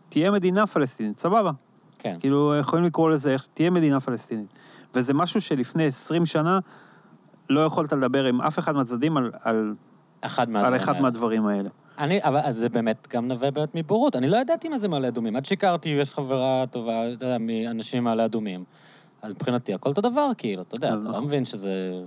תהיה 0.08 0.30
מדינה 0.30 0.66
פלסטינית, 0.66 1.18
סבבה. 1.18 1.50
כן. 1.98 2.16
כאילו, 2.20 2.54
יכולים 2.60 2.84
לקרוא 2.84 3.10
לזה, 3.10 3.32
איך- 3.32 3.46
תהיה 3.54 3.70
מדינה 3.70 4.00
פלסטינית. 4.00 4.46
וזה 4.94 5.14
משהו 5.14 5.40
שלפני 5.40 5.84
20 5.86 6.26
שנה 6.26 6.58
לא 7.50 7.60
יכולת 7.60 7.92
לדבר 7.92 8.24
עם 8.24 8.40
אף 8.40 8.58
אחד 8.58 8.74
מהצדדים 8.74 9.16
על, 9.16 9.30
על, 9.42 9.74
אחד 10.20 10.46
על 10.56 10.76
אחד. 10.76 11.00
מהדברים 11.00 11.46
האלה. 11.46 11.68
אני, 11.98 12.18
אבל 12.22 12.52
זה 12.52 12.68
באמת 12.68 13.08
גם 13.10 13.28
נובע 13.28 13.50
באמת 13.50 13.74
מבורות. 13.74 14.16
אני 14.16 14.28
לא 14.28 14.36
ידעתי 14.36 14.68
מה 14.68 14.78
זה 14.78 14.88
מעלה 14.88 15.08
אדומים. 15.08 15.36
עד 15.36 15.44
שהכרתי, 15.46 15.96
ויש 15.96 16.10
חברה 16.10 16.64
טובה, 16.70 17.12
אתה 17.12 17.24
יודע, 17.24 17.36
מאנשים 17.40 18.04
מעלה 18.04 18.24
אדומים. 18.24 18.64
אז 19.22 19.32
מבחינתי, 19.32 19.74
הכל 19.74 19.88
אותו 19.88 20.00
דבר, 20.00 20.30
כאילו, 20.38 20.62
אתה 20.62 20.76
יודע, 20.76 20.88
אתה 20.88 20.96
לא 20.96 21.10
נכון. 21.10 21.24
מבין 21.24 21.44
שזה 21.44 22.02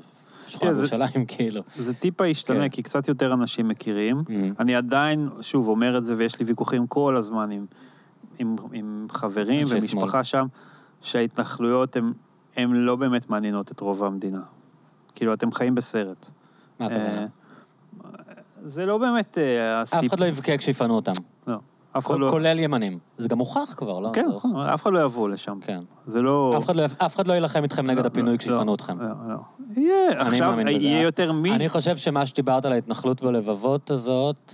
שכונה 0.47 0.71
כן, 0.71 0.77
בירושלים, 0.77 1.25
כאילו. 1.37 1.61
זה 1.77 1.93
טיפה 1.93 2.25
השתנה, 2.25 2.59
כן. 2.59 2.69
כי 2.69 2.83
קצת 2.83 3.07
יותר 3.07 3.33
אנשים 3.33 3.67
מכירים. 3.67 4.23
מהמם. 4.29 4.53
אני 4.59 4.75
עדיין, 4.75 5.29
שוב, 5.41 5.67
אומר 5.67 5.97
את 5.97 6.05
זה, 6.05 6.13
ויש 6.17 6.39
לי 6.39 6.45
ויכוחים 6.45 6.87
כל 6.87 7.15
הזמן 7.15 7.51
עם, 7.51 7.65
עם, 8.39 8.55
עם 8.73 9.07
חברים 9.09 9.67
ומשפחה. 9.69 10.23
שם, 10.23 10.45
שההתנחלויות 11.01 11.97
הן 12.55 12.71
לא 12.71 12.95
באמת 12.95 13.29
מעניינות 13.29 13.71
את 13.71 13.79
רוב 13.79 14.03
המדינה. 14.03 14.41
כאילו, 15.15 15.33
אתם 15.33 15.51
חיים 15.51 15.75
בסרט. 15.75 16.29
מה 16.79 16.85
הכוונה? 16.85 17.27
זה 18.65 18.85
לא 18.85 18.97
באמת 18.97 19.37
אה, 19.37 19.81
אף. 19.81 19.93
אחד 20.07 20.19
לא 20.19 20.25
יבכה 20.25 20.57
כשיפנו 20.57 20.95
אותם. 20.95 21.11
לא. 21.47 21.55
אף 21.97 22.07
אחד 22.07 22.19
לא... 22.19 22.29
כולל 22.29 22.59
ימנים. 22.59 22.99
זה 23.17 23.27
גם 23.27 23.39
הוכח 23.39 23.73
כבר, 23.77 23.99
לא? 23.99 24.09
כן. 24.13 24.27
אף 24.73 24.81
אחד 24.81 24.93
לא 24.93 24.99
יבוא 24.99 25.29
לשם. 25.29 25.59
כן. 25.61 25.79
זה 26.05 26.21
לא... 26.21 26.55
אף 26.57 26.65
אחד 27.15 27.27
לא- 27.27 27.33
לא 27.33 27.33
יילחם 27.33 27.63
איתכם 27.63 27.85
נגד 27.85 28.01
לא, 28.01 28.07
הפינוי 28.07 28.33
לא, 28.33 28.37
כשיפנו 28.37 28.75
אתכם. 28.75 29.01
לא, 29.01 29.07
לא. 29.29 29.35
יהיה, 29.77 30.21
עכשיו. 30.21 30.59
יהיה 30.59 31.01
יותר 31.01 31.31
מי... 31.31 31.55
אני 31.55 31.69
חושב 31.69 31.97
שמה 31.97 32.25
שדיברת 32.25 32.65
על 32.65 32.71
ההתנחלות 32.71 33.21
בלבבות 33.21 33.91
הזאת, 33.91 34.53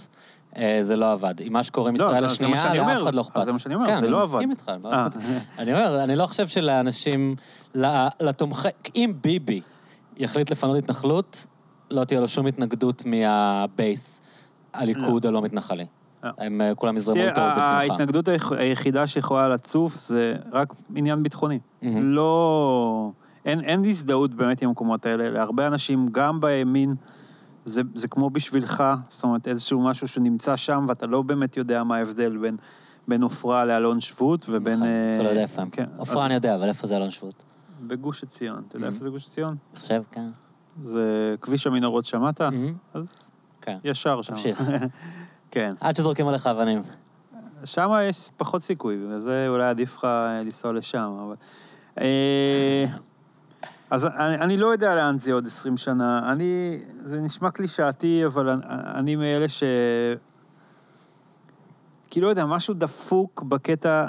אה, 0.57 0.77
זה 0.81 0.95
לא 0.95 1.11
עבד. 1.11 1.33
עם 1.39 1.53
מה 1.53 1.63
שקורה 1.63 1.89
עם 1.89 1.95
ישראל 1.95 2.25
השנייה, 2.25 2.73
לאף. 2.73 3.01
אחד 3.03 3.15
לא 3.15 3.21
אכפת. 3.21 3.45
זה 3.45 3.51
מה 3.51 3.59
שאני 3.59 3.75
אומר, 3.75 3.85
כן, 3.85 3.99
זה 3.99 4.07
לא 4.07 4.17
אני 4.17 4.23
עבד. 4.23 4.35
מסכים 4.35 4.51
איתך. 4.51 4.71
אה. 4.85 5.07
אני 5.59 5.71
אומר, 5.73 6.03
אני 6.03 6.15
לא 6.15 6.25
חושב 6.25 6.47
שלאנשים, 6.47 7.35
לתומכי... 8.19 8.67
אם 8.95 9.13
ביבי 9.21 9.61
יחליט 10.17 10.51
לפנות 10.51 10.77
התנחלות, 10.77 11.45
לא 11.91 12.03
תהיה 12.03 12.19
לו 12.19 12.27
שום 12.27 12.45
התנגדות 12.47 13.03
מהבייס, 13.05 14.21
הליכוד 14.73 15.25
הלא 15.25 15.41
מתנחלי. 15.41 15.85
לא. 16.23 16.29
הם 16.37 16.61
אה, 16.61 16.75
כולם 16.75 16.97
יזרמו 16.97 17.19
איתו 17.21 17.41
בשמחה. 17.41 17.77
ההתנגדות 17.79 18.27
היח- 18.27 18.51
היחידה 18.51 19.07
שיכולה 19.07 19.49
לצוף 19.49 19.95
זה 20.01 20.35
רק 20.51 20.73
עניין 20.95 21.23
ביטחוני. 21.23 21.59
לא... 22.01 23.11
אין, 23.45 23.59
אין 23.61 23.85
הזדהות 23.85 24.33
באמת 24.33 24.61
עם 24.61 24.69
המקומות 24.69 25.05
האלה. 25.05 25.29
להרבה 25.29 25.67
אנשים, 25.67 26.07
גם 26.11 26.39
בימין, 26.41 26.95
זה, 27.65 27.81
זה 27.95 28.07
כמו 28.07 28.29
בשבילך, 28.29 28.83
זאת 29.07 29.23
אומרת, 29.23 29.47
איזשהו 29.47 29.81
משהו 29.81 30.07
שנמצא 30.07 30.55
שם, 30.55 30.85
ואתה 30.87 31.07
לא 31.07 31.21
באמת 31.21 31.57
יודע 31.57 31.83
מה 31.83 31.95
ההבדל 31.97 32.37
בין, 32.37 32.57
בין 33.07 33.23
עופרה 33.23 33.65
לאלון 33.65 33.99
שבות 33.99 34.45
ובין... 34.49 34.73
נכון, 34.73 34.87
אתה 35.15 35.23
לא 35.23 35.29
יודע 35.29 35.41
איפה 35.41 35.61
הם. 35.61 35.69
כן, 35.69 35.85
עופרה 35.97 36.25
אני 36.25 36.33
יודע, 36.33 36.55
אבל 36.55 36.67
איפה 36.67 36.87
זה 36.87 36.97
אלון 36.97 37.11
שבות? 37.11 37.43
בגוש 37.87 38.23
עציון. 38.23 38.61
אתה 38.67 38.75
יודע. 38.77 38.87
איפה 38.87 38.99
זה 38.99 39.09
גוש 39.09 39.27
עציון? 39.27 39.55
אני 39.73 39.79
חושב, 39.81 40.01
כן. 40.11 40.27
זה 40.83 41.35
כביש 41.41 41.67
המנהרות, 41.67 42.05
שמעת? 42.05 42.41
מהמם. 42.41 42.73
אז 42.93 43.31
כן. 43.61 43.77
ישר 43.83 44.21
שם. 44.21 44.33
תמשיך. 44.33 44.63
כן. 45.51 45.73
עד 45.79 45.95
שזורקים 45.95 46.27
עליך 46.27 46.47
אבנים. 46.47 46.83
שם 47.65 47.89
יש 48.03 48.29
פחות 48.37 48.61
סיכוי, 48.61 48.97
וזה 49.09 49.45
אולי 49.49 49.69
עדיף 49.69 49.97
לך 49.97 50.07
לנסוע 50.43 50.73
לשם, 50.73 51.11
אבל... 51.25 51.35
אה, 52.01 52.85
אז 53.91 54.05
אני, 54.05 54.35
אני 54.35 54.57
לא 54.57 54.67
יודע 54.67 54.95
לאן 54.95 55.17
זה 55.17 55.33
עוד 55.33 55.45
20 55.45 55.77
שנה. 55.77 56.31
אני... 56.31 56.79
זה 56.95 57.21
נשמע 57.21 57.51
קלישאתי, 57.51 58.25
אבל 58.25 58.49
אני, 58.49 58.61
אני 58.95 59.15
מאלה 59.15 59.47
ש... 59.47 59.63
כאילו, 62.09 62.25
לא 62.25 62.29
יודע, 62.29 62.45
משהו 62.45 62.73
דפוק 62.73 63.43
בקטע... 63.43 64.07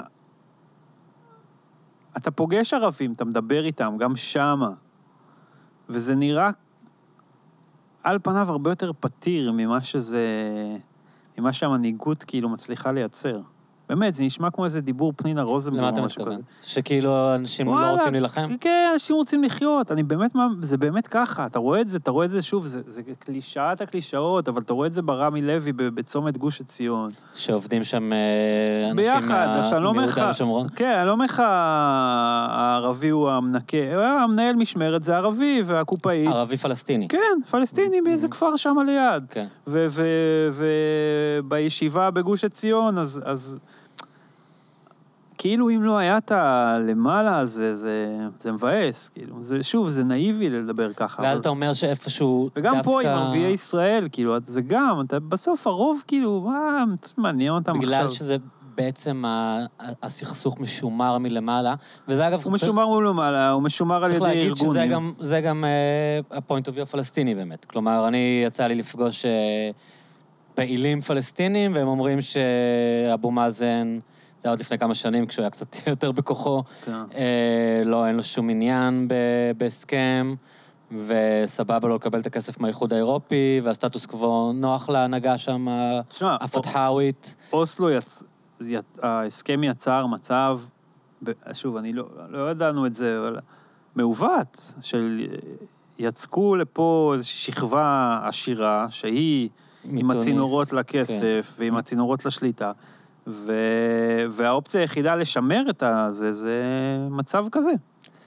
אתה 2.17 2.31
פוגש 2.31 2.73
ערבים, 2.73 3.13
אתה 3.13 3.25
מדבר 3.25 3.65
איתם, 3.65 3.95
גם 3.99 4.15
שמה, 4.15 4.69
וזה 5.89 6.15
נראה 6.15 6.49
על 8.03 8.19
פניו 8.23 8.51
הרבה 8.51 8.71
יותר 8.71 8.91
פתיר 8.99 9.51
ממה 9.51 9.81
שזה... 9.81 10.27
ממה 11.37 11.53
שהמנהיגות 11.53 12.23
כאילו 12.23 12.49
מצליחה 12.49 12.91
לייצר. 12.91 13.41
באמת, 13.89 14.13
זה 14.13 14.23
נשמע 14.23 14.49
כמו 14.51 14.65
איזה 14.65 14.81
דיבור 14.81 15.13
פנינה 15.15 15.41
רוזנבלום 15.41 15.83
למה 15.83 15.89
או 15.89 15.93
אתה 15.93 16.05
משהו 16.05 16.21
מתכוון? 16.21 16.41
כזה. 16.41 16.43
שכאילו 16.63 17.35
אנשים 17.35 17.67
לא 17.67 17.71
וואלה, 17.71 17.91
רוצים 17.91 18.13
להילחם? 18.13 18.57
כן, 18.61 18.89
אנשים 18.93 19.15
רוצים 19.15 19.43
לחיות, 19.43 19.91
אני 19.91 20.03
באמת, 20.03 20.31
זה 20.61 20.77
באמת 20.77 21.07
ככה, 21.07 21.45
אתה 21.45 21.59
רואה 21.59 21.81
את 21.81 21.87
זה, 21.87 21.97
אתה 21.97 22.11
רואה 22.11 22.25
את 22.25 22.31
זה 22.31 22.41
שוב, 22.41 22.65
זה, 22.65 22.81
זה 22.85 23.01
קלישאת 23.19 23.81
הקלישאות, 23.81 24.47
אבל 24.47 24.61
אתה 24.61 24.73
רואה 24.73 24.87
את 24.87 24.93
זה 24.93 25.01
ברמי 25.01 25.41
לוי 25.41 25.71
בצומת 25.73 26.37
גוש 26.37 26.61
עציון. 26.61 27.11
שעובדים 27.35 27.83
שם 27.83 28.13
אה, 28.13 28.17
אנשים 28.91 28.95
ביחד, 28.95 29.47
עכשיו 29.59 29.77
אני 29.77 29.83
לא 29.83 29.89
אומר 29.89 30.05
לך? 30.05 30.21
כן, 30.75 30.95
אני 30.97 31.07
לא 31.07 31.11
אומר 31.11 31.25
לך 31.25 31.39
הערבי 31.45 33.09
הוא 33.09 33.29
המנקה, 33.29 33.77
המנהל 34.23 34.55
משמרת 34.55 35.03
זה 35.03 35.17
ערבי 35.17 35.61
והקופאית. 35.65 36.29
ערבי 36.29 36.57
פלסטיני. 36.57 37.07
כן, 37.07 37.17
פלסטיני 37.51 38.01
מאיזה 38.01 38.27
כפר 38.27 38.55
שם 38.55 38.75
ליד. 38.85 39.23
כן. 39.29 39.45
ובישיבה 41.43 42.11
בגוש 42.11 42.43
עציון, 42.43 42.97
אז 42.97 43.57
כאילו 45.43 45.69
אם 45.69 45.83
לא 45.83 45.97
היה 45.97 46.17
את 46.17 46.31
הלמעלה 46.31 47.39
הזה, 47.39 47.75
זה, 47.75 48.17
זה 48.39 48.51
מבאס, 48.51 49.09
כאילו. 49.09 49.43
זה, 49.43 49.63
שוב, 49.63 49.89
זה 49.89 50.03
נאיבי 50.03 50.49
לדבר 50.49 50.93
ככה. 50.93 51.21
ואז 51.21 51.31
אבל- 51.31 51.41
אתה 51.41 51.49
אומר 51.49 51.73
שאיפשהו 51.73 52.49
וגם 52.55 52.73
דווקא... 52.73 52.83
פה 52.91 53.01
עם 53.01 53.07
ערביי 53.07 53.51
ישראל, 53.51 54.07
כאילו, 54.11 54.35
זה 54.43 54.61
גם, 54.61 55.01
אתה, 55.07 55.19
בסוף 55.19 55.67
הרוב, 55.67 56.03
כאילו, 56.07 56.41
מה, 56.41 56.83
מעניין 57.17 57.53
אותם 57.53 57.79
בגלל 57.79 57.93
עכשיו. 57.93 58.11
שזה... 58.11 58.25
שזה 58.25 58.37
בעצם 58.75 59.25
ה- 59.25 59.65
הסכסוך 60.03 60.59
משומר 60.59 61.17
מלמעלה, 61.17 61.75
וזה 62.07 62.27
אגב... 62.27 62.41
הוא 62.43 62.53
משומר 62.53 62.87
מול 62.87 63.07
למעלה, 63.07 63.49
הוא 63.51 63.61
משומר 63.61 63.95
על 64.03 64.09
צריך 64.09 64.15
ידי 64.15 64.25
להגיד 64.27 64.47
ארגונים. 64.47 64.71
שזה 64.71 64.87
גם, 64.87 65.13
זה 65.19 65.41
גם 65.41 65.63
uh, 66.31 66.37
הפוינט 66.37 66.67
אוף 66.67 66.77
יו 66.77 66.83
הפלסטיני 66.83 67.35
באמת. 67.35 67.65
כלומר, 67.65 68.07
אני 68.07 68.43
יצא 68.47 68.67
לי 68.67 68.75
לפגוש 68.75 69.25
uh, 69.25 69.27
פעילים 70.55 71.01
פלסטינים, 71.01 71.75
והם 71.75 71.87
אומרים 71.87 72.19
שאבו 72.21 73.31
מאזן, 73.31 73.99
זה 74.43 74.49
היה 74.49 74.53
עוד 74.53 74.59
לפני 74.59 74.77
כמה 74.77 74.95
שנים, 74.95 75.25
כשהוא 75.25 75.43
היה 75.43 75.49
קצת 75.49 75.75
יותר 75.87 76.11
בכוחו, 76.11 76.63
כן. 76.85 76.91
אה, 76.91 77.81
לא, 77.85 78.07
אין 78.07 78.15
לו 78.15 78.23
שום 78.23 78.49
עניין 78.49 79.07
בהסכם, 79.57 80.35
וסבבה 80.91 81.87
לו 81.87 81.95
לקבל 81.95 82.19
את 82.19 82.25
הכסף 82.25 82.59
מהאיחוד 82.59 82.93
האירופי, 82.93 83.61
והסטטוס 83.63 84.05
קוו 84.05 84.53
נוח 84.53 84.89
להנהגה 84.89 85.37
שם, 85.37 85.67
הפתחאווית. 86.21 87.35
אוסלו, 87.53 87.89
יצ... 87.89 88.23
י... 88.61 88.75
ההסכם 89.01 89.63
יצר 89.63 90.05
מצב, 90.05 90.59
ב... 91.23 91.31
שוב, 91.53 91.77
אני 91.77 91.93
לא, 91.93 92.05
לא 92.29 92.51
ידענו 92.51 92.85
את 92.85 92.93
זה, 92.93 93.19
אבל 93.19 93.37
מעוות, 93.95 94.73
של 94.81 95.27
יצקו 95.99 96.55
לפה 96.55 97.11
איזושהי 97.15 97.53
שכבה 97.53 98.19
עשירה, 98.23 98.87
שהיא 98.89 99.49
עם 99.83 99.95
מתוניס, 99.95 100.21
הצינורות 100.21 100.67
כן. 100.67 100.75
לכסף 100.75 101.55
ועם 101.57 101.77
הצינורות 101.77 102.25
לשליטה, 102.25 102.71
ו... 103.27 103.51
והאופציה 104.31 104.81
היחידה 104.81 105.15
לשמר 105.15 105.69
את 105.69 105.83
הזה 105.83 106.31
זה 106.31 106.61
מצב 107.09 107.45
כזה. 107.51 107.71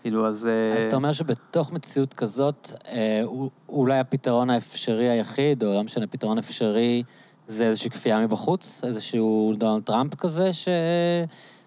כאילו, 0.03 0.27
אז... 0.27 0.49
אז 0.77 0.85
אתה 0.85 0.97
אומר 0.97 1.13
שבתוך 1.13 1.73
מציאות 1.73 2.15
כזאת, 2.15 2.73
אה, 2.89 3.23
אולי 3.69 3.99
הפתרון 3.99 4.51
האפשרי 4.51 5.09
היחיד, 5.09 5.65
או 5.65 5.75
לא 5.75 5.83
משנה, 5.83 6.07
פתרון 6.07 6.39
אפשרי, 6.39 7.03
זה 7.47 7.67
איזושהי 7.67 7.91
כפייה 7.91 8.21
מבחוץ, 8.21 8.81
איזשהו 8.85 9.55
דונלד 9.59 9.83
טראמפ 9.83 10.15
כזה, 10.15 10.53
ש... 10.53 10.69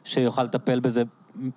שיוכל 0.04 0.44
לטפל 0.44 0.80
בזה 0.80 1.04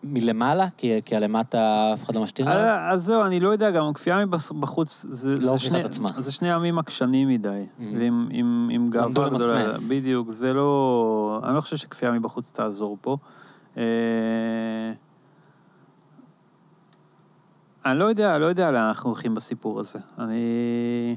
מלמעלה, 0.04 0.66
כי, 0.76 1.00
כי 1.04 1.16
הלמטה 1.16 1.90
אף 1.94 2.04
אחד 2.04 2.14
לא 2.14 2.22
משתין 2.22 2.48
עליו. 2.48 2.62
אה, 2.64 2.90
אז 2.90 3.04
זהו, 3.04 3.24
אני 3.24 3.40
לא 3.40 3.48
יודע, 3.48 3.70
גם 3.70 3.92
כפייה 3.92 4.26
מבחוץ, 4.26 5.06
זה, 5.09 5.34
לא 5.36 5.52
זה, 5.52 5.59
שני. 5.59 5.78
זה 6.16 6.32
שני 6.32 6.52
עמים 6.52 6.78
עקשנים 6.78 7.28
מדי, 7.28 7.48
Mhm. 7.78 7.82
ועם 7.98 8.28
עם, 8.30 8.68
עם 8.72 8.90
גאווה 8.90 9.28
גדולה. 9.28 9.68
בדיוק, 9.90 10.30
זה 10.30 10.52
לא... 10.52 11.40
אני 11.44 11.54
לא 11.54 11.60
חושב 11.60 11.76
שכפייה 11.76 12.12
מבחוץ 12.12 12.52
תעזור 12.52 12.98
פה. 13.00 13.16
אה, 13.76 13.82
אני 17.86 17.98
לא 17.98 18.04
יודע, 18.04 18.38
לא 18.38 18.46
יודע 18.46 18.70
לאן 18.70 18.82
אנחנו 18.86 19.10
הולכים 19.10 19.34
בסיפור 19.34 19.80
הזה. 19.80 19.98
אני... 20.18 21.16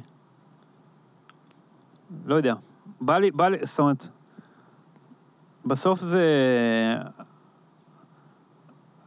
לא 2.25 2.35
יודע. 2.35 2.53
בא 3.01 3.17
לי, 3.17 3.31
בא 3.31 3.47
לי, 3.47 3.57
זאת 3.63 3.79
אומרת, 3.79 4.07
בסוף 5.65 5.99
זה... 5.99 6.23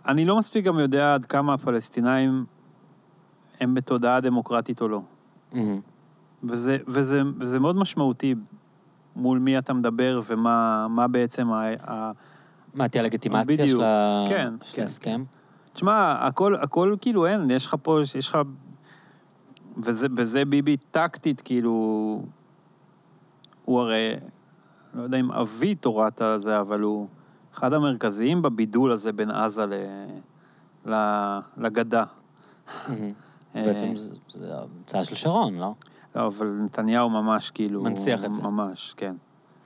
אני 0.09 0.25
לא 0.25 0.37
מספיק 0.39 0.65
גם 0.65 0.79
יודע 0.79 1.15
עד 1.15 1.27
כמה 1.27 1.55
הפלסטינאים 1.55 2.45
הם 3.61 3.75
בתודעה 3.75 4.21
דמוקרטית 4.21 4.81
או 4.83 4.89
לא. 4.89 5.01
מהמם. 5.53 5.81
וזה, 6.45 6.77
וזה, 6.87 7.23
וזה 7.39 7.59
מאוד 7.59 7.77
משמעותי 7.77 8.35
מול 9.17 9.39
מי 9.39 9.59
אתה 9.59 9.73
מדבר 9.73 10.21
ומה 10.27 10.87
מה 10.91 11.09
בעצם 11.09 11.53
ה... 11.53 11.69
ה... 11.91 12.13
מה, 12.75 12.89
תהיה 12.89 13.03
לגיטימציה 13.03 13.69
של. 13.69 13.83
ה- 13.83 14.25
כן, 14.29 14.53
של 14.63 14.77
כן. 14.77 14.83
ההסכם? 14.83 15.25
תשמע, 15.73 16.13
הכל, 16.13 16.55
הכל 16.55 16.97
כאילו 17.01 17.27
אין, 17.27 17.51
יש 17.51 17.67
לך 17.67 17.77
פה, 17.83 18.01
יש 18.19 18.29
לך... 18.29 18.39
וזה, 19.77 20.09
בזה 20.09 20.45
ביבי 20.45 20.77
טקטית, 20.77 21.41
כאילו... 21.41 21.73
הוא 23.65 23.81
הרי, 23.81 24.15
לא 24.95 25.03
יודע 25.03 25.19
אם 25.19 25.33
אבי 25.33 25.75
תורת 25.75 26.21
הזה, 26.21 26.61
אבל 26.61 26.81
הוא 26.81 27.09
אחד 27.55 27.73
המרכזיים 27.73 28.43
בבידול 28.43 28.93
הזה 28.93 29.13
בין 29.13 29.31
עזה 29.31 29.67
ל... 29.67 29.75
ל... 30.87 30.95
לגדה. 31.57 32.05
אה, 32.79 33.05
בעצם 33.55 33.97
זה 33.97 34.15
זה 34.33 34.55
המצאה 34.55 35.05
של 35.05 35.15
שרון, 35.15 35.55
לא? 35.55 35.75
לא, 36.17 36.27
אבל 36.27 36.47
נתניהו 36.47 37.11
ממש 37.11 37.51
כאילו... 37.51 37.83
מנציח 37.83 38.25
את 38.25 38.35
זה. 38.35 38.43
ממש, 38.43 38.95
כן. 38.97 39.15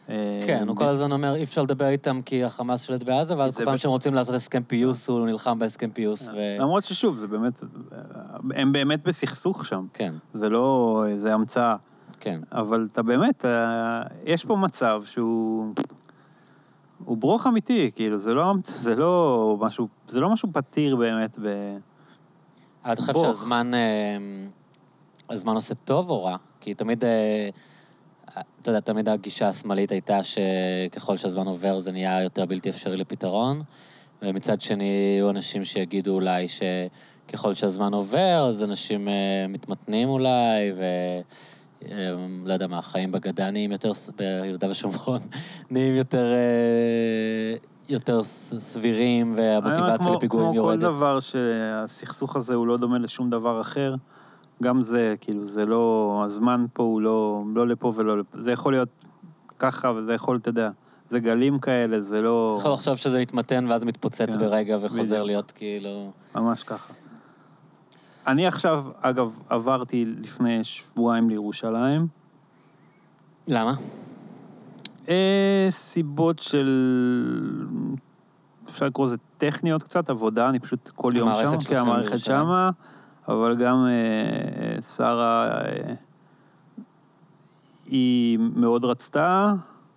אה, 0.09 0.42
כן, 0.46 0.68
הוא 0.68 0.76
כל 0.76 0.84
הזמן 0.84 1.12
אומר, 1.12 1.34
אי 1.34 1.42
אפשר 1.42 1.62
לדבר 1.62 1.88
איתם 1.88 2.20
כי 2.24 2.44
החמאס 2.44 2.82
שולט 2.82 3.02
בעזה, 3.02 3.38
ואז 3.38 3.54
זה 3.54 3.59
כל 3.59 3.64
פעם 3.64 3.78
שהם 3.78 3.90
רוצים 3.90 4.14
לעשות 4.14 4.34
הסכם 4.34 4.62
פיוס, 4.62 5.09
הוא 5.09 5.26
נלחם 5.26 5.59
בהסכם 5.59 5.90
פיוס, 5.90 6.28
ו... 6.28 6.56
למרות 6.59 6.84
ששוב, 6.84 7.16
זה 7.16 7.26
באמת... 7.26 7.62
הם 8.54 8.72
באמת 8.72 9.02
בסכסוך 9.02 9.66
שם. 9.66 9.86
כן, 9.92 10.14
זה 10.32 10.48
לא 10.48 11.04
איזה 11.09 11.34
המצאה. 11.34 11.76
כן. 12.20 12.40
אבל 12.52 12.88
אתה 12.92 13.02
באמת, 13.02 13.44
אה, 13.44 14.02
יש 14.24 14.44
פה 14.44 14.56
מצב 14.56 15.02
שהוא... 15.06 15.74
הוא 17.05 17.16
ברוך 17.16 17.47
אמיתי, 17.47 17.91
כאילו, 17.95 18.19
זה 18.19 18.35
לא, 18.35 18.55
זה 18.65 18.97
לא 18.97 19.57
משהו, 19.61 19.89
זה 20.07 20.20
לא 20.20 20.31
משהו 20.31 20.49
פתיר 20.53 20.97
באמת 20.97 21.39
ב... 21.39 21.77
אבל 22.85 22.93
אתה 22.93 23.03
חושב. 23.03 23.20
שהזמן 23.24 23.74
אה, 23.74 24.16
הזמן 25.31 25.55
עושה 25.55 25.74
טוב 25.74 26.11
או 26.11 26.24
רע? 26.24 26.37
כי 26.61 26.74
תמיד, 26.74 27.05
אה, 27.05 27.49
אתה 28.61 28.70
יודע, 28.70 28.81
תמיד 28.81 29.09
הגישה 29.09 29.49
השמאלית 29.49 29.93
הייתה 29.93 30.19
שככל 30.23 31.16
שהזמן 31.16 31.47
עובר 31.47 31.79
זה 31.79 31.93
נהיה 31.93 32.23
יותר 32.23 32.47
בלתי 32.47 32.70
אפשרי 32.70 32.97
לפתרון, 32.97 33.62
ומצד 34.23 34.61
שני 34.61 34.85
יהיו 34.85 35.31
אנשים 35.31 35.65
שיגידו 35.65 36.15
אולי 36.15 36.47
שככל 36.49 37.55
שהזמן 37.55 37.95
עובר, 37.95 38.47
אז 38.49 38.62
אנשים 38.65 39.09
אה, 39.09 39.47
מתמתנים 39.49 40.09
אולי, 40.09 40.73
ו... 40.77 40.85
אה, 41.90 42.16
לא 42.44 42.52
יודע 42.52 42.66
מה, 42.66 42.78
החיים 42.78 43.12
בגדה 43.12 43.50
נהיים 43.50 43.72
יותר, 43.72 43.92
ביהודה 44.16 44.70
ושומרון, 44.70 45.20
נהיים 45.70 45.94
יותר, 45.94 46.32
אה, 46.32 47.54
יותר 47.88 48.22
סבירים, 48.24 49.34
והמוטיבציה 49.36 50.12
לפיגועים 50.16 50.54
יורדת. 50.54 50.80
כמו 50.80 50.88
כל 50.88 50.96
דבר 50.96 51.20
שהסכסוך 51.20 52.36
הזה 52.36 52.54
הוא 52.54 52.66
לא 52.66 52.76
דומה 52.76 52.98
לשום 52.98 53.30
דבר 53.30 53.60
אחר, 53.60 53.94
גם 54.62 54.82
זה, 54.82 55.14
כאילו, 55.20 55.44
זה 55.44 55.66
לא... 55.66 56.22
הזמן 56.24 56.64
פה 56.72 56.82
הוא 56.82 57.00
לא, 57.00 57.42
לא 57.54 57.68
לפה 57.68 57.92
ולא 57.96 58.18
לפה. 58.18 58.38
זה 58.38 58.52
יכול 58.52 58.72
להיות 58.72 58.88
ככה, 59.59 59.92
וזה 59.96 60.14
יכול, 60.14 60.36
אתה 60.36 60.48
יודע, 60.48 60.70
זה 61.09 61.20
גלים 61.20 61.59
כאלה, 61.59 62.00
זה 62.00 62.22
לא... 62.22 62.56
יכול 62.60 62.72
לחשוב 62.72 62.96
שזה 62.96 63.20
מתמתן 63.20 63.66
ואז 63.68 63.84
מתפוצץ 63.84 64.32
כן, 64.32 64.38
ברגע 64.38 64.78
וחוזר 64.80 65.14
בדיוק. 65.14 65.26
להיות 65.26 65.52
כאילו... 65.52 66.10
ממש 66.34 66.62
ככה. 66.62 66.92
אני 68.27 68.47
עכשיו, 68.47 68.85
אגב, 69.01 69.40
עברתי 69.49 70.05
לפני 70.05 70.65
שבועיים 70.65 71.31
לירושלים. 71.31 72.07
למה? 73.49 73.74
אה, 75.09 75.66
סיבות 75.70 76.39
של... 76.39 76.69
אפשר 78.70 78.86
לקרוא 78.86 79.07
לזה 79.07 79.16
טכניות 79.39 79.82
קצת, 79.82 80.11
עבודה, 80.11 80.49
אני 80.49 80.59
פשוט 80.59 80.90
כל 80.94 81.12
יום 81.16 81.35
שם, 81.35 81.59
כי 81.69 81.77
המערכת. 81.77 82.19
שמה, 82.19 82.70
אבל 83.28 83.57
גם 83.57 83.86
אה, 83.86 84.82
שרה, 84.82 85.61
אה, 85.65 85.94
היא 87.86 88.39
מאוד 88.39 88.85
רצתה, 88.85 89.53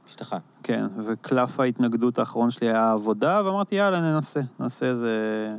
אשתך. 0.08 0.36
כן, 0.64 0.86
וקלף 0.98 1.60
ההתנגדות 1.60 2.20
האחרון 2.20 2.50
שלי 2.50 2.68
היה 2.68 2.92
עבודה, 2.92 3.42
ואמרתי, 3.46 3.76
יאללה, 3.76 4.00
ננסה, 4.00 4.42
נעשה 4.60 4.86
איזה... 4.86 5.12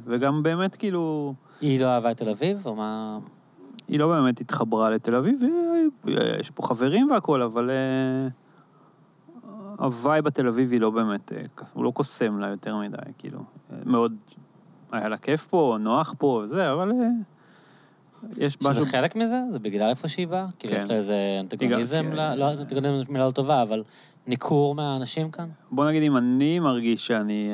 וגם 0.06 0.43
באמת, 0.43 0.76
כאילו, 0.76 1.34
היא 1.60 1.80
לא 1.80 1.86
אהבה 1.86 2.10
את 2.10 2.16
תל 2.16 2.28
אביב, 2.28 2.66
או 2.66 2.74
מה... 2.74 3.18
היא 3.88 3.98
לא 3.98 4.08
באמת 4.08 4.40
התחברה 4.40 4.90
לתל 4.90 5.14
אביב, 5.14 5.40
ויש 6.04 6.50
פה 6.50 6.62
חברים 6.62 7.10
והכול, 7.10 7.42
אבל... 7.42 7.70
אה, 7.70 8.28
ה 9.78 9.88
vibe 9.88 10.26
התל 10.26 10.46
אביבי 10.46 10.78
לא 10.78 10.90
באמת, 10.90 11.32
אה, 11.32 11.42
הוא 11.72 11.84
לא 11.84 11.90
קוסם 11.90 12.38
לה 12.38 12.48
יותר 12.48 12.76
מדי, 12.76 12.96
כאילו. 13.18 13.38
מאוד, 13.84 14.14
היה 14.92 15.08
לה 15.08 15.16
כיף 15.16 15.44
פה, 15.44 15.76
נוח 15.80 16.14
פה 16.18 16.40
וזה, 16.44 16.72
אבל 16.72 16.92
אה, 16.92 17.08
יש 18.36 18.56
משהו... 18.62 18.82
שזה 18.82 18.90
חלק 18.90 19.16
מזה? 19.16 19.40
זה 19.52 19.58
בגלל 19.58 19.90
איפה 19.90 20.08
שהיא 20.08 20.28
באה? 20.28 20.46
כאילו, 20.58 20.74
כן. 20.74 20.78
יש 20.78 20.84
לה 20.84 20.96
איזה 20.96 21.16
אנטגוניזם, 21.40 22.04
כן. 22.10 22.38
לא 22.38 22.52
אנטגוניזם 22.52 22.96
זו 22.96 23.12
מילה 23.12 23.26
לא 23.26 23.30
טובה, 23.30 23.62
אבל 23.62 23.82
ניכור 24.26 24.74
מהאנשים 24.74 25.30
כאן? 25.30 25.48
בוא 25.70 25.88
נגיד, 25.88 26.02
אם 26.02 26.16
אני 26.16 26.58
מרגיש 26.58 27.06
שאני 27.06 27.50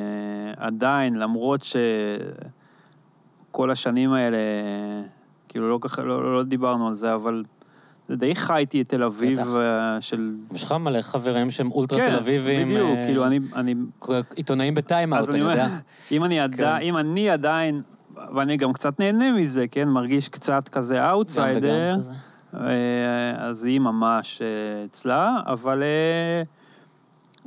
עדיין, 0.57 1.15
למרות 1.15 1.63
שכל 3.53 3.71
השנים 3.71 4.13
האלה, 4.13 4.37
כאילו 5.49 5.69
לא 5.69 5.77
ככה, 5.81 6.01
לא, 6.01 6.35
לא 6.35 6.43
דיברנו 6.43 6.87
על 6.87 6.93
זה, 6.93 7.13
אבל 7.13 7.43
זה 8.07 8.15
די 8.15 8.35
חייתי 8.35 8.81
את 8.81 8.89
תל 8.89 9.03
אביב. 9.03 9.39
אה, 9.55 10.01
של... 10.01 10.35
יש 10.53 10.63
לך 10.63 10.71
מלא 10.71 11.01
חברים 11.01 11.51
שהם 11.51 11.71
אולטרה 11.71 12.05
תל 12.05 12.15
אביבים. 12.15 12.69
כן, 12.69 12.75
בדיוק, 12.75 12.97
אה, 12.97 13.05
כאילו 13.05 13.25
אני, 13.25 13.39
אני, 13.55 13.75
עיתונאים 14.35 14.75
ב 14.75 14.81
Time 14.81 15.05
Out, 15.05 15.29
אני 15.29 15.41
אני 15.41 15.51
יודע. 15.51 15.67
אם 16.11 16.23
אני, 16.23 16.39
עדי, 16.39 16.57
כן. 16.57 16.77
אם 16.81 16.97
אני 16.97 17.29
עדיין, 17.29 17.81
ואני 18.35 18.57
גם 18.57 18.73
קצת 18.73 18.99
נהנה 18.99 19.31
מזה, 19.31 19.67
כן, 19.67 19.89
מרגיש 19.89 20.29
קצת 20.29 20.69
כזה 20.69 21.09
אאוטסיידר. 21.09 21.95
אה, 22.53 23.35
אז 23.37 23.63
היא 23.63 23.79
ממש 23.79 24.41
אה, 24.41 24.85
אצלה, 24.85 25.39
אבל 25.45 25.83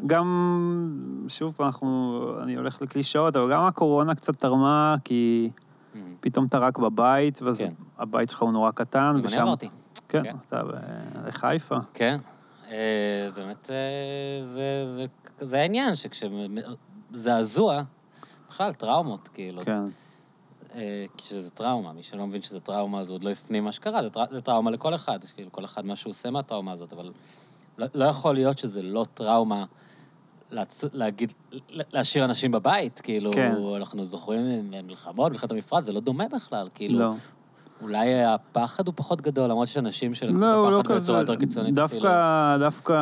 גם, 0.06 0.26
שוב 1.28 1.54
פעם, 1.56 1.66
אנחנו, 1.66 2.22
אני 2.42 2.56
הולך 2.56 2.82
לקלישאות, 2.82 3.36
אבל 3.36 3.52
גם 3.52 3.62
הקורונה 3.62 4.14
קצת 4.14 4.36
תרמה, 4.36 4.94
כי. 5.04 5.50
פתאום 6.20 6.46
אתה 6.46 6.58
רק 6.58 6.78
בבית, 6.78 7.42
ואז 7.42 7.58
כן. 7.58 7.72
הבית 7.98 8.30
שלך 8.30 8.42
הוא 8.42 8.52
נורא 8.52 8.70
קטן, 8.70 8.98
גם 9.10 9.16
אני 9.16 9.24
ושם... 9.26 9.40
עברתי. 9.40 9.68
כן, 10.08 10.22
כן. 10.22 10.36
אתה 10.48 10.62
בחיפה. 11.26 11.76
כן. 11.94 12.18
אה, 12.70 13.28
באמת, 13.34 13.70
אה, 13.70 13.76
זה- 14.46 14.96
זה- 14.96 15.06
זה 15.46 15.60
העניין, 15.60 15.94
שכשזעזוע, 17.10 17.82
בכלל 18.48 18.72
טראומות, 18.72 19.28
כאילו. 19.28 19.62
כן. 19.64 19.82
אה, 20.74 21.04
כשזה 21.16 21.50
טראומה, 21.50 21.92
מי 21.92 22.02
שלא 22.02 22.26
מבין 22.26 22.42
שזה 22.42 22.60
טראומה, 22.60 23.00
אז 23.00 23.08
הוא 23.08 23.14
עוד 23.14 23.24
לא 23.24 23.30
הפנים 23.30 23.64
מה 23.64 23.72
שקרה, 23.72 24.02
זה, 24.02 24.10
טר... 24.10 24.24
זה 24.30 24.40
טראומה 24.40 24.70
לכל 24.70 24.94
אחד, 24.94 25.18
כאילו 25.34 25.52
כל 25.52 25.64
אחד 25.64 25.86
מה 25.86 25.96
שהוא 25.96 26.10
עושה 26.10 26.30
מהטראומה 26.30 26.72
הזאת, 26.72 26.92
אבל 26.92 27.12
לא, 27.78 27.86
לא 27.94 28.04
יכול 28.04 28.34
להיות 28.34 28.58
שזה 28.58 28.82
לא 28.82 29.06
טראומה 29.14 29.64
להצ... 30.50 30.84
להגיד, 30.92 31.32
להשאיר 31.70 32.24
אנשים 32.24 32.52
בבית, 32.52 33.00
כאילו, 33.00 33.32
כן. 33.32 33.54
אנחנו 33.76 34.04
זוכרים 34.04 34.70
מלחמות, 34.70 35.32
מלחמת 35.32 35.50
המפרץ, 35.50 35.84
זה 35.84 35.92
לא 35.92 36.00
דומה 36.00 36.24
בכלל, 36.32 36.68
כאילו, 36.74 36.98
לא. 36.98 37.14
אולי 37.82 38.24
הפחד 38.24 38.86
הוא 38.86 38.94
פחות 38.96 39.20
גדול, 39.20 39.50
למרות 39.50 39.68
שיש 39.68 39.78
אנשים 39.78 40.14
שלקחו 40.14 40.38
לא, 40.38 40.68
את 40.68 40.72
לא 40.72 40.80
הפחד 40.80 40.94
בצורה 40.94 40.98
כזה, 40.98 41.32
יותר 41.32 41.36
קיצונית, 41.36 41.74
דווקא, 41.74 42.56
דווקא, 42.58 42.94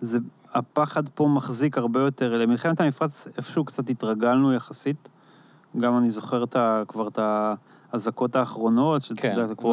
זה, 0.00 0.18
הפחד 0.54 1.08
פה 1.08 1.26
מחזיק 1.26 1.78
הרבה 1.78 2.00
יותר, 2.00 2.38
למלחמת 2.38 2.80
המפרץ 2.80 3.28
איפשהו 3.36 3.64
קצת 3.64 3.90
התרגלנו 3.90 4.52
יחסית. 4.54 5.08
גם 5.80 5.98
אני 5.98 6.10
זוכר 6.10 6.44
את 6.44 6.56
ה, 6.56 6.82
כבר 6.88 7.08
את 7.08 7.18
האזעקות 7.92 8.36
האחרונות, 8.36 9.02
שאתה 9.02 9.22
כן, 9.22 9.34
יודע, 9.36 9.54
כבר 9.54 9.68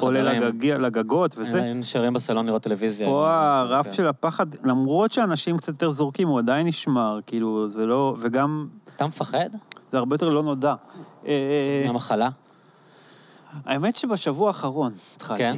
עולה, 0.00 0.38
לגגות 0.78 1.34
וזה. 1.38 1.62
היינו 1.62 1.80
נשארים 1.80 2.12
בסלון 2.12 2.46
לראות 2.46 2.62
טלוויזיה. 2.62 3.06
פה 3.06 3.26
כן. 3.26 3.38
הרף 3.38 3.92
של 3.92 4.06
הפחד, 4.06 4.46
למרות 4.64 5.12
שאנשים 5.12 5.56
קצת 5.56 5.68
יותר 5.68 5.90
זורקים, 5.90 6.28
הוא 6.28 6.38
עדיין 6.38 6.66
נשמר, 6.66 7.20
כאילו, 7.26 7.68
זה 7.68 7.86
לא, 7.86 8.14
וגם, 8.18 8.66
אתה 8.96 9.06
מפחד 9.06 9.50
זה 9.92 9.98
הרבה 9.98 10.14
יותר 10.14 10.28
לא 10.28 10.42
נודע. 10.42 10.74
אה, 11.26 11.82
מהמחלה? 11.86 12.28
האמת 13.64 13.96
שבשבוע 13.96 14.48
האחרון 14.48 14.92
התחלתי. 15.16 15.42
כן? 15.42 15.56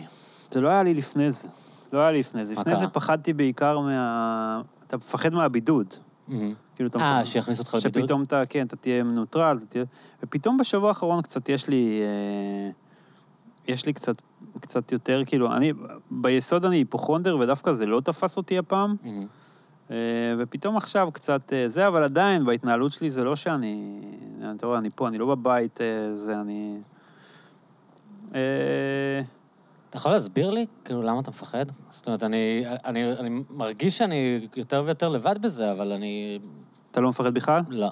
זה 0.50 0.60
לא 0.60 0.68
היה 0.68 0.82
לי 0.82 0.94
לפני 0.94 1.30
זה. 1.30 1.48
לא 1.92 1.98
היה 1.98 2.10
לי 2.10 2.18
לפני 2.18 2.46
זה. 2.46 2.54
לפני? 2.54 2.76
זה 2.76 2.86
פחדתי 2.88 3.32
בעיקר 3.32 3.78
מה... 3.78 4.62
אתה 4.86 4.96
מפחד 4.96 5.32
מהבידוד. 5.32 5.94
כאילו, 6.76 6.88
אתה 6.88 6.98
אה, 6.98 7.20
מפחד... 7.20 7.30
שיכניסו 7.30 7.62
אותך 7.62 7.74
לבידוד? 7.74 8.02
שפתאום 8.02 8.22
אתה, 8.22 8.42
כן, 8.48 8.66
אתה 8.66 8.76
תהיה 8.76 9.02
מנוטרל, 9.02 9.56
אתה 9.56 9.66
תהיה... 9.66 9.84
ופתאום 10.22 10.56
בשבוע 10.56 10.88
האחרון 10.88 11.22
קצת 11.22 11.48
יש 11.48 11.68
לי... 11.68 12.00
אה, 12.02 12.70
יש 13.68 13.86
לי 13.86 13.92
קצת, 13.92 14.14
קצת 14.60 14.92
יותר, 14.92 15.22
כאילו, 15.26 15.52
אני, 15.52 15.72
ביסוד 16.10 16.66
אני 16.66 16.76
היפוכונדר, 16.76 17.36
ודווקא 17.38 17.72
זה 17.72 17.86
לא 17.86 18.00
תפס 18.00 18.36
אותי 18.36 18.58
הפעם, 18.58 18.96
מהמם. 19.02 19.26
אה, 19.90 19.96
ופתאום 20.38 20.76
עכשיו 20.76 21.08
קצת 21.12 21.52
אה, 21.52 21.68
זה, 21.68 21.88
אבל 21.88 22.02
עדיין, 22.02 22.44
בהתנהלות 22.44 22.92
שלי 22.92 23.10
זה 23.10 23.24
לא 23.24 23.36
שאני... 23.36 24.00
אתה 24.56 24.66
רואה, 24.66 24.78
אני 24.78 24.90
פה, 24.94 25.08
אני 25.08 25.18
לא 25.18 25.26
בבית, 25.26 25.80
אה, 25.80 26.14
זה, 26.14 26.40
אני... 26.40 26.80
אתה 29.94 30.00
יכול 30.00 30.12
להסביר 30.12 30.50
לי, 30.50 30.66
כאילו, 30.84 31.02
למה 31.02 31.20
אתה 31.20 31.30
מפחד? 31.30 31.66
זאת 31.90 32.06
אומרת, 32.06 32.22
אני, 32.22 32.64
אני, 32.84 33.12
אני 33.12 33.42
מרגיש 33.50 33.98
שאני 33.98 34.48
יותר 34.56 34.82
ויותר 34.86 35.08
לבד 35.08 35.38
בזה, 35.40 35.72
אבל 35.72 35.92
אני... 35.92 36.38
אתה 36.90 37.00
לא 37.00 37.08
מפחד 37.08 37.34
בכלל? 37.34 37.60
לא, 37.68 37.90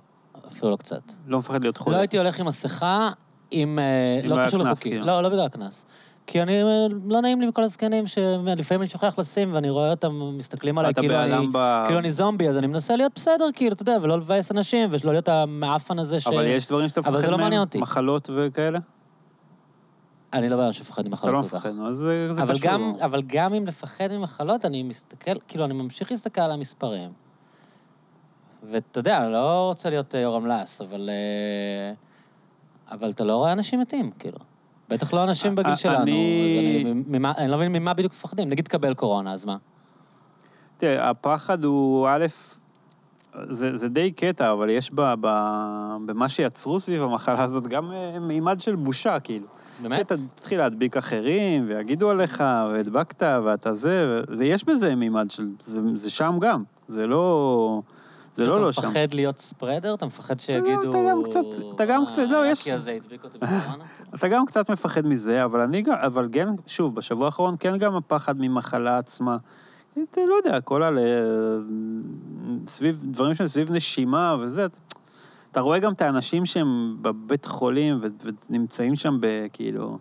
אפילו 0.49 0.71
לא 0.71 0.77
קצת. 0.77 1.03
לא 1.27 1.39
מפחד 1.39 1.63
להיות 1.63 1.77
חולה? 1.77 1.97
לא 1.97 2.01
הייתי 2.01 2.19
הולך 2.19 2.41
עם 2.41 2.47
מסכה, 2.47 3.11
אם... 3.53 3.79
אה, 3.79 4.21
אם 4.25 4.31
לא 4.31 4.47
קשור 4.47 4.61
לחוקי. 4.61 4.91
כאילו. 4.91 5.07
לא, 5.07 5.23
לא 5.23 5.29
בגלל 5.29 5.45
הקנס. 5.45 5.87
כי 6.27 6.43
אני, 6.43 6.63
אה, 6.63 6.87
לא 7.05 7.21
נעים 7.21 7.41
לי 7.41 7.47
מכל 7.47 7.63
הזקנים 7.63 8.07
שלפעמים 8.07 8.83
אני 8.83 8.89
שוכח 8.89 9.19
לשים 9.19 9.55
ואני 9.55 9.71
רואה 9.71 9.91
אותם 9.91 10.37
מסתכלים 10.39 10.79
עליי 10.79 10.95
כאילו 10.95 11.15
אני, 11.15 11.47
ב... 11.53 11.83
כאילו 11.87 11.99
אני 11.99 12.13
זומבי, 12.13 12.49
אז 12.49 12.59
אני 12.59 12.67
מנסה 12.67 12.97
להיות 12.97 13.13
בסדר, 13.15 13.49
כאילו, 13.55 13.73
אתה 13.73 13.83
יודע, 13.83 13.97
ולא 14.03 14.19
לבאס 14.19 14.53
אנשים, 14.53 14.89
ולא 14.93 15.13
להיות 15.13 15.29
המעפן 15.29 15.99
הזה 15.99 16.21
ש... 16.21 16.27
אבל 16.27 16.47
יש 16.47 16.67
דברים 16.67 16.89
שאתה 16.89 17.01
מפחד 17.01 17.25
לא 17.25 17.37
מהם? 17.37 17.63
מחלות 17.77 18.31
וכאלה? 18.35 18.79
אני 20.33 20.49
לא 20.49 20.73
שמפחד 20.73 21.01
אתה 21.01 21.09
ממחלות 21.11 21.35
לא 21.35 21.43
כל 21.43 21.49
כך. 21.49 21.55
מפחד, 21.55 21.71
נו, 21.77 21.89
אז 21.89 21.97
זה 21.97 22.33
זה 22.33 22.43
אבל 22.43 22.55
קשור. 22.55 22.71
גם, 22.71 22.93
אבל 23.05 23.23
גם 23.27 23.55
אם 23.55 23.67
לפחד 23.67 24.09
ממחלות, 24.13 24.65
אני 24.65 24.83
מסתכל, 24.83 25.33
כאילו, 25.49 25.65
אני 25.65 25.75
ממשיך 25.75 26.11
להסתכל 26.11 26.41
על 26.41 26.51
המספרים. 26.53 27.11
ואתה 28.71 28.99
יודע, 29.01 29.25
אני 29.25 29.33
לא 29.33 29.67
רוצה 29.69 29.91
להיות 29.91 30.15
אה, 30.15 30.21
יורם 30.21 30.47
לס, 30.47 30.81
אבל... 30.81 31.11
אה, 31.13 31.95
אבל 32.95 33.11
אתה 33.11 33.25
לא 33.25 33.37
רואה 33.37 33.53
אנשים 33.53 33.81
מתים, 33.81 34.11
כאילו. 34.19 34.39
בטח 34.89 35.13
לא 35.13 35.25
אנשים 35.25 35.55
בגיל 35.55 35.71
אה, 35.71 35.77
שלנו. 35.77 36.03
אני- 36.03 36.83
אני, 36.85 37.03
ממה, 37.07 37.33
אני 37.39 37.49
לא 37.51 37.57
מבין 37.57 37.73
ממה 37.73 37.95
בדיוק 37.95 38.13
מפחדים. 38.13 38.49
נגיד 38.49 38.65
תקבל 38.65 38.95
קורונה, 38.95 39.33
אז 39.33 39.45
מה? 39.45 39.57
תראה, 40.77 41.11
הפחד 41.11 41.65
הוא, 41.65 42.09
א', 42.09 42.27
זה, 43.49 43.77
זה 43.77 43.89
די 43.89 44.11
קטע, 44.13 44.53
אבל 44.53 44.71
יש 44.71 44.91
ב, 44.95 45.01
ב, 45.21 45.27
במה 46.07 46.29
שיצרו 46.29 46.81
סביב 46.81 47.03
המחלה 47.03 47.43
הזאת 47.45 47.67
גם 47.67 47.93
מימד 48.21 48.61
של 48.61 48.77
בושה, 48.77 49.21
כאילו. 49.21 49.47
באמת? 49.83 49.99
שאתה 49.99 50.15
תתחיל 50.35 50.59
להדביק 50.59 50.97
אחרים, 50.97 51.65
ויגידו 51.69 52.11
עליך, 52.11 52.41
והדבקת, 52.73 53.23
ואתה 53.45 53.75
זה, 53.75 54.21
זה, 54.29 54.45
יש 54.45 54.65
בזה 54.65 54.95
מימד 54.95 55.31
של, 55.31 55.49
זה, 55.61 55.81
זה 55.95 56.11
שם 56.11 56.39
גם, 56.41 56.63
זה 56.89 57.07
לא, 57.07 57.83
זה 58.35 58.47
לא 58.47 58.61
לא 58.61 58.73
שם. 58.73 58.81
אתה 58.81 58.89
מפחד 58.89 59.15
להיות 59.15 59.39
ספרדר? 59.39 59.95
אתה 59.95 60.07
מפחד 60.07 60.41
שיגידו... 60.41 60.91
אתה 60.91 60.99
גם 61.11 61.23
קצת- 61.25 61.41
אתה 61.75 61.85
גם 61.87 62.05
קצת- 62.07 62.27
לא, 62.31 62.43
"אה, 62.45 62.49
יש- 62.51 62.69
הזה 62.69 62.93
הדביק 63.03 63.25
אותי 63.25 63.39
בקורונה? 63.39 63.85
אתה 64.15 64.29
גם 64.29 64.47
קצת 64.47 64.71
מפחד 64.71 65.07
מזה, 65.07 65.45
אבל 65.45 65.61
אני 65.61 65.83
גם, 65.83 65.95
אבל 65.95 66.29
כן, 66.33 66.49
שוב, 66.67 66.95
בשבוע 66.95 67.27
האחרון 67.27 67.55
כן 67.61 67.79
גם 67.79 67.97
הפחד 67.97 68.35
ממחלה 68.39 68.99
עצמה. 68.99 69.37
אתה 69.93 70.21
לא 70.29 70.35
יודע, 70.45 70.61
כל 70.61 70.83
ה... 70.83 70.91
סביב, 72.67 73.01
דברים 73.05 73.35
שהם 73.35 73.47
סביב 73.47 73.73
נשימה 73.73 74.37
וזה, 74.41 74.67
אתה- 75.53 75.61
רואה 75.61 75.79
גם 75.79 75.93
את 75.93 76.03
האנשים 76.03 76.47
שהם 76.47 76.97
בבית 77.03 77.45
חולים 77.47 77.99
ו- 78.03 78.29
ונמצאים 78.51 78.97
שם 78.97 79.19
בכאילו, 79.21 79.99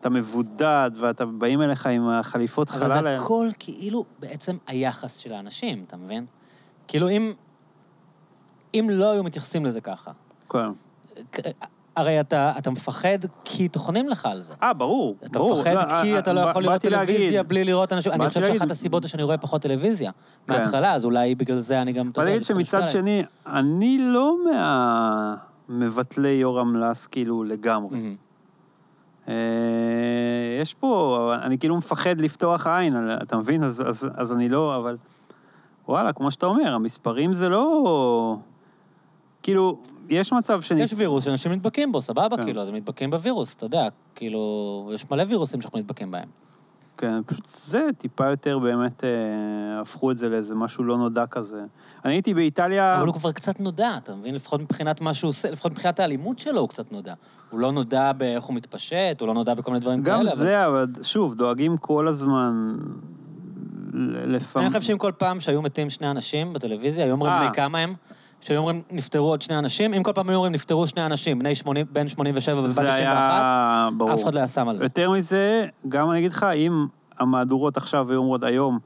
אתה 0.00 0.10
מבודד 0.10 0.90
ואתה 0.94 1.26
באים 1.26 1.62
אליך 1.62 1.86
עם 1.86 2.08
החליפות 2.08 2.70
חלל. 2.70 2.92
אבל 2.92 3.02
זה. 3.02 3.18
הכל 3.20 3.48
כאילו 3.58 4.04
בעצם 4.18 4.56
היחס 4.66 5.16
של 5.16 5.32
האנשים, 5.32 5.84
אתה 5.86 5.96
מבין? 5.96 6.26
כאילו 6.88 7.08
אם... 7.08 7.32
אם 8.74 8.88
לא 8.92 9.10
היו 9.12 9.22
מתייחסים 9.24 9.64
לזה 9.66 9.80
ככה, 9.80 10.10
כן. 10.50 10.68
הרי 11.96 12.20
אתה, 12.20 12.52
אתה 12.58 12.70
מפחד 12.70 13.18
כי 13.44 13.68
טוחנים 13.68 14.08
לך 14.08 14.26
על 14.26 14.42
זה. 14.42 14.54
אה, 14.62 14.72
ברור, 14.72 15.16
אתה 15.24 15.38
ברור. 15.38 15.58
מפחד 15.60 16.02
כי 16.02 16.18
אתה 16.18 16.32
לא 16.32 16.46
ב- 16.46 16.48
יכול 16.50 16.62
לראות 16.62 16.74
באתי 16.74 16.90
להגיד- 16.90 17.14
טלוויזיה 17.16 17.42
בלי 17.42 17.64
לראות 17.64 17.92
אנשים. 17.92 18.12
אני 18.12 18.28
חושב 18.28 18.40
להגיד- 18.40 18.58
שאחת 18.58 18.70
הסיבות 18.70 19.08
שאני 19.08 19.22
רואה 19.22 19.38
פחות 19.38 19.62
טלוויזיה 19.62 20.10
כן. 20.46 20.52
מההתחלה, 20.54 20.92
אז 20.94 21.04
אולי 21.04 21.34
בגלל 21.34 21.56
זה 21.56 21.82
אני 21.82 21.92
גם... 21.92 22.10
אבל 22.16 22.38
משפיע 22.38 22.42
שמצד. 22.56 22.88
שני, 22.88 23.24
אני 23.46 23.98
לא 24.00 24.36
מהמבטלי 25.68 26.28
יורם 26.28 26.76
לס 26.76 27.06
כאילו 27.06 27.44
לגמרי. 27.44 28.16
אה, 29.28 29.34
יש 30.62 30.74
פה, 30.74 31.18
אני 31.42 31.58
כאילו 31.58 31.76
מפחד 31.76 32.20
לפתוח 32.20 32.66
עין, 32.66 32.96
אתה 33.22 33.36
מבין? 33.36 33.64
אז, 33.64 33.82
אז, 33.86 34.08
אז 34.14 34.32
אני 34.32 34.48
לא, 34.48 34.76
אבל 34.76 34.96
וואלה, 35.88 36.12
כמו 36.12 36.30
שאתה 36.30 36.46
אומר, 36.46 36.72
המספרים 36.74 37.32
זה 37.32 37.48
לא... 37.48 38.36
כאילו, 39.44 39.78
יש 40.08 40.32
מצב 40.32 40.60
שאני... 40.60 40.82
יש 40.82 40.94
וירוס 40.96 41.24
שאנשים 41.24 41.52
נדבקים 41.52 41.92
בו, 41.92 42.02
סבבה, 42.02 42.36
כן. 42.36 42.44
כאילו, 42.44 42.62
אז 42.62 42.68
הם 42.68 42.74
נדבקים 42.74 43.10
בווירוס, 43.10 43.54
אתה 43.54 43.66
יודע, 43.66 43.88
כאילו, 44.14 44.90
יש 44.94 45.10
מלא 45.10 45.24
וירוסים 45.28 45.60
שאנחנו 45.60 45.78
נדבקים 45.78 46.10
בהם. 46.10 46.28
כן, 46.98 47.22
פשוט 47.26 47.46
זה 47.46 47.88
טיפה 47.98 48.26
יותר 48.26 48.58
באמת, 48.58 49.04
אה, 49.04 49.10
הפכו 49.80 50.10
את 50.10 50.18
זה 50.18 50.28
לאיזה 50.28 50.54
משהו 50.54 50.84
לא 50.84 50.98
נודע 50.98 51.26
כזה. 51.26 51.64
אני 52.04 52.12
הייתי 52.12 52.34
באיטליה... 52.34 52.98
אבל 52.98 53.06
הוא 53.06 53.14
כבר 53.14 53.32
קצת 53.32 53.60
נודע, 53.60 53.96
אתה 53.96 54.14
מבין? 54.14 54.34
לפחות 54.34 54.60
מבחינת 54.60 55.00
מה 55.00 55.14
שהוא 55.14 55.28
עושה, 55.28 55.50
לפחות 55.50 55.72
מבחינת 55.72 56.00
האלימות 56.00 56.38
שלו 56.38 56.60
הוא 56.60 56.68
קצת 56.68 56.92
נודע. 56.92 57.14
הוא 57.50 57.60
לא 57.60 57.72
נודע 57.72 58.12
באיך 58.12 58.44
הוא 58.44 58.56
מתפשט, 58.56 59.20
הוא 59.20 59.28
לא 59.28 59.34
נודע 59.34 59.54
בכל 59.54 59.70
מיני 59.70 59.80
דברים 59.80 60.02
גם 60.02 60.16
כאלה. 60.18 60.30
אבל- 60.30 60.38
זה, 60.38 60.66
אבל 60.66 60.86
שוב, 61.02 61.34
דואגים 61.34 61.76
כל 61.76 62.08
הזמן 62.08 62.76
לפעמים... 64.26 64.66
אני 64.66 64.78
חושב 64.78 64.82
שאם 64.82 64.98
כל 64.98 65.12
פעם 65.18 65.40
שהיו 65.40 65.62
מתים 65.62 65.90
שני 65.90 66.10
אנשים 66.10 66.52
בטלוויזיה, 66.52 67.04
היו 67.04 67.12
אומרים 67.12 67.32
אה. 67.32 67.46
בני 67.46 67.54
כמה 67.56 67.78
הם, 67.78 67.94
שהיו 68.44 68.58
אומרים 68.58 68.82
נפטרו 68.90 69.26
עוד 69.28 69.42
שני 69.42 69.58
אנשים, 69.58 69.94
אם 69.94 70.02
כל 70.02 70.12
פעם 70.12 70.28
היו 70.28 70.36
אומרים 70.36 70.52
נפטרו 70.52 70.86
שני 70.86 71.06
אנשים, 71.06 71.38
בני 71.38 71.54
80, 71.54 71.86
בן 71.92 72.08
87 72.08 72.60
ובת 72.60 72.68
זה 72.70 72.74
91, 72.80 72.96
היה... 73.00 73.88
ברור. 73.96 74.14
אף 74.14 74.22
אחד 74.22 74.34
לא 74.34 74.38
היה 74.38 74.48
שם 74.48 74.68
על 74.68 74.76
זה. 74.78 74.84
יותר 74.84 75.10
מזה, 75.10 75.66
גם 75.88 76.10
אני 76.10 76.18
אגיד 76.18 76.32
לך, 76.32 76.46
אם 76.56 76.86
המהדורות 77.18 77.76
עכשיו 77.76 78.10
היו 78.10 78.18
אומרות 78.18 78.42
היום, 78.42 78.78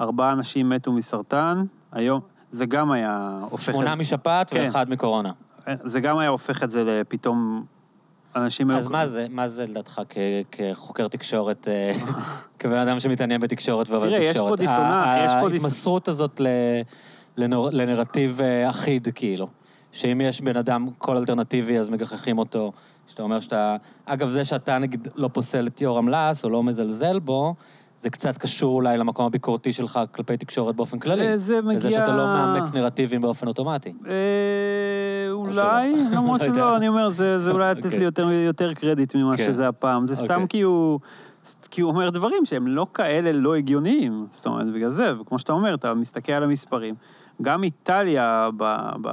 ארבעה 0.00 0.32
אנשים 0.32 0.68
מתו 0.68 0.92
מסרטן, 0.92 1.64
היום, 1.92 2.20
זה 2.52 2.66
גם 2.66 2.90
היה 2.92 3.38
הופך... 3.50 3.64
שמונה 3.72 3.92
את... 3.92 3.98
משפט 3.98 4.48
כן. 4.50 4.64
ואחד 4.66 4.90
מקורונה. 4.90 5.32
זה 5.84 6.00
גם 6.00 6.18
היה 6.18 6.28
הופך 6.28 6.62
את 6.62 6.70
זה 6.70 6.84
לפתאום... 7.00 7.64
אנשים... 8.36 8.70
אז 8.70 8.84
היו- 8.86 8.92
מה 8.92 9.06
זה, 9.06 9.26
מה 9.30 9.48
זה 9.48 9.66
לדעתך 9.66 10.00
כחוקר 10.52 11.08
תקשורת, 11.08 11.68
אה, 11.68 11.92
כבן 12.58 12.76
אדם 12.76 13.00
שמתעניין 13.00 13.40
בתקשורת 13.40 13.88
ועובד 13.90 14.08
תראה, 14.08 14.28
תקשורת? 14.32 14.60
יש 14.60 14.66
פה 14.66 14.72
דיסוננס, 14.72 15.06
ה- 15.06 15.22
יש 15.26 15.32
פה 15.40 15.48
דיס- 15.48 15.64
ההתמסרות 15.64 16.08
הזאת 16.08 16.40
ל- 16.40 16.46
לנור- 17.36 17.68
לנרטיב 17.72 18.40
אה, 18.40 18.70
אחיד, 18.70 19.08
כאילו. 19.14 19.48
שאם 19.92 20.20
יש 20.20 20.40
בן 20.40 20.56
אדם 20.56 20.88
קול 20.98 21.16
אלטרנטיבי, 21.16 21.78
אז 21.78 21.88
מגחכים 21.90 22.38
אותו. 22.38 22.72
שאתה 23.08 23.22
אומר 23.22 23.40
שאתה... 23.40 23.76
אגב, 24.06 24.30
זה 24.30 24.44
שאתה 24.44 24.78
נגיד 24.78 25.08
לא 25.16 25.28
פוסל 25.32 25.66
את 25.66 25.80
יורם 25.80 26.08
לס, 26.08 26.44
או 26.44 26.50
לא 26.50 26.62
מזלזל 26.62 27.18
בו, 27.18 27.54
זה 28.02 28.10
קצת 28.10 28.38
קשור 28.38 28.74
אולי 28.74 28.98
למקום 28.98 29.26
הביקורתי 29.26 29.72
שלך 29.72 30.00
כלפי 30.12 30.36
תקשורת 30.36 30.76
באופן 30.76 30.98
כללי. 30.98 31.28
אה, 31.28 31.36
זה 31.36 31.60
מגיע... 31.62 31.76
לזה 31.78 31.90
שאתה 31.90 32.16
לא 32.16 32.24
מאמץ 32.24 32.72
נרטיבים 32.74 33.20
באופן 33.20 33.46
אוטומטי. 33.48 33.92
אה, 34.06 34.12
אולי, 35.30 35.94
למרות 36.12 36.40
לא. 36.42 36.46
שלא, 36.46 36.76
אני 36.76 36.88
אומר, 36.88 37.10
זה 37.10 37.38
זה 37.40 37.50
אולי 37.50 37.70
לתת 37.70 37.84
אוקיי. 37.84 37.98
לי 37.98 38.04
יותר- 38.04 38.30
יותר 38.30 38.74
קרדיט 38.74 39.14
ממה 39.14 39.36
כן. 39.36 39.44
שזה 39.44 39.68
הפעם. 39.68 40.06
זה 40.06 40.16
סתם 40.16 40.24
אוקיי. 40.42 40.46
כי 40.48 40.60
הוא... 40.60 41.00
כי 41.70 41.80
הוא 41.80 41.90
אומר 41.90 42.10
דברים 42.10 42.44
שהם 42.44 42.66
לא 42.66 42.86
כאלה 42.94 43.32
לא 43.32 43.54
הגיוניים. 43.54 44.26
זאת 44.30 44.46
אומרת, 44.46 44.72
בגלל 44.72 44.90
זה, 44.90 45.20
וכמו 45.20 45.38
שאתה 45.38 45.52
אומר, 45.52 45.74
אתה 45.74 45.94
מסתכל 45.94 46.32
על 46.32 46.42
המספרים. 46.42 46.94
גם 47.42 47.62
איטליה, 47.62 48.48
ב... 48.56 48.64
ב... 49.02 49.08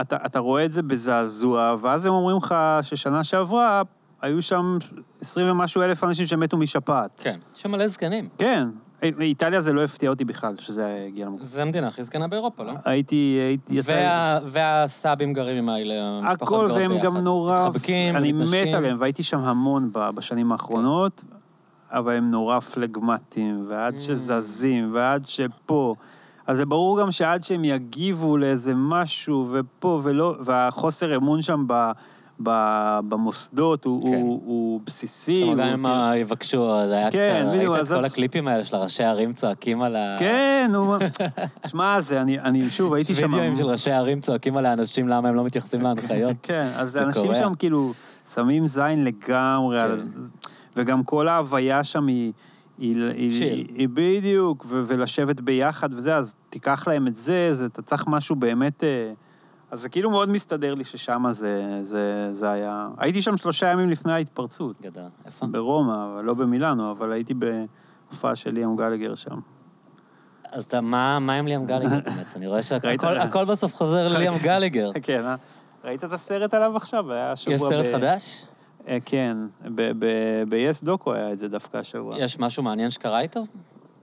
אתה, 0.00 0.16
אתה 0.26 0.38
רואה 0.38 0.64
את 0.64 0.72
זה 0.72 0.82
בזעזוע, 0.82 1.74
ואז 1.80 2.06
הם 2.06 2.12
אומרים 2.12 2.36
לך 2.36 2.54
ששנה 2.82 3.24
שעברה 3.24 3.82
היו 4.22 4.42
שם 4.42 4.78
20 5.20 5.50
ומשהו 5.50 5.82
אלף 5.82 6.04
אנשים 6.04 6.26
שמתו 6.26 6.56
משפעת. 6.56 7.10
כן. 7.24 7.38
יש 7.56 7.62
שם 7.62 7.70
מלא 7.70 7.88
זקנים. 7.88 8.28
כן. 8.38 8.68
איטליה 9.02 9.60
זה 9.60 9.72
לא 9.72 9.84
הפתיע 9.84 10.10
אותי 10.10 10.24
בכלל, 10.24 10.54
שזה 10.58 11.04
הגיע 11.06 11.26
למקום. 11.26 11.46
זה 11.46 11.62
המדינה 11.62 11.88
הכי 11.88 12.04
זקנה 12.04 12.28
באירופה, 12.28 12.62
לא? 12.64 12.72
הייתי, 12.84 13.16
הייתי, 13.46 13.74
יצא... 13.74 13.90
וה, 13.92 14.38
והסאבים 14.50 15.32
גרים 15.32 15.56
עם 15.56 15.68
האלה, 15.68 15.94
המשפחות 16.04 16.42
הכל, 16.42 16.66
גרות 16.66 16.70
והם 16.80 16.98
גם 16.98 17.12
ביחד. 17.12 17.24
נורא... 17.24 17.66
מתחבקים, 17.68 18.16
אני 18.16 18.32
מת. 18.32 18.74
עליהם, 18.74 18.96
והייתי 19.00 19.22
שם 19.22 19.38
המון 19.38 19.90
בשנים 19.92 20.52
האחרונות, 20.52 21.24
אבל 21.90 22.14
הם 22.16 22.30
נורא 22.30 22.60
פלגמטיים, 22.60 23.64
ועד 23.68 23.94
Mm. 23.94 24.00
שזזים, 24.00 24.90
ועד 24.94 25.24
שפה. 25.28 25.94
אז 26.46 26.56
זה 26.56 26.66
ברור 26.66 27.00
גם 27.00 27.10
שעד 27.10 27.42
שהם 27.42 27.64
יגיבו 27.64 28.36
לאיזה 28.36 28.72
משהו, 28.74 29.48
ופה 29.50 30.00
ולא, 30.02 30.34
והחוסר 30.40 31.16
אמון 31.16 31.42
שם 31.42 31.64
ב... 31.68 31.90
ב- 32.42 32.98
במוסדות 33.08 33.84
הוא, 33.84 34.02
כן. 34.02 34.08
הוא, 34.08 34.42
הוא 34.46 34.80
בסיסי. 34.86 35.40
כלומר, 35.44 35.62
הוא 35.64 35.72
גם 35.72 35.86
אם 35.86 35.92
כאילו- 35.92 36.14
יבקשו, 36.20 36.72
אז 36.72 36.90
היה... 36.92 37.10
כן, 37.10 37.46
בדיוק, 37.54 37.74
ראית 37.74 37.86
את 37.86 37.92
כל 37.92 38.04
הקליפים 38.04 38.48
האלה 38.48 38.64
של 38.64 38.76
ראשי 38.76 39.04
ערים 39.04 39.32
צועקים 39.32 39.82
על 39.82 39.96
ה... 39.96 40.16
כן, 40.18 40.70
הוא... 40.74 40.96
שמע, 41.70 42.00
זה, 42.00 42.20
אני, 42.20 42.40
אני 42.40 42.70
שוב, 42.70 42.94
הייתי 42.94 43.14
שם... 43.14 43.32
וידאוים 43.32 43.56
של 43.56 43.64
ראשי 43.66 43.90
ערים 43.90 44.20
צועקים 44.20 44.56
על 44.56 44.66
האנשים 44.66 45.08
למה 45.08 45.28
הם 45.28 45.34
לא 45.34 45.44
מתייחסים 45.44 45.80
להנחיות. 45.80 46.36
כן, 46.48 46.68
אז 46.76 46.92
זה 46.92 47.02
אנשים. 47.02 47.34
שם 47.34 47.52
כאילו 47.58 47.92
שמים 48.34 48.66
זין 48.66 49.04
לגמרי, 49.04 49.78
כן. 49.78 49.84
על- 49.84 50.02
וגם 50.76 51.04
כל 51.04 51.28
ההוויה 51.28 51.84
שם 51.84 52.06
היא... 52.06 52.32
היא, 52.78 53.02
היא. 53.04 53.66
היא, 53.74 53.88
בדיוק, 53.92 54.64
ו- 54.68 54.82
ולשבת 54.86 55.40
ביחד 55.40 55.94
וזה, 55.94 56.16
אז 56.16 56.34
תיקח 56.50 56.88
להם 56.88 57.06
את 57.06 57.14
זה, 57.14 57.48
זה, 57.52 57.66
אתה 57.66 57.82
צריך 57.82 58.04
משהו 58.06 58.36
באמת... 58.36 58.84
אה, 58.84 59.12
אז 59.70 59.80
זה 59.80 59.88
כאילו 59.88 60.10
מאוד 60.10 60.28
מסתדר 60.28 60.74
לי 60.74 60.84
ששם 60.84 61.24
זה, 61.30 61.78
זה, 61.82 62.28
זה 62.32 62.50
היה... 62.50 62.88
הייתי 62.98 63.22
שם 63.22 63.36
שלושה 63.36 63.66
ימים 63.66 63.90
לפני 63.90 64.12
ההתפרצות, 64.12 64.80
גדול. 64.82 65.04
איפה? 65.26 65.46
ברומא, 65.46 66.06
אבל 66.14 66.24
לא 66.24 66.34
במילאנו, 66.34 66.90
אבל 66.90 67.12
הייתי 67.12 67.34
בהופעה 67.34 68.36
של 68.36 68.50
ליאם 68.50 68.76
גלגר 68.76 69.14
שם. 69.14 69.38
אז 70.52 70.64
אתה, 70.64 70.80
מה 70.80 71.18
מה 71.18 71.32
עם 71.32 71.46
ליאם 71.46 71.66
גליגר 71.66 72.00
באמת? 72.04 72.36
אני 72.36 72.46
רואה? 72.46 72.62
שהכל 72.62 73.18
הכל 73.18 73.44
בסוף 73.44 73.74
חוזר 73.74 74.08
לליאם 74.08 74.38
גליגר. 74.48 74.90
כן, 75.02 75.24
אה? 75.24 75.36
ראית 75.84 76.04
את 76.04 76.12
הסרט 76.12 76.54
עליו 76.54 76.76
עכשיו? 76.76 77.12
היה 77.12 77.36
שבוע 77.36 77.54
יש 77.54 77.62
סרט 77.62 77.86
חדש? 77.92 78.46
אה, 78.88 78.98
כן, 79.04 79.36
ב-yes 79.74 80.84
דוקו 80.84 81.12
היה 81.14 81.32
את 81.32 81.38
זה 81.38 81.48
דווקא 81.48 81.76
השבוע. 81.76 82.18
יש 82.18 82.38
משהו 82.38 82.62
מעניין 82.62 82.90
שקרה 82.90 83.20
איתו? 83.20 83.44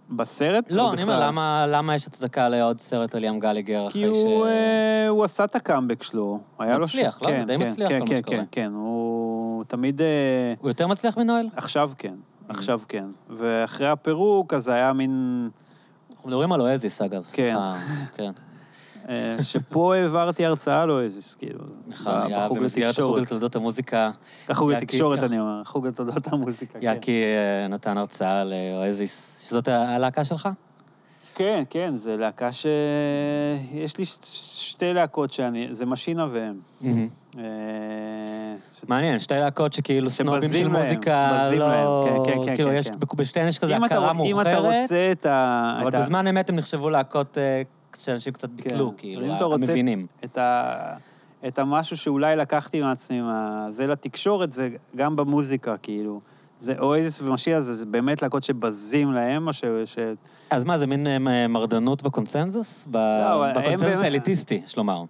בסרט? 0.09 0.65
לא, 0.71 0.93
אני 0.93 1.03
אומר? 1.03 1.19
למה- 1.27 1.65
למה 1.69 1.95
יש 1.95 2.07
הצדקה 2.07 2.49
לעוד 2.49 2.79
סרט 2.79 3.15
על 3.15 3.21
ליאם 3.21 3.39
גליגר 3.39 3.85
כי 3.89 4.05
אחרי 4.05 4.13
ש... 4.13 4.23
הוא, 4.23 4.45
אה, 4.47 5.07
הוא 5.07 5.23
עשה 5.23 5.43
את 5.43 5.55
הקאמבק 5.55 6.03
שלו. 6.03 6.39
היה 6.59 6.77
לו 6.77 6.85
מצליח, 6.85 7.17
ש- 7.19 7.21
לא? 7.21 7.27
כן, 7.27 7.43
די 7.47 7.57
כן, 7.57 7.67
מצליח 7.67 7.89
כן, 7.89 7.99
כל 7.99 8.05
מה 8.05 8.09
כן, 8.09 8.17
שקורה. 8.17 8.37
כן, 8.37 8.45
כן, 8.51 8.71
הוא 8.73 9.63
תמיד... 9.67 10.01
אה, 10.01 10.07
הוא 10.59 10.69
יותר 10.69 10.87
מצליח 10.87 11.17
מנואל? 11.17 11.47
עכשיו 11.55 11.89
כן, 11.97 12.13
Mm. 12.13 12.45
עכשיו 12.55 12.79
כן. 12.87 13.05
ואחרי 13.29 13.87
הפירוק, 13.87 14.53
אז 14.53 14.69
היה 14.69 14.93
מין... 14.93 15.49
אנחנו 16.11 16.29
מדברים 16.29 16.51
על 16.51 16.61
אואזיס, 16.61 17.01
אגב. 17.01 17.23
כן. 17.33 17.55
סליחה, 17.55 17.75
כן. 18.15 18.31
אה, 19.09 19.43
שפה 19.43 19.95
העברתי 19.95 20.45
הרצאה 20.45 20.85
לאויזיס, 20.85 21.35
כאילו. 21.35 21.59
נכון, 21.87 22.13
היה 22.25 22.49
במסגרת 22.49 22.99
החוג. 22.99 23.19
לתולדות 23.19 23.55
המוזיקה, 23.55 24.11
החוג 24.49 24.71
לתקשורת, 24.71 25.23
אני 25.23 25.39
אומר, 25.39 25.61
החוג 25.61 25.87
לתולדות 25.87 26.33
המוזיקה, 26.33 26.79
כן. 26.79 26.85
יאקי 26.85 27.23
אה, 27.23 27.67
נתן 27.67 27.97
הרצאה 27.97 28.43
לאואזיס, 28.43 29.37
שזאת 29.47 29.67
הלהקה 29.67 30.25
שלך? 30.25 30.49
כן, 31.35 31.63
כן, 31.69 31.93
זה 31.95 32.17
להקה 32.17 32.51
ש... 32.51 32.65
יש 33.73 33.97
לי 33.97 34.05
שתי 34.05 34.93
להקות 34.93 35.31
שאני... 35.31 35.67
זה 35.71 35.85
משינה 35.85 36.25
והם. 36.31 36.59
אה, 37.37 37.43
מעניין, 38.87 39.19
שתי 39.19 39.33
להקות 39.33 39.73
שכאילו 39.73 40.09
סנובים 40.09 40.49
של 40.49 40.67
מוזיקה, 40.67 41.49
לא... 41.51 42.05
כן, 42.05 42.31
כן, 42.31 42.43
כן, 42.45 42.55
כאילו, 42.55 42.69
כן, 42.69 42.75
יש, 42.75 42.87
כן. 42.87 42.93
בשתיהן 43.15 43.47
יש 43.47 43.59
כזה 43.59 43.77
אם 43.77 43.83
הכרה 43.83 44.11
אם 44.11 44.17
מאוחרת, 44.17 44.47
אתה 44.47 44.57
רוצה 44.57 45.11
את 45.11 45.25
ה... 45.25 45.79
אבל 45.81 45.91
בזמן 45.91 46.27
אמת 46.27 46.49
הם 46.49 46.55
נחשבו 46.55 46.89
להקות 46.89 47.37
אה, 47.37 47.61
שאנשים 48.03 48.33
קצת 48.33 48.49
ביטלו, 48.49 48.89
כן. 48.91 48.95
כאילו, 48.97 49.35
אתה 49.35 49.43
רוצה- 49.43 49.65
המבינים. 49.65 50.07
את, 50.23 50.37
ה... 50.37 50.95
את 51.47 51.59
המשהו 51.59 51.97
שאולי 51.97 52.35
לקחתי 52.35 52.81
מעצמי. 52.81 53.21
זה 53.69 53.87
לתקשורת, 53.87 54.51
זה 54.51 54.69
גם 54.95 55.15
במוזיקה, 55.15 55.77
כאילו. 55.77 56.21
זה 56.59 56.73
אויזיס 56.79 57.21
ומשיח, 57.21 57.59
זה 57.59 57.85
באמת 57.85 58.21
להקות 58.21 58.43
שבזים 58.43 59.11
להם, 59.13 59.45
מה 59.45 59.53
ש... 59.53 59.63
ש... 59.85 59.97
אז 60.49 60.63
מה, 60.63 60.77
זה 60.77 60.87
מין 60.87 61.07
אה, 61.07 61.47
מרדנות 61.47 62.03
בקונסנזוס? 62.03 62.87
ב- 62.91 62.97
לא, 62.97 63.51
בקונסנזוס 63.51 63.81
באמת- 63.87 64.03
האליטיסטי, 64.03 64.61
יש 64.65 64.77
לומר. 64.77 65.03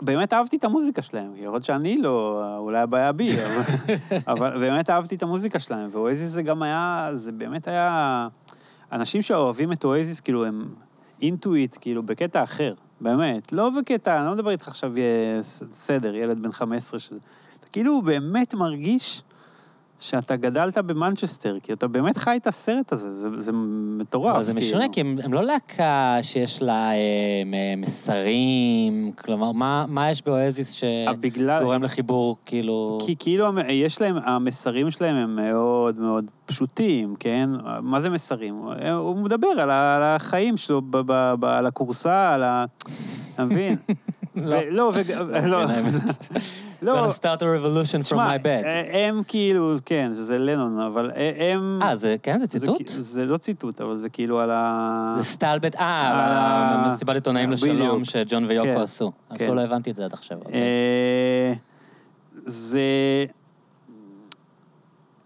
באמת 0.00 0.32
אהבתי 0.32 0.56
את 0.56 0.64
המוזיקה 0.64 1.02
שלהם, 1.02 1.32
יכול 1.36 1.62
שאני 1.62 1.96
לא, 1.98 2.42
אולי 2.58 2.78
הבעיה 2.80 3.12
בי, 3.12 3.36
אבל, 3.44 3.62
אבל 4.32 4.58
באמת 4.58 4.90
אהבתי 4.90 5.14
את 5.14 5.22
המוזיקה 5.22 5.60
שלהם, 5.60 5.88
ואואזיס 5.92 6.28
זה 6.30 6.42
גם 6.42 6.62
היה, 6.62 7.10
זה 7.14 7.32
באמת 7.32 7.68
היה... 7.68 8.28
אנשים 8.92 9.22
שאוהבים 9.22 9.72
את 9.72 9.84
אואזיס, 9.84 10.20
כאילו, 10.20 10.44
הם 10.44 10.68
אינטואיט, 11.22 11.76
כאילו, 11.80 12.02
בקטע 12.02 12.42
אחר, 12.42 12.74
באמת. 13.00 13.52
לא 13.52 13.70
בקטע, 13.70 14.18
אני 14.18 14.26
לא 14.26 14.34
מדבר 14.34 14.50
איתך 14.50 14.68
עכשיו, 14.68 14.92
ס- 15.42 15.62
בסדר, 15.62 16.14
ילד 16.14 16.42
בן 16.42 16.52
15, 16.52 17.00
שזה... 17.00 17.18
אתה 17.60 17.66
כאילו 17.72 18.02
באמת 18.02 18.54
מרגיש 18.54 19.22
שאתה 20.00 20.36
גדלת 20.36 20.78
במנצ'סטר, 20.78 21.56
כי 21.62 21.72
אתה 21.72 21.88
באמת 21.88 22.18
חי 22.18 22.36
את 22.36 22.46
הסרט 22.46 22.92
הזה, 22.92 23.10
זה, 23.12 23.28
זה 23.36 23.52
מטורף. 23.98 24.34
אבל 24.34 24.42
זה 24.44 24.54
משונה, 24.54 24.80
כאילו. 24.80 24.92
כי 24.92 25.00
הם, 25.00 25.16
הם 25.24 25.32
לא 25.34 25.44
להקה 25.44 26.16
שיש 26.22 26.62
לה 26.62 26.90
אה, 26.92 26.96
מ- 27.46 27.80
מסרים, 27.80 29.10
כלומר, 29.18 29.52
מה, 29.52 29.84
מה 29.88 30.10
יש 30.10 30.22
באואזיס 30.26 30.84
אה, 30.84 31.12
בגלל... 31.20 31.60
שגורם 31.60 31.82
לחיבור, 31.82 32.36
כאילו... 32.46 32.98
כי 33.06 33.14
כאילו 33.18 33.46
יש 33.68 34.00
להם, 34.00 34.16
המסרים 34.24 34.90
שלהם 34.90 35.16
הם 35.16 35.36
מאוד 35.36 35.98
מאוד 36.00 36.24
פשוטים, 36.46 37.14
כן? 37.20 37.50
מה 37.82 38.00
זה 38.00 38.10
מסרים? 38.10 38.54
הוא- 38.54 39.16
מדבר 39.16 39.48
על 39.48 39.70
ה- 39.70 39.96
על 39.96 40.02
החיים 40.02 40.56
שלו, 40.56 40.82
ב- 40.82 40.96
ב- 41.06 41.34
ב- 41.40 41.44
על 41.44 41.66
הכורסה, 41.66 42.34
על 42.34 42.42
ה... 42.42 42.64
אתה 43.34 43.44
מבין? 43.44 43.76
ו- 44.36 44.70
לא, 44.70 44.92
וג- 44.94 45.12
לא, 45.52 45.64
לא, 46.86 47.06
Gonna 47.06 47.14
start 47.16 47.40
a 47.40 47.44
revolution 47.44 48.12
from 48.12 48.16
my 48.16 48.38
bed. 48.44 48.66
הם 48.92 49.22
כאילו, 49.26 49.74
כן, 49.84 50.10
זה 50.12 50.38
לנון, 50.38 50.80
אבל 50.80 51.10
הם... 51.38 51.78
אה, 51.82 51.96
זה, 51.96 52.16
כן, 52.22 52.38
זה 52.38 52.44
זה 52.44 52.46
ציטוט? 52.60 52.78
כי- 52.78 52.84
זה 52.88 53.26
לא 53.26 53.36
ציטוט, 53.36 53.80
אבל 53.80 53.96
זה 53.96 54.08
כאילו 54.08 54.40
על 54.40 54.50
ה... 54.50 55.14
זה 55.16 55.22
סטלבט, 55.24 55.74
אה, 55.76 55.80
אה, 55.80 56.84
על 56.84 56.92
מסיבת 56.92 57.14
עיתונאים. 57.14 57.50
לשלום 57.52 58.04
שג'ון 58.04 58.44
ויוקו 58.44 58.68
כן, 58.76 58.80
עשו. 58.80 59.12
כן. 59.28 59.34
אפילו 59.34 59.54
לא 59.54 59.60
הבנתי 59.60 59.90
את 59.90 59.96
זה 59.96 60.04
עד 60.04 60.12
עכשיו. 60.12 60.38
אה, 60.52 61.52
זה... 62.46 62.80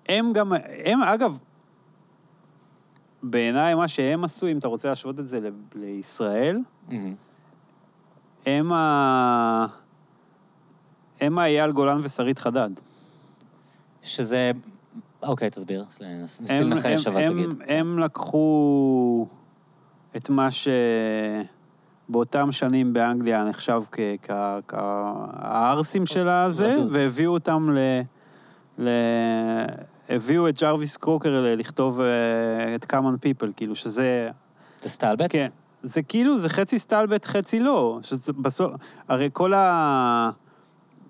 הם 0.08 0.32
גם, 0.32 0.52
הם 0.84 1.02
אגב, 1.02 1.38
בעיניי 3.22 3.74
מה 3.74 3.88
שהם 3.88 4.24
עשו, 4.24 4.46
אם 4.48 4.58
אתה 4.58 4.68
רוצה 4.68 4.88
להשוות 4.88 5.20
את 5.20 5.28
זה 5.28 5.40
ל- 5.40 5.50
לישראל, 5.74 6.58
מהמם. 6.88 7.14
הם 8.46 8.72
ה... 8.72 9.66
הם 11.20 11.38
האייל 11.38 11.72
גולן 11.72 11.98
ושרית 12.02 12.38
חדד. 12.38 12.70
שזה 14.02 14.50
אוקיי, 15.22 15.50
תסביר. 15.50 15.84
ניסיתי 16.00 16.60
לנחש, 16.60 17.06
אבל 17.06 17.28
תגיד. 17.28 17.48
הם 17.68 17.98
לקחו 17.98 19.26
את 20.16 20.30
מה 20.30 20.48
שבאותם 22.08 22.52
שנים 22.52 22.92
באנגליה 22.92 23.44
נחשב 23.44 23.82
כ- 23.92 23.98
כ- 24.22 24.60
כהערסים 24.68 26.06
של 26.06 26.28
הזה. 26.28 26.74
והביאו 26.90 27.32
אותם 27.32 27.70
ל... 27.70 27.78
ל... 28.78 28.88
הביאו 30.08 30.48
את 30.48 30.60
ג'רוויס 30.60 30.96
קרוקר 30.96 31.54
לכתוב 31.56 32.00
אה, 32.00 32.74
את 32.74 32.92
common 32.92 33.16
people, 33.26 33.52
כאילו, 33.56 33.76
שזה... 33.76 34.30
זה 34.82 34.88
סטלבט? 34.88 35.26
כן, 35.28 35.48
זה 35.82 36.02
כאילו, 36.02 36.38
זה 36.38 36.48
חצי 36.48 36.78
סטלבט, 36.78 37.24
חצי 37.24 37.60
לא. 37.60 37.98
שזה 38.02 38.32
בסוף, 38.32 38.72
הרי 39.08 39.28
כל 39.32 39.54
ה... 39.54 40.30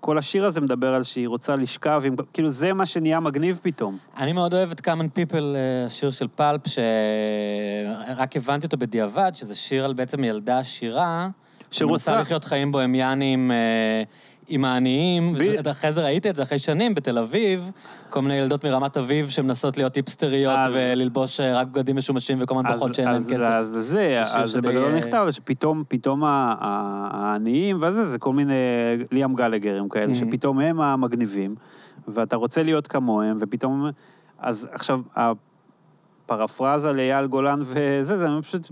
כל 0.01 0.17
השיר 0.17 0.45
הזה 0.45 0.61
מדבר 0.61 0.93
על 0.93 1.03
שהיא 1.03 1.27
רוצה 1.27 1.55
לשכב 1.55 2.01
עם... 2.05 2.15
כאילו, 2.33 2.49
זה 2.49 2.73
מה 2.73 2.85
שנהיה 2.85 3.19
מגניב 3.19 3.59
פתאום. 3.63 3.97
אני 4.17 4.33
מאוד 4.33 4.53
אוהב 4.53 4.71
את 4.71 4.79
common 4.87 5.19
people, 5.19 5.35
אה, 5.55 5.85
השיר 5.85 6.11
של 6.11 6.27
פלפ, 6.35 6.61
שרק 6.67 8.37
הבנתי 8.37 8.65
אותו 8.65 8.77
בדיעבד, 8.77 9.31
שזה 9.35 9.55
שיר 9.55 9.85
על 9.85 9.93
בעצם 9.93 10.23
ילדה 10.23 10.59
עשירה, 10.59 11.29
שרוצה- 11.71 12.05
שמנסה 12.05 12.21
לחיות 12.21 12.43
חיים 12.43 12.71
בוהמיאנים 12.71 13.51
אה, 13.51 14.03
עם 14.51 14.65
העניים. 14.65 15.33
ב- 15.33 15.67
אחרי 15.67 15.93
זה 15.93 16.03
ראיתי 16.03 16.29
את 16.29 16.35
זה 16.35 16.43
אחרי 16.43 16.59
שנים 16.59 16.95
בתל 16.95 17.17
אביב, 17.17 17.71
כל 18.09 18.21
מיני 18.21 18.33
ילדות 18.33 18.65
מרמת 18.65 18.97
אביב 18.97 19.29
שמנסות 19.29 19.77
להיות 19.77 19.95
היפסטריות 19.95 20.57
אז- 20.65 20.71
וללבוש 20.75 21.39
אה, 21.39 21.59
רק 21.59 21.67
בגדים 21.67 21.95
משומשים 21.95 22.37
וכל 22.41 22.55
מיני 22.55 22.69
פחות 22.75 22.95
שאין 22.95 23.07
להם 23.07 23.17
אז- 23.17 23.29
כסף. 23.29 23.41
אז 23.41 23.77
זה, 23.81 24.21
אז 24.25 24.49
זה 24.51 24.57
שדי, 24.57 24.67
בגדול 24.67 24.95
נכתב, 24.95 25.27
שפתאום 25.31 25.83
פתאום 25.87 26.21
העניים 26.25 27.77
וזה, 27.81 28.05
זה 28.05 28.19
כל 28.19 28.33
מיני 28.33 28.53
ליאם 29.11 29.35
גלגרים 29.35 29.89
כאלה, 29.89 30.13
Mhm. 30.13 30.15
שפתאום 30.15 30.59
הם 30.59 30.81
המגניבים, 30.81 31.55
ואתה 32.07 32.35
רוצה 32.35 32.63
להיות 32.63 32.87
כמוהם, 32.87 33.37
ופתאום... 33.39 33.89
אז 34.39 34.67
עכשיו, 34.71 34.99
הפרפרזה 36.25 36.91
לאייל 36.93 37.25
גולן 37.27 37.59
וזה, 37.61 38.03
זה 38.17 38.27
פשוט... 38.41 38.71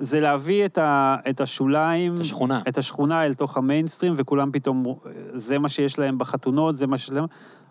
זה 0.00 0.20
להביא 0.20 0.64
את, 0.64 0.78
ה, 0.78 1.16
את 1.30 1.40
השוליים, 1.40 2.14
את 2.14 2.20
השכונה. 2.20 2.62
את 2.68 2.78
השכונה 2.78 3.24
אל 3.24 3.34
תוך 3.34 3.56
המיינסטרים, 3.56 4.14
וכולם 4.16 4.52
פתאום, 4.52 4.84
זה 5.32 5.58
מה 5.58 5.68
שיש 5.68 5.98
להם 5.98 6.18
בחתונות, 6.18 6.76
זה 6.76 6.86
מה 6.86 6.98
שיש 6.98 7.10
להם... 7.10 7.26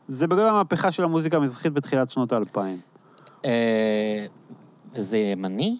זה 0.08 0.28
בגלל 0.28 0.49
המהפכה 0.49 0.91
של 0.91 1.04
המוזיקה 1.04 1.38
המזרחית 1.38 1.74
בתחילת 1.74 2.10
שנות 2.10 2.32
האלפיים. 2.32 2.80
אה, 3.45 4.26
זה 4.95 5.18
ימני? 5.18 5.78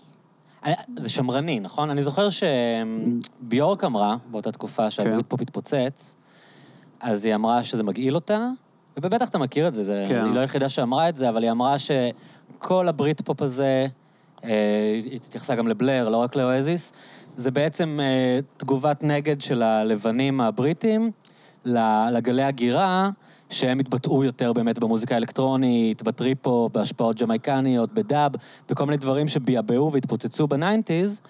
אה, 0.66 0.74
זה 0.98 1.10
שמרני, 1.10 1.60
נכון? 1.60 1.90
אני 1.90 2.04
זוכר 2.04 2.30
שביורק 2.30 3.84
אמרה, 3.84 4.16
באותה 4.32 4.52
תקופה 4.52 4.92
שהבריטפופ 4.92 5.42
התפוצץ, 5.42 6.16
אז 7.00 7.26
היא 7.26 7.36
אמרה 7.36 7.64
שזה 7.64 7.84
מגעיל 7.84 8.16
אותה, 8.16 8.50
ובטח 8.98 9.30
אתה 9.30 9.38
מכיר 9.38 9.68
את 9.68 9.74
זה, 9.74 9.84
זה 9.84 10.06
כן. 10.08 10.26
היא 10.26 10.34
לא 10.34 10.40
היחידה 10.40 10.70
שאמרה 10.70 11.10
את 11.10 11.18
זה, 11.18 11.30
אבל 11.30 11.44
היא 11.44 11.52
אמרה 11.52 11.76
שכל 11.80 12.88
הבריטפופ 12.88 13.42
הזה, 13.42 13.88
היא 14.44 15.16
התייחסה 15.16 15.56
גם 15.56 15.68
לבלר, 15.68 16.10
לא 16.10 16.18
רק 16.18 16.36
לאואזיס, 16.36 16.94
זה 17.38 17.52
בעצם 17.52 18.00
אה, 18.02 18.40
תגובת 18.58 19.04
נגד 19.04 19.42
של 19.42 19.62
הלבנים 19.62 20.42
הבריטים 20.42 21.12
לגלי 22.12 22.44
הגירה, 22.44 23.10
שהם 23.50 23.80
התבטאו 23.80 24.24
יותר 24.24 24.54
באמת 24.54 24.80
במוזיקה 24.80 25.16
האלקטרונית, 25.16 26.04
בטריפ 26.04 26.40
הופ, 26.40 26.70
בהשפעות 26.74 27.22
ג'מייקניות, 27.22 27.94
בדאב, 27.94 28.32
בכל 28.70 28.86
מיני 28.86 28.98
דברים 28.98 29.28
שביעבעו 29.28 29.92
והתפוצצו 29.94 30.48
בניינטיז, 30.48 31.22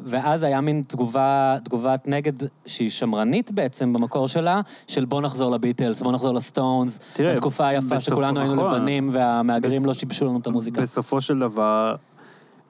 ואז 0.00 0.42
היה 0.42 0.60
מין 0.60 0.82
תגובה, 0.86 1.56
תגובת 1.64 2.08
נגד 2.08 2.32
שהיא 2.66 2.90
שמרנית 2.90 3.50
בעצם 3.50 3.92
במקור 3.92 4.28
שלה, 4.28 4.60
של 4.88 5.04
בוא 5.04 5.20
נחזור 5.20 5.50
לביטלס, 5.50 6.02
בוא 6.02 6.12
נחזור 6.12 6.34
לסטונס, 6.34 7.00
תראה, 7.12 7.32
התקופה 7.32 7.66
היפה 7.66 7.86
בסוף- 7.94 8.00
שכולנו 8.14 8.40
היינו 8.40 8.54
נכון. 8.54 8.74
לבנים 8.74 9.10
והמהגרים 9.12 9.80
בס- 9.82 9.86
לא 9.86 9.94
שיבשו 9.94 10.24
לנו 10.24 10.38
את 10.38 10.46
המוזיקה. 10.46 10.82
בסופו 10.82 11.20
של 11.20 11.38
דבר, 11.38 11.94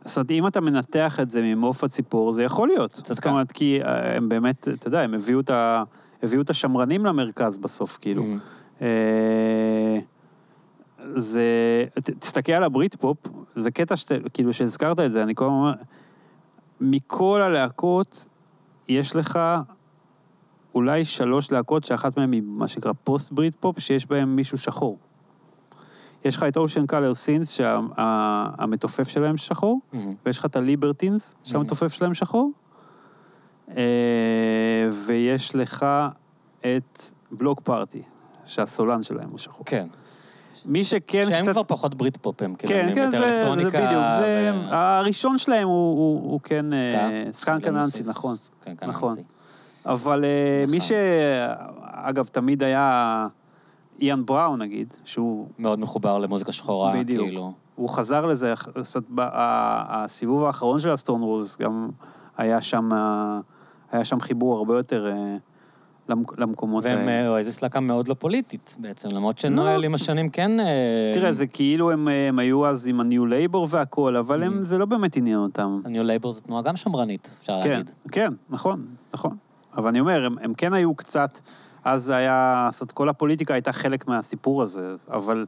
זאת 0.06 0.16
אומרת, 0.16 0.30
אם 0.30 0.46
אתה 0.46 0.60
מנתח 0.60 1.20
את 1.22 1.30
זה 1.30 1.42
ממעוף 1.42 1.84
הציפור, 1.84 2.32
זה 2.32 2.42
יכול 2.42 2.68
להיות. 2.68 2.90
צדקה. 2.90 3.14
זאת 3.14 3.26
אומרת, 3.26 3.52
כי 3.52 3.82
אה, 3.82 4.16
הם 4.16 4.28
באמת, 4.28 4.68
אתה 4.68 4.88
יודע, 4.88 5.00
הם 5.00 5.14
הביאו 5.14 5.40
את, 5.40 5.50
ה, 5.50 5.82
הביאו 6.22 6.42
את 6.42 6.50
השמרנים 6.50 7.06
למרכז 7.06 7.58
בסוף, 7.58 7.98
כאילו. 8.00 8.22
Mhm. 8.22 8.82
אה, 8.82 9.98
זה, 11.06 11.44
תסתכל 12.18 12.52
על 12.52 12.62
הבריטפופ, 12.62 13.18
זה 13.56 13.70
קטע 13.70 13.96
שאתה, 13.96 14.14
כאילו, 14.34 14.52
שהזכרת 14.52 15.00
את 15.00 15.12
זה, 15.12 15.22
אני 15.22 15.34
כל 15.34 15.44
הזמן 15.44 15.56
אומר, 15.56 15.72
מכל 16.80 17.40
הלהקות, 17.42 18.28
יש 18.88 19.16
לך 19.16 19.38
אולי 20.74 21.04
שלוש 21.04 21.52
להקות 21.52 21.84
שאחת 21.84 22.18
מהן 22.18 22.32
היא 22.32 22.42
מה 22.44 22.68
שנקרא 22.68 22.92
פוסט 23.04 23.32
בריטפופ, 23.32 23.78
שיש 23.78 24.06
בהן 24.06 24.28
מישהו 24.28 24.58
שחור. 24.58 24.98
יש 26.24 26.36
לך 26.36 26.42
את 26.42 26.56
Ocean 26.56 26.86
Colour 26.86 27.14
Scene, 27.14 27.50
שהמתופף 27.50 29.08
שלהם 29.08 29.36
שחור, 29.36 29.80
Mhm. 29.92 29.96
ויש 30.26 30.38
לך 30.38 30.44
את 30.44 30.56
הליברטינס, 30.56 31.36
שהמתופף 31.44 31.92
שלהם 31.92 32.14
שחור, 32.14 32.50
ויש 35.06 35.54
לך 35.54 35.86
את 36.60 37.02
Bloc 37.30 37.60
Party, 37.60 38.02
שהסולן 38.44 39.02
שלהם 39.02 39.30
הוא 39.30 39.38
שחור. 39.38 39.64
כן. 39.66 39.86
מי 40.64 40.84
שכן 40.84 41.24
שהם 41.28 41.42
קצת... 41.42 41.52
כבר 41.52 41.62
פחות 41.62 41.94
בריטפופ, 41.94 42.42
הם 42.42 42.54
כאילו, 42.54 42.72
כן, 42.72 42.94
כן, 42.94 43.10
זה, 43.10 43.18
זה. 43.18 43.54
בדיוק, 43.56 43.72
זה... 43.72 44.52
ו- 44.54 44.74
הראשון 44.74 45.38
שלהם 45.38 45.68
הוא, 45.68 45.98
הוא, 45.98 46.32
הוא 46.32 46.40
כן... 46.44 46.72
אה, 46.72 46.78
Skunk? 47.32 47.34
Skunk 47.34 47.66
Anansie. 47.68 48.02
נכון. 48.06 48.36
כן, 48.64 48.74
כן, 48.78 48.86
נכון. 48.86 49.10
הנשיא. 49.10 49.22
אבל 49.86 50.24
אה, 50.24 50.64
מי 50.68 50.76
נכון. 50.76 50.88
ש... 50.88 50.92
אגב, 51.92 52.26
תמיד 52.26 52.62
היה 52.62 53.26
איאן 54.00 54.26
בראון, 54.26 54.62
נגיד, 54.62 54.94
שהוא 55.04 55.46
מאוד 55.58 55.78
מחובר 55.80 56.18
למוזיקה 56.18 56.52
שחורה, 56.52 56.92
בדיוק. 56.92 57.24
כאילו. 57.26 57.52
הוא 57.74 57.88
חזר 57.88 58.26
לזה, 58.26 58.54
זאת, 58.82 59.04
ב- 59.08 59.20
ה- 59.20 60.04
הסיבוב 60.04 60.44
האחרון 60.44 60.80
של 60.80 60.90
הסטון 60.90 61.20
רוז, 61.22 61.56
גם 61.60 61.88
היה 62.36 62.60
שם, 62.60 62.88
היה 63.92 64.04
שם 64.04 64.20
חיבור 64.20 64.56
הרבה 64.58 64.76
יותר 64.76 65.06
אה, 65.06 65.36
למק- 66.08 66.38
למקומות 66.38 66.84
והם 66.84 66.98
האלה. 66.98 67.32
אה, 67.32 67.38
איזו 67.38 67.58
להקה 67.62 67.80
מאוד 67.80 68.08
לא 68.08 68.14
פוליטית 68.14 68.76
בעצם, 68.78 69.08
למרות 69.12 69.38
שנואל 69.38 69.84
עם 69.84 69.94
השנים 69.94 70.30
כן... 70.30 70.60
אה, 70.60 71.10
תראה, 71.14 71.32
זה 71.32 71.46
כאילו 71.46 71.90
הם, 71.90 72.08
הם 72.08 72.38
היו 72.38 72.66
אז 72.66 72.88
עם 72.88 73.00
ה-New 73.00 73.22
Labor 73.52 73.58
והכל, 73.68 74.16
אבל 74.16 74.42
הם, 74.42 74.58
Mm. 74.58 74.62
זה 74.62 74.78
לא 74.78 74.86
באמת 74.86 75.16
עניין 75.16 75.38
אותם. 75.38 75.80
הניו 75.84 76.04
לייבור 76.04 76.32
זו 76.32 76.40
תנועה 76.40 76.62
גם 76.62 76.76
שמרנית, 76.76 77.30
אפשר 77.42 77.62
כן, 77.62 77.70
להגיד. 77.70 77.90
כן, 78.12 78.32
נכון, 78.50 78.86
נכון. 79.14 79.36
אבל 79.76 79.88
אני 79.88 80.00
אומר, 80.00 80.24
הם, 80.26 80.36
הם 80.40 80.54
כן 80.54 80.72
היו 80.72 80.94
קצת, 80.94 81.38
אז 81.86 82.04
זה 82.04 82.16
היה, 82.16 82.68
זאת 82.72 82.80
אומרת, 82.80 82.92
כל 82.92 83.08
הפוליטיקה 83.08 83.54
הייתה 83.54 83.72
חלק 83.72 84.08
מהסיפור 84.08 84.62
הזה, 84.62 84.88
אבל, 85.10 85.46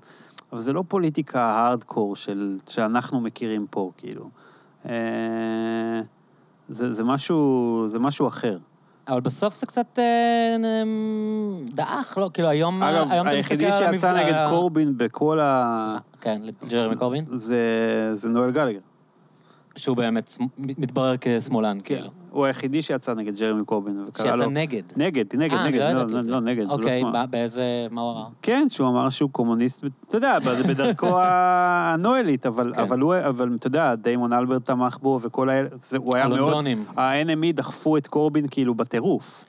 אבל 0.52 0.60
זה 0.60 0.73
לא 0.73 0.85
פוליטיקה 0.89 1.43
הארדקור 1.43 2.16
של, 2.16 2.59
שאנחנו 2.69 3.20
מכירים 3.20 3.66
פה, 3.70 3.90
כאילו. 3.97 4.28
אה, 4.89 6.01
זה, 6.69 6.93
זה 6.93 7.05
משהו, 7.05 7.85
זה 7.89 7.98
משהו 7.98 8.28
אחר. 8.28 8.59
אבל 9.09 9.20
בסוף 9.20 9.56
זה 9.56 9.66
קצת 9.66 9.98
אה, 9.98 10.56
דעך, 11.74 12.19
לא? 12.19 12.31
כאילו 12.35 12.48
היום 12.48 12.82
אגב, 12.82 13.06
היום 13.10 13.27
אתה 13.27 13.35
היחידי 13.36 13.69
מסתכל 13.69 13.85
על 13.85 13.93
שיצא 13.93 14.09
המבנה- 14.10 14.24
נגד 14.27 14.47
קורבין 14.51 14.94
בכל 14.98 15.40
ה... 15.40 15.98
כן, 16.20 16.43
ג'רמי 16.69 16.97
קורבין, 16.97 17.24
זה, 17.32 17.59
זה 18.12 18.28
נואל 18.28 18.51
גלגר. 18.51 18.78
שהוא 19.77 19.97
באמת 19.97 20.36
מתברר 20.59 21.15
כשמאלן, 21.20 21.78
כן. 21.85 21.94
כאילו. 21.97 22.10
הוא 22.30 22.44
היחידי 22.44 22.82
שיצא 22.82 23.14
נגד 23.14 23.38
ג'רמי 23.38 23.64
קורבין, 23.64 24.05
וקרא 24.09 24.26
לו... 24.36 24.42
שיצא 24.42 24.50
נגד. 24.50 24.82
נגד, 24.96 25.24
נגד, 25.36 25.55
אה, 25.55 25.60
אני 25.62 25.68
נגד, 25.68 25.80
לא 25.80 25.92
לא, 25.92 26.06
לא, 26.10 26.22
זה. 26.22 26.30
לא, 26.30 26.40
נגד, 26.40 26.66
לא 26.66 26.72
אוקיי. 26.72 27.02
ב- 27.05 27.30
באיזה... 27.30 27.62
מה 27.90 28.00
הוא 28.00 28.12
אמר? 28.12 28.26
כן, 28.42 28.66
שהוא 28.68 28.88
אמר 28.88 29.09
שהוא 29.09 29.30
קומוניסט, 29.30 29.84
אתה 30.09 30.16
יודע, 30.16 30.38
בדרכו 30.68 31.06
הנואלית, 31.20 32.46
אבל, 32.46 32.72
כן. 32.76 32.80
אבל 32.80 33.00
הוא, 33.00 33.14
אבל 33.28 33.55
אתה 33.55 33.66
יודע, 33.66 33.94
דיימון 33.94 34.32
אלברט 34.32 34.64
תמך 34.64 34.98
בו, 35.02 35.18
וכל 35.22 35.48
האלה, 35.48 35.68
זה- 35.82 35.96
הוא 35.96 36.16
היה 36.16 36.28
מאוד, 36.28 36.38
הלונדונים. 36.38 36.84
ה-NME 36.96 37.52
דחפו 37.55 37.96
את 37.96 38.06
קורבין 38.06 38.46
כאילו 38.50 38.74
בטירוף, 38.74 39.44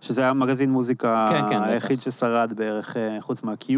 שזה 0.00 0.22
היה 0.22 0.32
מגזין 0.32 0.70
מוזיקה 0.70 1.26
כן, 1.30 1.48
כן, 1.48 1.62
היחיד 1.62 1.98
בטח. 1.98 2.10
ששרד 2.10 2.52
בערך, 2.56 2.96
אה, 2.96 3.16
חוץ 3.20 3.42
מה-Q. 3.42 3.72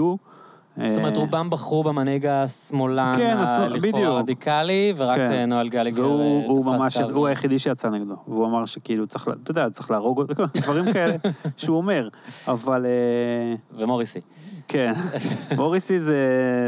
זאת 0.87 0.99
אומרת, 0.99 1.17
רובם 1.17 1.51
בחרו 1.51 1.85
במנהיג 1.85 2.27
השמאלן, 2.27 3.13
כן, 3.17 3.37
הלכאורה. 3.39 4.19
רדיקלי, 4.19 4.95
ורק 4.97 5.17
כן. 5.17 5.33
אה, 5.33 5.47
נואל 5.47 5.69
גליגר 5.69 6.03
והוא 6.03 6.59
אה, 6.59 6.63
תפס 6.63 6.81
ממש, 6.81 6.99
קו. 6.99 7.11
הוא 7.11 7.27
היחידי 7.27 7.59
שיצא 7.59 7.91
נגדו, 7.91 8.17
והוא 8.29 8.47
אמר 8.47 8.67
שכאילו 8.67 9.07
צריך, 9.07 9.29
אתה 9.43 9.51
יודע, 9.51 9.71
צריך 9.71 9.91
להרוג 9.91 10.19
אותו, 10.19 10.45
דברים 10.55 10.93
כאלה 10.93 11.15
שהוא 11.57 11.77
אומר, 11.77 12.09
אבל 12.49 12.87
אה, 12.87 13.55
ומוריסי. 13.79 14.21
כן, 14.69 14.93
מוריסי 15.57 16.01
זה, 16.01 16.19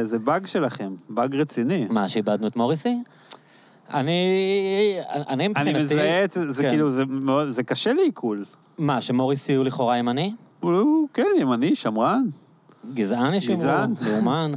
זה 0.03 0.19
באג 0.19 0.47
שלכם, 0.47 0.95
באג 1.09 1.37
רציני. 1.37 1.87
מה, 1.91 2.09
שאיבדנו 2.09 2.47
את 2.47 2.57
מוריסי? 2.57 2.99
אני... 3.95 4.21
אני 5.09 5.49
מבחינתי... 5.49 5.71
אני 5.71 5.83
מזהה 5.83 6.25
את 6.25 6.31
זה, 6.31 6.53
זה 6.53 6.63
כן. 6.63 6.69
כאילו, 6.69 6.91
זה 6.91 7.05
מאוד, 7.09 7.51
זה 7.51 7.63
קשה 7.63 7.93
לעיכול. 7.93 8.45
מה, 8.79 9.01
שמוריסי 9.01 9.55
הוא 9.55 9.65
לכאורה 9.65 9.97
ימני? 9.97 10.33
הוא, 10.61 11.09
כן, 11.15 11.27
ימני, 11.39 11.75
שמרן. 11.75 12.23
גזען 12.95 13.35
יש? 13.35 13.51
גזען. 13.51 13.93
לאומן? 14.15 14.53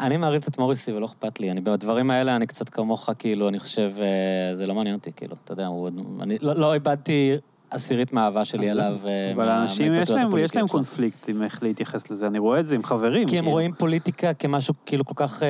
אני 0.00 0.16
מעריץ 0.16 0.48
את 0.48 0.58
מוריסי 0.58 0.92
ולא 0.92 1.06
אכפת 1.06 1.40
לי. 1.40 1.50
אני 1.50 1.60
בדברים 1.60 2.10
האלה, 2.10 2.36
אני 2.36 2.46
קצת 2.46 2.68
כמוך, 2.68 3.10
כאילו, 3.18 3.48
אני 3.48 3.58
חושב, 3.58 3.92
אה, 3.98 4.54
זה 4.54 4.66
לא 4.66 4.74
מעניין 4.74 4.96
אותי, 4.96 5.10
כאילו, 5.16 5.36
אתה 5.44 5.52
יודע, 5.52 5.66
הוא... 5.66 5.88
אני 6.20 6.38
לא, 6.42 6.52
לא 6.54 6.74
איבדתי 6.74 7.32
עשירית 7.70 8.12
מהאהבה 8.12 8.44
שלי 8.44 8.70
אליו. 8.70 8.98
אה, 9.06 9.32
אבל 9.34 9.48
האנשים, 9.48 9.94
יש 9.94 10.10
להם, 10.10 10.38
יש 10.38 10.56
להם. 10.56 10.66
קונפליקט 10.68 11.28
עם 11.28 11.42
איך 11.42 11.62
להתייחס 11.62 12.10
לזה, 12.10 12.26
אני 12.26 12.38
רואה 12.38 12.60
את 12.60 12.66
זה 12.66 12.74
עם 12.74 12.82
חברים. 12.82 13.28
כי 13.28 13.36
הם 13.38 13.42
כאילו. 13.44 13.50
רואים 13.52 13.72
פוליטיקה 13.72 14.34
כמשהו 14.34 14.74
כאילו 14.86 15.04
כל 15.04 15.14
כך 15.16 15.42
אה, 15.42 15.48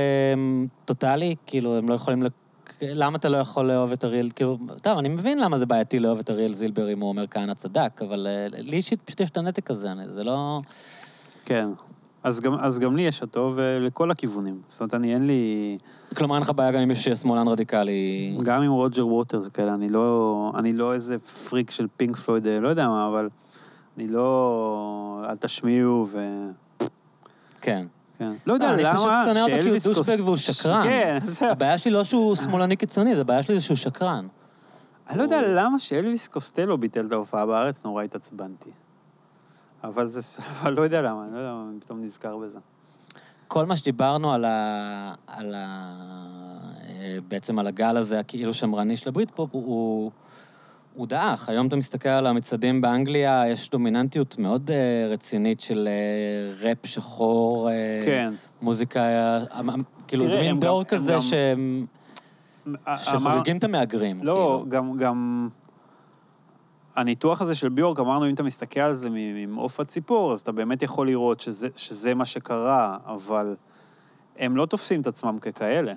טוטאלי, 0.84 1.34
כאילו, 1.46 1.76
הם 1.78 1.88
לא 1.88 1.94
יכולים... 1.94 2.22
לק- 2.22 2.32
למה 2.82 3.16
אתה 3.18 3.28
לא 3.28 3.36
יכול 3.36 3.66
לאהוב 3.66 3.92
את 3.92 4.04
אריאל? 4.04 4.28
כאילו, 4.36 4.58
טוב, 4.82 4.98
אני 4.98 5.08
מבין 5.08 5.38
למה 5.38 5.58
זה 5.58 5.66
בעייתי 5.66 5.98
לאהוב 5.98 6.18
את 6.18 6.30
אריאל 6.30 6.54
זילבר 6.54 6.92
אם 6.92 7.00
הוא 7.00 7.08
אומר 7.08 7.26
כהנא 7.26 7.54
צדק, 7.54 8.00
אבל 8.02 8.26
לי 8.58 8.76
אישית 8.76 9.00
פשוט 9.04 9.20
יש 9.20 9.30
את 9.30 9.36
הנתק 9.36 9.70
הזה, 9.70 9.92
אני- 9.92 10.08
זה 10.10 10.24
לא... 10.24 10.58
כן. 11.44 11.68
אז 12.26 12.40
גם, 12.40 12.54
אז 12.54 12.78
גם 12.78 12.96
לי 12.96 13.02
יש 13.02 13.22
אותו, 13.22 13.52
ולכל 13.54 14.10
הכיוונים. 14.10 14.60
זאת 14.68 14.80
אומרת, 14.80 14.94
אני 14.94 15.14
אין 15.14 15.26
לי... 15.26 15.78
כלומר, 16.16 16.34
אין 16.34 16.42
לך 16.42 16.50
בעיה 16.50 16.72
גם 16.72 16.80
עם 16.80 16.88
מישהו 16.88 17.16
שמאלן 17.16 17.48
רדיקלי. 17.48 18.38
גם 18.42 18.62
עם 18.62 18.70
רוג'ר 18.70 19.06
ווטרס 19.06 19.48
כאלה, 19.48 19.74
אני 19.74 19.88
לא, 19.88 20.52
אני 20.58 20.72
לא 20.72 20.94
איזה 20.94 21.18
פריק 21.18 21.70
של 21.70 21.86
פינק 21.96 22.16
פלויד, 22.16 22.46
לא 22.46 22.68
יודע 22.68 22.88
מה, 22.88 23.08
אבל 23.08 23.28
אני 23.96 24.08
לא... 24.08 25.24
אל 25.28 25.36
תשמיעו 25.36 26.06
ו... 26.08 26.18
כן. 27.60 27.86
כן. 28.18 28.32
לא 28.46 28.54
יודע 28.54 28.74
אני 28.74 28.82
למה 28.82 28.94
פשוט 28.94 29.08
שונא 29.24 29.38
אותו 29.38 29.62
כי 29.62 29.68
הוא 29.68 29.94
douchebag 29.94 30.20
והוא 30.20 30.36
שקרן. 30.36 30.82
כן, 30.88 31.18
זה... 31.26 31.50
הבעיה 31.50 31.78
שלי 31.78 31.92
לא 31.92 32.04
שהוא 32.04 32.36
שמאלני 32.36 32.76
קיצוני, 32.76 33.14
זה 33.14 33.20
הבעיה 33.20 33.42
שלי 33.42 33.54
זה 33.54 33.60
שהוא 33.60 33.76
שקרן. 33.76 34.26
אני 35.10 35.18
לא 35.18 35.22
יודע 35.22 35.42
למה 35.42 35.78
שאלוויס 35.78 36.28
קוסטלו 36.28 36.78
ביטל 36.78 37.06
את 37.06 37.12
ההופעה 37.12 37.46
בארץ, 37.46 37.84
נורא 37.84 38.02
התעצבנתי. 38.02 38.70
אבל 39.86 40.08
זה... 40.08 40.20
אבל 40.62 40.72
לא 40.72 40.82
יודע 40.82 41.02
למה, 41.02 41.24
אני 41.24 41.32
לא 41.32 41.38
יודע 41.38 41.50
למה 41.50 41.64
אני 41.70 41.80
פתאום 41.80 42.00
נזכר 42.02 42.36
בזה. 42.36 42.58
כל 43.48 43.66
מה 43.66 43.76
שדיברנו 43.76 44.32
על 44.32 44.44
ה... 44.44 45.14
על 45.26 45.54
ה... 45.54 45.92
אה, 46.88 47.18
בעצם 47.28 47.58
על 47.58 47.66
הגל 47.66 47.96
הזה, 47.96 48.18
הכאילו 48.20 48.54
שמרני 48.54 48.96
של 48.96 49.08
הבריטפופ, 49.08 49.50
הוא, 49.52 49.62
הוא, 49.66 50.10
הוא 50.94 51.06
דעך. 51.06 51.48
היום 51.48 51.66
אתה 51.66 51.76
מסתכל 51.76 52.08
על 52.08 52.26
המצעדים 52.26 52.80
באנגליה, 52.80 53.44
יש 53.48 53.70
דומיננטיות 53.70 54.38
מאוד 54.38 54.70
אה, 54.70 55.08
רצינית 55.10 55.60
של 55.60 55.88
אה, 55.88 56.68
ראפ 56.68 56.86
שחור, 56.86 57.70
אה, 57.70 57.74
כן. 58.04 58.34
מוזיקה, 58.62 59.00
אה, 59.00 59.38
כאילו 60.08 60.22
תראה, 60.24 60.36
זה 60.36 60.42
מין 60.42 60.50
גם- 60.50 60.60
דור 60.60 60.78
הם 60.78 60.84
כזה 60.84 61.12
גם- 61.12 61.20
שהם... 61.20 61.86
שחוגגים 62.96 63.56
את 63.58 63.64
המהגרים. 63.64 64.22
לא, 64.22 64.32
כאילו. 64.62 64.66
גם, 64.68 64.96
גם... 64.96 65.48
הניתוח 66.96 67.42
הזה 67.42 67.54
של 67.54 67.68
ביורק, 67.68 68.00
אמרנו, 68.00 68.28
אם 68.28 68.34
אתה 68.34 68.42
מסתכל 68.42 68.80
על 68.80 68.94
זה 68.94 69.08
ממעוף 69.12 69.80
הציפור, 69.80 70.32
אז 70.32 70.40
אתה 70.40 70.52
באמת 70.52 70.82
יכול 70.82 71.06
לראות 71.06 71.40
שזה, 71.40 71.68
שזה 71.76 72.14
מה 72.14 72.24
שקרה, 72.24 72.96
אבל 73.06 73.56
הם 74.38 74.56
לא 74.56 74.66
תופסים 74.66 75.00
את 75.00 75.06
עצמם 75.06 75.38
ככאלה. 75.40 75.92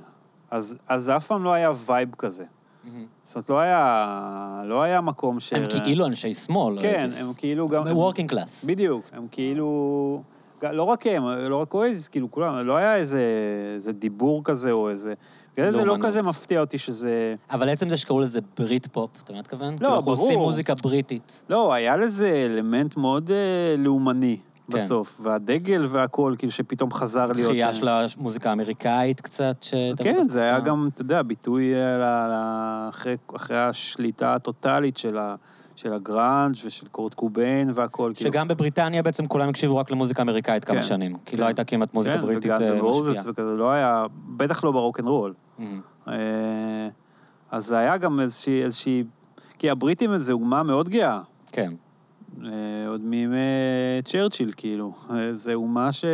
אז, 0.51 0.77
אז 0.88 1.09
אף 1.09 1.27
פעם 1.27 1.43
לא 1.43 1.53
היה 1.53 1.71
vibe 1.85 2.15
כזה. 2.17 2.43
מהמם. 2.84 3.05
זאת 3.23 3.35
אומרת, 3.35 3.49
לא 3.49 3.59
היה, 3.59 4.61
לא 4.65 4.81
היה 4.81 5.01
מקום 5.01 5.39
ש... 5.39 5.53
הם 5.53 5.65
כאילו 5.69 6.05
אנשי 6.05 6.34
שמאל. 6.34 6.81
כן, 6.81 7.09
הם 7.21 7.34
כאילו 7.38 7.69
גם... 7.69 7.84
working 7.91 8.30
class. 8.30 8.65
בדיוק, 8.65 9.05
הם 9.13 9.27
כאילו... 9.31 10.21
לא 10.64 10.84
רק 10.84 11.07
הם, 11.07 11.27
לא 11.27 11.56
רק 11.56 11.73
אואזיס, 11.73 12.07
כאילו 12.07 12.31
כולם, 12.31 12.68
לא 12.68 12.77
היה 12.77 12.95
איזה, 12.95 13.22
איזה 13.76 13.91
דיבור 13.91 14.41
כזה 14.44 14.72
או 14.72 14.90
איזה... 14.90 15.14
בגלל 15.57 15.72
זה 15.72 15.86
לא. 15.86 15.98
כזה 16.02 16.22
מפתיע 16.22 16.60
אותי 16.60 16.77
שזה... 16.77 17.36
אבל 17.52 17.69
עצם 17.69 17.90
זה 17.90 17.98
שקראו 17.98 18.19
לזה 18.19 18.40
בריטפופ, 18.60 19.10
אתה 19.23 19.34
מתכוון? 19.34 19.73
לא, 19.73 19.77
כאילו 19.77 19.95
אנחנו 19.95 20.11
עושים 20.11 20.34
ברור. 20.34 20.45
מוזיקה 20.45 20.73
בריטית. 20.84 21.44
לא, 21.49 21.73
היה 21.73 21.98
לזה 21.98 22.45
אלמנט 22.45 22.98
מאוד 22.98 23.31
אה, 23.31 23.76
לאומני 23.77 24.38
כן. 24.38 24.77
בסוף, 24.77 25.22
והדגל 25.23 25.86
והכל, 25.90 26.36
כאילו 26.38 26.52
שפתאום 26.52 26.91
חזר 26.91 27.26
להיות... 27.26 27.49
דחייה 27.49 27.68
אה, 27.68 27.73
של 27.73 27.88
המוזיקה 27.88 28.49
האמריקאית 28.49 29.22
קצת, 29.22 29.56
ש... 29.61 29.73
כן, 29.98 30.27
זה 30.30 30.41
היה 30.41 30.60
גם, 30.60 30.90
אתה 30.94 31.02
יודע, 31.02 31.22
ביטוי 31.22 31.76
אה, 31.76 32.90
אחרי, 32.90 33.18
אחרי 33.36 33.57
השליטה 33.57 34.36
הטוטאלית 34.36 34.98
של, 34.98 35.18
ה, 35.18 35.36
של 35.80 35.93
הגראנג' 35.93 36.56
ושל 36.65 36.88
קורט 36.88 37.14
קוביין 37.14 37.72
והכל. 37.73 38.11
כאילו. 38.15 38.31
שגם 38.31 38.47
בבריטניה 38.47 39.03
בעצם 39.03 39.26
כולם 39.26 39.49
הקשיבו 39.49 39.77
רק 39.77 39.91
למוזיקה 39.91 40.22
אמריקאית 40.22 40.65
כמה 40.65 40.76
כן, 40.76 40.84
שנים. 40.84 41.15
כי 41.26 41.35
כן. 41.35 41.41
לא 41.41 41.45
הייתה 41.45 41.64
כמעט 41.64 41.93
מוזיקה 41.93 42.15
כן, 42.15 42.22
בריטית 42.22 42.45
ו 42.45 42.49
Guns 42.49 42.61
אה, 42.61 42.73
and 42.73 42.81
Roses 42.81 43.10
משפיעה. 43.10 43.31
וכזה, 43.31 43.53
לא 43.53 43.72
היה, 43.72 44.06
בטח 44.38 44.64
לא 44.64 44.72
ברוקנרול. 44.72 45.34
מהמם. 45.60 45.81
אה, 46.07 46.14
אז 47.51 47.65
זה 47.65 47.77
היה 47.77 47.97
גם 47.97 48.19
איזושהי, 48.19 48.64
איזושהי... 48.64 49.03
כי 49.57 49.69
הבריטים 49.69 50.18
זה 50.18 50.34
אומה 50.34 50.64
מאוד 50.64 50.89
גאה. 50.89 51.22
כן. 51.51 51.73
אה, 52.45 52.49
עוד 52.88 53.01
מימי 53.01 53.38
צ'רצ'יל, 54.06 54.51
כאילו. 54.57 54.93
זה 55.34 55.53
אומה 55.53 55.91
ש... 55.91 56.06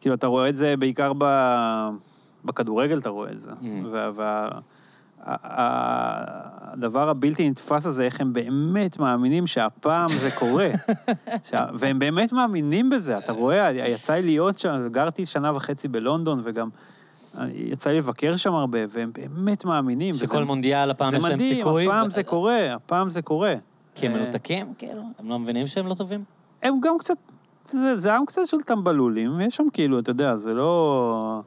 כאילו, 0.00 0.14
אתה 0.14 0.26
רואה 0.26 0.48
את 0.48 0.56
זה 0.56 0.74
בעיקר 0.76 1.12
ב... 1.18 1.24
בכדורגל, 2.44 2.98
אתה 2.98 3.08
רואה 3.08 3.30
את 3.30 3.40
זה. 3.40 3.50
Mm. 3.50 3.64
וה... 4.14 4.50
הדבר 6.72 7.08
הבלתי 7.08 7.50
נתפס 7.50 7.86
הזה, 7.86 8.02
איך 8.04 8.20
הם 8.20 8.32
באמת 8.32 8.98
מאמינים 8.98 9.46
שהפעם 9.46 10.08
זה 10.20 10.30
קורה. 10.38 10.70
שה- 11.44 11.66
והם 11.74 11.98
באמת 11.98 12.32
מאמינים 12.32 12.90
בזה, 12.90 13.18
אתה 13.18 13.32
רואה, 13.32 13.70
יצא 13.72 14.12
לי 14.14 14.22
להיות 14.22 14.58
שם, 14.58 14.88
גרתי 14.92 15.26
שנה 15.26 15.56
וחצי 15.56 15.88
בלונדון, 15.88 16.40
וגם 16.44 16.68
יצא 17.54 17.90
לי 17.90 17.96
לבקר 17.98 18.36
שם 18.36 18.54
הרבה, 18.54 18.78
והם 18.88 19.10
באמת 19.14 19.64
מאמינים. 19.64 20.14
וזה- 20.14 20.26
שכל 20.26 20.44
מונדיאל 20.44 20.90
הפעם 20.90 21.14
יש 21.14 21.22
זה 21.22 21.28
להם 21.28 21.36
מדהים, 21.36 21.54
סיכוי. 21.56 21.86
הפעם 21.86 22.06
ו- 22.06 22.10
זה 22.10 22.22
קורה, 22.22 22.74
הפעם 22.74 23.08
זה 23.08 23.22
קורה. 23.22 23.54
כי 23.94 24.06
הם 24.06 24.14
אה, 24.14 24.18
מנותקים, 24.20 24.72
כאילו? 24.78 25.02
הם 25.18 25.28
לא 25.28 25.38
מבינים 25.38 25.66
שהם 25.66 25.86
לא 25.86 25.94
טובים? 25.94 26.24
הם 26.62 26.80
גם 26.82 26.94
קצת, 26.98 27.14
זה, 27.64 27.96
זה 27.96 28.14
עם 28.14 28.26
קצת 28.26 28.42
של 28.46 28.60
טמבלולים, 28.60 29.40
יש 29.40 29.56
שם 29.56 29.64
כאילו, 29.72 29.98
אתה 29.98 30.10
יודע, 30.10 30.34
זה 30.34 30.54
לא... 30.54 31.40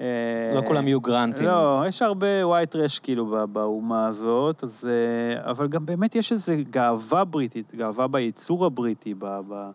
אה, 0.00 0.06
לא 0.54 0.62
כולם 0.66 0.88
יהיו 0.88 1.00
גרנטים. 1.00 1.46
לא, 1.46 1.82
יש 1.88 2.02
הרבה 2.02 2.26
white 2.42 2.72
trash 2.74 3.00
כאילו 3.02 3.46
באומה 3.52 4.06
הזאת, 4.06 4.64
אז... 4.64 4.90
אה, 4.90 5.50
אבל 5.50 5.68
גם 5.68 5.86
באמת 5.86 6.14
יש 6.14 6.32
איזו 6.32 6.52
גאווה 6.70 7.24
בריטית, 7.24 7.74
גאווה 7.74 8.06
בייצור 8.06 8.66
הבריטי, 8.66 9.14
ב... 9.14 9.24
ב... 9.48 9.70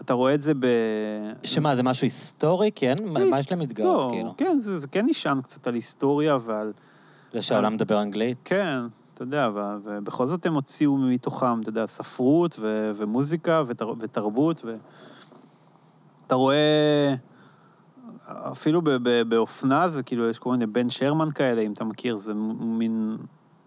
אתה 0.00 0.14
רואה 0.14 0.34
את 0.34 0.42
זה 0.42 0.54
ב... 0.54 0.66
שמה, 1.44 1.76
זה 1.76 1.82
משהו 1.82 2.04
היסטורי? 2.04 2.70
כן? 2.74 2.94
מה 3.04 3.38
יש 3.38 3.50
להם 3.50 3.60
להתגאות, 3.60 4.04
כאילו? 4.12 4.34
כן, 4.36 4.58
זה, 4.58 4.78
זה 4.78 4.88
כן 4.88 5.06
נשען 5.06 5.40
קצת 5.42 5.66
על 5.66 5.74
היסטוריה 5.74 6.36
ועל... 6.40 6.72
זה 7.32 7.42
שהעולם 7.42 7.74
מדבר 7.74 8.02
אנגלית? 8.02 8.38
כן, 8.44 8.78
אתה 9.14 9.22
יודע, 9.22 9.48
ו- 9.54 9.76
ובכל 9.84 10.26
זאת 10.26 10.46
הם 10.46 10.54
הוציאו 10.54 10.96
מתוכם, 10.96 11.60
אתה 11.60 11.68
יודע, 11.68 11.86
ספרות 11.86 12.56
ו- 12.60 12.90
ומוזיקה 12.94 13.62
ותר- 13.66 13.94
ותרבות, 14.00 14.64
ואתה 16.24 16.34
רואה, 16.34 17.14
אפילו 18.28 18.82
ב- 18.82 18.90
ב- 18.90 19.22
באופנה 19.28 19.88
זה 19.88 20.02
כאילו, 20.02 20.28
יש 20.28 20.38
כל 20.38 20.50
מיני 20.50 20.66
בן 20.66 20.90
שרמן 20.90 21.30
כאלה, 21.30 21.60
אם 21.62 21.72
אתה 21.72 21.84
מכיר, 21.84 22.16
זה 22.16 22.32
מין 22.60 23.16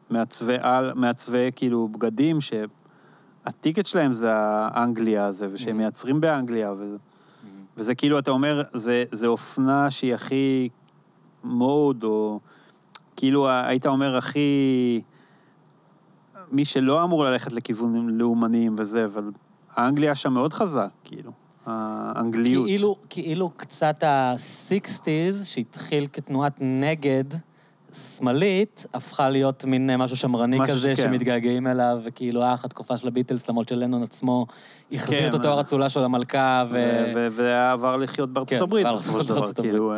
מעצבי 0.10 0.56
על, 0.62 0.94
מעצבי 0.94 1.52
כאילו 1.56 1.88
בגדים, 1.88 2.38
שהטיקט 2.42 3.86
שלהם 3.86 4.14
זה 4.14 4.30
האנגליה 4.36 5.26
הזה, 5.26 5.48
ושהם 5.52 5.76
Mhm. 5.76 5.78
מייצרים 5.78 6.22
באנגליה, 6.22 6.72
וזה, 6.72 6.84
מהמם. 6.84 6.98
וזה 7.78 7.96
כאילו, 7.96 8.20
אתה 8.20 8.32
אומר, 8.32 8.62
זה, 8.74 9.04
זה 9.12 9.28
אופנה 9.28 9.92
שהיא 9.92 10.14
הכי 10.14 10.70
מוד, 11.44 12.04
או 12.04 12.40
כאילו 13.16 13.50
היית 13.50 13.86
אומר 13.86 14.18
הכי... 14.18 15.02
מי 16.52 16.66
שלא 16.66 17.04
אמור 17.04 17.26
ללכת 17.26 17.52
לכיוונים 17.54 18.10
לאומניים 18.10 18.76
וזה, 18.78 19.06
אבל 19.06 19.32
האנגליה 19.76 20.16
שם 20.16 20.34
מאוד 20.34 20.54
חזק, 20.54 20.90
כאילו. 21.04 21.32
האנגליות. 21.66 22.66
כאילו, 22.66 22.96
כאילו 23.10 23.50
קצת 23.58 24.04
ה-60's, 24.04 25.44
שהתחיל 25.44 26.08
כתנועת 26.14 26.54
נגד 26.60 27.24
שמאלית, 27.94 28.86
הפכה 28.94 29.30
להיות 29.30 29.66
מין 29.66 29.90
אה, 29.90 29.98
משהו 29.98 30.18
שמרני 30.18 30.60
משהו 30.60 30.76
כזה, 30.76 30.96
שכן. 30.96 31.04
שמתגעגעים 31.04 31.68
אליו, 31.68 32.00
וכאילו, 32.04 32.42
אה, 32.42 32.56
התקופה 32.64 32.98
של 32.98 33.08
הביטלס, 33.08 33.50
למרות 33.50 33.70
שלנון 33.70 34.04
עצמו 34.04 34.46
החזיר 34.92 35.20
כן, 35.20 35.30
את 35.30 35.34
התואר 35.34 35.54
אה. 35.54 35.58
האצולה 35.58 35.90
של 35.90 36.04
המלכה, 36.04 36.64
ו... 36.70 36.74
ו- 36.74 37.12
ו- 37.16 37.28
ועבר 37.32 37.98
לחיות 37.98 38.34
בארצות 38.34 38.58
כן, 38.58 38.64
הברית, 38.64 38.88
בסופו 38.94 39.24
של 39.24 39.30
דבר. 39.30 39.54
כאילו... 39.54 39.94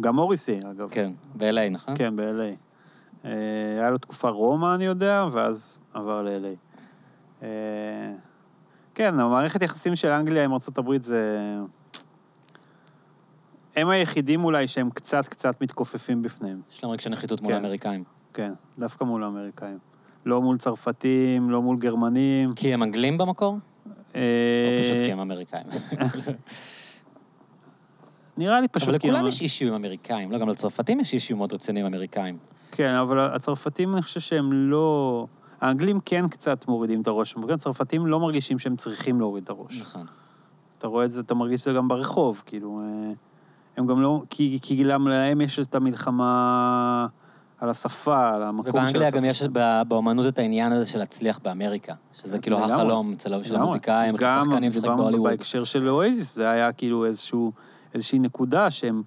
גם 0.00 0.16
מוריסי, 0.16 0.58
אגב. 0.70 0.88
כן, 0.90 1.12
ב-LA, 1.34 1.70
נכון? 1.70 1.94
כן, 1.96 2.16
ב-LA. 2.16 2.56
היה 3.78 3.90
לו 3.90 3.96
תקופה 3.96 4.28
רומא, 4.28 4.74
אני 4.74 4.84
יודע, 4.84 5.26
ואז 5.32 5.80
עבר 5.94 6.22
ל-LA. 6.22 7.44
כן, 8.98 9.20
המערכת 9.20 9.62
יחסים 9.62 9.96
של 9.96 10.08
אנגליה 10.08 10.44
עם 10.44 10.52
ארה"ב 10.52 11.02
זה... 11.02 11.44
הם 13.76 13.88
היחידים 13.88 14.44
אולי 14.44 14.66
שהם 14.66 14.90
קצת 14.90 15.28
קצת 15.28 15.62
מתכופפים 15.62 16.22
בפניהם. 16.22 16.60
יש 16.72 16.84
להם 16.84 16.92
רגשי 16.92 17.08
נחיתות 17.08 17.40
מול 17.40 17.52
כן. 17.52 17.56
האמריקאים. 17.56 18.04
כן, 18.34 18.52
דווקא 18.78 19.04
מול 19.04 19.24
האמריקאים. 19.24 19.78
לא 20.26 20.42
מול 20.42 20.56
צרפתים, 20.56 21.50
לא 21.50 21.62
מול 21.62 21.76
גרמנים. 21.76 22.54
כי 22.54 22.74
הם 22.74 22.82
אנגלים 22.82 23.18
במקור? 23.18 23.52
או 23.52 23.58
אה, 24.14 24.80
פשוט 24.82 24.98
כי 24.98 25.12
הם 25.12 25.20
אמריקאים? 25.20 25.66
נראה 28.38 28.60
לי 28.60 28.68
פשוט 28.68 28.88
אבל 28.88 28.96
לכולם 28.96 29.26
יש 29.26 29.40
אישיו 29.40 29.68
עם 29.68 29.74
אמריקאים, 29.74 30.32
לא, 30.32 30.38
גם 30.38 30.48
לצרפתים 30.48 31.00
יש 31.00 31.12
אישיו 31.12 31.36
מאוד 31.36 31.52
רציני 31.52 31.80
עם 31.80 31.86
אמריקאים. 31.86 32.38
כן, 32.72 32.90
אבל 32.90 33.20
הצרפתים, 33.20 33.92
אני 33.92 34.02
חושב 34.02 34.20
שהם 34.20 34.52
לא... 34.52 35.26
האנגלים 35.60 36.00
כן 36.04 36.28
קצת 36.28 36.68
מורידים 36.68 37.00
את 37.00 37.06
הראש, 37.06 37.34
הצרפתים 37.50 38.06
לא 38.06 38.20
מרגישים 38.20 38.58
שהם 38.58 38.76
צריכים 38.76 39.20
להוריד 39.20 39.44
את 39.44 39.50
הראש. 39.50 39.80
נכון. 39.80 40.06
אתה 40.78 40.86
רואה 40.86 41.04
את 41.04 41.10
זה, 41.10 41.20
אתה 41.20 41.34
מרגיש 41.34 41.60
את 41.60 41.64
זה 41.64 41.72
גם 41.72 41.88
ברחוב, 41.88 42.42
כאילו... 42.46 42.80
אה, 42.80 43.12
הם 43.76 43.86
גם 43.86 44.00
לא... 44.00 44.22
כי, 44.30 44.58
כי 44.62 44.84
גם 44.84 45.08
להם 45.08 45.40
יש 45.40 45.58
את 45.58 45.74
המלחמה 45.74 47.06
על 47.60 47.70
השפה, 47.70 48.34
על 48.34 48.42
המקום 48.42 48.72
של 48.72 48.78
ובאנגליה 48.78 49.08
השפה. 49.08 49.18
גם 49.18 49.24
יש 49.24 49.42
באומנות 49.88 50.26
את 50.26 50.38
העניין 50.38 50.72
הזה 50.72 50.86
של 50.86 50.98
להצליח 50.98 51.38
באמריקה, 51.42 51.94
שזה 52.12 52.38
כאילו 52.38 52.56
לגמרי. 52.56 52.72
החלום 52.72 53.14
של. 53.18 53.56
המוזיקאים, 53.56 54.16
של 54.16 54.22
גם 54.22 54.42
השחקנים 54.42 54.68
לשחק 54.68 54.84
בהוליווד. 54.84 55.30
בהקשר 55.30 55.64
של 55.64 55.88
אואזיס, 55.88 56.34
זה 56.34 56.50
היה 56.50 56.72
כאילו 56.72 57.04
איזשהו, 57.04 57.52
איזושהי 57.94 58.18
נקודה 58.18 58.70
שהם 58.70 59.02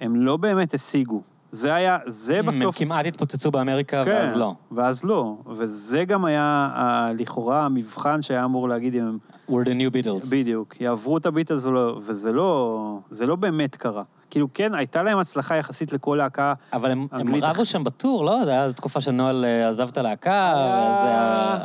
הם 0.00 0.16
לא 0.16 0.36
באמת 0.36 0.74
השיגו. 0.74 1.22
זה 1.50 1.74
היה, 1.74 1.98
זה 2.06 2.38
הם 2.38 2.46
בסוף... 2.46 2.78
כמעט 2.78 3.06
התפוצצו 3.06 3.50
באמריקה, 3.50 4.04
כן, 4.04 4.10
ואז 4.10 4.36
לא. 4.36 4.54
ואז 4.72 5.04
לא. 5.04 5.36
וזה 5.46 6.04
גם 6.04 6.24
היה 6.24 6.42
ה- 6.74 7.10
לכאורה 7.18 7.64
המבחן 7.64 8.22
שהיה 8.22 8.44
אמור 8.44 8.68
להגיד 8.68 8.94
אם 8.94 9.06
הם... 9.06 9.18
We're 9.50 9.64
the 9.66 9.68
new 9.68 10.04
Beatles. 10.06 10.30
בדיוק, 10.30 10.80
יעברו 10.80 11.16
את 11.18 11.26
הביטלס 11.26 11.66
לא, 11.66 11.96
וזה 12.06 12.32
לא, 12.32 12.78
זה 13.10 13.26
לא 13.26 13.36
באמת 13.36 13.76
קרה. 13.76 14.02
כאילו, 14.30 14.48
כן, 14.54 14.74
הייתה 14.74 15.02
להם 15.02 15.18
הצלחה 15.18 15.56
יחסית 15.56 15.92
לכל 15.92 16.14
להקה. 16.18 16.54
אבל 16.72 16.90
הם, 16.90 17.06
הם 17.12 17.34
רבו 17.34 17.46
אח- 17.62 17.64
שם 17.64 17.84
בטור, 17.84 18.24
לא? 18.24 18.44
זה 18.44 18.50
היה 18.50 18.72
תקופה 18.72 19.00
שנואל 19.00 19.44
אה, 19.44 19.68
עזב 19.68 19.88
את 19.88 19.98
הלהקה, 19.98 20.52
וזה 20.56 21.08
היה... 21.08 21.58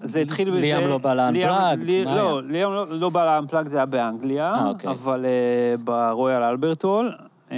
זה 0.00 0.20
התחיל 0.20 0.50
בזה... 0.50 0.60
ליאם 0.60 0.88
לא 0.88 0.98
בא 0.98 1.14
ליאם- 1.14 1.34
לאנפלאג, 1.34 1.82
לי- 1.82 2.04
מה 2.04 2.16
לא? 2.16 2.42
ליאם 2.42 2.70
לא, 2.72 2.88
לא 3.00 3.08
בא 3.08 3.24
לאנפלאג, 3.26 3.68
זה 3.68 3.76
היה 3.76 3.86
באנגליה, 3.86 4.54
אה, 4.54 4.68
אוקיי. 4.68 4.90
אבל 4.90 5.24
uh, 5.24 5.80
ברויאל 5.84 6.42
אלברטול. 6.42 7.12
Uh, 7.48 7.52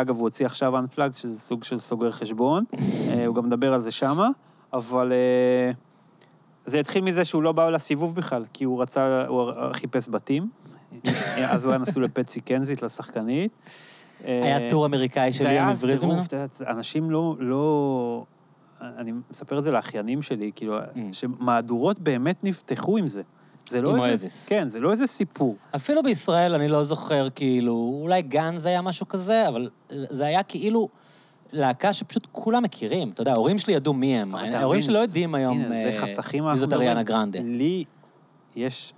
אגב, 0.00 0.16
הוא 0.16 0.22
הוציא 0.22 0.46
עכשיו 0.46 0.78
אנפלאג, 0.78 1.12
שזה 1.12 1.40
סוג 1.40 1.64
של 1.64 1.78
סוגר 1.78 2.10
חשבון. 2.10 2.64
uh, 2.72 2.76
הוא 3.26 3.34
גם 3.34 3.46
מדבר 3.46 3.74
על 3.74 3.82
זה 3.82 3.92
שמה, 3.92 4.28
אבל 4.72 5.12
uh, 5.12 5.76
זה 6.64 6.80
התחיל 6.80 7.04
מזה 7.04 7.24
שהוא 7.24 7.42
לא 7.42 7.52
בא 7.52 7.70
לסיבוב 7.70 8.14
בכלל, 8.14 8.44
כי 8.52 8.64
הוא 8.64 8.82
רצה, 8.82 9.26
הוא 9.26 9.52
חיפש 9.72 10.08
בתים. 10.08 10.48
אז 11.50 11.64
הוא 11.64 11.72
היה 11.72 11.82
נשוי 11.82 12.02
לפצי 12.02 12.40
קנזית, 12.40 12.82
לשחקנית. 12.82 13.52
היה 14.24 14.70
טור 14.70 14.86
אמריקאי 14.86 15.32
של 15.32 15.38
זה 15.38 15.48
היה 15.48 15.68
הבריז 15.68 16.02
ממנו? 16.02 16.24
טירוף, 16.24 16.62
אנשים 16.62 17.10
לא, 17.10 17.36
לא... 17.38 18.24
אני 18.80 19.12
מספר 19.30 19.58
את 19.58 19.64
זה 19.64 19.70
לאחיינים 19.70 20.22
שלי, 20.22 20.50
כאילו, 20.56 20.78
שמהדורות 21.12 21.98
באמת 21.98 22.44
נפתחו 22.44 22.96
עם 22.96 23.08
זה. 23.08 23.22
זה 23.68 23.82
לא 23.82 24.06
איזה... 24.06 24.28
כן, 24.46 24.68
זה 24.68 24.80
לא 24.80 24.90
איזה 24.90 25.06
סיפור. 25.06 25.56
אפילו 25.76 26.02
בישראל 26.02 26.54
אני 26.54 26.68
לא 26.68 26.84
זוכר, 26.84 27.28
כאילו, 27.34 28.00
אולי 28.02 28.22
גנז 28.22 28.66
היה 28.66 28.82
משהו 28.82 29.08
כזה, 29.08 29.48
אבל 29.48 29.68
זה 29.90 30.26
היה 30.26 30.42
כאילו 30.42 30.88
להקה 31.52 31.92
שפשוט 31.92 32.26
כולם 32.32 32.62
מכירים. 32.62 33.10
אתה 33.10 33.22
יודע, 33.22 33.32
ההורים 33.32 33.58
שלי 33.58 33.74
ידעו 33.74 33.94
מי 33.94 34.18
הם. 34.18 34.34
ההורים 34.34 34.82
שלי 34.82 34.94
לא 34.94 34.98
יודעים 34.98 35.34
היום 35.34 35.62
אה, 35.62 35.68
מי 35.68 35.92
זאת. 36.56 36.72
אריאנה 36.72 37.02
גרנדה. 37.02 37.38
לי 37.42 37.84
יש... 38.56 38.92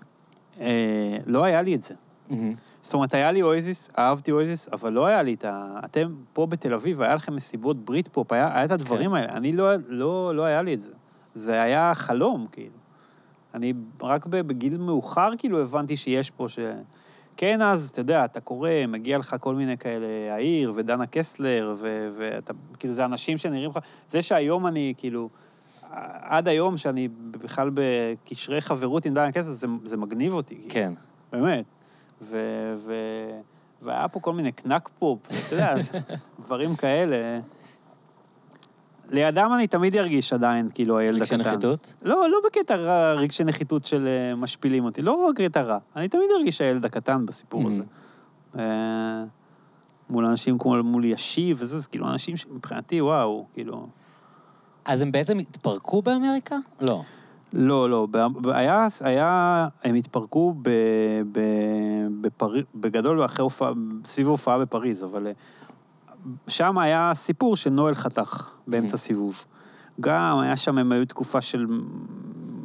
אה, 0.60 1.18
לא 1.26 1.44
היה 1.44 1.62
לי 1.62 1.74
את 1.74 1.82
זה. 1.82 1.94
מהמם. 2.28 2.54
זאת 2.82 2.94
אומרת, 2.94 3.14
היה 3.14 3.32
לי 3.32 3.42
אואזיס, 3.42 3.88
אהבתי 3.98 4.32
אואזיס, 4.32 4.68
אבל 4.72 4.92
לא 4.92 5.06
היה 5.06 5.22
לי 5.22 5.34
את 5.34 5.44
ה... 5.44 5.80
אתם 5.84 6.14
פה 6.32 6.46
בתל 6.46 6.74
אביב, 6.74 7.02
היה 7.02 7.14
לכם 7.14 7.34
מסיבות 7.34 7.84
בריטפופ, 7.84 8.32
היה, 8.32 8.54
היה 8.54 8.64
את 8.64 8.70
הדברים 8.70 9.10
כן. 9.10 9.16
האלה. 9.16 9.36
אני 9.36 9.52
לא, 9.52 9.70
לא, 9.88 10.34
לא 10.34 10.44
היה 10.44 10.62
לי 10.62 10.74
את 10.74 10.80
זה. 10.80 10.92
זה 11.34 11.62
היה 11.62 11.94
חלום, 11.94 12.46
כאילו. 12.52 12.85
אני 13.56 13.72
רק 14.02 14.26
בגיל 14.26 14.78
מאוחר, 14.78 15.30
כאילו, 15.38 15.60
הבנתי 15.60 15.96
שיש 15.96 16.30
פה 16.30 16.48
ש... 16.48 16.58
כן, 17.36 17.62
אז, 17.62 17.88
אתה 17.88 18.00
יודע, 18.00 18.24
אתה 18.24 18.40
קורא, 18.40 18.70
מגיע 18.88 19.18
לך 19.18 19.36
כל 19.40 19.54
מיני 19.54 19.78
כאלה, 19.78 20.34
העיר, 20.34 20.72
ודנה 20.74 21.06
קסלר, 21.06 21.74
ו- 21.76 22.08
ואתה, 22.16 22.52
כאילו, 22.78 22.94
זה 22.94 23.04
אנשים 23.04 23.38
שנראים 23.38 23.70
לך... 23.70 23.78
זה 24.08 24.22
שהיום 24.22 24.66
אני, 24.66 24.94
כאילו, 24.96 25.28
עד 26.22 26.48
היום, 26.48 26.76
שאני 26.76 27.08
בכלל 27.30 27.70
בקשרי 27.74 28.60
חברות 28.60 29.06
עם 29.06 29.14
דנה 29.14 29.32
קסלר, 29.32 29.52
זה, 29.52 29.66
זה 29.84 29.96
מגניב 29.96 30.34
אותי. 30.34 30.54
כאילו. 30.54 30.70
כן. 30.70 30.92
באמת. 31.32 31.64
ו... 32.22 32.36
ו... 32.76 32.92
והיה 33.82 34.08
פה 34.08 34.20
כל 34.20 34.32
מיני 34.32 34.52
קנק 34.52 34.90
פופ, 34.98 35.18
אתה 35.28 35.54
יודע, 35.54 35.74
דברים 36.40 36.76
כאלה. 36.76 37.40
לידם 39.10 39.50
אני 39.54 39.66
תמיד 39.66 39.96
ארגיש 39.96 40.32
עדיין, 40.32 40.68
כאילו, 40.74 40.98
הילד 40.98 41.20
רגשי 41.22 41.34
הקטן. 41.34 41.48
נחיתות? 41.50 41.94
לא, 42.02 42.30
לא 42.30 42.38
בקטע 42.46 42.76
רע, 42.76 43.12
רגשי 43.12 43.44
נחיתות 43.44 43.84
של 43.84 44.06
אה, 44.06 44.34
משפילים 44.34 44.84
אותי, 44.84 45.02
לא 45.02 45.30
בקטע 45.30 45.62
רע. 45.62 45.78
אני 45.96 46.08
תמיד 46.08 46.26
ארגיש 46.38 46.60
הילד 46.60 46.84
הקטן 46.84 47.26
בסיפור 47.26 47.64
Mhm. 47.64 47.68
הזה. 47.68 47.82
אה, 48.58 49.24
מול 50.10 50.26
אנשים 50.26 50.58
כמו 50.58 50.82
מול 50.82 51.04
ישיב 51.04 51.56
וזה, 51.60 51.78
זה 51.78 51.88
כאילו 51.88 52.08
אנשים 52.08 52.36
שמבחינתי, 52.36 53.00
וואו, 53.00 53.44
כאילו... 53.54 53.86
אז 54.84 55.00
הם 55.02 55.12
בעצם 55.12 55.38
התפרקו 55.38 56.02
באמריקה? 56.02 56.56
לא. 56.80 57.02
לא, 57.52 57.90
לא, 57.90 58.06
היה, 58.44 58.86
היה, 59.00 59.68
הם 59.84 59.94
התפרקו 59.94 60.54
ב, 60.62 60.70
ב, 61.32 61.40
בפרי, 62.20 62.62
בגדול 62.74 63.24
אחרי 63.24 63.42
הופעה, 63.42 63.72
סביב 64.04 64.28
הופעה 64.28 64.58
בפריז, 64.58 65.04
אבל 65.04 65.26
אה, 65.26 65.32
שם 66.48 66.78
היה 66.78 67.10
סיפור 67.14 67.56
שנואל 67.56 67.94
חתך 67.94 68.50
באמצע 68.66 68.94
Mhm. 68.94 68.98
סיבוב. 68.98 69.44
גם 70.00 70.38
היה 70.38 70.56
שם, 70.56 70.78
הם 70.78 70.92
היו 70.92 71.06
תקופה 71.06 71.40
של... 71.40 71.66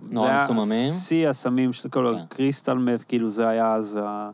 נורא 0.09 0.27
זה 0.27 0.33
היה 0.35 0.43
מסוממים? 0.43 0.91
שיא 0.91 1.29
הסמים 1.29 1.73
של 1.73 1.89
כל 1.89 2.13
כן. 2.17 2.21
הקריסטל 2.23 2.73
מת, 2.77 3.03
כאילו 3.03 3.27
זה 3.29 3.47
היה 3.47 3.73
אז... 3.73 3.99
ה- 4.03 4.29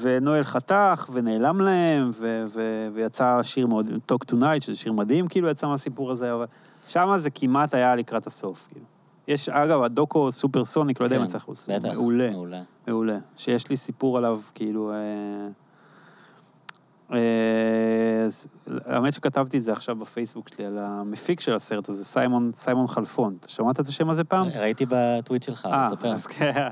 ונואל 0.00 0.42
חתך, 0.42 1.08
ונעלם 1.12 1.60
להם, 1.60 2.10
ו- 2.14 2.44
ו- 2.48 2.86
ויצא 2.94 3.42
שיר 3.42 3.66
מאוד, 3.66 3.90
Talk 4.12 4.32
Tonight, 4.34 4.60
שזה 4.60 4.76
שיר 4.76 4.92
מדהים, 4.92 5.28
כאילו 5.28 5.48
יצא 5.48 5.66
מהסיפור 5.66 6.10
הזה, 6.10 6.32
אבל 6.34 6.44
שם 6.88 7.08
זה 7.16 7.30
כמעט 7.30 7.74
היה 7.74 7.96
לקראת 7.96 8.26
הסוף, 8.26 8.68
כאילו. 8.70 8.84
יש, 9.28 9.48
אגב, 9.48 9.82
הדוקו 9.82 10.32
סופרסוניק, 10.32 11.00
לא 11.00 11.04
יודע 11.06 11.16
אם 11.16 11.26
כן, 11.26 11.36
לך, 11.36 11.44
הוא 11.44 11.54
בטח. 11.68 11.88
מעולה, 11.88 12.30
מעולה. 12.30 12.62
מעולה. 12.88 13.18
שיש 13.36 13.68
לי 13.70 13.76
סיפור 13.76 14.18
עליו, 14.18 14.40
כאילו... 14.54 14.90
אה, 14.92 14.96
אה, 17.16 18.28
האמת 18.86 19.12
שכתבתי 19.12 19.58
את 19.58 19.62
זה 19.62 19.72
עכשיו 19.72 19.96
בפייסבוק 19.96 20.48
שלי, 20.48 20.64
על 20.66 20.78
המפיק 20.78 21.40
של 21.40 21.54
הסרט 21.54 21.88
הזה, 21.88 22.04
סיימון, 22.04 22.50
סיימון 22.54 22.86
חלפון. 22.86 23.36
אתה 23.40 23.48
שמעת 23.48 23.80
את 23.80 23.86
השם 23.86 24.10
הזה 24.10 24.24
פעם? 24.24 24.48
ראיתי 24.48 24.84
בטוויט 24.88 25.42
שלך, 25.42 25.68
אה, 25.72 25.88
תספר. 25.90 26.12
אז 26.12 26.26
כן. 26.26 26.68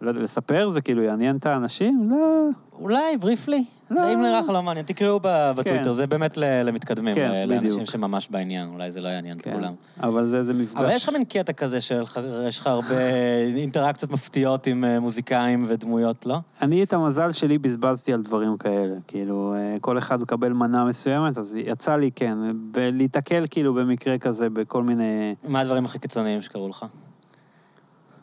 לא 0.00 0.08
יודע, 0.08 0.20
לספר 0.20 0.70
זה 0.70 0.80
כאילו 0.80 1.02
יעניין 1.02 1.36
את 1.36 1.46
האנשים? 1.46 2.10
לא. 2.10 2.48
אולי, 2.78 3.16
בריפלי. 3.16 3.64
לא. 3.90 4.12
אם 4.12 4.22
נראה 4.22 4.40
לך 4.40 4.48
לא 4.48 4.62
מעניין, 4.62 4.86
תקראו 4.86 5.20
בטוויטר, 5.22 5.84
כן. 5.84 5.92
זה 5.92 6.06
באמת 6.06 6.36
למתקדמים, 6.36 7.14
כן, 7.14 7.48
לאנשים. 7.48 7.86
שממש 7.86 8.28
בעניין, 8.30 8.68
אולי 8.68 8.90
זה 8.90 9.00
לא 9.00 9.08
יעניין 9.08 9.36
את 9.36 9.42
כן. 9.42 9.52
כולם. 9.52 9.74
אבל 10.02 10.26
זה, 10.26 10.44
זה 10.44 10.54
מפגש. 10.54 10.76
אבל 10.76 10.90
יש 10.90 11.04
לך 11.04 11.12
מין 11.12 11.24
קטע 11.24 11.52
כזה 11.52 11.80
שיש 11.80 12.58
לך 12.58 12.66
הרבה 12.66 12.98
אינטראקציות 13.56 14.10
מפתיעות 14.10 14.66
עם 14.66 14.84
אה, 14.84 15.00
מוזיקאים 15.00 15.64
ודמויות, 15.68 16.26
לא? 16.26 16.38
אני 16.62 16.82
את 16.82 16.92
המזל 16.92 17.32
שלי 17.32 17.58
בזבזתי 17.58 18.12
על 18.12 18.22
דברים 18.22 18.56
כאלה. 18.56 18.94
כאילו, 19.06 19.54
אה, 19.56 19.76
כל 19.80 19.98
אחד 19.98 20.20
מקבל 20.20 20.52
מנה 20.52 20.84
מסוימת, 20.84 21.38
אז 21.38 21.56
יצא 21.56 21.96
לי, 21.96 22.10
כן, 22.14 22.38
ולהיתקל 22.74 23.44
כאילו 23.50 23.74
במקרה 23.74 24.18
כזה 24.18 24.50
בכל 24.50 24.82
מיני... 24.82 25.34
מה 25.44 25.60
הדברים 25.60 25.84
הכי 25.84 25.98
קיצוניים 25.98 26.42
שקרו 26.42 26.68
לך? 26.68 26.86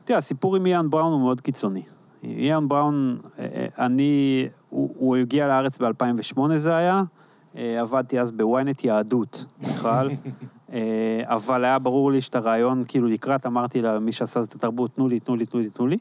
תראה, 0.03 0.19
הסיפור 0.19 0.55
עם 0.55 0.65
איאן 0.65 0.89
בראון 0.89 1.13
הוא 1.13 1.21
מאוד 1.21 1.41
קיצוני. 1.41 1.83
איאן 2.23 2.67
בראון, 2.67 3.17
אה, 3.39 3.65
אני, 3.79 4.45
הוא, 4.73 4.89
הוא 4.97 5.15
הגיע 5.15 5.47
לארץ 5.47 5.81
ב-2008 5.81 6.39
זה 6.55 6.75
היה, 6.75 7.03
אה, 7.57 7.81
עבדתי 7.81 8.19
אז 8.19 8.31
בוויינט 8.31 8.83
יהדות 8.83 9.45
בכלל, 9.61 10.09
אה, 10.73 11.21
אבל 11.25 11.63
היה 11.63 11.79
ברור 11.79 12.11
לי 12.11 12.21
שאת 12.21 12.35
הרעיון, 12.35 12.83
כאילו 12.87 13.07
לקראת, 13.07 13.45
אמרתי 13.45 13.81
למי 13.81 14.11
שעשה 14.11 14.43
את 14.43 14.55
התרבות, 14.55 14.95
תנו 14.95 15.07
לי, 15.07 15.19
תנו 15.19 15.35
לי, 15.35 15.45
תנו 15.45 15.59
לי, 15.59 15.69
תנו 15.69 15.87
לי. 15.87 15.97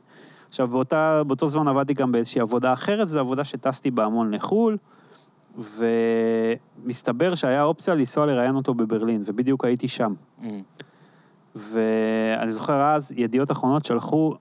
עכשיו, 0.49 0.69
באותה, 0.69 1.23
באותו 1.27 1.49
זמן 1.49 1.69
עבדתי 1.69 1.95
גם 1.95 2.13
באיזושהי 2.13 2.41
עבודה 2.41 2.73
אחרת, 2.73 3.09
זו 3.09 3.21
עבודה 3.21 3.45
שטסתי 3.45 3.91
בה 3.91 4.05
המון 4.05 4.35
לחו"ל, 4.35 4.77
ומסתבר 5.59 7.35
שהיה 7.35 7.65
אופציה 7.65 7.95
לנסוע 7.95 8.27
לראיין 8.27 8.57
אותו 8.57 8.75
בברלין, 8.75 9.23
ובדיוק 9.25 9.65
הייתי 9.65 9.89
שם. 9.89 10.15
Mm. 10.41 10.45
ואני 11.57 12.53
זוכר 12.53 12.83
אז, 12.83 13.13
ידיעות 13.17 13.51
אחרונות 13.51 13.85
שלחו, 13.85 14.35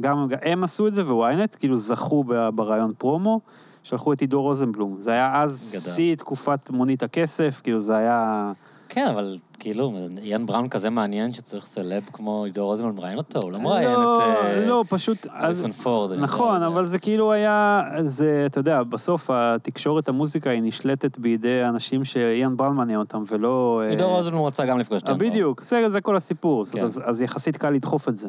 גם 0.00 0.26
הם 0.42 0.64
עשו 0.64 0.86
את 0.86 0.94
זה 0.94 1.14
וויינט, 1.14 1.56
כאילו 1.58 1.76
זכו 1.76 2.24
ברעיון 2.54 2.92
פרומו, 2.98 3.40
שלחו 3.82 4.12
את 4.12 4.20
עידו 4.20 4.42
רוזנבלום. 4.42 4.96
זה 4.98 5.10
היה 5.10 5.42
אז. 5.42 5.92
שיא 5.94 6.14
תקופת 6.14 6.70
מונית 6.70 7.02
הכסף, 7.02 7.60
כאילו 7.64 7.80
זה 7.80 7.96
היה... 7.96 8.52
כן, 8.88 9.06
אבל 9.06 9.38
כאילו, 9.58 9.92
איאן 10.22 10.46
בראון 10.46 10.68
כזה 10.68 10.90
מעניין 10.90 11.32
שצריך 11.32 11.66
סלב 11.66 12.02
כמו 12.12 12.44
עידו 12.44 12.66
רוזנבלם 12.66 12.96
מראיין 12.96 13.18
אותו, 13.18 13.38
הוא 13.42 13.52
לא 13.52 13.60
מראיין 13.60 13.90
לא, 13.90 14.16
את 14.16 14.44
אה, 14.44 14.66
לא, 14.66 14.84
פשוט... 14.88 15.26
אליסון 15.26 15.72
פורד. 15.72 16.18
נכון. 16.18 16.62
אבל 16.62 16.86
זה 16.86 16.98
כאילו 16.98 17.32
היה, 17.32 17.82
זה, 18.00 18.42
אתה 18.46 18.60
יודע, 18.60 18.82
בסוף 18.82 19.30
התקשורת 19.30 20.08
המוזיקה 20.08 20.50
היא 20.50 20.62
נשלטת 20.62 21.18
בידי 21.18 21.64
אנשים 21.64 22.04
שאיאן 22.04 22.56
בראון 22.56 22.76
מעניין 22.76 22.98
אותם, 22.98 23.22
ולא... 23.28 23.82
אה, 23.84 23.90
עידו 23.90 24.08
רוזנבלם 24.08 24.42
רצה 24.42 24.66
גם 24.66 24.78
לפגוש 24.78 25.02
אה, 25.02 25.06
בראון. 25.06 25.18
בדיוק, 25.18 25.62
זה, 25.62 26.00
כל 26.02 26.16
הסיפור, 26.16 26.64
כן. 26.72 26.84
אז 27.04 27.20
יחסית 27.20 27.56
קל 27.56 27.70
לדחוף 27.70 28.08
את 28.08 28.16
זה. 28.16 28.28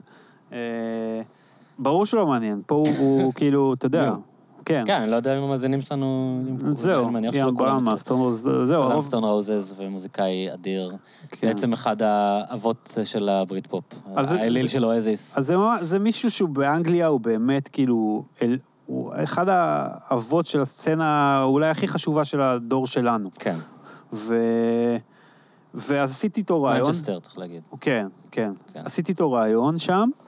אה, 0.53 1.21
ברור 1.79 2.05
שלא 2.05 2.27
מעניין, 2.27 2.61
פה 2.65 2.75
הוא, 2.75 2.87
הוא 2.99 3.33
כאילו, 3.37 3.73
אתה 3.73 3.85
יודע, 3.85 4.09
הוא? 4.09 4.17
כן, 4.65 4.83
כן, 4.87 5.01
אני 5.01 5.11
לא 5.11 5.15
יודע 5.15 5.37
אם 5.37 5.43
המאזינים 5.43 5.81
שלנו... 5.81 6.39
זהו, 6.73 7.05
בראון 7.09 7.25
מכירים. 7.25 7.55
מהסטון, 7.83 8.33
זהו, 8.33 8.67
סלאם 8.67 8.91
הרוב- 8.91 9.03
סטון 9.03 9.23
רוזז 9.23 9.73
ומוזיקאי 9.77 10.53
אדיר. 10.53 10.91
כן. 11.29 11.47
בעצם 11.47 11.73
אחד 11.73 12.01
האבות 12.01 12.97
של 13.03 13.29
הברית 13.29 13.67
פופ. 13.67 13.83
האליל 14.15 14.67
של 14.67 14.85
אואזיס. 14.85 15.37
אז 15.37 15.53
זה, 15.81 15.99
מישהו 15.99 16.31
שהוא 16.31 16.49
באנגליה, 16.49 17.07
הוא 17.07 17.19
באמת 17.19 17.67
כאילו, 17.67 18.23
הוא 18.85 19.13
אחד 19.23 19.45
האבות 19.49 20.45
של 20.45 20.61
הסצנה 20.61 21.41
אולי 21.43 21.69
הכי 21.69 21.87
חשובה 21.87 22.25
של 22.25 22.41
הדור 22.41 22.87
שלנו. 22.87 23.29
כן. 23.39 23.55
ו... 24.13 24.35
ואז 25.73 26.11
עשיתי 26.11 26.39
איתו 26.39 26.63
ראיון. 26.63 26.87
מנצ'סטר, 26.87 27.19
צריך 27.19 27.37
להגיד. 27.37 27.61
כן, 27.81 28.07
כן. 28.31 28.51
כן. 28.73 28.81
עשיתי 28.85 29.11
איתו 29.11 29.31
ראיון 29.31 29.77
שם, 29.77 30.09
אה, 30.19 30.22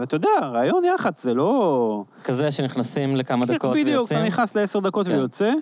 ואתה 0.00 0.16
יודע, 0.16 0.28
ראיון 0.42 0.84
יח"צ 0.84 1.22
זה 1.22 1.34
לא... 1.34 2.04
כזה 2.24 2.52
שנכנסים 2.52 3.16
לכמה 3.16 3.46
כן, 3.46 3.54
דקות 3.54 3.70
בדיוק, 3.70 3.86
ויוצאים. 3.88 4.18
אתה 4.18 4.26
נכנס 4.26 4.54
לעשר 4.54 4.80
דקות 4.80 5.06
כן. 5.06 5.12
ויוצא. 5.12 5.52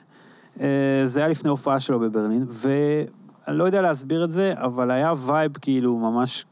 אה, 0.60 0.66
זה 1.06 1.20
היה 1.20 1.28
לפני 1.28 1.50
הופעה 1.50 1.80
שלו 1.80 2.00
בברלין, 2.00 2.46
ואני 2.48 3.58
לא 3.58 3.64
יודע 3.64 3.82
להסביר 3.82 4.24
את 4.24 4.30
זה, 4.30 4.54
אבל 4.56 4.90
היה 4.90 5.12
vibe 5.16 5.52
כאילו 5.60 5.96
ממש... 5.96 6.44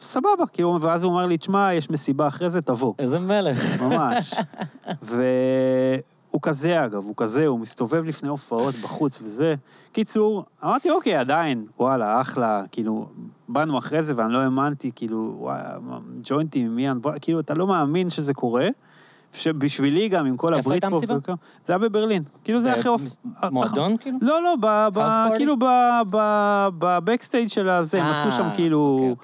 סבבה, 0.00 0.46
כאילו, 0.52 0.78
ואז 0.80 1.04
הוא 1.04 1.12
אמר 1.12 1.26
לי, 1.26 1.36
תשמע, 1.36 1.74
יש 1.74 1.90
מסיבה 1.90 2.26
אחרי 2.26 2.50
זה, 2.50 2.62
תבוא. 2.62 2.94
איזה 2.98 3.18
מלך. 3.18 3.82
ממש. 3.82 4.34
והוא 6.32 6.42
כזה, 6.42 6.84
אגב, 6.84 7.04
הוא 7.04 7.14
כזה, 7.16 7.46
הוא 7.46 7.60
מסתובב 7.60 8.04
לפני 8.04 8.28
הופעות 8.28 8.74
בחוץ 8.74 9.20
וזה. 9.22 9.54
קיצור, 9.92 10.44
אמרתי, 10.64 10.90
אוקיי, 10.90 11.16
עדיין, 11.16 11.66
וואלה, 11.78 12.20
אחלה, 12.20 12.62
כאילו, 12.72 13.06
באנו 13.48 13.78
אחרי 13.78 14.02
זה 14.02 14.12
ואני 14.16 14.32
לא 14.32 14.38
האמנתי, 14.38 14.90
כאילו, 14.94 15.34
וואי, 15.38 15.58
ג'וינטים 16.24 16.78
עם 16.78 17.02
בוא, 17.02 17.12
כאילו, 17.20 17.40
אתה 17.40 17.54
לא 17.54 17.66
מאמין 17.66 18.08
שזה 18.10 18.34
קורה. 18.34 18.68
שבשבילי 19.34 20.08
גם, 20.08 20.26
עם 20.26 20.36
כל 20.36 20.54
איפה 20.54 20.58
הברית 20.58 20.84
הייתה 20.84 20.90
פה, 20.90 20.96
המסיבה? 20.96 21.16
וכאלה, 21.16 21.36
זה 21.66 21.72
היה 21.72 21.78
בברלין. 21.78 22.22
כאילו, 22.44 22.58
זה 22.58 22.62
זה 22.62 22.72
היה 22.72 22.80
אחרי... 22.80 22.92
מועדון, 23.50 23.96
כאילו? 23.96 24.18
לא, 24.20 24.42
לא? 24.42 24.56
כאילו, 25.36 25.56
בבקסטייג' 26.78 27.48
של 27.48 27.68
הזה, 27.68 28.02
הם 28.02 28.06
אה, 28.06 28.20
עשו 28.20 28.32
שם 28.32 28.48
כאילו... 28.54 29.14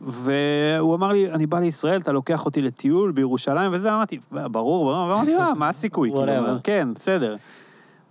והוא 0.00 0.94
אמר 0.94 1.12
לי, 1.12 1.32
אני 1.32 1.46
בא 1.46 1.58
לישראל, 1.58 2.00
אתה 2.00 2.12
לוקח 2.12 2.44
אותי 2.44 2.62
לטיול 2.62 3.12
בירושלים, 3.12 3.70
וזה, 3.74 3.94
אמרתי, 3.94 4.18
ברור, 4.30 4.50
ברור, 4.50 4.86
ואמרתי, 4.86 5.34
מה, 5.34 5.52
מה 5.56 5.68
הסיכוי? 5.68 6.10
כאילו. 6.10 6.58
כן, 6.62 6.88
בסדר. 6.94 7.36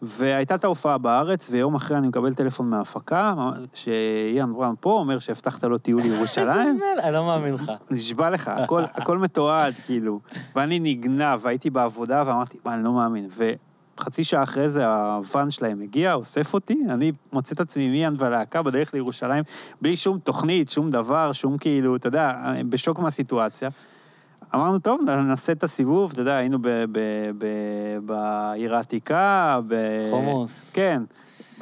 והייתה 0.01 0.55
את 0.55 0.64
ההופעה 0.64 0.97
בארץ, 0.97 1.49
ויום 1.51 1.76
אחרי 1.76 1.97
אני 1.97 2.07
מקבל 2.07 2.34
טלפון 2.34 2.69
מההפקה, 2.69 3.34
שאיאן 3.73 4.53
בראון 4.53 4.76
פה, 4.80 4.91
אומר 4.91 5.19
שהבטחת 5.19 5.64
לו 5.64 5.77
טיול 5.77 6.01
איזה 6.03 6.15
לירושלים. 6.15 6.80
מלך, 6.95 7.05
אני 7.05 7.14
לא 7.14 7.26
מאמין 7.26 7.53
לך. 7.53 7.72
נשבע 7.91 8.30
לך, 8.30 8.47
הכל, 8.47 8.84
הכל 8.93 9.18
מתועד, 9.18 9.73
כאילו. 9.85 10.19
ואני 10.55 10.80
נגנב, 10.80 11.39
והייתי 11.41 11.69
בעבודה, 11.69 12.23
ואמרתי, 12.26 12.57
מה, 12.65 12.73
אני 12.73 12.84
לא 12.84 12.91
מאמין. 12.91 13.27
וחצי 13.98 14.24
שעה 14.24 14.44
אחרי 14.44 14.70
זה 14.70 14.86
הוואן 14.88 15.49
שלהם 15.49 15.82
הגיע, 15.82 16.14
אוסף 16.14 16.53
אותי, 16.53 16.78
אני 16.90 17.11
מוצא 17.34 17.56
את 17.56 17.60
עצמי 17.60 17.84
עם 17.84 17.94
איאן 17.94 18.14
והלהקה 18.18 18.61
בדרך 18.61 18.94
לירושלים, 18.94 19.44
בלי 19.82 19.95
שום 19.95 20.20
תוכנית, 20.20 20.70
שום 20.70 20.90
דבר, 20.90 21.32
שום 21.32 21.57
כאילו, 21.57 21.95
אתה 21.95 22.07
יודע, 22.07 22.34
בשוק 22.70 22.99
מהסיטואציה. 22.99 23.70
אמרנו, 24.56 24.80
טוב, 24.80 25.02
נעשה 25.02 25.52
את 25.52 25.64
הסיבוב, 25.64 26.11
אתה 26.11 26.22
יודע, 26.22 26.36
היינו 26.36 26.60
ב- 26.61 26.68
ב- 26.68 27.32
ב- 27.38 27.98
בעיר 28.06 28.76
העתיקה, 28.76 29.60
ב... 29.68 29.76
חומוס. 30.11 30.72
כן. 30.74 31.03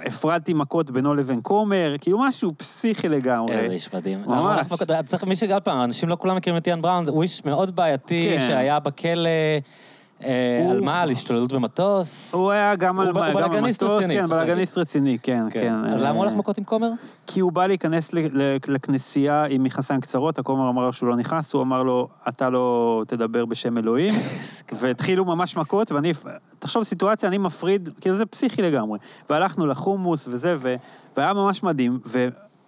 הפרדתי 0.06 0.54
מכות 0.54 0.90
בינו 0.92 1.14
לבין 1.14 1.40
כומר, 1.44 1.96
כאילו 2.02 2.20
משהו 2.20 2.54
פסיכי 2.58 3.10
לגמרי. 3.10 3.56
איזה 3.56 3.74
איש 3.74 3.94
מדהים. 3.94 4.22
ממש. 4.28 4.68
צריך 5.06 5.24
מישהו, 5.24 5.54
עוד 5.54 5.64
פעם, 5.64 5.84
אנשים 5.84 6.10
לא 6.10 6.18
כולם 6.20 6.36
מכירים 6.36 6.58
את 6.58 6.68
איאן 6.68 6.82
בראון, 6.82 7.08
הוא 7.08 7.24
איש 7.24 7.46
מאוד 7.46 7.76
בעייתי, 7.76 8.30
כן. 8.38 8.48
שהיה 8.48 8.80
בכלא, 8.80 9.30
על 10.72 10.82
מה? 10.82 11.02
על 11.02 11.12
השתוללות 11.12 11.54
במטוס? 11.54 12.34
הוא 12.34 12.52
היה 12.52 12.76
גם 12.76 13.00
הוא 13.00 13.06
על 13.06 13.14
גם 13.14 13.22
על 13.22 13.34
בלאגניסט 13.34 13.84
רציני, 13.84 14.16
כן, 14.16 14.26
בלאגניסט 14.26 14.78
רציני, 14.78 15.18
כן, 15.24 15.44
כן. 15.52 15.76
אז 15.86 16.02
למה 16.02 16.10
הוא 16.10 16.18
הולך 16.18 16.32
אה, 16.32 16.38
מכות 16.38 16.58
עם 16.58 16.64
כומר? 16.64 16.90
כי 17.28 17.40
הוא 17.40 17.52
בא 17.52 17.68
להיכנס 17.68 18.12
לכנסייה 18.68 19.46
עם 19.50 19.64
מכנסיים 19.64 20.02
קצרות, 20.02 20.40
הכומר 20.40 20.70
אמר 20.70 20.86
לו 20.86 20.94
שהוא 20.94 21.10
לא 21.10 21.16
נכנס, 21.16 21.54
הוא 21.54 21.62
אמר 21.62 21.84
לו, 21.84 22.08
אתה 22.28 22.50
לא 22.50 23.04
תדבר 23.08 23.46
בשם 23.46 23.78
אלוהים, 23.78 24.14
והתחילו 24.80 25.26
ממש 25.26 25.58
מכות, 25.58 25.92
ואני, 25.92 26.12
תחשוב 26.60 26.84
סיטואציה, 26.84 27.30
אני 27.30 27.38
מפריד, 27.38 27.90
כאילו 28.02 28.18
זה 28.18 28.26
פסיכי 28.26 28.62
לגמרי. 28.62 29.00
והלכנו 29.30 29.68
לחומוס 29.68 30.28
וזה, 30.28 30.56
והיה 31.18 31.34
ממש 31.34 31.64
מדהים, 31.64 32.00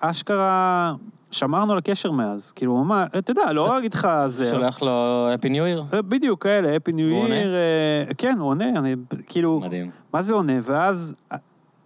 ואשכרה 0.01 0.93
שמרנו 1.33 1.71
על 1.71 1.77
הקשר 1.77 2.11
מאז, 2.11 2.51
כאילו 2.51 2.83
ממש, 2.83 3.07
אתה 3.17 3.31
יודע, 3.31 3.53
לא 3.53 3.77
אגיד 3.79 3.93
לך 3.93 4.07
זה... 4.27 4.49
שולח 4.49 4.81
לו 4.81 5.27
אפי 5.33 5.49
ניו 5.49 5.65
ייר? 5.67 5.83
אה, 5.93 6.01
בדיוק, 6.01 6.43
כאלה, 6.43 6.75
אפי 6.77 6.91
ניו 6.91 7.09
הוא 7.15 7.23
עונה? 7.23 7.35
אה, 7.35 8.05
כן, 8.17 8.35
הוא 8.39 8.49
עונה, 8.49 8.69
אני, 8.69 8.95
כאילו, 9.27 9.59
מדהים. 9.65 9.89
מה 10.13 10.21
זה 10.21 10.33
עונה? 10.33 10.53
ואז, 10.61 11.15
אה, 11.31 11.37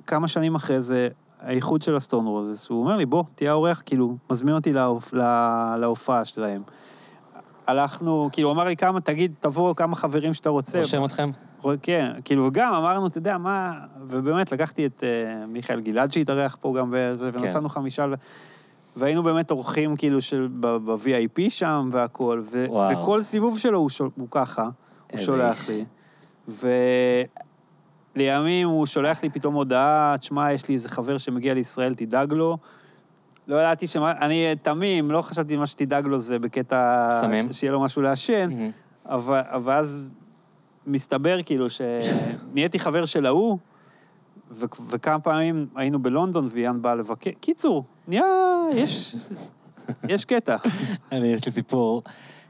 כמה 0.07 0.28
שנים 0.28 0.56
אחרי 0.56 0.82
זה, 0.82 1.07
האיחוד 1.41 1.82
של 1.82 1.95
הסטון 1.95 2.26
רוזס, 2.26 2.69
הוא 2.69 2.84
אומר 2.84 2.98
לי, 2.98 3.06
בוא, 3.06 3.24
תהיה 3.36 3.52
האורח, 3.52 3.82
כאילו, 3.86 4.18
מזמין 4.32 4.56
אותי 4.56 4.74
להופ- 4.74 5.14
לה- 5.14 5.76
להופעה 5.80 6.26
שלהם. 6.26 6.61
הלכנו, 7.68 8.30
כאילו, 8.32 8.49
הוא 8.49 8.56
אמר 8.56 8.64
לי 8.65 8.76
כמה, 8.76 9.02
תגיד, 9.02 9.34
תבוא 9.40 9.74
כמה 9.76 9.95
חברים 9.95 10.34
שאתה 10.34 10.49
רוצה. 10.49 10.80
רושם 10.80 11.06
אתכם? 11.06 11.30
כן, 11.82 12.11
כאילו, 12.26 12.45
וגם 12.45 12.74
אמרנו, 12.74 13.07
אתה 13.07 13.18
יודע, 13.18 13.38
מה, 13.38 13.74
ובאמת 14.07 14.52
לקחתי 14.52 14.86
את 14.86 15.03
uh, 15.03 15.48
מיכאל 15.48 15.80
גלעד 15.80 16.11
שהתארח 16.11 16.57
פה 16.61 16.74
גם, 16.78 16.91
כן. 16.91 17.38
ונסענו 17.40 17.69
חמישה, 17.69 18.06
והיינו 18.98 19.24
באמת 19.24 19.52
אורחים 19.52 19.95
כאילו 19.95 20.22
של 20.22 20.48
ב-VIP 20.60 21.49
שם 21.49 21.90
והכול, 21.91 22.44
ו- 22.52 22.65
וואו. 22.69 22.99
וכל 23.02 23.24
סיבוב 23.24 23.60
שלו 23.60 23.80
הוא, 23.80 23.90
שול, 23.90 24.10
הוא 24.15 24.28
ככה, 24.32 24.69
הוא 25.11 25.19
שולח. 25.19 25.69
לי. 25.69 25.86
ולימים 28.15 28.68
הוא 28.68 28.86
שולח 28.86 29.24
לי 29.24 29.30
פתאום 29.30 29.53
הודעה, 29.53 30.15
תשמע, 30.19 30.52
יש 30.53 30.68
לי 30.68 30.76
איזה 30.76 30.90
חבר 30.90 31.18
שמגיע 31.18 31.53
לישראל, 31.53 31.94
תדאג 31.95 32.34
לו. 32.34 32.57
לא 33.48 33.56
ידעתי 33.56 33.88
שמה, 33.88 34.11
אני 34.11 34.53
תמים, 34.61 35.11
לא 35.11 35.22
חשבתי 35.22 35.57
מה 35.57 35.68
שתדאג 35.68 36.06
לו 36.06 36.19
זה 36.19 36.40
בקטע... 36.40 37.19
סמים? 37.22 37.53
ש- 37.53 37.60
שיהיה 37.60 37.72
לו 37.74 37.82
משהו 37.82 38.02
לעשן. 38.02 38.49
מהמם. 38.49 38.72
אבל, 39.06 39.41
אבל 39.44 39.74
אז 39.74 40.10
מסתבר 40.88 41.44
כאילו 41.44 41.68
שנהייתי 41.69 42.80
חבר 42.80 43.06
של 43.06 43.26
ההוא, 43.26 43.57
ו- 44.52 44.65
וכמה 44.90 45.19
פעמים 45.19 45.68
היינו 45.76 45.99
בלונדון 46.03 46.48
ויאן 46.49 46.82
בא 46.82 46.94
לבקר. 46.94 47.32
קיצור, 47.40 47.84
נהיה, 48.07 48.24
יש, 48.74 49.15
יש 50.10 50.26
קטע. 50.26 50.56
אני, 51.11 51.28
יש 51.28 51.45
לי 51.45 51.52
סיפור, 51.52 52.03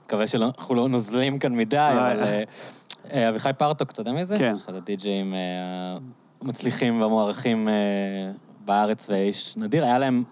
מקווה 0.06 0.28
שאנחנו 0.28 0.76
לא 0.76 0.90
נוזלים 0.90 1.40
כאן 1.40 1.56
מדי, 1.56 1.78
אה, 1.78 2.12
אבל 2.12 2.24
אה, 2.24 2.44
אה, 3.14 3.30
אביחי 3.30 3.50
פרטוק, 3.58 3.92
אתה 3.92 4.02
יודע 4.02 4.12
מי 4.12 4.26
זה? 4.26 4.38
כן. 4.38 4.56
אחד 4.56 4.74
הדי-ג'אים 4.74 5.34
המצליחים 6.42 7.02
והמוערכים 7.02 7.68
בארץ, 8.66 9.10
ואיש 9.10 9.58
נדיר, 9.58 9.84
היה 9.84 10.00
להם, 10.00 10.24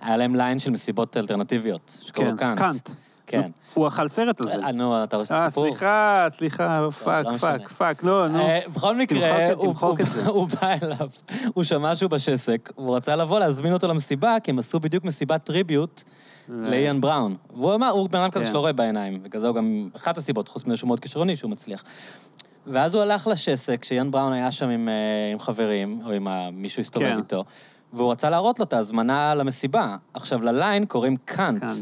היה 0.00 0.16
להם 0.16 0.34
ליין 0.34 0.58
של 0.58 0.70
מסיבות 0.70 1.16
אלטרנטיביות, 1.16 1.98
שקראו 2.00 2.26
כן, 2.26 2.36
קאנט. 2.36 2.58
קאנט. 2.58 2.88
כן. 3.30 3.50
הוא 3.74 3.88
אכל 3.88 4.08
סרט 4.08 4.40
על 4.40 4.48
זה. 4.48 4.64
אה, 4.64 4.72
נו, 4.72 5.04
אתה 5.04 5.16
עושה 5.16 5.34
אה, 5.34 5.50
סיפור? 5.50 5.66
סליחה, 5.68 6.28
סליחה, 6.32 6.86
fuck, 7.04 7.24
לא 7.26 7.32
משנה. 7.32 7.58
fuck, 7.58 7.68
fuck, 7.68 8.02
לא, 8.02 8.28
נו. 8.28 8.38
אה, 8.38 8.60
בכל 8.74 8.96
מקרה, 8.96 9.52
הוא- 10.26 10.48
בא 10.48 10.76
אליו, 10.82 11.08
הוא 11.54 11.64
שמע 11.64 11.96
שהוא 11.96 12.10
בשסק, 12.10 12.70
והוא 12.78 12.96
רצה 12.96 13.16
לבוא 13.16 13.38
להזמין 13.40 13.72
אותו 13.72 13.88
למסיבה, 13.88 14.36
כי 14.42 14.50
הם 14.50 14.58
עשו 14.58 14.80
בדיוק 14.80 15.04
מסיבת 15.04 15.44
tribute 15.44 16.02
לאיאן 16.48 17.00
בראון. 17.00 17.36
והוא 17.56 17.74
אמר, 17.74 17.88
הוא 17.88 18.08
בן 18.08 18.18
אדם 18.20 18.30
כזה 18.30 18.44
כן. 18.44 18.50
שלא 18.50 18.58
רואה 18.58 18.72
בעיניים, 18.72 19.22
בגלל 19.22 19.40
זה 19.40 19.48
הוא 19.48 19.56
גם, 19.56 19.88
אחת 19.96 20.18
הסיבות, 20.18 20.48
חוץ 20.48 20.66
מזה 20.66 20.76
שהוא 20.76 20.88
מאוד 20.88 21.00
כישרוני, 21.00 21.36
שהוא 21.36 21.50
מצליח. 21.50 21.84
ואז 22.66 22.94
הוא 22.94 23.02
הלך 23.02 23.26
לשסק, 23.26 23.84
שאיאן 23.84 24.10
בראון 24.10 24.32
היה 24.32 24.52
שם 24.52 24.68
עם, 24.68 24.88
אה, 24.88 24.94
עם 25.32 25.38
חברים, 25.38 26.00
או 26.06 26.12
עם 26.12 26.26
מישהו 26.52 26.80
הסתובב 26.80 27.06
כן. 27.06 27.18
איתו, 27.18 27.44
והוא 27.92 28.12
רצה 28.12 28.30
להראות 28.30 28.58
לו 28.58 28.64
את 28.64 28.72
ההזמנה 28.72 29.34
למסיבה. 29.34 29.96
עכשיו, 30.14 30.42
לליין 30.42 30.86
קוראים 30.86 31.16
קאנט. 31.24 31.60
קאנט, 31.60 31.72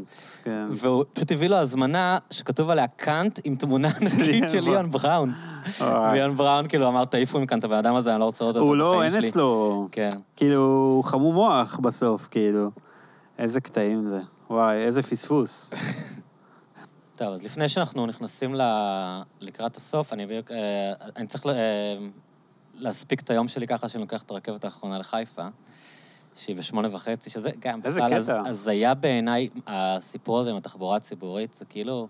כן. 0.43 0.67
והוא 0.71 1.05
פשוט 1.13 1.33
הביא 1.33 1.49
לו 1.49 1.57
הזמנה 1.57 2.19
שכתוב 2.31 2.71
עליה 2.71 2.87
קאנט 2.87 3.41
עם 3.45 3.55
תמונה 3.57 3.89
ענקית 4.01 4.51
של 4.51 4.67
איאן 4.69 4.91
בראון. 4.91 5.33
ואיאן 5.81 6.35
בראון, 6.35 6.69
כאילו, 6.69 6.89
אמר, 6.89 7.05
תעיפו 7.05 7.41
מכאן 7.41 7.59
את 7.59 7.65
הבן 7.65 7.77
אדם 7.77 7.95
הזה, 7.95 8.13
אני 8.13 8.21
לא 8.21 8.25
רוצה 8.25 8.45
לראות 8.45 8.57
אותו 8.57 8.67
הוא 8.69 8.77
לא, 8.77 9.03
אין 9.03 9.11
שלי." 9.11 9.29
אצלו, 9.29 9.89
כן. 9.93 10.09
כאילו, 10.37 10.61
הוא 10.63 11.05
חמום 11.05 11.35
מוח 11.35 11.79
בסוף, 11.83 12.29
כאילו. 12.31 12.71
איזה 13.39 13.61
קטעים 13.61 14.09
זה. 14.09 14.21
וואי, 14.51 14.77
איזה 14.77 15.03
פספוס. 15.03 15.71
טוב, 17.17 17.29
אז 17.33 17.45
לפני 17.45 17.69
שאנחנו 17.69 18.07
נכנסים 18.07 18.55
ל... 18.55 18.61
לקראת 19.41 19.77
הסוף, 19.77 20.13
אני, 20.13 20.27
אה, 20.51 20.93
אני 21.17 21.27
צריך 21.27 21.47
ל- 21.47 21.51
אה, 21.51 21.97
להספיק 22.75 23.21
את 23.21 23.31
היום 23.31 23.49
שלי 23.49 23.67
ככה 23.67 23.89
שאני 23.89 24.01
לוקח 24.03 24.23
את 24.23 24.31
הרכבת 24.31 24.65
האחרונה 24.65 24.99
לחיפה, 24.99 25.43
שהיא 26.39 26.57
בשמונה 26.57 26.89
וחצי, 26.95 27.31
שזה 27.31 27.51
גם 27.59 27.83
בכלל 27.83 28.15
הז-. 28.15 28.31
הזיה 28.47 28.95
בעיניי, 28.95 29.49
הסיפור 29.67 30.41
הזה 30.41 30.51
עם 30.51 30.57
התחבורה 30.57 30.97
הציבורית, 30.97 31.55
זה 31.55 31.65
כאילו... 31.65 32.09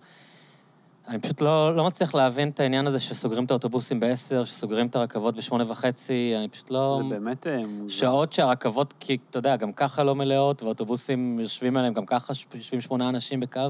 אני 1.08 1.18
פשוט 1.18 1.40
לא, 1.40 1.76
לא 1.76 1.84
מצליח 1.84 2.14
להבין 2.14 2.48
את 2.48 2.60
העניין 2.60 2.86
הזה 2.86 3.00
שסוגרים 3.00 3.44
את 3.44 3.50
האוטובוסים 3.50 4.00
בעשר, 4.00 4.44
שסוגרים 4.44 4.86
את 4.86 4.96
הרכבות 4.96 5.36
בשמונה 5.36 5.70
וחצי, 5.70 6.34
אני 6.38 6.48
פשוט 6.48 6.70
לא... 6.70 7.00
זה 7.08 7.14
באמת 7.14 7.46
אה. 7.46 7.60
שעות 7.88 8.32
שהרכבות, 8.32 8.94
כי 9.00 9.18
אתה 9.30 9.38
יודע, 9.38 9.56
גם 9.56 9.72
ככה 9.72 10.02
לא 10.02 10.14
מלאות, 10.14 10.62
ואוטובוסים 10.62 11.40
יושבים 11.40 11.76
עליהם, 11.76 11.94
גם 11.94 12.06
ככה 12.06 12.32
יושבים 12.54 12.80
שמונה 12.80 13.08
אנשים 13.08 13.40
בקו. 13.40 13.60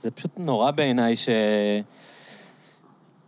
זה 0.00 0.10
פשוט 0.10 0.30
נורא 0.36 0.70
בעיניי 0.70 1.16
ש... 1.16 1.28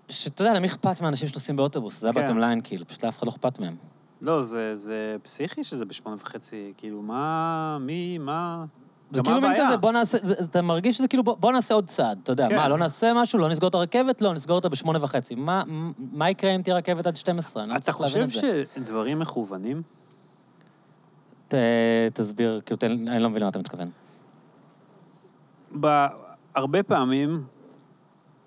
שאתה 0.08 0.42
יודע, 0.42 0.54
למי 0.54 0.66
אכפת 0.66 1.00
מהאנשים 1.00 1.28
שנוסעים 1.28 1.56
באוטובוס? 1.56 2.00
זה 2.00 2.12
כן. 2.12 2.20
הבטם 2.20 2.38
ליין, 2.38 2.60
כאילו, 2.64 2.86
פשוט 2.86 3.04
לאף 3.04 3.18
אחד 3.18 3.26
לא 3.26 3.32
אכפת 3.32 3.58
מהם. 3.58 3.76
לא, 4.20 4.42
זה, 4.42 4.78
זה 4.78 5.16
פסיכי 5.22 5.64
שזה 5.64 5.84
בשמונה 5.84 6.16
וחצי, 6.20 6.72
כאילו, 6.76 7.02
מה, 7.02 7.78
מי, 7.80 8.18
מה... 8.18 8.64
זה 9.10 9.22
כאילו 9.22 9.40
מין? 9.40 9.52
כזה, 9.56 9.76
בוא 9.76 9.92
נעשה, 9.92 10.18
זה, 10.22 10.34
אתה 10.44 10.62
מרגיש 10.62 10.96
שזה 10.96 11.08
כאילו, 11.08 11.22
בוא, 11.24 11.36
בוא 11.36 11.52
נעשה 11.52 11.74
עוד 11.74 11.86
צעד, 11.86 12.18
אתה 12.22 12.32
יודע, 12.32 12.48
כן. 12.48 12.56
מה, 12.56 12.68
לא 12.68 12.78
נעשה 12.78 13.12
משהו, 13.14 13.38
לא 13.38 13.48
נסגור 13.48 13.68
את 13.68 13.74
הרכבת? 13.74 14.20
לא, 14.20 14.34
נסגור 14.34 14.56
אותה 14.56 14.68
בשמונה 14.68 14.98
וחצי. 15.04 15.34
מה, 15.34 15.62
מה 16.12 16.30
יקרה 16.30 16.50
אם 16.50 16.62
תהיה 16.62 16.76
רכבת 16.76 17.06
עד 17.06 17.16
12? 17.16 17.62
אני 17.62 17.70
לא 17.70 17.76
אתה 17.76 17.92
חושב. 17.92 18.26
שדברים 18.28 19.18
מכוונים? 19.18 19.82
ת, 21.48 21.54
תסביר, 22.12 22.60
כאילו, 22.66 22.76
תן, 22.78 23.08
אני 23.08 23.22
לא 23.22 23.30
מבין 23.30 23.42
למה 23.42 23.50
אתה 23.50 23.58
מתכוון. 23.58 23.90
ב- 25.80 26.06
הרבה 26.54 26.82
פעמים 26.82 27.44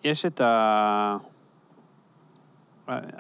יש 0.04 0.26
את 0.26 0.42
ה... 0.42 1.18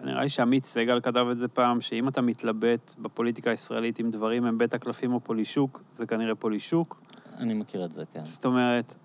נראה 0.03 0.23
לי 0.23 0.29
שעמית 0.29 0.65
סגל 0.65 0.99
כתב 1.01 1.25
את 1.31 1.37
זה 1.37 1.47
פעם, 1.47 1.81
שאם 1.81 2.07
אתה 2.07 2.21
מתלבט 2.21 2.95
בפוליטיקה 2.99 3.49
הישראלית 3.49 3.99
אם 3.99 4.09
דברים 4.11 4.45
הם 4.45 4.57
בית 4.57 4.73
הקלפים 4.73 5.13
או 5.13 5.19
פולישוק, 5.19 5.83
זה 5.91 6.05
כנראה 6.05 6.35
פולישוק. 6.35 7.01
אני 7.37 7.53
מכיר 7.53 7.85
את 7.85 7.91
זה, 7.91 8.03
כן. 8.13 8.23
זאת 8.23 8.45
אומרת, 8.45 8.95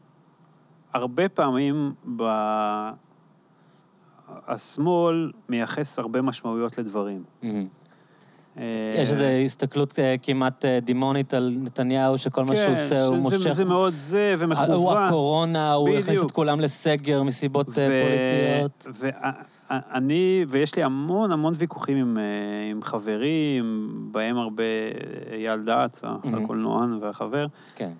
הרבה 0.94 1.28
פעמים 1.28 1.92
ב... 2.16 2.22
השמאל 4.28 5.32
מייחס 5.48 5.98
הרבה 5.98 6.22
משמעויות 6.22 6.78
לדברים. 6.78 7.22
מהמם. 7.42 7.66
אה, 8.58 8.62
יש 8.98 9.08
איזו 9.08 9.24
הסתכלות 9.24 9.98
אה, 9.98 10.14
כמעט 10.22 10.64
אה, 10.64 10.80
דימונית 10.80 11.34
על 11.34 11.54
נתניהו, 11.60 12.18
שכל 12.18 12.44
מה 12.44 12.56
שהוא 12.56 12.72
עושה 12.72 13.04
הוא 13.04 13.14
כן, 13.14 13.20
שזה- 13.20 13.36
מושך... 13.38 13.50
זה 13.50 13.64
מאוד 13.64 13.94
זה, 13.96 14.34
הוא 14.36 14.44
ומכוון. 14.44 15.02
הקורונה, 15.02 15.72
הוא 15.72 15.88
הכניס. 15.88 16.22
את 16.22 16.30
כולם 16.30 16.60
לסגר 16.60 17.22
מסיבות 17.22 17.66
פוליטיות. 17.66 18.86
ואני, 19.92 20.44
ויש 20.48 20.74
לי 20.76 20.82
המון 20.82 21.32
המון 21.32 21.52
ויכוחים 21.56 21.96
עם, 21.96 22.18
אה, 22.18 22.70
עם 22.70 22.82
חברים, 22.82 23.88
בהם 24.12 24.36
הרבה 24.36 24.64
אייל 25.32 25.60
דץ, 25.60 26.04
מהמם. 26.04 26.44
הקולנוען 26.44 26.98
והחבר, 27.00 27.46
כן. 27.76 27.92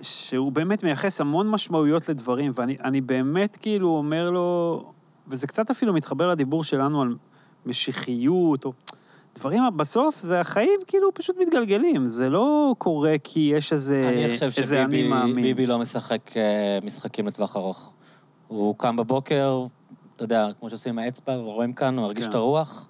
שהוא 0.00 0.52
באמת 0.52 0.82
מייחס 0.82 1.20
המון 1.20 1.50
משמעויות 1.50 2.08
לדברים, 2.08 2.50
ואני 2.54 2.76
אני 2.84 3.00
באמת 3.00 3.56
כאילו 3.56 3.88
אומר 3.88 4.30
לו, 4.30 4.82
וזה 5.28 5.46
קצת 5.46 5.70
אפילו 5.70 5.92
מתחבר 5.92 6.28
לדיבור 6.28 6.64
שלנו 6.64 7.02
על 7.02 7.16
משיחיות, 7.66 8.64
או 8.64 8.72
דברים, 9.38 9.62
בסוף 9.76 10.20
זה 10.20 10.40
החיים 10.40 10.80
כאילו 10.86 11.14
פשוט 11.14 11.36
מתגלגלים, 11.40 12.08
זה 12.08 12.28
לא 12.28 12.74
קורה 12.78 13.14
כי 13.24 13.52
יש 13.54 13.72
איזה, 13.72 14.08
אני 14.08 14.34
חושב 14.34 14.50
איזה 14.62 14.84
אני 14.84 14.96
שביבי 14.96 15.08
מאמין. 15.08 15.42
ביבי 15.42 15.66
לא 15.66 15.78
משחק 15.78 16.36
אה, 16.36 16.78
משחקים 16.82 17.26
לטווח 17.26 17.56
ארוך. 17.56 17.92
הוא 18.48 18.74
קם 18.78 18.96
בבוקר, 18.96 19.66
אתה 20.16 20.24
יודע, 20.24 20.48
כמו 20.60 20.70
שעושים 20.70 20.98
עם 20.98 21.04
האצבע, 21.04 21.36
רואים 21.36 21.72
כאן, 21.72 21.96
הוא 21.98 22.06
מרגיש 22.06 22.24
כן. 22.24 22.30
את 22.30 22.34
הרוח, 22.34 22.88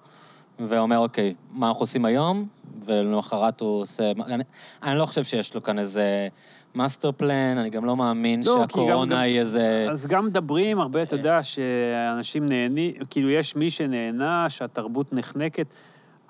ואומר, 0.59 0.97
אוקיי, 0.97 1.33
מה 1.51 1.67
אנחנו 1.67 1.83
עושים 1.83 2.05
היום? 2.05 2.47
ולמחרת 2.85 3.61
הוא 3.61 3.81
עושה... 3.81 4.11
אני, 4.25 4.43
אני 4.83 4.97
לא 4.97 5.05
חושב 5.05 5.23
שיש 5.23 5.55
לו 5.55 5.63
כאן 5.63 5.79
איזה 5.79 6.27
master 6.75 7.11
plan, 7.11 7.57
אני 7.57 7.69
גם 7.69 7.85
לא 7.85 7.97
מאמין 7.97 8.43
לא, 8.45 8.57
שהקורונה 8.61 9.15
גם- 9.15 9.21
היא 9.21 9.39
איזה... 9.39 9.87
אז 9.91 10.07
גם 10.07 10.25
מדברים 10.25 10.79
הרבה, 10.79 10.99
אה. 10.99 11.03
אתה 11.03 11.15
יודע, 11.15 11.43
שאנשים 11.43 12.45
נהנים, 12.45 12.93
כאילו 13.09 13.29
יש 13.29 13.55
מי 13.55 13.71
שנהנה, 13.71 14.49
שהתרבות 14.49 15.13
נחנקת. 15.13 15.73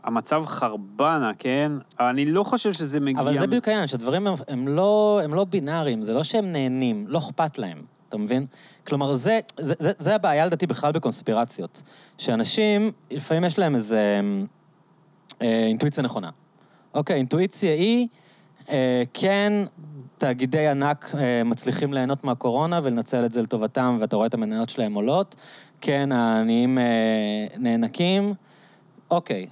המצב 0.03 0.43
חרבנה, 0.45 1.31
כן? 1.39 1.71
אני 1.99 2.25
לא 2.25 2.43
חושב 2.43 2.73
שזה 2.73 2.99
מגיע... 2.99 3.21
אבל 3.21 3.39
זה 3.39 3.47
בדיוק 3.47 3.67
העניין, 3.67 3.87
שהדברים 3.87 4.27
הם, 4.27 4.33
הם, 4.47 4.67
לא, 4.67 5.21
הם 5.23 5.33
לא 5.33 5.43
בינאריים, 5.43 6.01
זה 6.01 6.13
לא 6.13 6.23
שהם 6.23 6.51
נהנים, 6.51 7.05
לא 7.07 7.17
אכפת 7.19 7.57
להם, 7.57 7.81
אתה 8.09 8.17
מבין? 8.17 8.45
כלומר, 8.87 9.15
זה, 9.15 9.39
זה, 9.59 9.73
זה, 9.79 9.91
זה 9.99 10.15
הבעיה 10.15 10.45
לדעתי 10.45 10.67
בכלל 10.67 10.91
בקונספירציות. 10.91 11.81
שאנשים, 12.17 12.91
לפעמים 13.11 13.43
יש 13.43 13.59
להם 13.59 13.75
איזה 13.75 14.21
אה, 15.41 15.65
אינטואיציה 15.67 16.03
נכונה. 16.03 16.29
אוקיי, 16.93 17.15
אינטואיציה 17.15 17.73
היא, 17.73 18.07
אה, 18.69 19.03
כן, 19.13 19.53
תאגידי 20.17 20.67
ענק 20.67 21.11
אה, 21.17 21.43
מצליחים 21.43 21.93
ליהנות 21.93 22.23
מהקורונה 22.23 22.79
ולנצל 22.83 23.25
את 23.25 23.31
זה 23.31 23.41
לטובתם, 23.41 23.97
ואתה 24.01 24.15
רואה 24.15 24.27
את 24.27 24.33
המניות 24.33 24.69
שלהם 24.69 24.93
עולות. 24.93 25.35
כן, 25.81 26.11
העניים 26.11 26.77
אה, 26.77 26.83
נאנקים. 27.57 28.33
אוקיי, 29.11 29.47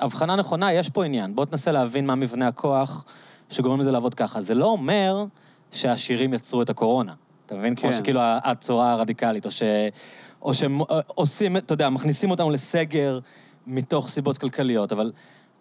הבחנה 0.00 0.36
נכונה, 0.36 0.72
יש 0.72 0.88
פה 0.88 1.04
עניין. 1.04 1.34
בוא 1.34 1.44
תנסה 1.44 1.72
להבין 1.72 2.06
מה 2.06 2.14
מבנה 2.14 2.48
הכוח 2.48 3.04
שגורם 3.50 3.80
לזה 3.80 3.90
לעבוד 3.90 4.14
ככה. 4.14 4.42
זה 4.42 4.54
לא 4.54 4.66
אומר 4.66 5.24
שהעשירים 5.72 6.34
יצרו 6.34 6.62
את 6.62 6.70
הקורונה. 6.70 7.12
אתה 7.46 7.54
מבין? 7.54 7.74
כמו 7.74 7.90
כן. 7.90 7.96
שכאילו 7.96 8.20
הצורה 8.22 8.92
הרדיקלית, 8.92 9.46
או 9.46 9.50
ש... 9.50 9.62
או 10.42 10.54
שהם 10.54 11.56
אה, 11.56 11.58
אתה 11.58 11.74
יודע, 11.74 11.88
מכניסים 11.88 12.30
אותנו 12.30 12.50
לסגר 12.50 13.18
מתוך 13.66 14.08
סיבות 14.08 14.38
כלכליות, 14.38 14.92
אבל... 14.92 15.12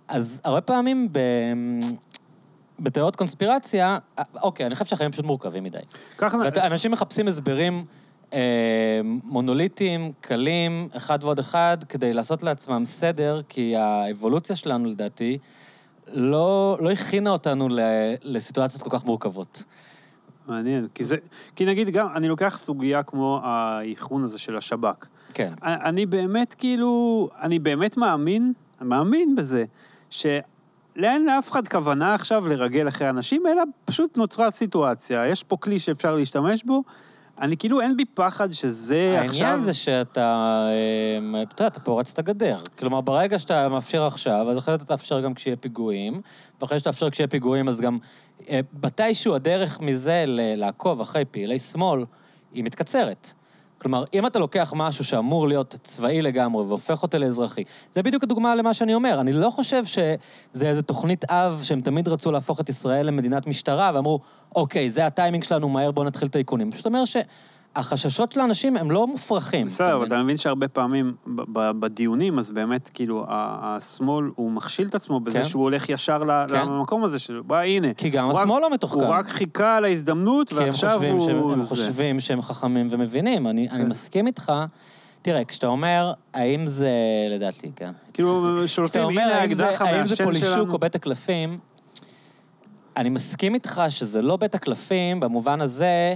אז 0.08 0.42
הרבה 0.44 0.62
פעמים 0.62 1.08
ב... 1.12 1.20
בתיאוריות 2.80 3.16
קונספירציה, 3.16 3.98
אה, 4.20 4.24
אוקיי, 4.42 4.66
אני 4.66 4.76
חושב 4.76 4.86
שהחיים 4.86 5.12
פשוט 5.12 5.26
מורכבים 5.26 5.64
מדי. 5.64 5.78
ככה... 6.18 6.38
ואנשים 6.38 6.92
מחפשים 6.92 7.28
הסברים 7.28 7.86
אה, 8.34 9.02
מונוליטיים, 9.24 10.12
קלים, 10.22 10.90
אחד 10.98 11.24
ועוד 11.24 11.40
אחד, 11.40 11.78
כדי 11.90 12.14
לעשות 12.14 12.44
לעצמם 12.44 12.86
סדר, 12.86 13.42
כי 13.50 13.76
האבולוציה 13.76 14.56
שלנו, 14.56 14.90
לדעתי, 14.90 15.38
לא, 16.14 16.78
לא 16.82 16.92
הכינה 16.92 17.30
אותנו 17.30 17.70
ל, 17.70 17.80
לסיטואציות 18.22 18.84
כל 18.84 18.90
כך 18.90 19.06
מורכבות. 19.06 19.64
מעניין, 20.48 20.88
כי 20.94 21.04
זה... 21.04 21.18
כי 21.56 21.66
נגיד 21.66 21.90
גם, 21.90 22.08
אני 22.16 22.28
לוקח 22.28 22.58
סוגיה 22.58 23.04
כמו 23.04 23.40
האיכון 23.44 24.24
הזה 24.24 24.40
של 24.40 24.58
השב"כ. 24.58 25.06
כן. 25.34 25.54
אני 25.64 26.06
באמת 26.06 26.54
כאילו, 26.54 27.30
אני 27.42 27.60
באמת 27.60 27.98
מאמין, 27.98 28.54
מאמין 28.82 29.36
בזה, 29.36 29.66
שאין 30.10 31.26
לאף 31.26 31.52
אחד 31.52 31.68
כוונה 31.68 32.14
עכשיו 32.14 32.48
לרגל 32.48 32.88
אחרי 32.88 33.10
אנשים, 33.10 33.48
אלא 33.48 33.64
פשוט 33.86 34.18
נוצרה 34.18 34.52
סיטואציה, 34.52 35.28
יש 35.28 35.44
פה 35.44 35.58
כלי 35.58 35.80
שאפשר 35.80 36.16
להשתמש 36.16 36.64
בו, 36.64 36.84
אני 37.42 37.58
כאילו, 37.58 37.82
אין 37.82 37.98
בי 37.98 38.06
פחד 38.06 38.52
שזה 38.52 39.22
עכשיו... 39.22 39.48
העניין 39.48 39.66
זה 39.66 39.74
שאתה, 39.74 40.68
אה, 41.34 41.44
אתה 41.44 41.62
יודע, 41.62 41.68
אתה 41.68 41.80
פורץ 41.80 42.12
את 42.12 42.20
הגדר. 42.20 42.60
כלומר, 42.80 43.02
ברגע 43.02 43.40
שאתה 43.40 43.70
מאפשר 43.70 44.06
עכשיו, 44.06 44.52
אז 44.52 44.58
אחרי 44.58 44.72
זה 44.72 44.76
אתה 44.76 44.86
תאפשר 44.86 45.22
גם 45.22 45.34
כשיהיה 45.34 45.56
פיגועים, 45.56 46.22
ואחרי 46.62 46.80
שתאפשר 46.80 47.10
כשיהיה 47.10 47.28
פיגועים, 47.28 47.68
אז 47.68 47.82
גם 47.82 47.98
מתישהו 48.84 49.36
הדרך 49.36 49.80
מזה 49.80 50.24
לעקוב 50.28 51.02
אחרי 51.02 51.26
פעילי 51.26 51.60
שמאל, 51.60 52.06
היא 52.54 52.64
מתקצרת. 52.64 53.34
כלומר, 53.78 54.04
אם 54.14 54.28
אתה 54.28 54.40
לוקח 54.40 54.74
משהו 54.76 55.04
שאמור 55.04 55.48
להיות 55.48 55.76
צבאי 55.84 56.22
לגמרי 56.22 56.64
והופך 56.64 57.04
אותו 57.04 57.18
לאזרחי, 57.18 57.64
זה 57.96 58.04
בדיוק 58.04 58.24
הדוגמה 58.24 58.56
למה 58.56 58.74
שאני 58.74 58.94
אומר. 58.94 59.20
אני 59.20 59.34
לא 59.34 59.50
חושב 59.50 59.86
שזה 59.86 60.68
איזו 60.70 60.82
תוכנית 60.82 61.26
אב 61.26 61.60
שהם 61.64 61.82
תמיד 61.82 62.08
רצו 62.08 62.32
להפוך 62.32 62.60
את 62.60 62.70
ישראל 62.70 63.06
למדינת 63.06 63.48
משטרה, 63.48 63.92
ואמרו, 63.94 64.20
אוקיי, 64.56 64.90
זה 64.90 65.06
הטיימינג 65.06 65.44
שלנו, 65.44 65.70
מהר 65.70 65.92
בואו 65.92 66.06
נתחיל 66.06 66.28
את 66.28 66.36
האיכונים. 66.36 66.72
פשוט 66.72 66.86
אומר 66.86 67.04
שהחששות 67.06 67.30
של 68.30 68.40
האנשים 68.40 68.78
הם 68.78 68.92
לא 68.92 69.08
מופרכים. 69.08 69.66
בסדר, 69.66 69.96
אבל? 69.96 70.08
אתה 70.08 70.24
מבין 70.24 70.38
שהרבה 70.38 70.68
פעמים 70.68 71.16
בדיונים, 71.56 72.40
אז 72.40 72.52
באמת, 72.52 72.90
כאילו, 72.94 73.26
השמאל, 73.30 74.26
הוא 74.36 74.52
מכשיל 74.52 74.88
את 74.88 74.96
עצמו 74.96 75.20
בזה 75.20 75.40
כן. 75.40 75.44
שהוא 75.46 75.64
הולך 75.64 75.90
ישר 75.90 76.20
כן. 76.20 76.56
למקום 76.56 77.04
הזה 77.04 77.20
שלו. 77.20 77.44
בא, 77.44 77.60
הנה. 77.60 77.94
כי 77.94 78.10
גם 78.10 78.30
השמאל 78.30 78.62
לא 78.62 78.74
מתוחכם. 78.74 79.00
הוא 79.00 79.08
רק 79.08 79.28
חיכה 79.28 79.78
על 79.78 79.86
ההזדמנות, 79.86 80.50
כי 80.50 80.56
ועכשיו 80.56 81.04
הוא... 81.04 81.26
שהם, 81.26 81.38
הם. 81.38 81.64
חושבים 81.64 82.20
שהם 82.20 82.42
חכמים 82.42 82.88
ומבינים. 82.92 83.48
אני, 83.48 83.70
אני 83.70 83.84
כן. 83.84 83.90
מסכים 83.90 84.28
איתך. 84.28 84.52
תראה, 85.22 85.46
כשאתה 85.46 85.68
אומר, 85.68 86.14
האם 86.34 86.68
זה, 86.68 86.90
לדעתי, 87.30 87.72
כן. 87.76 87.92
כאילו, 88.14 88.30
אומר, 88.96 89.22
הנה 89.22 89.36
האם 89.36 89.54
זה, 89.54 89.68
האקדח 89.68 89.82
האם 89.82 89.94
זה 89.94 89.98
המעשן 89.98 90.24
פולישוק 90.24 90.50
שלנו. 90.50 90.74
או 90.74 90.80
בית 90.80 90.96
הקלפים, 90.96 91.60
אני 92.98 93.10
מסכים 93.10 93.54
איתך 93.54 93.82
שזה 93.90 94.22
לא 94.22 94.38
בית 94.38 94.56
הקלפים 94.56 95.20
במובן 95.20 95.62
הזה 95.62 96.16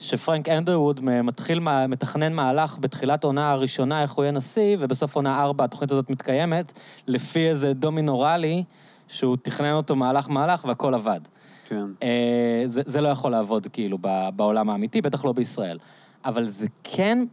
שפרנק 0.00 0.48
אנדרווד 0.48 1.00
מתחיל, 1.04 1.60
מתכנן 1.88 2.32
מהלך 2.32 2.76
בתחילת 2.80 3.24
עונה 3.24 3.50
הראשונה, 3.50 4.02
איך 4.02 4.12
הוא 4.12 4.24
יהיה 4.24 4.32
נשיא, 4.32 4.76
ובסוף 4.80 5.16
עונה 5.16 5.42
ארבע 5.42 5.64
התוכנית 5.64 5.90
הזאת 5.92 6.10
מתקיימת, 6.10 6.72
לפי 7.06 7.48
איזה 7.48 7.72
דומינורלי, 7.74 8.64
שהוא 9.08 9.36
תכנן 9.42 9.72
אותו 9.72 9.96
מהלך-מהלך 9.96 10.64
והכל 10.64 10.94
עבד. 10.94 11.20
כן. 11.68 11.84
אה, 12.02 12.62
זה, 12.66 12.82
זה 12.84 13.00
לא 13.00 13.08
יכול 13.08 13.30
לעבוד 13.32 13.66
כאילו 13.72 13.98
ב- 14.00 14.28
בעולם 14.36 14.70
האמיתי, 14.70 15.00
בטח 15.02 15.24
לא 15.24 15.32
בישראל. 15.32 15.78
אבל 16.24 16.48
זה 16.48 16.66
כן 16.84 17.24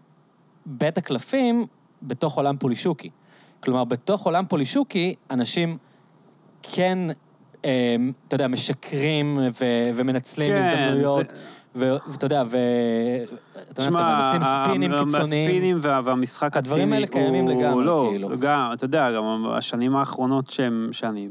בית 0.65 0.97
הקלפים 0.97 1.65
בתוך 2.01 2.37
עולם 2.37 2.57
פולישוקי. 2.57 3.09
כלומר, 3.59 3.83
בתוך 3.83 4.25
עולם 4.25 4.45
פולישוקי, 4.49 5.15
אנשים 5.31 5.77
כן, 6.63 6.97
אה, 7.65 7.95
אתה 8.27 8.35
יודע, 8.35 8.47
משקרים 8.47 9.39
ו- 9.61 9.91
ומנצלים 9.95 10.51
כן, 10.51 10.57
הזדמנויות. 10.57 11.29
זה- 11.29 11.35
ואתה 11.75 12.25
יודע, 12.25 12.43
ו... 12.47 12.57
תשמע, 13.73 14.27
עושים 14.27 14.41
ספינים 14.41 14.91
קיצוניים. 14.91 15.47
הספינים 15.49 15.77
וה- 15.81 16.01
והמשחק 16.03 16.57
הציני 16.57 16.73
הדברים 16.73 16.93
האלה 16.93 17.07
קיימים 17.07 17.47
הוא- 17.47 17.61
לגמרי, 17.61 17.85
לא, 17.85 18.07
כאילו. 18.11 18.29
גם, 18.39 18.69
אתה 18.73 18.85
יודע, 18.85 19.11
גם 19.11 19.45
השנים 19.51 19.95
האחרונות 19.95 20.49
שהם, 20.49 20.89
שאני 20.91 21.29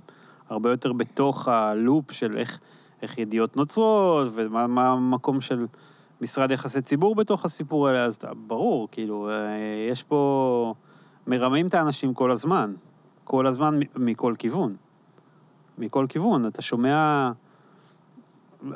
הרבה 0.49 0.71
יותר 0.71 0.93
בתוך 0.93 1.49
הלופ 1.49 2.13
של 2.13 2.37
איך, 2.37 2.59
איך 3.03 3.19
ידיעות 3.19 3.57
נוצרות, 3.57 4.29
ומה 4.35 4.67
מה 4.67 4.89
המקום 4.89 5.41
של 5.41 5.67
משרד 6.21 6.51
יחסי 6.51 6.81
ציבור 6.83 7.15
בתוך 7.15 7.45
הסיפור 7.45 7.89
האלה, 7.89 8.05
אז 8.05 8.19
ברור, 8.47 8.89
כאילו, 8.93 9.29
אה, 9.31 9.35
יש 9.91 10.03
פה... 10.03 10.75
מרמים 11.27 11.67
את 11.67 11.75
האנשים 11.75 12.15
כל 12.15 12.31
הזמן. 12.31 12.73
כל 13.25 13.47
הזמן 13.47 13.81
מכל 13.97 14.35
כיוון. 14.39 14.77
מכל 15.79 16.07
כיוון. 16.09 16.47
אתה 16.47 16.63
שומע... 16.63 17.31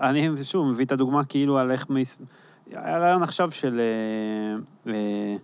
אני 0.00 0.30
שוב 0.42 0.66
מביא 0.66 0.84
את 0.84 0.92
הדוגמה 0.92 1.24
כאילו 1.24 1.58
על 1.58 1.70
איך... 1.70 1.86
מס... 1.90 2.18
היה 2.72 2.98
רעיון 2.98 3.22
עכשיו 3.22 3.50
של... 3.50 3.80
אה, 3.80 4.92
אה, 4.92 5.36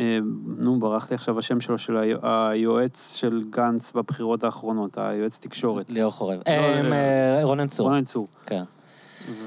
אה, 0.00 0.18
נו, 0.58 0.80
ברח 0.80 1.10
לי 1.10 1.14
עכשיו 1.14 1.38
השם 1.38 1.60
שלו, 1.60 1.78
של 1.78 1.96
היו- 1.96 2.18
היועץ 2.22 3.14
של 3.16 3.44
גנץ 3.50 3.92
בבחירות 3.92 4.44
האחרונות, 4.44 4.98
היועץ 4.98 5.38
תקשורת. 5.38 5.90
ליאור 5.90 6.12
חורב. 6.12 6.38
לא, 6.46 6.52
אה, 6.52 6.82
לא. 6.82 6.92
אה, 6.94 7.40
רונן 7.42 7.66
צור. 7.68 7.86
רונן 7.88 8.04
צור. 8.04 8.28
כן. 8.46 8.62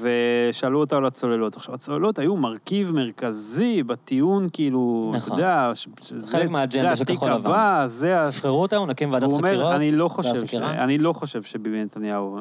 ושאלו 0.00 0.80
אותו 0.80 0.96
על 0.96 1.06
הצוללות. 1.06 1.56
עכשיו, 1.56 1.74
הצוללות 1.74 2.18
היו 2.18 2.36
מרכיב 2.36 2.90
מרכזי 2.92 3.82
בטיעון, 3.82 4.46
כאילו, 4.52 5.08
אתה 5.10 5.18
נכון. 5.18 5.38
יודע, 5.38 5.70
ש- 5.74 5.88
שזה 6.02 6.32
חלק 6.32 6.50
מהאג'נדה 6.50 6.96
של 6.96 7.04
זה 7.04 7.12
כחול 7.12 7.30
לבן. 7.30 7.86
זה 7.88 8.20
ה... 8.20 8.30
תבחרו 8.32 8.62
אותנו, 8.62 8.86
נקים 8.86 9.12
ועדת 9.12 9.22
חקירות. 9.24 9.44
אומר, 9.44 9.76
אני 9.76 9.90
לא 9.90 10.08
חושב, 10.08 10.34
ש... 10.34 10.48
חקירה." 10.48 10.84
אני 10.84 10.98
לא 10.98 11.12
חושב 11.12 11.42
שביבי 11.42 11.84
נתניהו... 11.84 12.38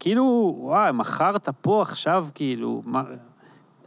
כאילו, 0.00 0.54
וואי, 0.58 0.92
מכרת 0.92 1.48
פה 1.60 1.82
עכשיו, 1.82 2.26
כאילו, 2.34 2.82
מה... 2.84 3.02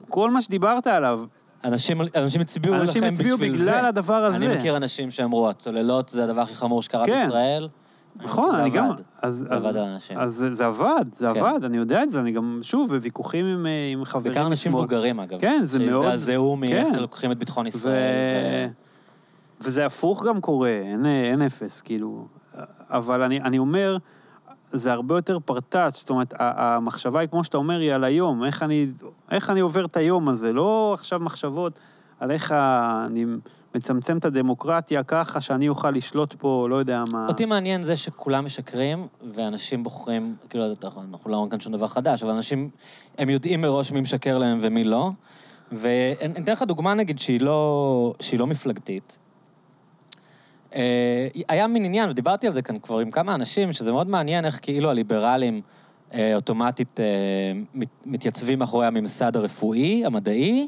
כל 0.09 0.31
מה 0.31 0.41
שדיברת 0.41 0.87
עליו, 0.87 1.21
אנשים, 1.63 2.01
אנשים 2.15 2.41
הצביעו 2.41 2.75
לכם 2.75 2.81
אנשים 2.83 3.01
בשביל 3.01 3.13
הצביעו 3.33 3.37
זה. 3.37 3.63
בגלל 3.71 3.85
הדבר 3.85 4.25
הזה. 4.25 4.45
אני 4.45 4.57
מכיר 4.57 4.77
אנשים 4.77 5.11
שאמרו, 5.11 5.49
הצוללות 5.49 6.09
זה 6.09 6.23
הדבר 6.23 6.41
הכי 6.41 6.55
חמור 6.55 6.81
שקרה 6.83 7.05
כן. 7.05 7.23
בישראל. 7.25 7.67
נכון, 8.15 8.51
זה 8.55 8.61
אני 8.61 8.69
גם... 8.69 8.89
אז, 9.21 9.35
זה 9.37 9.45
אז, 9.49 9.65
עבד 9.65 9.77
על 9.77 9.83
אנשים. 9.87 10.17
אז 10.19 10.45
זה- 10.51 10.65
עבד, 10.65 11.05
זה 11.13 11.31
כן. 11.33 11.39
עבד, 11.39 11.63
אני 11.65 11.77
יודע 11.77 12.03
את 12.03 12.09
זה, 12.09 12.19
אני 12.19 12.31
גם, 12.31 12.59
שוב, 12.61 12.89
בוויכוחים 12.89 13.45
עם, 13.45 13.65
אה, 13.65 13.71
עם 13.91 14.05
חברים 14.05 14.33
בעיקר 14.33 14.47
אנשים. 14.47 14.71
מבוגרים, 14.71 15.19
אגב. 15.19 15.39
כן, 15.39 15.59
זה 15.63 15.79
מאוד- 15.79 16.03
שהזדעזעו 16.03 16.55
מאיך 16.55 16.87
כן. 16.93 16.99
לוקחים 16.99 17.31
את 17.31 17.37
ביטחון 17.37 17.65
ו... 17.65 17.67
ישראל. 17.67 18.67
וזה 19.61 19.85
הפוך 19.85 20.25
גם 20.25 20.41
קורה, 20.41 20.69
אין, 20.69 21.05
אין 21.05 21.41
אפס, 21.41 21.81
כאילו. 21.81 22.27
אבל 22.89 23.21
אני, 23.21 23.41
אני 23.41 23.57
אומר, 23.57 23.97
זה 24.73 24.93
הרבה 24.93 25.17
יותר 25.17 25.37
פרטאץ', 25.45 25.97
זאת 25.97 26.09
אומרת, 26.09 26.33
המחשבה 26.39 27.19
היא, 27.19 27.29
כמו 27.29 27.43
שאתה 27.43 27.57
אומר, 27.57 27.79
היא 27.79 27.93
על 27.93 28.03
היום, 28.03 28.43
איך 28.43 28.63
אני, 28.63 28.87
איך 29.31 29.49
אני 29.49 29.59
עובר 29.59 29.85
את 29.85 29.97
היום 29.97 30.29
הזה, 30.29 30.53
לא 30.53 30.91
עכשיו 30.93 31.19
מחשבות 31.19 31.79
על 32.19 32.31
איך 32.31 32.51
אני 33.05 33.25
מצמצם 33.75 34.17
את 34.17 34.25
הדמוקרטיה 34.25 35.03
ככה 35.03 35.41
שאני 35.41 35.69
אוכל 35.69 35.91
לשלוט 35.91 36.33
פה, 36.33 36.67
לא 36.69 36.75
יודע 36.75 37.03
מה. 37.11 37.27
אותי 37.27 37.45
מעניין 37.45 37.81
זה 37.81 37.97
שכולם 37.97 38.45
משקרים, 38.45 39.07
ואנשים 39.33 39.83
בוחרים, 39.83 40.35
כאילו, 40.49 40.65
אנחנו 40.65 41.31
לא 41.31 41.35
אומרים 41.35 41.49
כאן 41.49 41.59
שום 41.59 41.73
דבר 41.73 41.87
חדש, 41.87 42.23
אבל 42.23 42.31
אנשים, 42.31 42.69
הם 43.17 43.29
יודעים 43.29 43.61
מראש 43.61 43.91
מי 43.91 44.01
משקר 44.01 44.37
להם 44.37 44.59
ומי 44.61 44.83
לא. 44.83 45.11
ואני 45.71 46.43
אתן 46.43 46.51
לך 46.51 46.61
דוגמה, 46.61 46.93
נגיד, 46.93 47.19
שהיא 47.19 47.41
לא, 47.41 48.13
שהיא 48.19 48.39
לא 48.39 48.47
מפלגתית. 48.47 49.17
אה, 50.75 51.27
היה 51.47 51.67
מין 51.67 51.85
עניין, 51.85 52.09
ודיברתי 52.09 52.47
על 52.47 52.53
זה 52.53 52.61
כאן 52.61 52.79
כבר 52.79 52.99
עם 52.99 53.11
כמה 53.11 53.35
אנשים, 53.35 53.73
שזה 53.73 53.91
מאוד 53.91 54.07
מעניין 54.07 54.45
איך 54.45 54.59
כאילו 54.61 54.89
הליברלים 54.89 55.61
אה, 56.13 56.35
אוטומטית 56.35 56.99
אה, 56.99 57.05
מת, 57.73 57.87
מתייצבים 58.05 58.59
מאחורי 58.59 58.85
הממסד 58.85 59.35
הרפואי, 59.35 60.05
המדעי, 60.05 60.67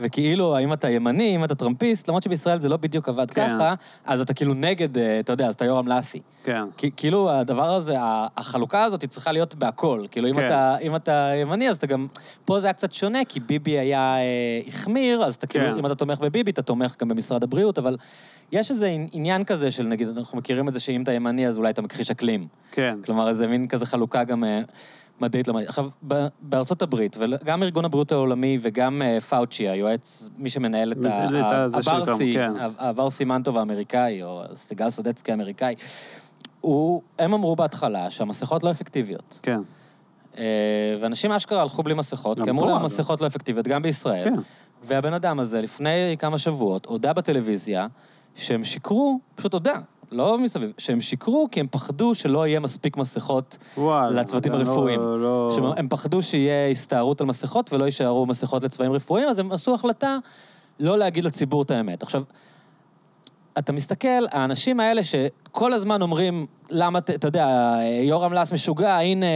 וכאילו, 0.00 0.56
האם 0.56 0.72
אתה 0.72 0.90
ימני, 0.90 1.36
אם 1.36 1.44
אתה 1.44 1.54
טראמפיסט, 1.54 2.08
למרות 2.08 2.22
שבישראל 2.22 2.60
זה 2.60 2.68
לא 2.68 2.76
בדיוק 2.76 3.08
עבד 3.08 3.30
כן. 3.30 3.46
ככה, 3.46 3.74
אז 4.04 4.20
אתה 4.20 4.34
כאילו 4.34 4.54
נגד, 4.54 4.98
אתה 4.98 5.32
יודע, 5.32 5.46
אז 5.46 5.54
אתה 5.54 5.64
יורם 5.64 5.88
לסי. 5.88 6.20
כן. 6.44 6.64
כאילו, 6.96 7.30
הדבר 7.30 7.70
הזה, 7.70 7.94
החלוקה 8.36 8.82
הזאת, 8.82 9.02
היא 9.02 9.10
צריכה 9.10 9.32
להיות 9.32 9.54
בהכל. 9.54 10.04
כאילו, 10.10 10.28
אם, 10.28 10.34
כן. 10.34 10.46
אתה, 10.46 10.76
אם 10.78 10.96
אתה 10.96 11.32
ימני, 11.42 11.70
אז 11.70 11.76
אתה 11.76 11.86
גם... 11.86 12.06
פה 12.44 12.60
זה 12.60 12.66
היה 12.66 12.72
קצת 12.74 12.92
שונה, 12.92 13.24
כי 13.24 13.40
ביבי 13.40 13.78
היה 13.78 14.16
אה, 14.16 14.60
החמיר, 14.68 15.24
אז 15.24 15.34
אתה 15.34 15.46
כן. 15.46 15.64
כאילו, 15.64 15.78
אם 15.78 15.86
אתה 15.86 15.94
תומך 15.94 16.18
בביבי, 16.18 16.50
אתה 16.50 16.62
תומך 16.62 16.96
גם 17.00 17.08
במשרד 17.08 17.42
הבריאות, 17.42 17.78
אבל 17.78 17.96
יש 18.52 18.70
איזה 18.70 18.86
עני- 18.86 19.08
עניין 19.12 19.44
כזה 19.44 19.70
של, 19.70 19.86
נגיד, 19.86 20.08
אנחנו 20.18 20.38
מכירים 20.38 20.68
את 20.68 20.72
זה 20.72 20.80
שאם 20.80 21.02
אתה 21.02 21.12
ימני, 21.12 21.46
אז 21.48 21.58
אולי 21.58 21.70
אתה 21.70 21.82
מכחיש 21.82 22.10
אקלים. 22.10 22.46
כן. 22.72 22.98
כלומר, 23.04 23.28
איזה 23.28 23.46
מין 23.46 23.68
כזה 23.68 23.86
חלוקה 23.86 24.24
גם 24.24 24.44
אה, 24.44 24.60
מדעית. 25.20 25.48
עכשיו, 25.48 25.88
בארצות 26.42 26.82
הברית, 26.82 27.16
וגם 27.20 27.62
ארגון 27.62 27.84
הבריאות 27.84 28.12
העולמי 28.12 28.58
וגם 28.62 29.02
אה, 29.02 29.20
פאוצ'י, 29.20 29.68
היועץ, 29.68 30.28
מי 30.38 30.50
שמנהל 30.50 30.92
את 30.92 31.04
ה- 31.04 31.24
את 31.26 31.52
ה- 31.52 31.68
זה 31.68 31.82
של 31.82 31.90
הבר 31.90 32.04
טראמפ, 32.04 32.18
סי, 32.18 32.34
כן. 32.34 32.52
הבר 32.78 33.10
סימנטוב 33.10 33.56
האמריקאי, 33.58 34.22
או 34.22 34.42
סיגל 34.54 34.90
סדצקי 34.90 35.30
האמריקאי, 35.30 35.74
הם 37.18 37.34
אמרו 37.34 37.56
בהתחלה 37.56 38.10
שהמסכות 38.10 38.62
לא 38.64 38.70
אפקטיביות. 38.70 39.38
כן. 39.42 39.60
אה, 40.38 40.44
ואנשים 41.00 41.32
אשכרה 41.32 41.62
הלכו 41.62 41.82
בלי 41.82 41.94
מסכות, 41.94 42.40
כי 42.40 42.50
אמרו 42.50 42.64
להם 42.66 42.74
אגב. 42.74 42.82
המסכות 42.82 43.20
לא 43.20 43.26
אפקטיביות, 43.26 43.68
גם 43.68 43.82
בישראל. 43.82 44.24
כן. 44.24 44.34
והבן 44.84 45.12
אדם 45.14 45.40
הזה, 45.40 45.60
לפני 45.62 46.16
כמה 46.18 46.38
שבועות, 46.38 46.86
הודה 46.86 47.12
בטלוויזיה 47.12 47.86
שהם 48.36 48.64
שיקרו, 48.64 49.20
פשוט 49.34 49.52
הודה, 49.52 49.80
לא 50.12 50.38
מסביב, 50.38 50.72
שהם 50.78 51.00
שיקרו 51.00 51.48
כי 51.50 51.60
הם 51.60 51.66
פחדו 51.70 52.14
שלא 52.14 52.46
יהיה 52.46 52.60
מספיק 52.60 52.96
מסכות 52.96 53.58
וואלה. 53.76 54.20
לצוותים 54.20 54.52
לא- 54.52 54.56
הרפואיים. 54.58 55.00
לא... 55.00 55.52
שהם 55.54 55.64
הם 55.76 55.88
פחדו 55.88 56.22
שיהיה 56.22 56.68
הסתערות 56.70 57.20
על 57.20 57.26
מסכות 57.26 57.72
ולא 57.72 57.84
יישארו 57.84 58.26
מסכות 58.26 58.62
לצבעים 58.62 58.92
רפואיים, 58.92 59.28
אז 59.28 59.38
הם 59.38 59.52
עשו 59.52 59.74
החלטה 59.74 60.18
לא 60.80 60.98
להגיד 60.98 61.24
לציבור 61.24 61.62
את 61.62 61.70
האמת. 61.70 62.02
עכשיו, 62.02 62.22
אתה 63.58 63.72
מסתכל, 63.72 64.26
האנשים 64.32 64.80
האלה 64.80 65.04
שכל 65.04 65.72
הזמן 65.72 66.02
אומרים, 66.02 66.46
למה, 66.70 66.98
אתה 66.98 67.28
יודע, 67.28 67.76
יורם 68.02 68.32
לס 68.32 68.52
משוגע, 68.52 68.96
הנה, 68.96 69.26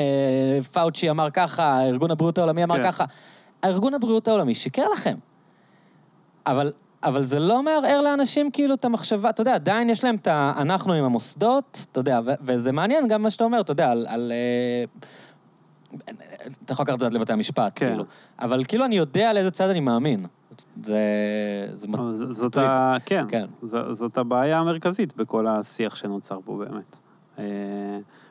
פאוצ'י 0.73 1.10
אמר 1.10 1.31
ככה, 1.31 1.85
ארגון 1.85 2.10
הבריאות 2.10 2.39
העולמי 2.39 2.64
אמר 2.64 2.77
כן. 2.77 2.82
ככה. 2.82 3.05
ארגון 3.64 3.94
הבריאות 3.94 4.28
העולמי 4.28 4.55
שיקר 4.55 4.89
לכם. 4.93 5.16
אבל, 6.47 6.73
אבל 7.06 7.24
זה 7.24 7.38
לא 7.38 7.62
מערער 7.62 8.00
לאנשים 8.00 8.50
כאילו 8.50 8.74
את 8.74 8.84
המחשבה, 8.84 9.30
אתה 9.30 9.40
יודע, 9.40 9.54
עדיין 9.54 9.90
יש 9.90 10.04
להם 10.04 10.14
את 10.14 10.26
ה... 10.26 10.52
אנחנו 10.56 10.92
עם 10.92 11.04
המוסדות, 11.04 11.86
אתה 11.92 12.00
יודע, 12.00 12.20
ו- 12.26 12.30
וזה 12.42 12.72
מעניין 12.72 13.08
גם 13.08 13.22
מה 13.22 13.30
שאתה 13.30 13.44
אומר, 13.44 13.60
אתה 13.60 13.72
יודע, 13.72 13.90
על... 13.90 14.06
על 14.08 14.32
אה, 14.32 14.84
אתה 16.64 16.72
יכול 16.72 16.82
לקחת 16.82 16.94
את 16.94 17.00
זה 17.00 17.06
עד 17.06 17.12
לבתי 17.12 17.32
המשפט, 17.32 17.72
כן. 17.74 17.88
כאילו. 17.88 18.04
אבל 18.38 18.64
כאילו 18.64 18.84
אני 18.84 18.96
יודע 18.96 19.32
לאיזה 19.32 19.50
צד 19.50 19.68
אני 19.68 19.80
מאמין. 19.80 20.26
זה... 20.84 20.98
זה 21.74 21.86
ז- 22.12 22.36
זאת 22.38 22.50
מטריד. 22.50 22.66
ה... 22.70 22.96
כן, 23.04 23.24
כן. 23.28 23.46
ז- 23.62 23.92
זאת 23.92 24.18
הבעיה 24.18 24.58
המרכזית 24.58 25.16
בכל 25.16 25.46
השיח 25.46 25.96
שנוצר 25.96 26.38
פה 26.44 26.56
באמת. 26.68 26.98
אה, 27.38 27.44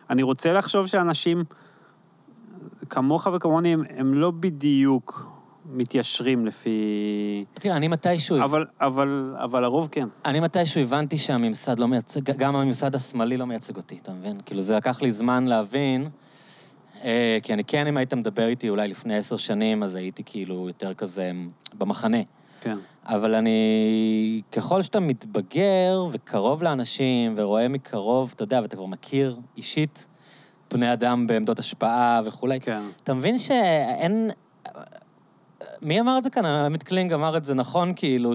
אני 0.10 0.24
רוצה 0.24 0.54
לחשוב 0.54 0.88
שאנשים 0.88 1.44
כמוך 2.90 3.28
וכמוני, 3.34 3.74
הם, 3.74 3.84
הם 3.98 4.14
לא 4.14 4.32
בדיוק 4.32 5.35
מתיישרים 5.70 6.46
לפי... 6.46 7.46
תראה, 7.54 7.76
אני 7.76 7.88
מתישהו... 7.88 8.44
אבל, 8.44 8.66
אבל, 8.82 9.36
אבל 9.44 9.64
הרוב 9.64 9.90
כן. 9.92 10.08
אני 10.26 10.40
מתישהו 10.40 10.82
הבנתי 10.82 11.18
שהממסד 11.18 11.80
לא 11.80 11.88
מייצג, 11.88 12.22
גם 12.38 12.56
הממסד 12.56 12.96
השמאלי 12.96 13.38
לא 13.38 13.46
מייצג 13.46 13.78
אותי, 13.78 13.98
אתה 14.02 14.12
מבין? 14.12 14.38
כאילו, 14.46 14.62
זה 14.62 14.76
לקח 14.76 15.02
לי 15.02 15.12
זמן 15.12 15.46
להבין, 15.46 16.10
אה, 17.04 17.38
כי 17.44 17.54
אני 17.54 17.64
כן, 17.64 17.88
אם 17.88 17.98
היית 17.98 18.14
מדבר 18.14 18.48
איתי 18.48 18.70
אולי 18.70 18.88
לפני 18.88 19.18
עשר 19.18 19.38
שנים, 19.38 19.84
אז 19.84 19.96
הייתי 19.96 20.24
כאילו 20.26 20.68
יותר 20.68 20.94
כזה 20.94 21.32
במחנה. 21.74 22.18
כן. 22.62 22.78
אבל 23.06 23.36
אני, 23.36 24.42
ככל 24.52 24.82
שאתה 24.82 25.00
מתבגר 25.00 26.08
וקרוב 26.12 26.64
לאנשים 26.64 27.34
ורואה 27.38 27.68
מקרוב, 27.68 28.32
אתה 28.36 28.44
יודע, 28.44 28.60
ואתה 28.62 28.76
כבר 28.76 28.86
מכיר 28.86 29.40
אישית 29.58 30.08
בני 30.72 30.94
אדם 30.94 31.28
בעמדות 31.28 31.60
השפעה 31.60 32.22
וכולי, 32.26 32.60
כן. 32.60 32.82
אתה 33.04 33.14
מבין 33.14 33.38
שאין... 33.38 34.30
מי 35.82 36.00
אמר 36.00 36.18
את 36.18 36.24
זה 36.24 36.30
כאן? 36.30 36.46
עמית 36.46 36.84
קלינג 36.84 37.14
אמר 37.14 37.38
את 37.38 37.46
זה 37.46 37.54
נכון, 37.54 37.94
כאילו, 37.96 38.34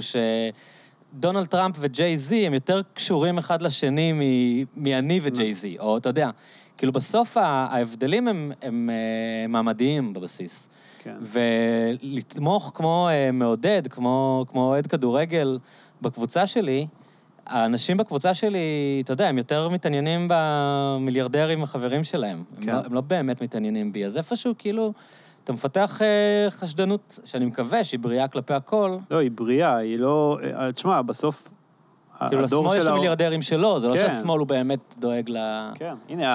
שדונלד 1.12 1.46
טראמפ 1.46 1.76
וג'יי 1.78 2.18
זי 2.18 2.46
הם 2.46 2.54
יותר 2.54 2.80
קשורים 2.94 3.38
אחד 3.38 3.62
לשני 3.62 4.12
מ- 4.12 4.84
מאני 4.84 5.20
וג'יי 5.22 5.54
זי, 5.54 5.78
או 5.78 5.96
אתה 5.96 6.08
יודע, 6.08 6.30
כאילו 6.76 6.92
בסוף 6.92 7.36
ההבדלים 7.36 8.28
הם, 8.28 8.52
הם 8.62 8.90
אה, 8.90 9.46
מעמדיים 9.48 10.12
בבסיס. 10.12 10.68
כן. 11.02 11.16
ולתמוך 11.20 12.72
כמו 12.74 13.08
אה, 13.10 13.30
מעודד, 13.32 13.82
כמו 13.90 14.44
כמו 14.48 14.64
אוהד 14.64 14.86
כדורגל 14.86 15.58
בקבוצה 16.02 16.46
שלי, 16.46 16.86
האנשים 17.46 17.96
בקבוצה 17.96 18.34
שלי, 18.34 19.00
אתה 19.04 19.12
יודע, 19.12 19.28
הם 19.28 19.38
יותר 19.38 19.68
מתעניינים 19.68 20.28
במיליארדרים 20.30 21.62
החברים 21.62 22.04
שלהם. 22.04 22.44
הם, 22.56 22.62
כן. 22.62 22.72
לא, 22.72 22.80
הם 22.84 22.94
לא 22.94 23.00
באמת 23.00 23.42
מתעניינים 23.42 23.92
בי. 23.92 24.04
אז 24.04 24.16
איפשהו, 24.16 24.54
כאילו, 24.58 24.92
אתה 25.44 25.52
מפתח 25.52 26.02
אה, 26.02 26.50
חשדנות, 26.50 27.18
שאני 27.24 27.44
מקווה 27.44 27.84
שהיא 27.84 28.00
בריאה 28.00 28.28
כלפי 28.28 28.54
הכל. 28.54 28.96
לא, 29.10 29.16
היא 29.16 29.30
בריאה, 29.34 29.76
היא 29.76 29.98
לא... 29.98 30.38
אה, 30.42 30.72
תשמע, 30.72 31.02
בסוף... 31.02 31.52
כאילו, 32.28 32.42
לשמאל 32.42 32.78
יש 32.78 32.86
מיליארדרים 32.86 33.42
שלו, 33.42 33.80
זה 33.80 33.88
לא 33.88 33.94
כן. 33.94 33.98
שהשמאל 33.98 34.38
הוא 34.38 34.46
באמת 34.46 34.94
דואג 34.98 35.30
ל... 35.30 35.36
כן, 35.74 35.94
הנה 36.08 36.26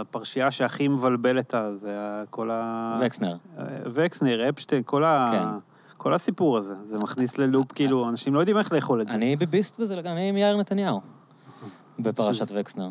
הפרשייה 0.00 0.50
שהכי 0.50 0.88
מבלבלת, 0.88 1.54
זה 1.74 2.22
כל 2.30 2.50
ה... 2.50 2.98
וקסנר. 3.02 3.36
אה, 3.58 3.64
וקסנר, 3.86 4.48
אפשטיין, 4.48 4.82
כל 4.86 5.04
ה... 5.04 5.30
כן. 5.32 5.48
כל 5.96 6.14
הסיפור 6.14 6.58
הזה. 6.58 6.74
זה 6.82 6.98
מכניס 6.98 7.38
ללופ, 7.38 7.72
כאילו, 7.72 8.08
אנשים 8.08 8.34
לא 8.34 8.40
יודעים 8.40 8.58
איך 8.58 8.72
לאכול 8.72 9.00
את 9.00 9.08
זה. 9.08 9.14
אני 9.14 9.36
ביביסט 9.36 9.80
בזה, 9.80 10.00
אני 10.00 10.28
עם 10.28 10.36
יאיר 10.36 10.56
נתניהו, 10.56 11.00
בפרשת 11.98 12.46
וקסנר. 12.54 12.88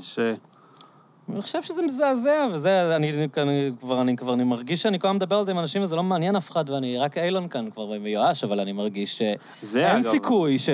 אני 1.34 1.41
חושב 1.41 1.61
שזה 1.61 1.81
מזעזע, 1.81 2.47
וזה, 2.53 2.95
אני, 2.95 3.11
אני 3.38 3.72
כבר, 3.80 4.02
אני 4.02 4.18
כבר, 4.18 4.34
אני 4.34 4.43
מרגיש 4.43 4.81
שאני 4.81 4.99
כל 4.99 5.07
הזמן 5.07 5.15
מדבר 5.15 5.35
על 5.35 5.45
זה 5.45 5.52
עם 5.52 5.60
אנשים 5.60 5.81
וזה 5.81 5.95
לא 5.95 6.03
מעניין 6.03 6.35
אף 6.35 6.52
אחד, 6.52 6.69
ואני 6.69 6.97
רק 6.97 7.18
אילון 7.18 7.47
כאן 7.47 7.69
כבר 7.72 7.85
מיואש, 7.99 8.43
אבל 8.43 8.60
אני 8.60 8.72
מרגיש 8.72 9.18
שאין. 9.64 10.03
סיכוי 10.03 10.60
ש, 10.60 10.69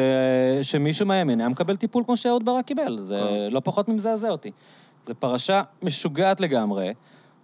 שמישהו 0.62 1.06
מהימין 1.06 1.40
היה 1.40 1.50
מקבל 1.50 1.76
טיפול 1.76 2.04
כמו 2.04 2.18
שאהוד 2.18 2.46
ברק 2.46 2.66
קיבל. 2.66 2.98
זה 3.00 3.22
אה. 3.22 3.50
לא 3.50 3.60
פחות 3.60 3.90
ממזעזע 3.90 4.30
אותי. 4.30 4.52
זו 5.08 5.14
פרשה 5.20 5.62
משוגעת 5.84 6.40
לגמרי, 6.40 6.94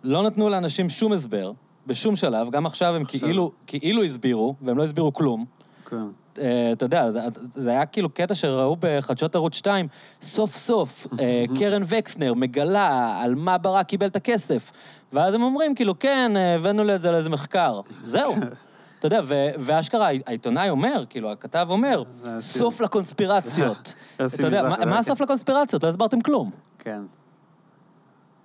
לא 0.04 0.24
נתנו 0.24 0.50
לאנשים 0.50 0.90
שום 0.90 1.12
הסבר, 1.12 1.52
בשום 1.88 2.16
שלב, 2.16 2.50
גם 2.50 2.66
עכשיו 2.66 2.96
הם 2.96 3.02
עכשיו. 3.02 3.20
כאילו, 3.20 3.52
כאילו 3.68 4.04
הסבירו, 4.04 4.56
והם 4.62 4.78
לא 4.78 4.84
הסבירו 4.84 5.14
כלום. 5.14 5.46
כן. 5.90 6.06
אה, 6.42 6.72
אתה 6.72 6.86
יודע, 6.86 7.12
זה- 7.56 7.70
היה 7.70 7.86
כאילו 7.86 8.10
קטע 8.10 8.36
שראו 8.36 8.76
בחדשות 8.80 9.36
ערוץ 9.36 9.56
2, 9.56 9.88
סוף 10.22 10.56
סוף 10.58 11.08
אה, 11.20 11.46
קרן 11.60 11.82
וקסנר 11.86 12.34
מגלה 12.34 13.20
על 13.22 13.36
מה 13.36 13.58
ברק 13.58 13.86
קיבל 13.86 14.08
את 14.08 14.16
הכסף. 14.16 14.72
ואז 15.14 15.34
הם 15.34 15.42
אומרים, 15.44 15.76
כאילו, 15.76 16.00
כן, 16.00 16.32
הבאנו 16.56 16.96
את 16.96 17.02
זה 17.02 17.12
לאיזה 17.12 17.30
מחקר. 17.30 17.82
זהו. 18.06 18.36
אתה 19.00 19.08
יודע, 19.08 19.22
ואשכרה, 19.60 20.08
העיתונאי 20.26 20.70
אומר, 20.70 21.04
כאילו, 21.10 21.32
הכתב 21.32 21.68
אומר, 21.70 22.04
סוף 22.40 22.82
לקונספירציות. 22.82 23.94
אתה 24.16 24.44
יודע, 24.44 24.64
מה-. 24.86 25.00
הסוף 25.00 25.22
לקונספירציות? 25.22 25.84
לא 25.84 25.90
הסברתם 25.90 26.22
כלום. 26.22 26.52
כן. 26.80 27.02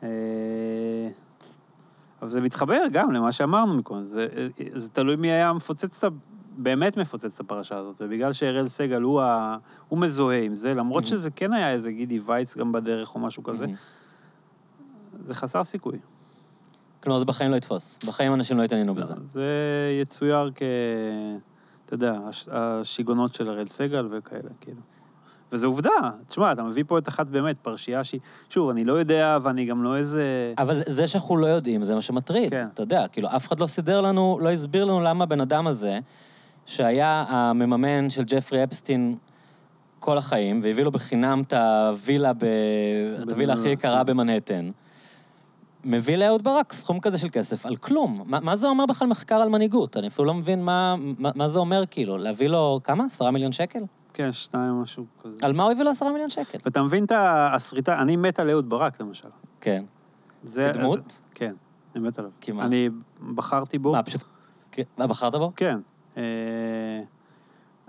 אה, 0.03 0.09
אבל 2.23 2.31
זה 2.31 2.41
מתחבר 2.41 2.83
גם 2.93 3.13
למה 3.13 3.33
שאמרנו 3.33 3.75
מקודם, 3.75 4.05
זה, 4.05 4.27
זה 4.75 4.89
תלוי 4.91 5.17
מי 5.17 5.31
היה 5.33 5.53
מפוצץ 5.53 6.05
את 6.05 6.13
ה... 6.13 6.17
באמת 6.57 6.97
מפוצץ 6.97 7.35
את 7.35 7.41
הפרשה 7.41 7.77
הזאת, 7.77 8.01
ובגלל 8.05 8.33
שאראל 8.33 8.69
סגל 8.69 9.03
הוא, 9.03 9.21
ה... 9.21 9.57
הוא 9.89 9.99
מזוהה 9.99 10.39
עם 10.43 10.55
זה, 10.55 10.75
למרות 10.75 11.05
Mhm. 11.05 11.07
שזה 11.07 11.31
כן 11.31 11.53
היה 11.53 11.71
איזה 11.73 11.93
גידי 11.93 12.21
וייץ 12.27 12.57
גם 12.57 12.73
בדרך 12.73 13.15
או 13.15 13.21
משהו 13.21 13.43
כזה, 13.43 13.67
מהמם. 13.67 13.77
זה 15.25 15.35
חסר 15.35 15.65
סיכוי. 15.65 15.99
כלומר, 17.03 17.19
זה 17.19 17.25
בחיים 17.25 17.51
לא 17.51 17.57
יתפוס. 17.57 17.99
בחיים 18.07 18.35
אנשים 18.35 18.59
לא 18.59 18.63
יתעניינו 18.63 18.95
בזה. 18.95 19.15
זה 19.23 19.45
יצויר 20.03 20.51
כ... 20.55 20.63
אתה 21.87 21.95
יודע, 21.95 22.19
הש- 22.29 22.49
השיגעונות 22.51 23.35
של 23.35 23.49
אראל 23.51 23.67
סגל 23.67 24.07
וכאלה, 24.11 24.49
כאילו. 24.61 24.81
וזו 25.53 25.67
עובדה, 25.67 25.91
תשמע, 26.27 26.53
אתה 26.53 26.63
מביא 26.63 26.85
פה 26.87 26.99
את 26.99 27.09
אחת 27.09 27.27
באמת, 27.27 27.57
פרשייה 27.63 28.05
שהיא... 28.05 28.21
שוב, 28.51 28.71
אני 28.71 28.85
לא 28.85 28.93
יודע, 28.93 29.39
ואני 29.43 29.65
גם 29.65 29.83
לא 29.83 29.97
איזה... 29.97 30.55
אבל 30.59 30.83
זה 30.89 31.09
שאנחנו 31.09 31.37
לא 31.37 31.47
יודעים, 31.47 31.85
זה 31.85 31.95
מה 31.95 32.01
שמטריד. 32.01 32.51
כן. 32.51 32.67
אתה 32.75 32.83
יודע, 32.83 33.09
כאילו, 33.09 33.29
אף 33.37 33.47
אחד 33.49 33.61
לא 33.61 33.67
סידר 33.67 34.01
לנו, 34.01 34.39
לא 34.43 34.49
הסביר 34.51 34.85
לנו 34.85 35.01
למה 35.01 35.25
הבן 35.25 35.41
אדם 35.41 35.67
הזה, 35.67 35.99
שהיה 36.67 37.25
המממן 37.29 38.11
של 38.11 38.23
ג'פרי 38.27 38.65
אפסטין 38.65 39.17
כל 39.99 40.19
החיים, 40.19 40.61
והביא 40.63 40.85
לו 40.85 40.91
בחינם 40.91 41.43
את 41.47 41.53
הווילה, 41.53 42.33
ב... 42.33 42.45
את 43.23 43.33
הווילה 43.33 43.53
הכי 43.55 43.69
יקרה 43.69 44.05
במנהטן, 44.05 44.71
מביא 45.85 46.17
לאהוד 46.17 46.45
ברק 46.45 46.73
סכום 46.73 47.01
כזה 47.01 47.19
של 47.19 47.29
כסף 47.33 47.67
על 47.67 47.77
כלום. 47.77 48.23
מה, 48.27 48.41
מה 48.41 48.57
זה 48.57 48.69
אומר 48.69 48.87
בכלל 48.87 49.09
מחקר 49.09 49.35
על 49.35 49.49
מנהיגות? 49.49 49.97
אני 49.97 50.07
אפילו 50.09 50.25
לא 50.25 50.35
מבין 50.35 50.65
מה, 50.65 50.95
מה, 51.19 51.31
מה 51.35 51.49
זה 51.49 51.59
אומר, 51.59 51.85
כאילו, 51.91 52.17
להביא 52.19 52.49
לו, 52.49 52.81
כמה? 52.85 53.05
עשרה 53.05 53.31
מיליון 53.31 53.53
שקל? 53.53 53.83
כן, 54.13 54.33
שניים, 54.33 54.73
משהו 54.83 55.05
כזה. 55.23 55.47
על 55.47 55.53
מה 55.53 55.63
הוא 55.63 55.73
הביא 55.73 55.85
לו 55.85 55.91
עשרה 55.91 56.13
מיליון 56.13 56.31
שקל? 56.31 56.59
ואתה 56.65 56.83
מבין 56.83 57.05
את 57.05 57.13
הסריטה, 57.17 58.03
אני 58.03 58.17
מת 58.17 58.41
על 58.41 58.51
אהוד 58.51 58.69
ברק, 58.69 59.01
למשל. 59.01 59.29
כן. 59.61 59.85
זה, 60.45 60.71
כדמות? 60.75 60.99
אז- 61.07 61.21
כן, 61.35 61.55
אני 61.97 62.09
מת 62.09 62.19
עליו. 62.19 62.31
מה? 62.55 62.65
אני 62.67 62.89
בחרתי 63.35 63.79
בו. 63.79 63.93
מה, 63.93 64.03
פשוט... 64.03 64.23
כן. 64.73 64.83
מה, 64.99 65.07
בחרת 65.07 65.35
בו? 65.35 65.53
כן. 65.57 65.79
אה, 66.17 66.23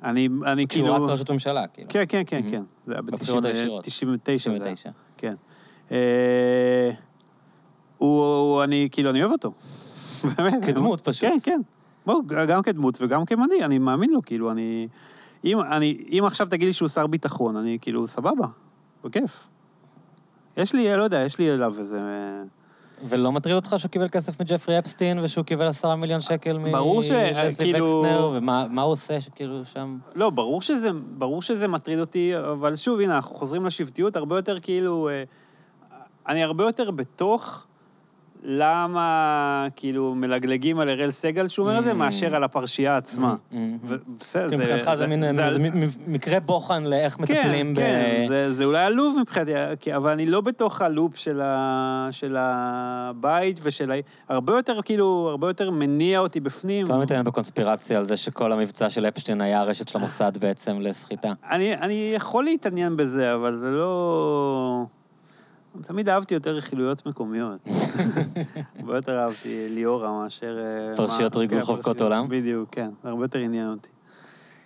אני, 0.03 0.29
אני 0.45 0.67
כשהוא 0.67 0.83
כאילו... 0.87 0.95
רץ 1.03 1.09
לראשות 1.09 1.29
ממשלה, 1.29 1.67
כאילו. 1.67 1.89
כן, 1.91 2.03
כן, 2.09 2.23
כן. 2.25 2.41
כן. 2.51 2.63
זה 2.87 2.93
היה 2.93 3.01
בבחירות 3.01 3.45
הישירות. 3.45 3.85
ב-99 3.85 4.57
זה 4.57 4.65
היה. 4.65 4.75
99. 4.75 4.89
כן. 5.17 5.33
אה, 5.91 6.91
הוא, 7.97 8.25
הוא- 8.25 8.63
אני, 8.63 8.87
כאילו, 8.91 9.09
אני 9.09 9.21
אוהב 9.21 9.31
אותו. 9.31 9.51
באמת. 10.37 10.65
כדמות, 10.65 11.01
פשוט. 11.01 11.21
כן, 11.21 11.37
כן. 11.43 11.61
בואו, 12.05 12.19
גם 12.27 12.61
כדמות 12.61 12.97
וגם 13.01 13.25
כמנהיג, 13.25 13.61
אני 13.61 13.79
מאמין 13.79 14.09
לו, 14.09 14.21
כאילו, 14.21 14.51
אני... 14.51 14.87
אם, 15.45 15.61
אני, 15.61 16.05
אם 16.11 16.23
עכשיו 16.25 16.47
תגיד 16.47 16.67
לי 16.67 16.73
שהוא 16.73 16.89
שר 16.89 17.07
ביטחון, 17.07 17.55
אני 17.57 17.77
כאילו, 17.81 18.07
סבבה, 18.07 18.47
בכיף. 19.03 19.47
יש 20.57 20.73
לי, 20.75 20.97
לא 20.97 21.03
יודע, 21.03 21.19
יש 21.19 21.39
לי 21.39 21.51
אליו 21.53 21.75
איזה... 21.79 22.01
ולא 23.09 23.31
מטריד 23.31 23.55
אותך 23.55 23.75
שהוא 23.77 23.89
קיבל 23.91 24.09
כסף 24.09 24.41
מג'פרי 24.41 24.79
אפסטין 24.79 25.19
ושהוא 25.19 25.45
קיבל 25.45 25.67
עשרה 25.67 25.95
מיליון 25.95 26.21
שקל 26.21 26.57
מ... 26.57 26.71
ברור 26.71 27.03
ש- 27.03 27.11
לסלי 27.11 27.71
כאילו- 27.71 27.85
וקסנר, 27.85 28.31
ומה 28.33 28.65
מה 28.69 28.81
הוא 28.81 28.91
עושה 28.91 29.21
שכאילו 29.21 29.65
שם... 29.73 29.97
לא, 30.15 30.29
ברור 30.29 30.61
שזה, 30.61 30.89
ברור 31.17 31.41
שזה 31.41 31.67
מטריד 31.67 31.99
אותי, 31.99 32.33
אבל 32.37 32.75
שוב, 32.75 32.99
הנה, 32.99 33.15
אנחנו 33.15 33.35
חוזרים 33.35 33.65
לשבטיות, 33.65 34.15
הרבה 34.15 34.35
יותר 34.35 34.59
כאילו... 34.59 35.09
אה, 35.09 35.23
אני 36.27 36.43
הרבה 36.43 36.63
יותר 36.63 36.91
בתוך 36.91 37.65
למה 38.45 39.67
כאילו 39.75 40.15
מלגלגים 40.15 40.79
על 40.79 40.89
אראל 40.89 41.11
סגל 41.11 41.47
שהוא 41.47 41.67
אומר 41.67 41.79
את 41.79 41.83
זה, 41.85 41.91
Mm. 41.91 41.95
מאשר 41.95 42.35
על 42.35 42.43
הפרשייה 42.43 42.97
עצמה. 42.97 43.35
Mm, 43.35 43.53
mm, 43.53 43.55
mm. 43.55 43.57
ובסדר, 43.83 44.49
כי 44.49 44.55
מבחינתך 44.55 44.91
זה 44.95 45.07
מין 45.07 45.33
זה 45.33 45.57
מקרה 46.07 46.39
בוחן 46.39 46.83
לאיך 46.83 47.19
מטפלים 47.19 47.73
ב... 47.73 47.77
כן, 47.77 47.83
כן, 48.21 48.25
זה, 48.27 48.53
זה 48.53 48.65
אולי 48.65 48.85
עלוב 48.85 49.17
מבחינתי, 49.21 49.51
אבל 49.95 50.11
אני 50.11 50.25
לא 50.25 50.41
בתוך 50.41 50.81
הלופ 50.81 51.15
של, 51.15 52.35
הבית 52.37 53.59
ושל 53.63 53.91
ה... 53.91 53.95
הרבה 54.29 54.53
יותר, 54.53 54.81
כאילו, 54.81 55.27
הרבה 55.29 55.49
יותר 55.49 55.71
מניע 55.71 56.19
אותי 56.19 56.39
בפנים. 56.39 56.85
אתה 56.85 56.95
לא 56.95 57.01
מתעניין 57.01 57.25
בקונספירציה 57.25 57.99
על 57.99 58.05
זה 58.05 58.17
שכל 58.17 58.51
המבצע 58.51 58.89
של 58.89 59.05
אפשטיין 59.05 59.41
היה 59.41 59.59
הרשת 59.59 59.87
של 59.87 59.97
המוסד 59.97 60.37
בעצם 60.37 60.79
לסחיטה. 60.81 61.33
אני, 61.49 61.75
אני 61.75 62.11
יכול 62.15 62.43
להתעניין 62.43 62.97
בזה, 62.97 63.35
אבל 63.35 63.55
זה 63.55 63.71
לא... 63.71 64.85
תמיד 65.81 66.09
אהבתי 66.09 66.33
יותר 66.33 66.55
רכילויות 66.55 67.05
מקומיות. 67.05 67.69
הרבה 68.79 68.95
יותר 68.95 69.19
אהבתי 69.19 69.67
ליאורה 69.69 70.23
מאשר... 70.23 70.57
אה, 70.57 70.97
פרשיות 70.97 71.35
ריגול 71.35 71.59
כן, 71.59 71.65
חובקות 71.65 72.01
עולם? 72.01 72.29
בדיוק, 72.29 72.69
כן, 72.71 72.89
זה 73.03 73.09
הרבה 73.09 73.23
יותר 73.23 73.39
עניין 73.39 73.69
אותי. 73.69 73.89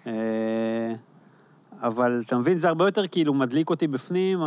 אה, 0.07 0.93
אבל 1.81 2.21
אתה 2.25 2.37
מבין, 2.37 2.59
זה 2.59 2.67
הרבה 2.67 2.87
יותר 2.87 3.07
כאילו 3.07 3.33
מדליק 3.33 3.69
אותי 3.69 3.87
בפנים, 3.87 4.39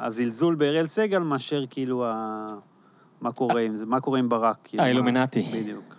הזלזול 0.00 0.54
באראל 0.54 0.86
סגל, 0.86 1.18
מאשר 1.18 1.64
כאילו. 1.70 2.04
מה 3.22 3.32
קורה 3.32 3.60
עם 3.60 3.76
זה, 3.76 3.86
מה 3.86 4.00
קורה 4.00 4.18
עם 4.18 4.28
ברק. 4.28 4.56
כאילו, 4.64 4.82
האילומינטי. 4.82 5.42
בדיוק. 5.42 5.94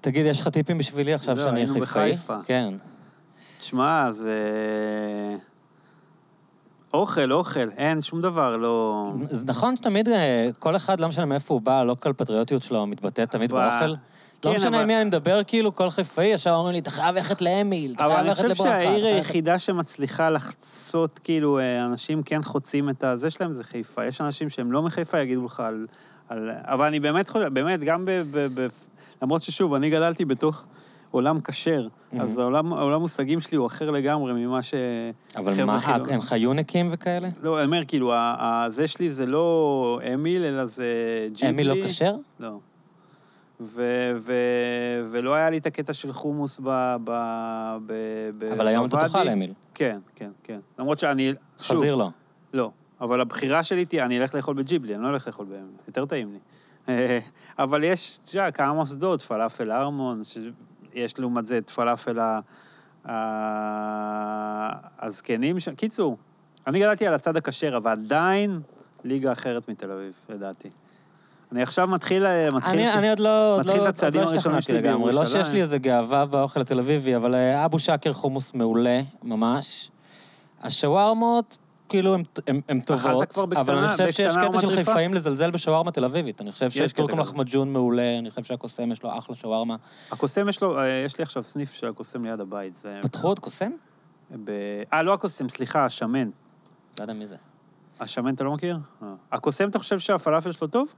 תגיד, 0.00 0.26
יש 0.26 0.40
לך 0.40 0.48
טיפים 0.48 0.78
בשבילי 0.78 1.14
עכשיו 1.14 1.36
לא, 1.36 1.42
שאני 1.42 1.60
היינו 1.60 1.74
חיפאי? 1.74 2.12
בחיפה. 2.12 2.36
כן. 2.44 2.74
תשמע, 3.58 4.12
זה... 4.12 4.34
אוכל, 6.92 7.32
אוכל, 7.32 7.70
אין, 7.76 8.02
שום 8.02 8.20
דבר 8.20 8.56
לא... 8.56 9.12
זה 9.30 9.44
נכון 9.46 9.76
שתמיד 9.76 10.08
אה, 10.08 10.48
כל 10.58 10.76
אחד, 10.76 11.00
לא 11.00 11.08
משנה 11.08 11.24
מאיפה 11.24 11.54
הוא 11.54 11.60
בא, 11.60 11.82
לא 11.84 11.96
כל 12.00 12.12
פטריוטיות 12.12 12.62
שלו 12.62 12.86
מתבטאת 12.86 13.30
תמיד 13.30 13.52
באוכל. 13.52 13.94
כן, 14.42 14.48
לא 14.48 14.54
משנה 14.54 14.68
אבל- 14.68 14.76
עם 14.80 14.86
מי 14.86 14.96
אני 14.96 15.04
מדבר, 15.04 15.40
כאילו, 15.46 15.74
כל 15.74 15.90
חיפאי 15.90 16.24
ישר 16.26 16.54
אומרים 16.54 16.72
לי, 16.72 16.78
אתה 16.78 16.90
חייב 16.90 17.14
ללכת 17.14 17.42
לאמיל, 17.42 17.92
אתה 17.96 18.04
אבל 18.04 18.12
חייב 18.12 18.20
אני 18.20 18.28
ללכת 18.28 18.40
חושב 18.42 18.48
לברכה. 18.48 18.70
אתה 18.70 18.80
שהעיר 18.80 19.00
חייב 19.00 19.14
ללכת-" 19.14 19.26
היחידה 19.26 19.58
שמצליחה 19.58 20.30
לחצות, 20.30 21.20
כאילו, 21.24 21.58
אה, 21.58 21.86
אנשים 21.86 22.22
כן 22.22 22.42
חוצים 22.42 22.90
את 22.90 23.04
הזה 23.04 23.30
שלהם, 23.30 23.52
זה 23.52 23.64
חיפה. 23.64 24.04
יש 24.04 24.20
אנשים 24.20 24.50
שהם 24.50 24.72
לא 24.72 24.82
מחיפה, 24.82 25.18
יגידו 25.18 25.44
לך 25.44 25.60
על... 25.60 25.86
על... 26.28 26.50
אבל 26.62 26.86
אני 26.86 27.00
באמת 27.00 27.28
חושב, 27.28 27.46
באמת, 27.46 27.80
גם 27.80 28.04
ב... 28.04 28.10
ב, 28.30 28.60
ב 28.60 28.66
למרות 29.22 29.42
ששוב, 29.42 29.74
אני 29.74 29.90
גדלתי 29.90 30.24
בתוך 30.24 30.64
עולם 31.16 31.40
כשר, 31.40 31.88
אז 32.20 32.38
העולם, 32.38 32.72
העולם 32.72 33.00
מושגים 33.00 33.40
שלי 33.40 33.56
הוא 33.56 33.66
אחר 33.66 33.90
לגמרי 33.90 34.32
ממה 34.46 34.62
ש... 34.62 34.74
אבל 35.36 35.64
מה, 35.64 35.80
חילונים- 35.80 36.06
אין 36.12 36.18
לך 36.18 36.32
יוניקים 36.32 36.88
וכאלה? 36.92 37.28
לא, 37.42 37.56
אני 37.58 37.66
אומר, 37.66 37.80
כאילו, 37.88 38.12
זה 38.68 38.86
שלי 38.86 39.10
זה 39.10 39.26
לא 39.26 40.00
אמיל, 40.14 40.44
אלא 40.44 40.64
זה 40.64 40.86
ג'יבלי. 41.32 41.50
אמיל 41.50 41.72
לא 41.72 41.88
כשר? 41.88 42.16
לא. 42.40 42.58
ו- 43.60 44.12
ו- 44.16 45.02
ולא 45.10 45.34
היה 45.34 45.50
לי 45.50 45.58
את 45.58 45.66
הקטע 45.66 45.92
של 45.92 46.12
חומוס 46.12 46.60
ב... 46.64 46.64
ב... 47.04 47.10
ב... 47.86 47.92
ב... 48.38 48.44
אבל 48.44 48.66
היום 48.66 48.86
אתה. 48.86 48.96
תאכל 49.00 49.28
אמיל. 49.28 49.52
כן, 49.74 49.98
כן, 50.14 50.30
כן. 50.42 50.58
למרות 50.78 50.98
שאני... 50.98 51.32
חזיר 51.60 51.94
לא. 51.94 52.08
לא. 52.54 52.70
אבל 53.00 53.20
הבחירה 53.20 53.62
שלי 53.62 53.84
תהיה, 53.84 54.04
אני 54.04 54.18
אלך 54.18 54.34
לאכול 54.34 54.54
בג'יבלי, 54.54 54.94
אני 54.94 55.02
לא 55.02 55.08
אלך 55.08 55.26
לאכול 55.26 55.46
באמיל. 55.46 55.76
יותר 55.86 56.04
טעים 56.06 56.32
לי. 56.32 56.38
אבל 57.58 57.84
יש, 57.84 58.18
אתה 58.24 58.36
יודע, 58.36 58.50
כמה 58.50 58.72
מוסדות, 58.72 59.22
פלאפל 59.22 59.72
ארמון, 59.72 60.22
שיש 60.96 61.18
לעומת 61.18 61.46
זה 61.46 61.58
את 61.58 61.70
פלאפל 61.70 62.18
הזקנים 64.98 65.60
שם. 65.60 65.74
קיצור, 65.74 66.16
אני 66.66 66.80
גדלתי 66.80 67.06
על 67.06 67.14
הצד 67.14 67.36
הכשר, 67.36 67.76
אבל 67.76 67.90
עדיין 67.90 68.60
ליגה 69.04 69.32
אחרת 69.32 69.68
מתל 69.68 69.90
אביב, 69.90 70.14
לדעתי. 70.28 70.68
אני 71.52 71.62
עכשיו 71.62 71.86
מתחיל... 71.86 72.26
מתחיל 72.52 72.80
אני, 72.80 72.92
אני 72.92 73.10
עוד 73.10 73.18
לא, 73.18 73.56
מתחיל 73.60 73.82
את 73.82 73.86
הצעדים 73.86 74.20
לא 74.20 74.26
הראשונים 74.26 74.58
השתכנעתי 74.58 74.82
שלי 74.82 74.90
לגמרי. 74.90 75.12
לא. 75.12 75.26
שיש 75.26 75.48
לי 75.48 75.62
איזה 75.62 75.78
גאווה 75.78 76.26
באוכל 76.26 76.60
התל 76.60 76.78
אביבי, 76.78 77.16
אבל 77.16 77.34
אה, 77.34 77.64
אבו 77.64 77.78
שקר 77.78 78.12
חומוס 78.12 78.54
מעולה, 78.54 79.00
ממש. 79.22 79.90
השווארמות, 80.62 81.56
כאילו, 81.88 82.16
הן 82.68 82.80
טובות, 82.80 83.38
אבל 83.56 83.74
אני 83.74 83.92
חושב 83.92 84.12
שיש 84.12 84.34
קטע 84.36 84.60
של? 84.60 84.76
חיפאים 84.76 85.14
לזלזל 85.14 85.50
בשווארמה 85.50 85.92
תל 85.92 86.04
אביבית. 86.04 86.40
אני 86.40 86.52
חושב 86.52 86.70
שיש 86.70 86.92
כזה. 86.92 87.12
לחמג'ון 87.12 87.72
מעולה, 87.72 88.18
אני 88.18 88.30
חושב 88.30 88.42
שהקוסם 88.42 88.92
יש 88.92 89.02
לו 89.02 89.18
אחלה 89.18 89.36
שווארמה. 89.36 89.76
הקוסם 90.10 90.48
יש 90.48 90.62
לו, 90.62 90.78
אה, 90.78 90.86
יש 90.86 91.18
לי 91.18 91.22
עכשיו 91.22 91.42
סניף 91.42 91.72
של 91.72 91.88
הקוסם 91.88 92.24
ליד 92.24 92.40
הבית. 92.40 92.82
פתחו 93.02 93.28
עוד 93.28 93.38
קוסם? 93.38 93.70
אה, 94.92 95.02
לא 95.02 95.14
הקוסם, 95.14 95.48
סליחה, 95.48 95.84
השמן. 95.84 96.30
לא 96.98 97.04
יודע 97.04 97.12
מי 97.12 97.26
זה. 97.26 97.36
השמן 98.00 98.34
אתה 98.34 98.44
לא 98.44 98.54
מכיר? 98.54 98.78
אה. 99.02 99.14
הקוסם, 99.32 99.68
אתה 99.68 99.78
חושב 99.78 99.98
שהפלאפל 99.98 100.52
שלו 100.52 100.66
טוב? 100.66 100.94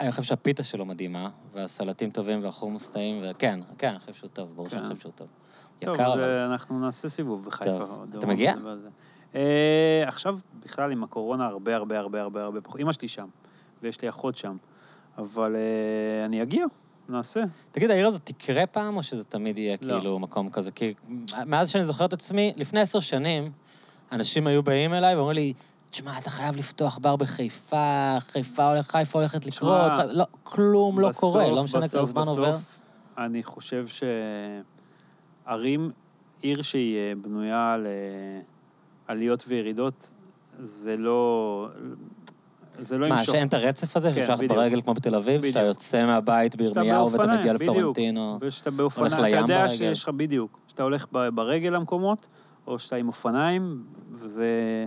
אני 0.00 0.10
חושב 0.10 0.22
שהפיתה 0.22 0.62
שלו 0.62 0.84
מדהימה, 0.84 1.28
והסלטים 1.54 2.10
טובים 2.10 2.44
והחומוס 2.44 2.88
טעים, 2.88 3.22
וכן, 3.30 3.60
כן, 3.78 3.88
אני 3.88 3.98
חושב 3.98 4.14
שהוא 4.14 4.28
טוב, 4.28 4.52
ברור 4.54 4.68
שאני 4.68 4.82
כן. 4.82 4.88
חושב 4.88 5.00
שהוא 5.00 5.12
טוב. 5.12 5.28
טוב, 5.78 5.94
יקר 5.94 6.46
אנחנו 6.46 6.78
נעשה 6.78 7.08
סיבוב 7.08 7.44
בחיפה. 7.44 7.84
אתה 8.18 8.26
מגיע? 8.26 8.54
אה, 9.34 10.04
עכשיו, 10.06 10.38
בכלל 10.64 10.92
עם 10.92 11.04
הקורונה, 11.04 11.46
הרבה 11.46 11.76
הרבה 11.76 11.98
הרבה 11.98 12.22
הרבה 12.22 12.44
הרבה 12.44 12.60
פחות. 12.60 12.80
אמא 12.80 12.92
שלי 12.92 13.08
שם, 13.08 13.26
ויש 13.82 14.02
לי 14.02 14.08
אחות 14.08 14.36
שם. 14.36 14.56
אבל 15.18 15.56
אה, 15.56 16.24
אני 16.24 16.42
אגיע, 16.42 16.66
נעשה. 17.08 17.44
תגיד, 17.72 17.90
העיר 17.90 18.06
הזאת 18.06 18.20
תקרה 18.24 18.66
פעם, 18.66 18.96
או 18.96 19.02
שזה 19.02 19.24
תמיד 19.24 19.58
יהיה 19.58 19.76
לא. 19.80 19.94
כאילו 19.98 20.18
מקום 20.18 20.50
כזה? 20.50 20.70
כי 20.70 20.94
מאז 21.46 21.70
שאני 21.70 21.84
זוכר 21.84 22.04
את 22.04 22.12
עצמי, 22.12 22.52
לפני 22.56 22.80
עשר 22.80 23.00
שנים, 23.00 23.52
אנשים 24.12 24.46
היו 24.46 24.62
באים 24.62 24.94
אליי 24.94 25.16
ואומרים 25.16 25.34
לי, 25.36 25.52
תשמע, 25.90 26.18
אתה 26.18 26.30
חייב 26.30 26.56
לפתוח 26.56 26.98
בר 26.98 27.16
בחיפה, 27.16 28.16
חיפה 28.20 28.68
הולך, 28.72 28.90
חיפה 28.90 29.18
הולכת 29.18 29.46
לקרות, 29.46 29.92
חי- 29.96 30.02
לא, 30.08 30.24
כלום 30.42 31.00
לא 31.00 31.08
בסוף, 31.08 31.20
קורה, 31.20 31.48
לא 31.50 31.64
משנה 31.64 31.88
כמה 31.88 32.06
זמן 32.06 32.22
עובר. 32.26 32.50
בסוף, 32.50 32.80
אני 33.18 33.42
חושב 33.42 33.84
שערים, 35.46 35.90
עיר 36.42 36.62
שהיא 36.62 36.96
אה, 36.98 37.12
בנויה 37.22 37.72
על 37.72 37.86
אה, 37.86 38.40
עליות 39.06 39.44
וירידות, 39.48 40.12
זה 40.58 40.96
לא... 40.96 41.68
זה 42.78 42.98
לא 42.98 43.08
מה, 43.08 43.14
ימשוך. 43.14 43.34
שאין 43.34 43.48
את 43.48 43.54
הרצף 43.54 43.96
הזה, 43.96 44.08
כן, 44.08 44.14
שאפשר 44.14 44.34
ללכת. 44.34 44.48
ברגל 44.48 44.80
כמו 44.80 44.94
בתל 44.94 45.14
אביב, 45.14 45.46
שאתה 45.46 45.58
בדיוק. 45.58 45.76
יוצא 45.76 46.06
מהבית 46.06 46.52
שאתה 46.52 46.80
בירמיהו 46.80 47.12
ואתה 47.12 47.36
מגיע. 47.38 47.52
לפלורנטינו. 47.52 48.38
ושאתה 48.40 48.70
באופניים, 48.70 49.12
הולך 49.12 49.28
אתה 49.28 49.36
יודע 49.36 49.58
ברגל. 49.58 49.70
שיש 49.70 50.02
לך 50.02 50.08
בדיוק, 50.08 50.58
שאתה 50.68 50.82
הולך 50.82 51.06
ברגל 51.34 51.68
למקומות, 51.68 52.26
או 52.66 52.78
שאתה 52.78 52.96
עם 52.96 53.08
אופניים, 53.08 53.84
וזה 54.12 54.86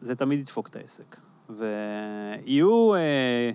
זה 0.00 0.14
תמיד 0.14 0.38
ידפוק 0.38 0.68
את 0.68 0.76
העסק. 0.76 1.16
ויהיו 1.50 2.94
אה, 2.94 3.50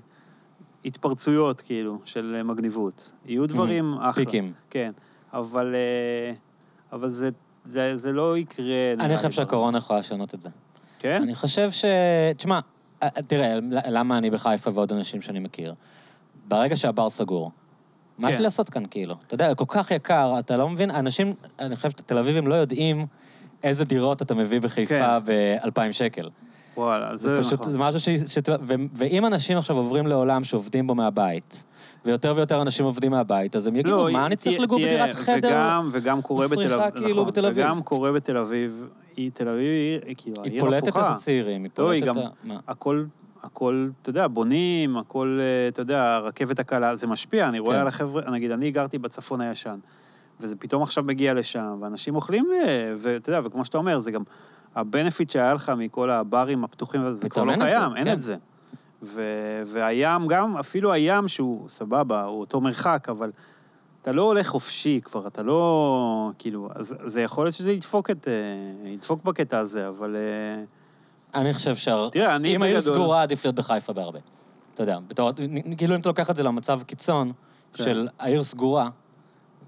התפרצויות, 0.85 1.61
כאילו, 1.61 1.99
של 2.06 2.41
מגניבות. 2.43 3.14
יהיו 3.26 3.48
דברים 3.48 3.93
אחלה. 3.93 4.26
פיקים. 4.26 4.53
כן, 4.69 4.91
אבל, 5.34 5.76
אה, 5.76 6.34
אבל 6.91 7.10
זה, 7.10 7.30
זה, 7.66 7.98
זה 7.98 8.14
לא 8.14 8.38
יקרה. 8.38 8.94
אני 9.00 9.18
חושב 9.18 9.32
שהקורונה 9.32 9.78
יכולה 9.78 10.00
לשנות 10.00 10.34
את 10.34 10.42
זה. 10.42 10.50
כן? 11.00 11.22
אני 11.24 11.36
חושב 11.36 11.72
ש... 11.72 11.86
תשמע, 12.38 12.60
אה, 13.04 13.10
תראה, 13.28 13.56
למה 13.90 14.18
אני 14.18 14.30
בחיפה 14.30 14.72
ועוד 14.74 14.94
אנשים 14.94 15.22
שאני 15.22 15.40
מכיר? 15.40 15.74
ברגע 16.48 16.76
שהבר 16.76 17.10
סגור, 17.10 17.52
מה 18.18 18.28
יש 18.28 18.34
כן. 18.34 18.38
לי 18.38 18.44
לעשות 18.44 18.70
כאן, 18.70 18.84
כאילו? 18.92 19.16
אתה 19.28 19.34
יודע, 19.34 19.56
כל 19.56 19.66
כך 19.68 19.92
יקר, 19.92 20.36
אתה 20.40 20.58
לא 20.58 20.70
מבין? 20.70 20.92
אנשים, 20.92 21.34
אני 21.60 21.76
חושב 21.76 21.90
שתל 21.90 22.18
אביבים 22.18 22.48
לא 22.48 22.56
יודעים 22.56 23.06
איזה 23.64 23.86
דירות 23.86 24.22
אתה 24.22 24.36
מביא 24.36 24.62
בחיפה 24.62 25.20
כן. 25.20 25.26
ב-2,000 25.26 25.92
שקל. 25.92 26.30
וואלה, 26.78 27.18
זה 27.18 27.36
זה 27.36 27.44
פשוט, 27.44 27.60
נכון. 27.60 27.72
זה 27.72 27.80
משהו 27.80 28.00
ש... 28.00 28.10
ש... 28.10 28.38
ו... 28.62 28.74
ואם 28.94 29.26
אנשים 29.26 29.58
עכשיו 29.58 29.78
עוברים 29.78 30.08
לעולם 30.08 30.44
שעובדים 30.44 30.88
בו 30.88 30.96
מהבית, 30.96 31.64
ויותר 32.06 32.34
ויותר 32.36 32.61
אנשים 32.61 32.86
עובדים 32.86 33.11
מהבית, 33.11 33.56
אז 33.56 33.68
הם 33.68 33.76
יגידו, 33.76 34.07
מה 34.11 34.26
אני 34.26 34.36
צריך 34.36 34.57
לא, 34.57 34.64
לגור 34.64 34.80
בדירת 34.80 35.14
חדר? 35.15 35.48
וגם, 35.49 35.90
וגם 35.91 36.22
קורה 36.22 36.48
בתל 36.48 36.73
אביב, 36.73 36.90
כאילו 36.91 37.10
נכון, 37.10 37.26
בתל 37.28 37.45
אביב. 37.45 37.65
וגם 37.65 37.82
קורה 37.82 38.11
בתל 38.11 38.38
אביב, 38.38 38.88
היא 39.18 39.32
תל 39.34 39.48
אביב, 39.48 39.60
היא 39.61 39.99
היא 40.06 40.15
כאילו, 40.18 40.44
היא 40.44 40.52
העיר 40.52 40.61
פולטת 40.61 40.84
את 40.84 40.88
הפוכה. 40.88 41.14
הצעירים, 41.14 41.64
היא 41.64 41.72
לא, 41.78 41.90
היא 41.91 42.02
פולטת 42.03 42.18
גם- 42.18 42.28
את 42.28 42.32
ה... 42.44 42.48
מה? 42.48 42.60
הכל, 42.68 43.03
הכל, 43.44 43.90
אתה 44.02 44.10
יודע, 44.10 44.28
בונים, 44.28 44.98
הכל, 44.98 45.40
אה, 45.41 45.68
אתה 45.68 45.82
יודע, 45.82 46.15
הרכבת 46.15 46.60
הקלה, 46.60 46.95
זה 46.95 47.07
משפיע, 47.07 47.48
אני 47.49 47.60
רואה 47.60 47.76
כן. 47.76 47.82
על 47.82 47.88
החבר'ה, 47.88 48.32
נגיד, 48.32 48.52
אני 48.52 48.72
גרתי 48.72 48.98
בצפון 48.98 49.41
הישן, 49.41 49.80
וזה 50.40 50.56
פתאום 50.56 50.84
עכשיו 50.84 51.03
מגיע 51.03 51.34
לשם, 51.34 51.78
ואנשים 51.82 52.15
אוכלים, 52.15 52.48
אה, 52.53 52.94
ואתה 52.98 53.30
יודע, 53.30 53.40
וכמו 53.44 53.65
שאתה 53.65 53.78
אומר, 53.78 53.99
זה 53.99 54.11
גם, 54.11 54.23
הבנפיט 54.76 55.30
שהיה 55.30 55.53
לך 55.53 55.72
מכל 55.78 56.10
הברים 56.10 56.64
הפתוחים, 56.64 57.02
זה 57.15 57.30
כבר 57.30 57.44
לא 57.44 57.53
את 57.53 57.60
זה, 57.60 57.65
קיים, 57.65 57.95
אין 57.95 58.06
כן. 58.06 58.14
את 58.14 58.22
זה. 58.22 58.36
ו- 59.03 59.61
והים 59.65 60.28
גם, 60.28 60.57
אפילו 60.57 60.94
הים 60.94 61.28
שהוא 61.28 61.69
סבבה, 61.69 62.23
הוא 62.23 62.40
אותו 62.40 62.61
מרחק, 62.61 63.07
אבל 63.10 63.32
אתה 64.02 64.11
לא 64.11 64.22
הולך 64.22 64.48
חופשי 64.48 64.99
כבר, 65.03 65.28
אתה 65.28 65.44
לא... 65.44 66.32
כאילו, 66.40 66.69
אז 66.76 66.95
זה 67.06 67.22
יכול 67.22 67.45
להיות 67.45 67.56
שזה 67.56 67.72
ידפוק 67.72 68.11
את... 68.11 68.28
אה, 68.28 68.90
ידפוק 68.90 69.23
בקטע 69.23 69.60
הזה, 69.60 69.88
אבל... 69.88 70.15
אה, 70.15 70.64
אני 71.41 71.53
חושב 71.53 71.76
ש... 71.76 71.88
תראה, 72.11 72.36
אני 72.36 72.56
אם 72.56 72.64
העיר 72.64 72.82
סגורה, 72.82 73.22
עדיף 73.22 73.45
להיות 73.45 73.56
בחיפה 73.56 73.94
בהרבה. 73.94 74.19
אתה 74.73 74.84
יודע, 74.84 74.99
בתור... 75.07 75.32
כאילו 75.78 75.95
אם 75.95 75.99
אתה 75.99 76.10
לוקח 76.10 76.30
את 76.30 76.36
זה 76.36 76.44
למצב 76.44 76.82
קיצון, 76.84 77.32
כן. 77.73 77.84
של 77.84 78.07
העיר 78.19 78.44
סגורה, 78.44 78.90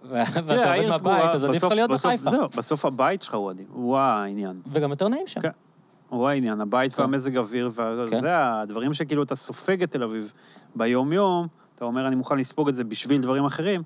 ואתה 0.10 0.74
עובד 0.74 0.88
מהבית, 0.90 1.36
אז 1.36 1.44
עדיף 1.44 1.64
לך 1.64 1.72
להיות 1.72 1.92
בחיפה. 1.92 2.32
זהו, 2.32 2.50
בסוף 2.58 2.86
הבית 2.86 3.22
שלך 3.22 3.38
הוא 3.74 3.98
העניין. 3.98 4.62
וגם 4.72 4.90
יותר 4.90 5.08
נעים 5.08 5.28
שם. 5.28 5.42
כן. 6.14 6.18
הוא 6.18 6.28
העניין, 6.28 6.62
הבית 6.62 6.94
כן. 6.94 7.02
והמזג 7.02 7.38
אוויר, 7.38 7.70
וה- 7.74 8.06
כן. 8.10 8.26
הדברים 8.26 8.94
שכאילו 8.94 9.24
אתה 9.24 9.36
סופג 9.36 9.84
את 9.84 9.92
תל 9.92 10.04
אביב 10.04 10.34
ביום-יום, 10.76 11.48
אתה 11.76 11.86
אומר, 11.86 12.08
אני 12.08 12.16
מוכן 12.16 12.38
לספוג 12.38 12.70
את 12.70 12.76
זה 12.76 12.84
בשביל 12.84 13.22
דברים 13.22 13.46
אחרים, 13.46 13.84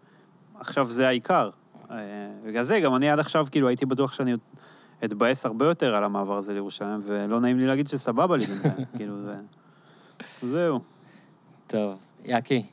עכשיו 0.60 0.86
זה 0.86 1.08
העיקר. 1.08 1.50
אה, 1.92 1.98
בגלל 2.46 2.64
זה, 2.64 2.80
גם 2.80 2.96
אני 2.96 3.10
עד 3.10 3.20
עכשיו, 3.20 3.48
כאילו, 3.52 3.68
הייתי 3.68 3.86
בטוח 3.86 4.14
שאני 4.14 4.34
אתבאס 5.04 5.46
הרבה 5.46 5.66
יותר 5.66 5.96
על 5.96 6.04
המעבר 6.04 6.38
הזה 6.38 6.54
לירושלים, 6.54 7.00
ולא 7.04 7.40
נעים 7.40 7.60
לי 7.60 7.68
להגיד 7.68 7.88
שסבבה 7.88 8.38
לי 8.38 8.46
בינתיים, 8.46 8.86
כאילו, 8.98 9.22
זה... 9.22 9.36
זהו, 10.42 10.80
טוב, 11.68 11.98
יאקי, 12.26 12.66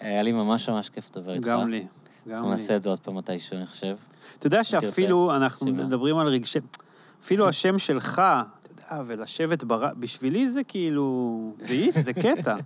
היה 0.00 0.22
לי 0.22 0.32
ממש 0.32 0.68
ממש 0.68 0.88
כיף 0.88 1.10
לדבר 1.16 1.32
איתך. 1.32 1.46
גם 1.46 1.68
לי, 1.68 1.86
גם 2.28 2.44
לי. 2.44 2.50
נעשה 2.50 2.76
את 2.76 2.82
זה 2.82 2.88
עוד 2.88 2.98
פעם 2.98 3.16
מתישהו, 3.16 3.56
אני 3.56 3.66
חושב. 3.66 3.96
אתה 4.38 4.46
יודע 4.46 4.64
שאפילו, 4.64 5.36
אנחנו 5.36 5.66
מדברים 5.66 6.18
על 6.18 6.26
רגשי... 6.28 6.58
אפילו 7.22 7.48
השם 7.48 7.78
שלך, 7.78 8.22
ולשבת 9.06 9.64
בר... 9.64 9.94
בשבילי 9.98 10.48
זה 10.48 10.64
כאילו... 10.64 11.52
זה 11.60 11.74
איש, 11.74 11.94
זה 11.94 12.12
קטע. 12.12 12.56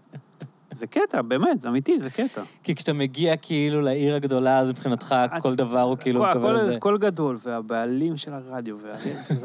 זה 0.73 0.87
קטע, 0.87 1.23
באמת, 1.23 1.61
זה 1.61 1.69
אמיתי, 1.69 1.99
זה 1.99 2.11
קטע. 2.11 2.43
כי 2.63 2.75
כשאתה 2.75 2.93
מגיע 2.93 3.37
כאילו 3.37 3.81
לעיר 3.81 4.15
הגדולה, 4.15 4.59
אז 4.59 4.69
מבחינתך 4.69 5.15
כל 5.43 5.55
דבר 5.55 5.81
הוא 5.81 5.97
כאילו 5.97 6.23
מקבל 6.23 6.39
הכל- 6.41 6.57
איזה... 6.57 6.77
הכל 6.77 6.99
גדול, 6.99 7.37
והבעלים 7.45 8.17
של 8.17 8.33
הרדיו, 8.33 8.77
וה- 8.83 8.97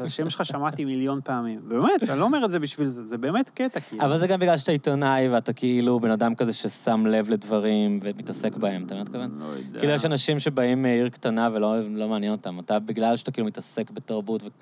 השם 0.04 0.30
שלך 0.30 0.44
שמעתי 0.44 0.84
מיליון 0.84 1.20
פעמים. 1.24 1.60
באמת, 1.68 2.02
אני 2.10 2.18
לא 2.18 2.24
אומר 2.24 2.44
את 2.44 2.50
זה 2.50 2.58
בשביל 2.58 2.88
זה, 2.88 3.04
זה 3.06 3.18
באמת 3.18 3.50
קטע, 3.50 3.80
כאילו. 3.80 4.02
אבל 4.04 4.18
זה 4.18 4.26
גם 4.26 4.40
בגלל 4.40 4.58
שאתה 4.58 4.72
עיתונאי 4.72 5.28
ואתה 5.28 5.52
כאילו 5.52 6.00
בן 6.00 6.10
אדם 6.10 6.34
כזה 6.34 6.52
ששם 6.52 7.06
לב 7.06 7.30
לדברים 7.30 8.00
ומתעסק 8.02 8.56
בהם, 8.56 8.84
אתה 8.86 8.94
מבין 8.94 9.20
מה 9.20 9.24
אני 9.24 9.30
מתכוון? 9.30 9.40
לא 9.40 9.66
יודע. 9.66 9.78
כאילו 9.78 9.92
יש 9.92 10.04
אנשים 10.04 10.38
שבאים 10.38 10.82
מעיר 10.82 11.08
קטנה 11.08 11.48
ולא 11.52 11.74
לא 11.94 12.08
מעניין 12.08 12.32
אותם. 12.32 12.58
אתה, 12.60 12.78
בגלל 12.78 13.16
שאתה 13.16 13.30
כאילו 13.30 13.46
מתעסק 13.46 13.90
בתרבות, 13.90 14.42
ואתה 14.42 14.54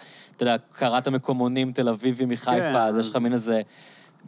יודע, 0.43 0.57
קראת 0.73 1.09
מקומונים 1.09 1.73
תל 1.73 1.89
אביבים 1.89 2.28
מחיפה, 2.28 2.51
כן, 2.61 2.77
אז 2.77 2.99
יש 2.99 3.11
לך 3.11 3.16
אז- 3.16 3.23
מין 3.23 3.32
איזה 3.32 3.61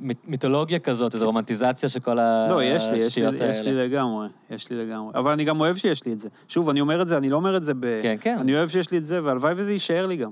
מיתולוגיה 0.00 0.78
כזאת, 0.78 1.14
איזו 1.14 1.26
רומנטיזציה 1.26 1.88
של 1.88 2.00
כל 2.00 2.14
לא, 2.14 2.62
יש 2.62 2.82
לי, 2.82 2.96
יש 2.98 3.00
לי, 3.00 3.06
השטויות 3.06 3.34
יש 3.34 3.40
האלה. 3.40 3.62
לי 3.82 3.88
לגמרי, 3.88 4.28
יש 4.50 4.70
לי 4.70 4.76
לגמרי. 4.86 5.12
אבל 5.14 5.32
אני 5.32 5.44
גם 5.44 5.60
אוהב 5.60 5.76
שיש 5.76 6.04
לי 6.06 6.12
את 6.12 6.20
זה. 6.20 6.28
שוב, 6.48 6.68
אני 6.70 6.80
אומר 6.80 7.02
את 7.02 7.08
זה, 7.08 7.16
אני 7.16 7.30
לא 7.30 7.36
אומר 7.36 7.56
את 7.56 7.64
זה 7.64 7.74
ב... 7.74 8.00
כן, 8.02 8.16
כן. 8.20 8.36
אני 8.40 8.54
אוהב 8.54 8.68
שיש 8.68 8.90
לי 8.90 8.98
את 8.98 9.04
זה, 9.04 9.20
והלוואי 9.24 9.52
וזה 9.56 9.72
יישאר 9.72 10.06
לי 10.06 10.16
גם. 10.16 10.30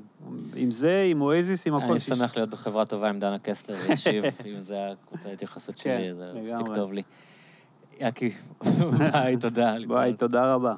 עם 0.56 0.70
זה, 0.70 1.06
עם 1.10 1.20
אואזיס, 1.22 1.66
עם 1.66 1.74
הכל. 1.74 1.90
אני 1.90 2.00
שיש- 2.00 2.18
שמח 2.18 2.36
להיות 2.36 2.50
בחברה 2.50 2.84
טובה 2.84 3.08
עם 3.08 3.18
דנה 3.18 3.38
קסלר, 3.38 3.76
וישיב, 3.88 4.24
אם 4.46 4.62
זה 4.62 4.76
הקבוצה 4.92 5.28
ההתייחסות 5.28 5.74
כן, 5.80 5.98
שלי, 6.00 6.14
זה 6.14 6.24
מספיק. 6.54 6.74
טוב 6.74 6.92
לי. 6.92 7.02
יאקי, 8.00 8.30
ביי, 8.98 9.36
תודה. 9.36 9.74
ביי. 9.88 10.12
תודה 10.12 10.54
רבה. 10.54 10.74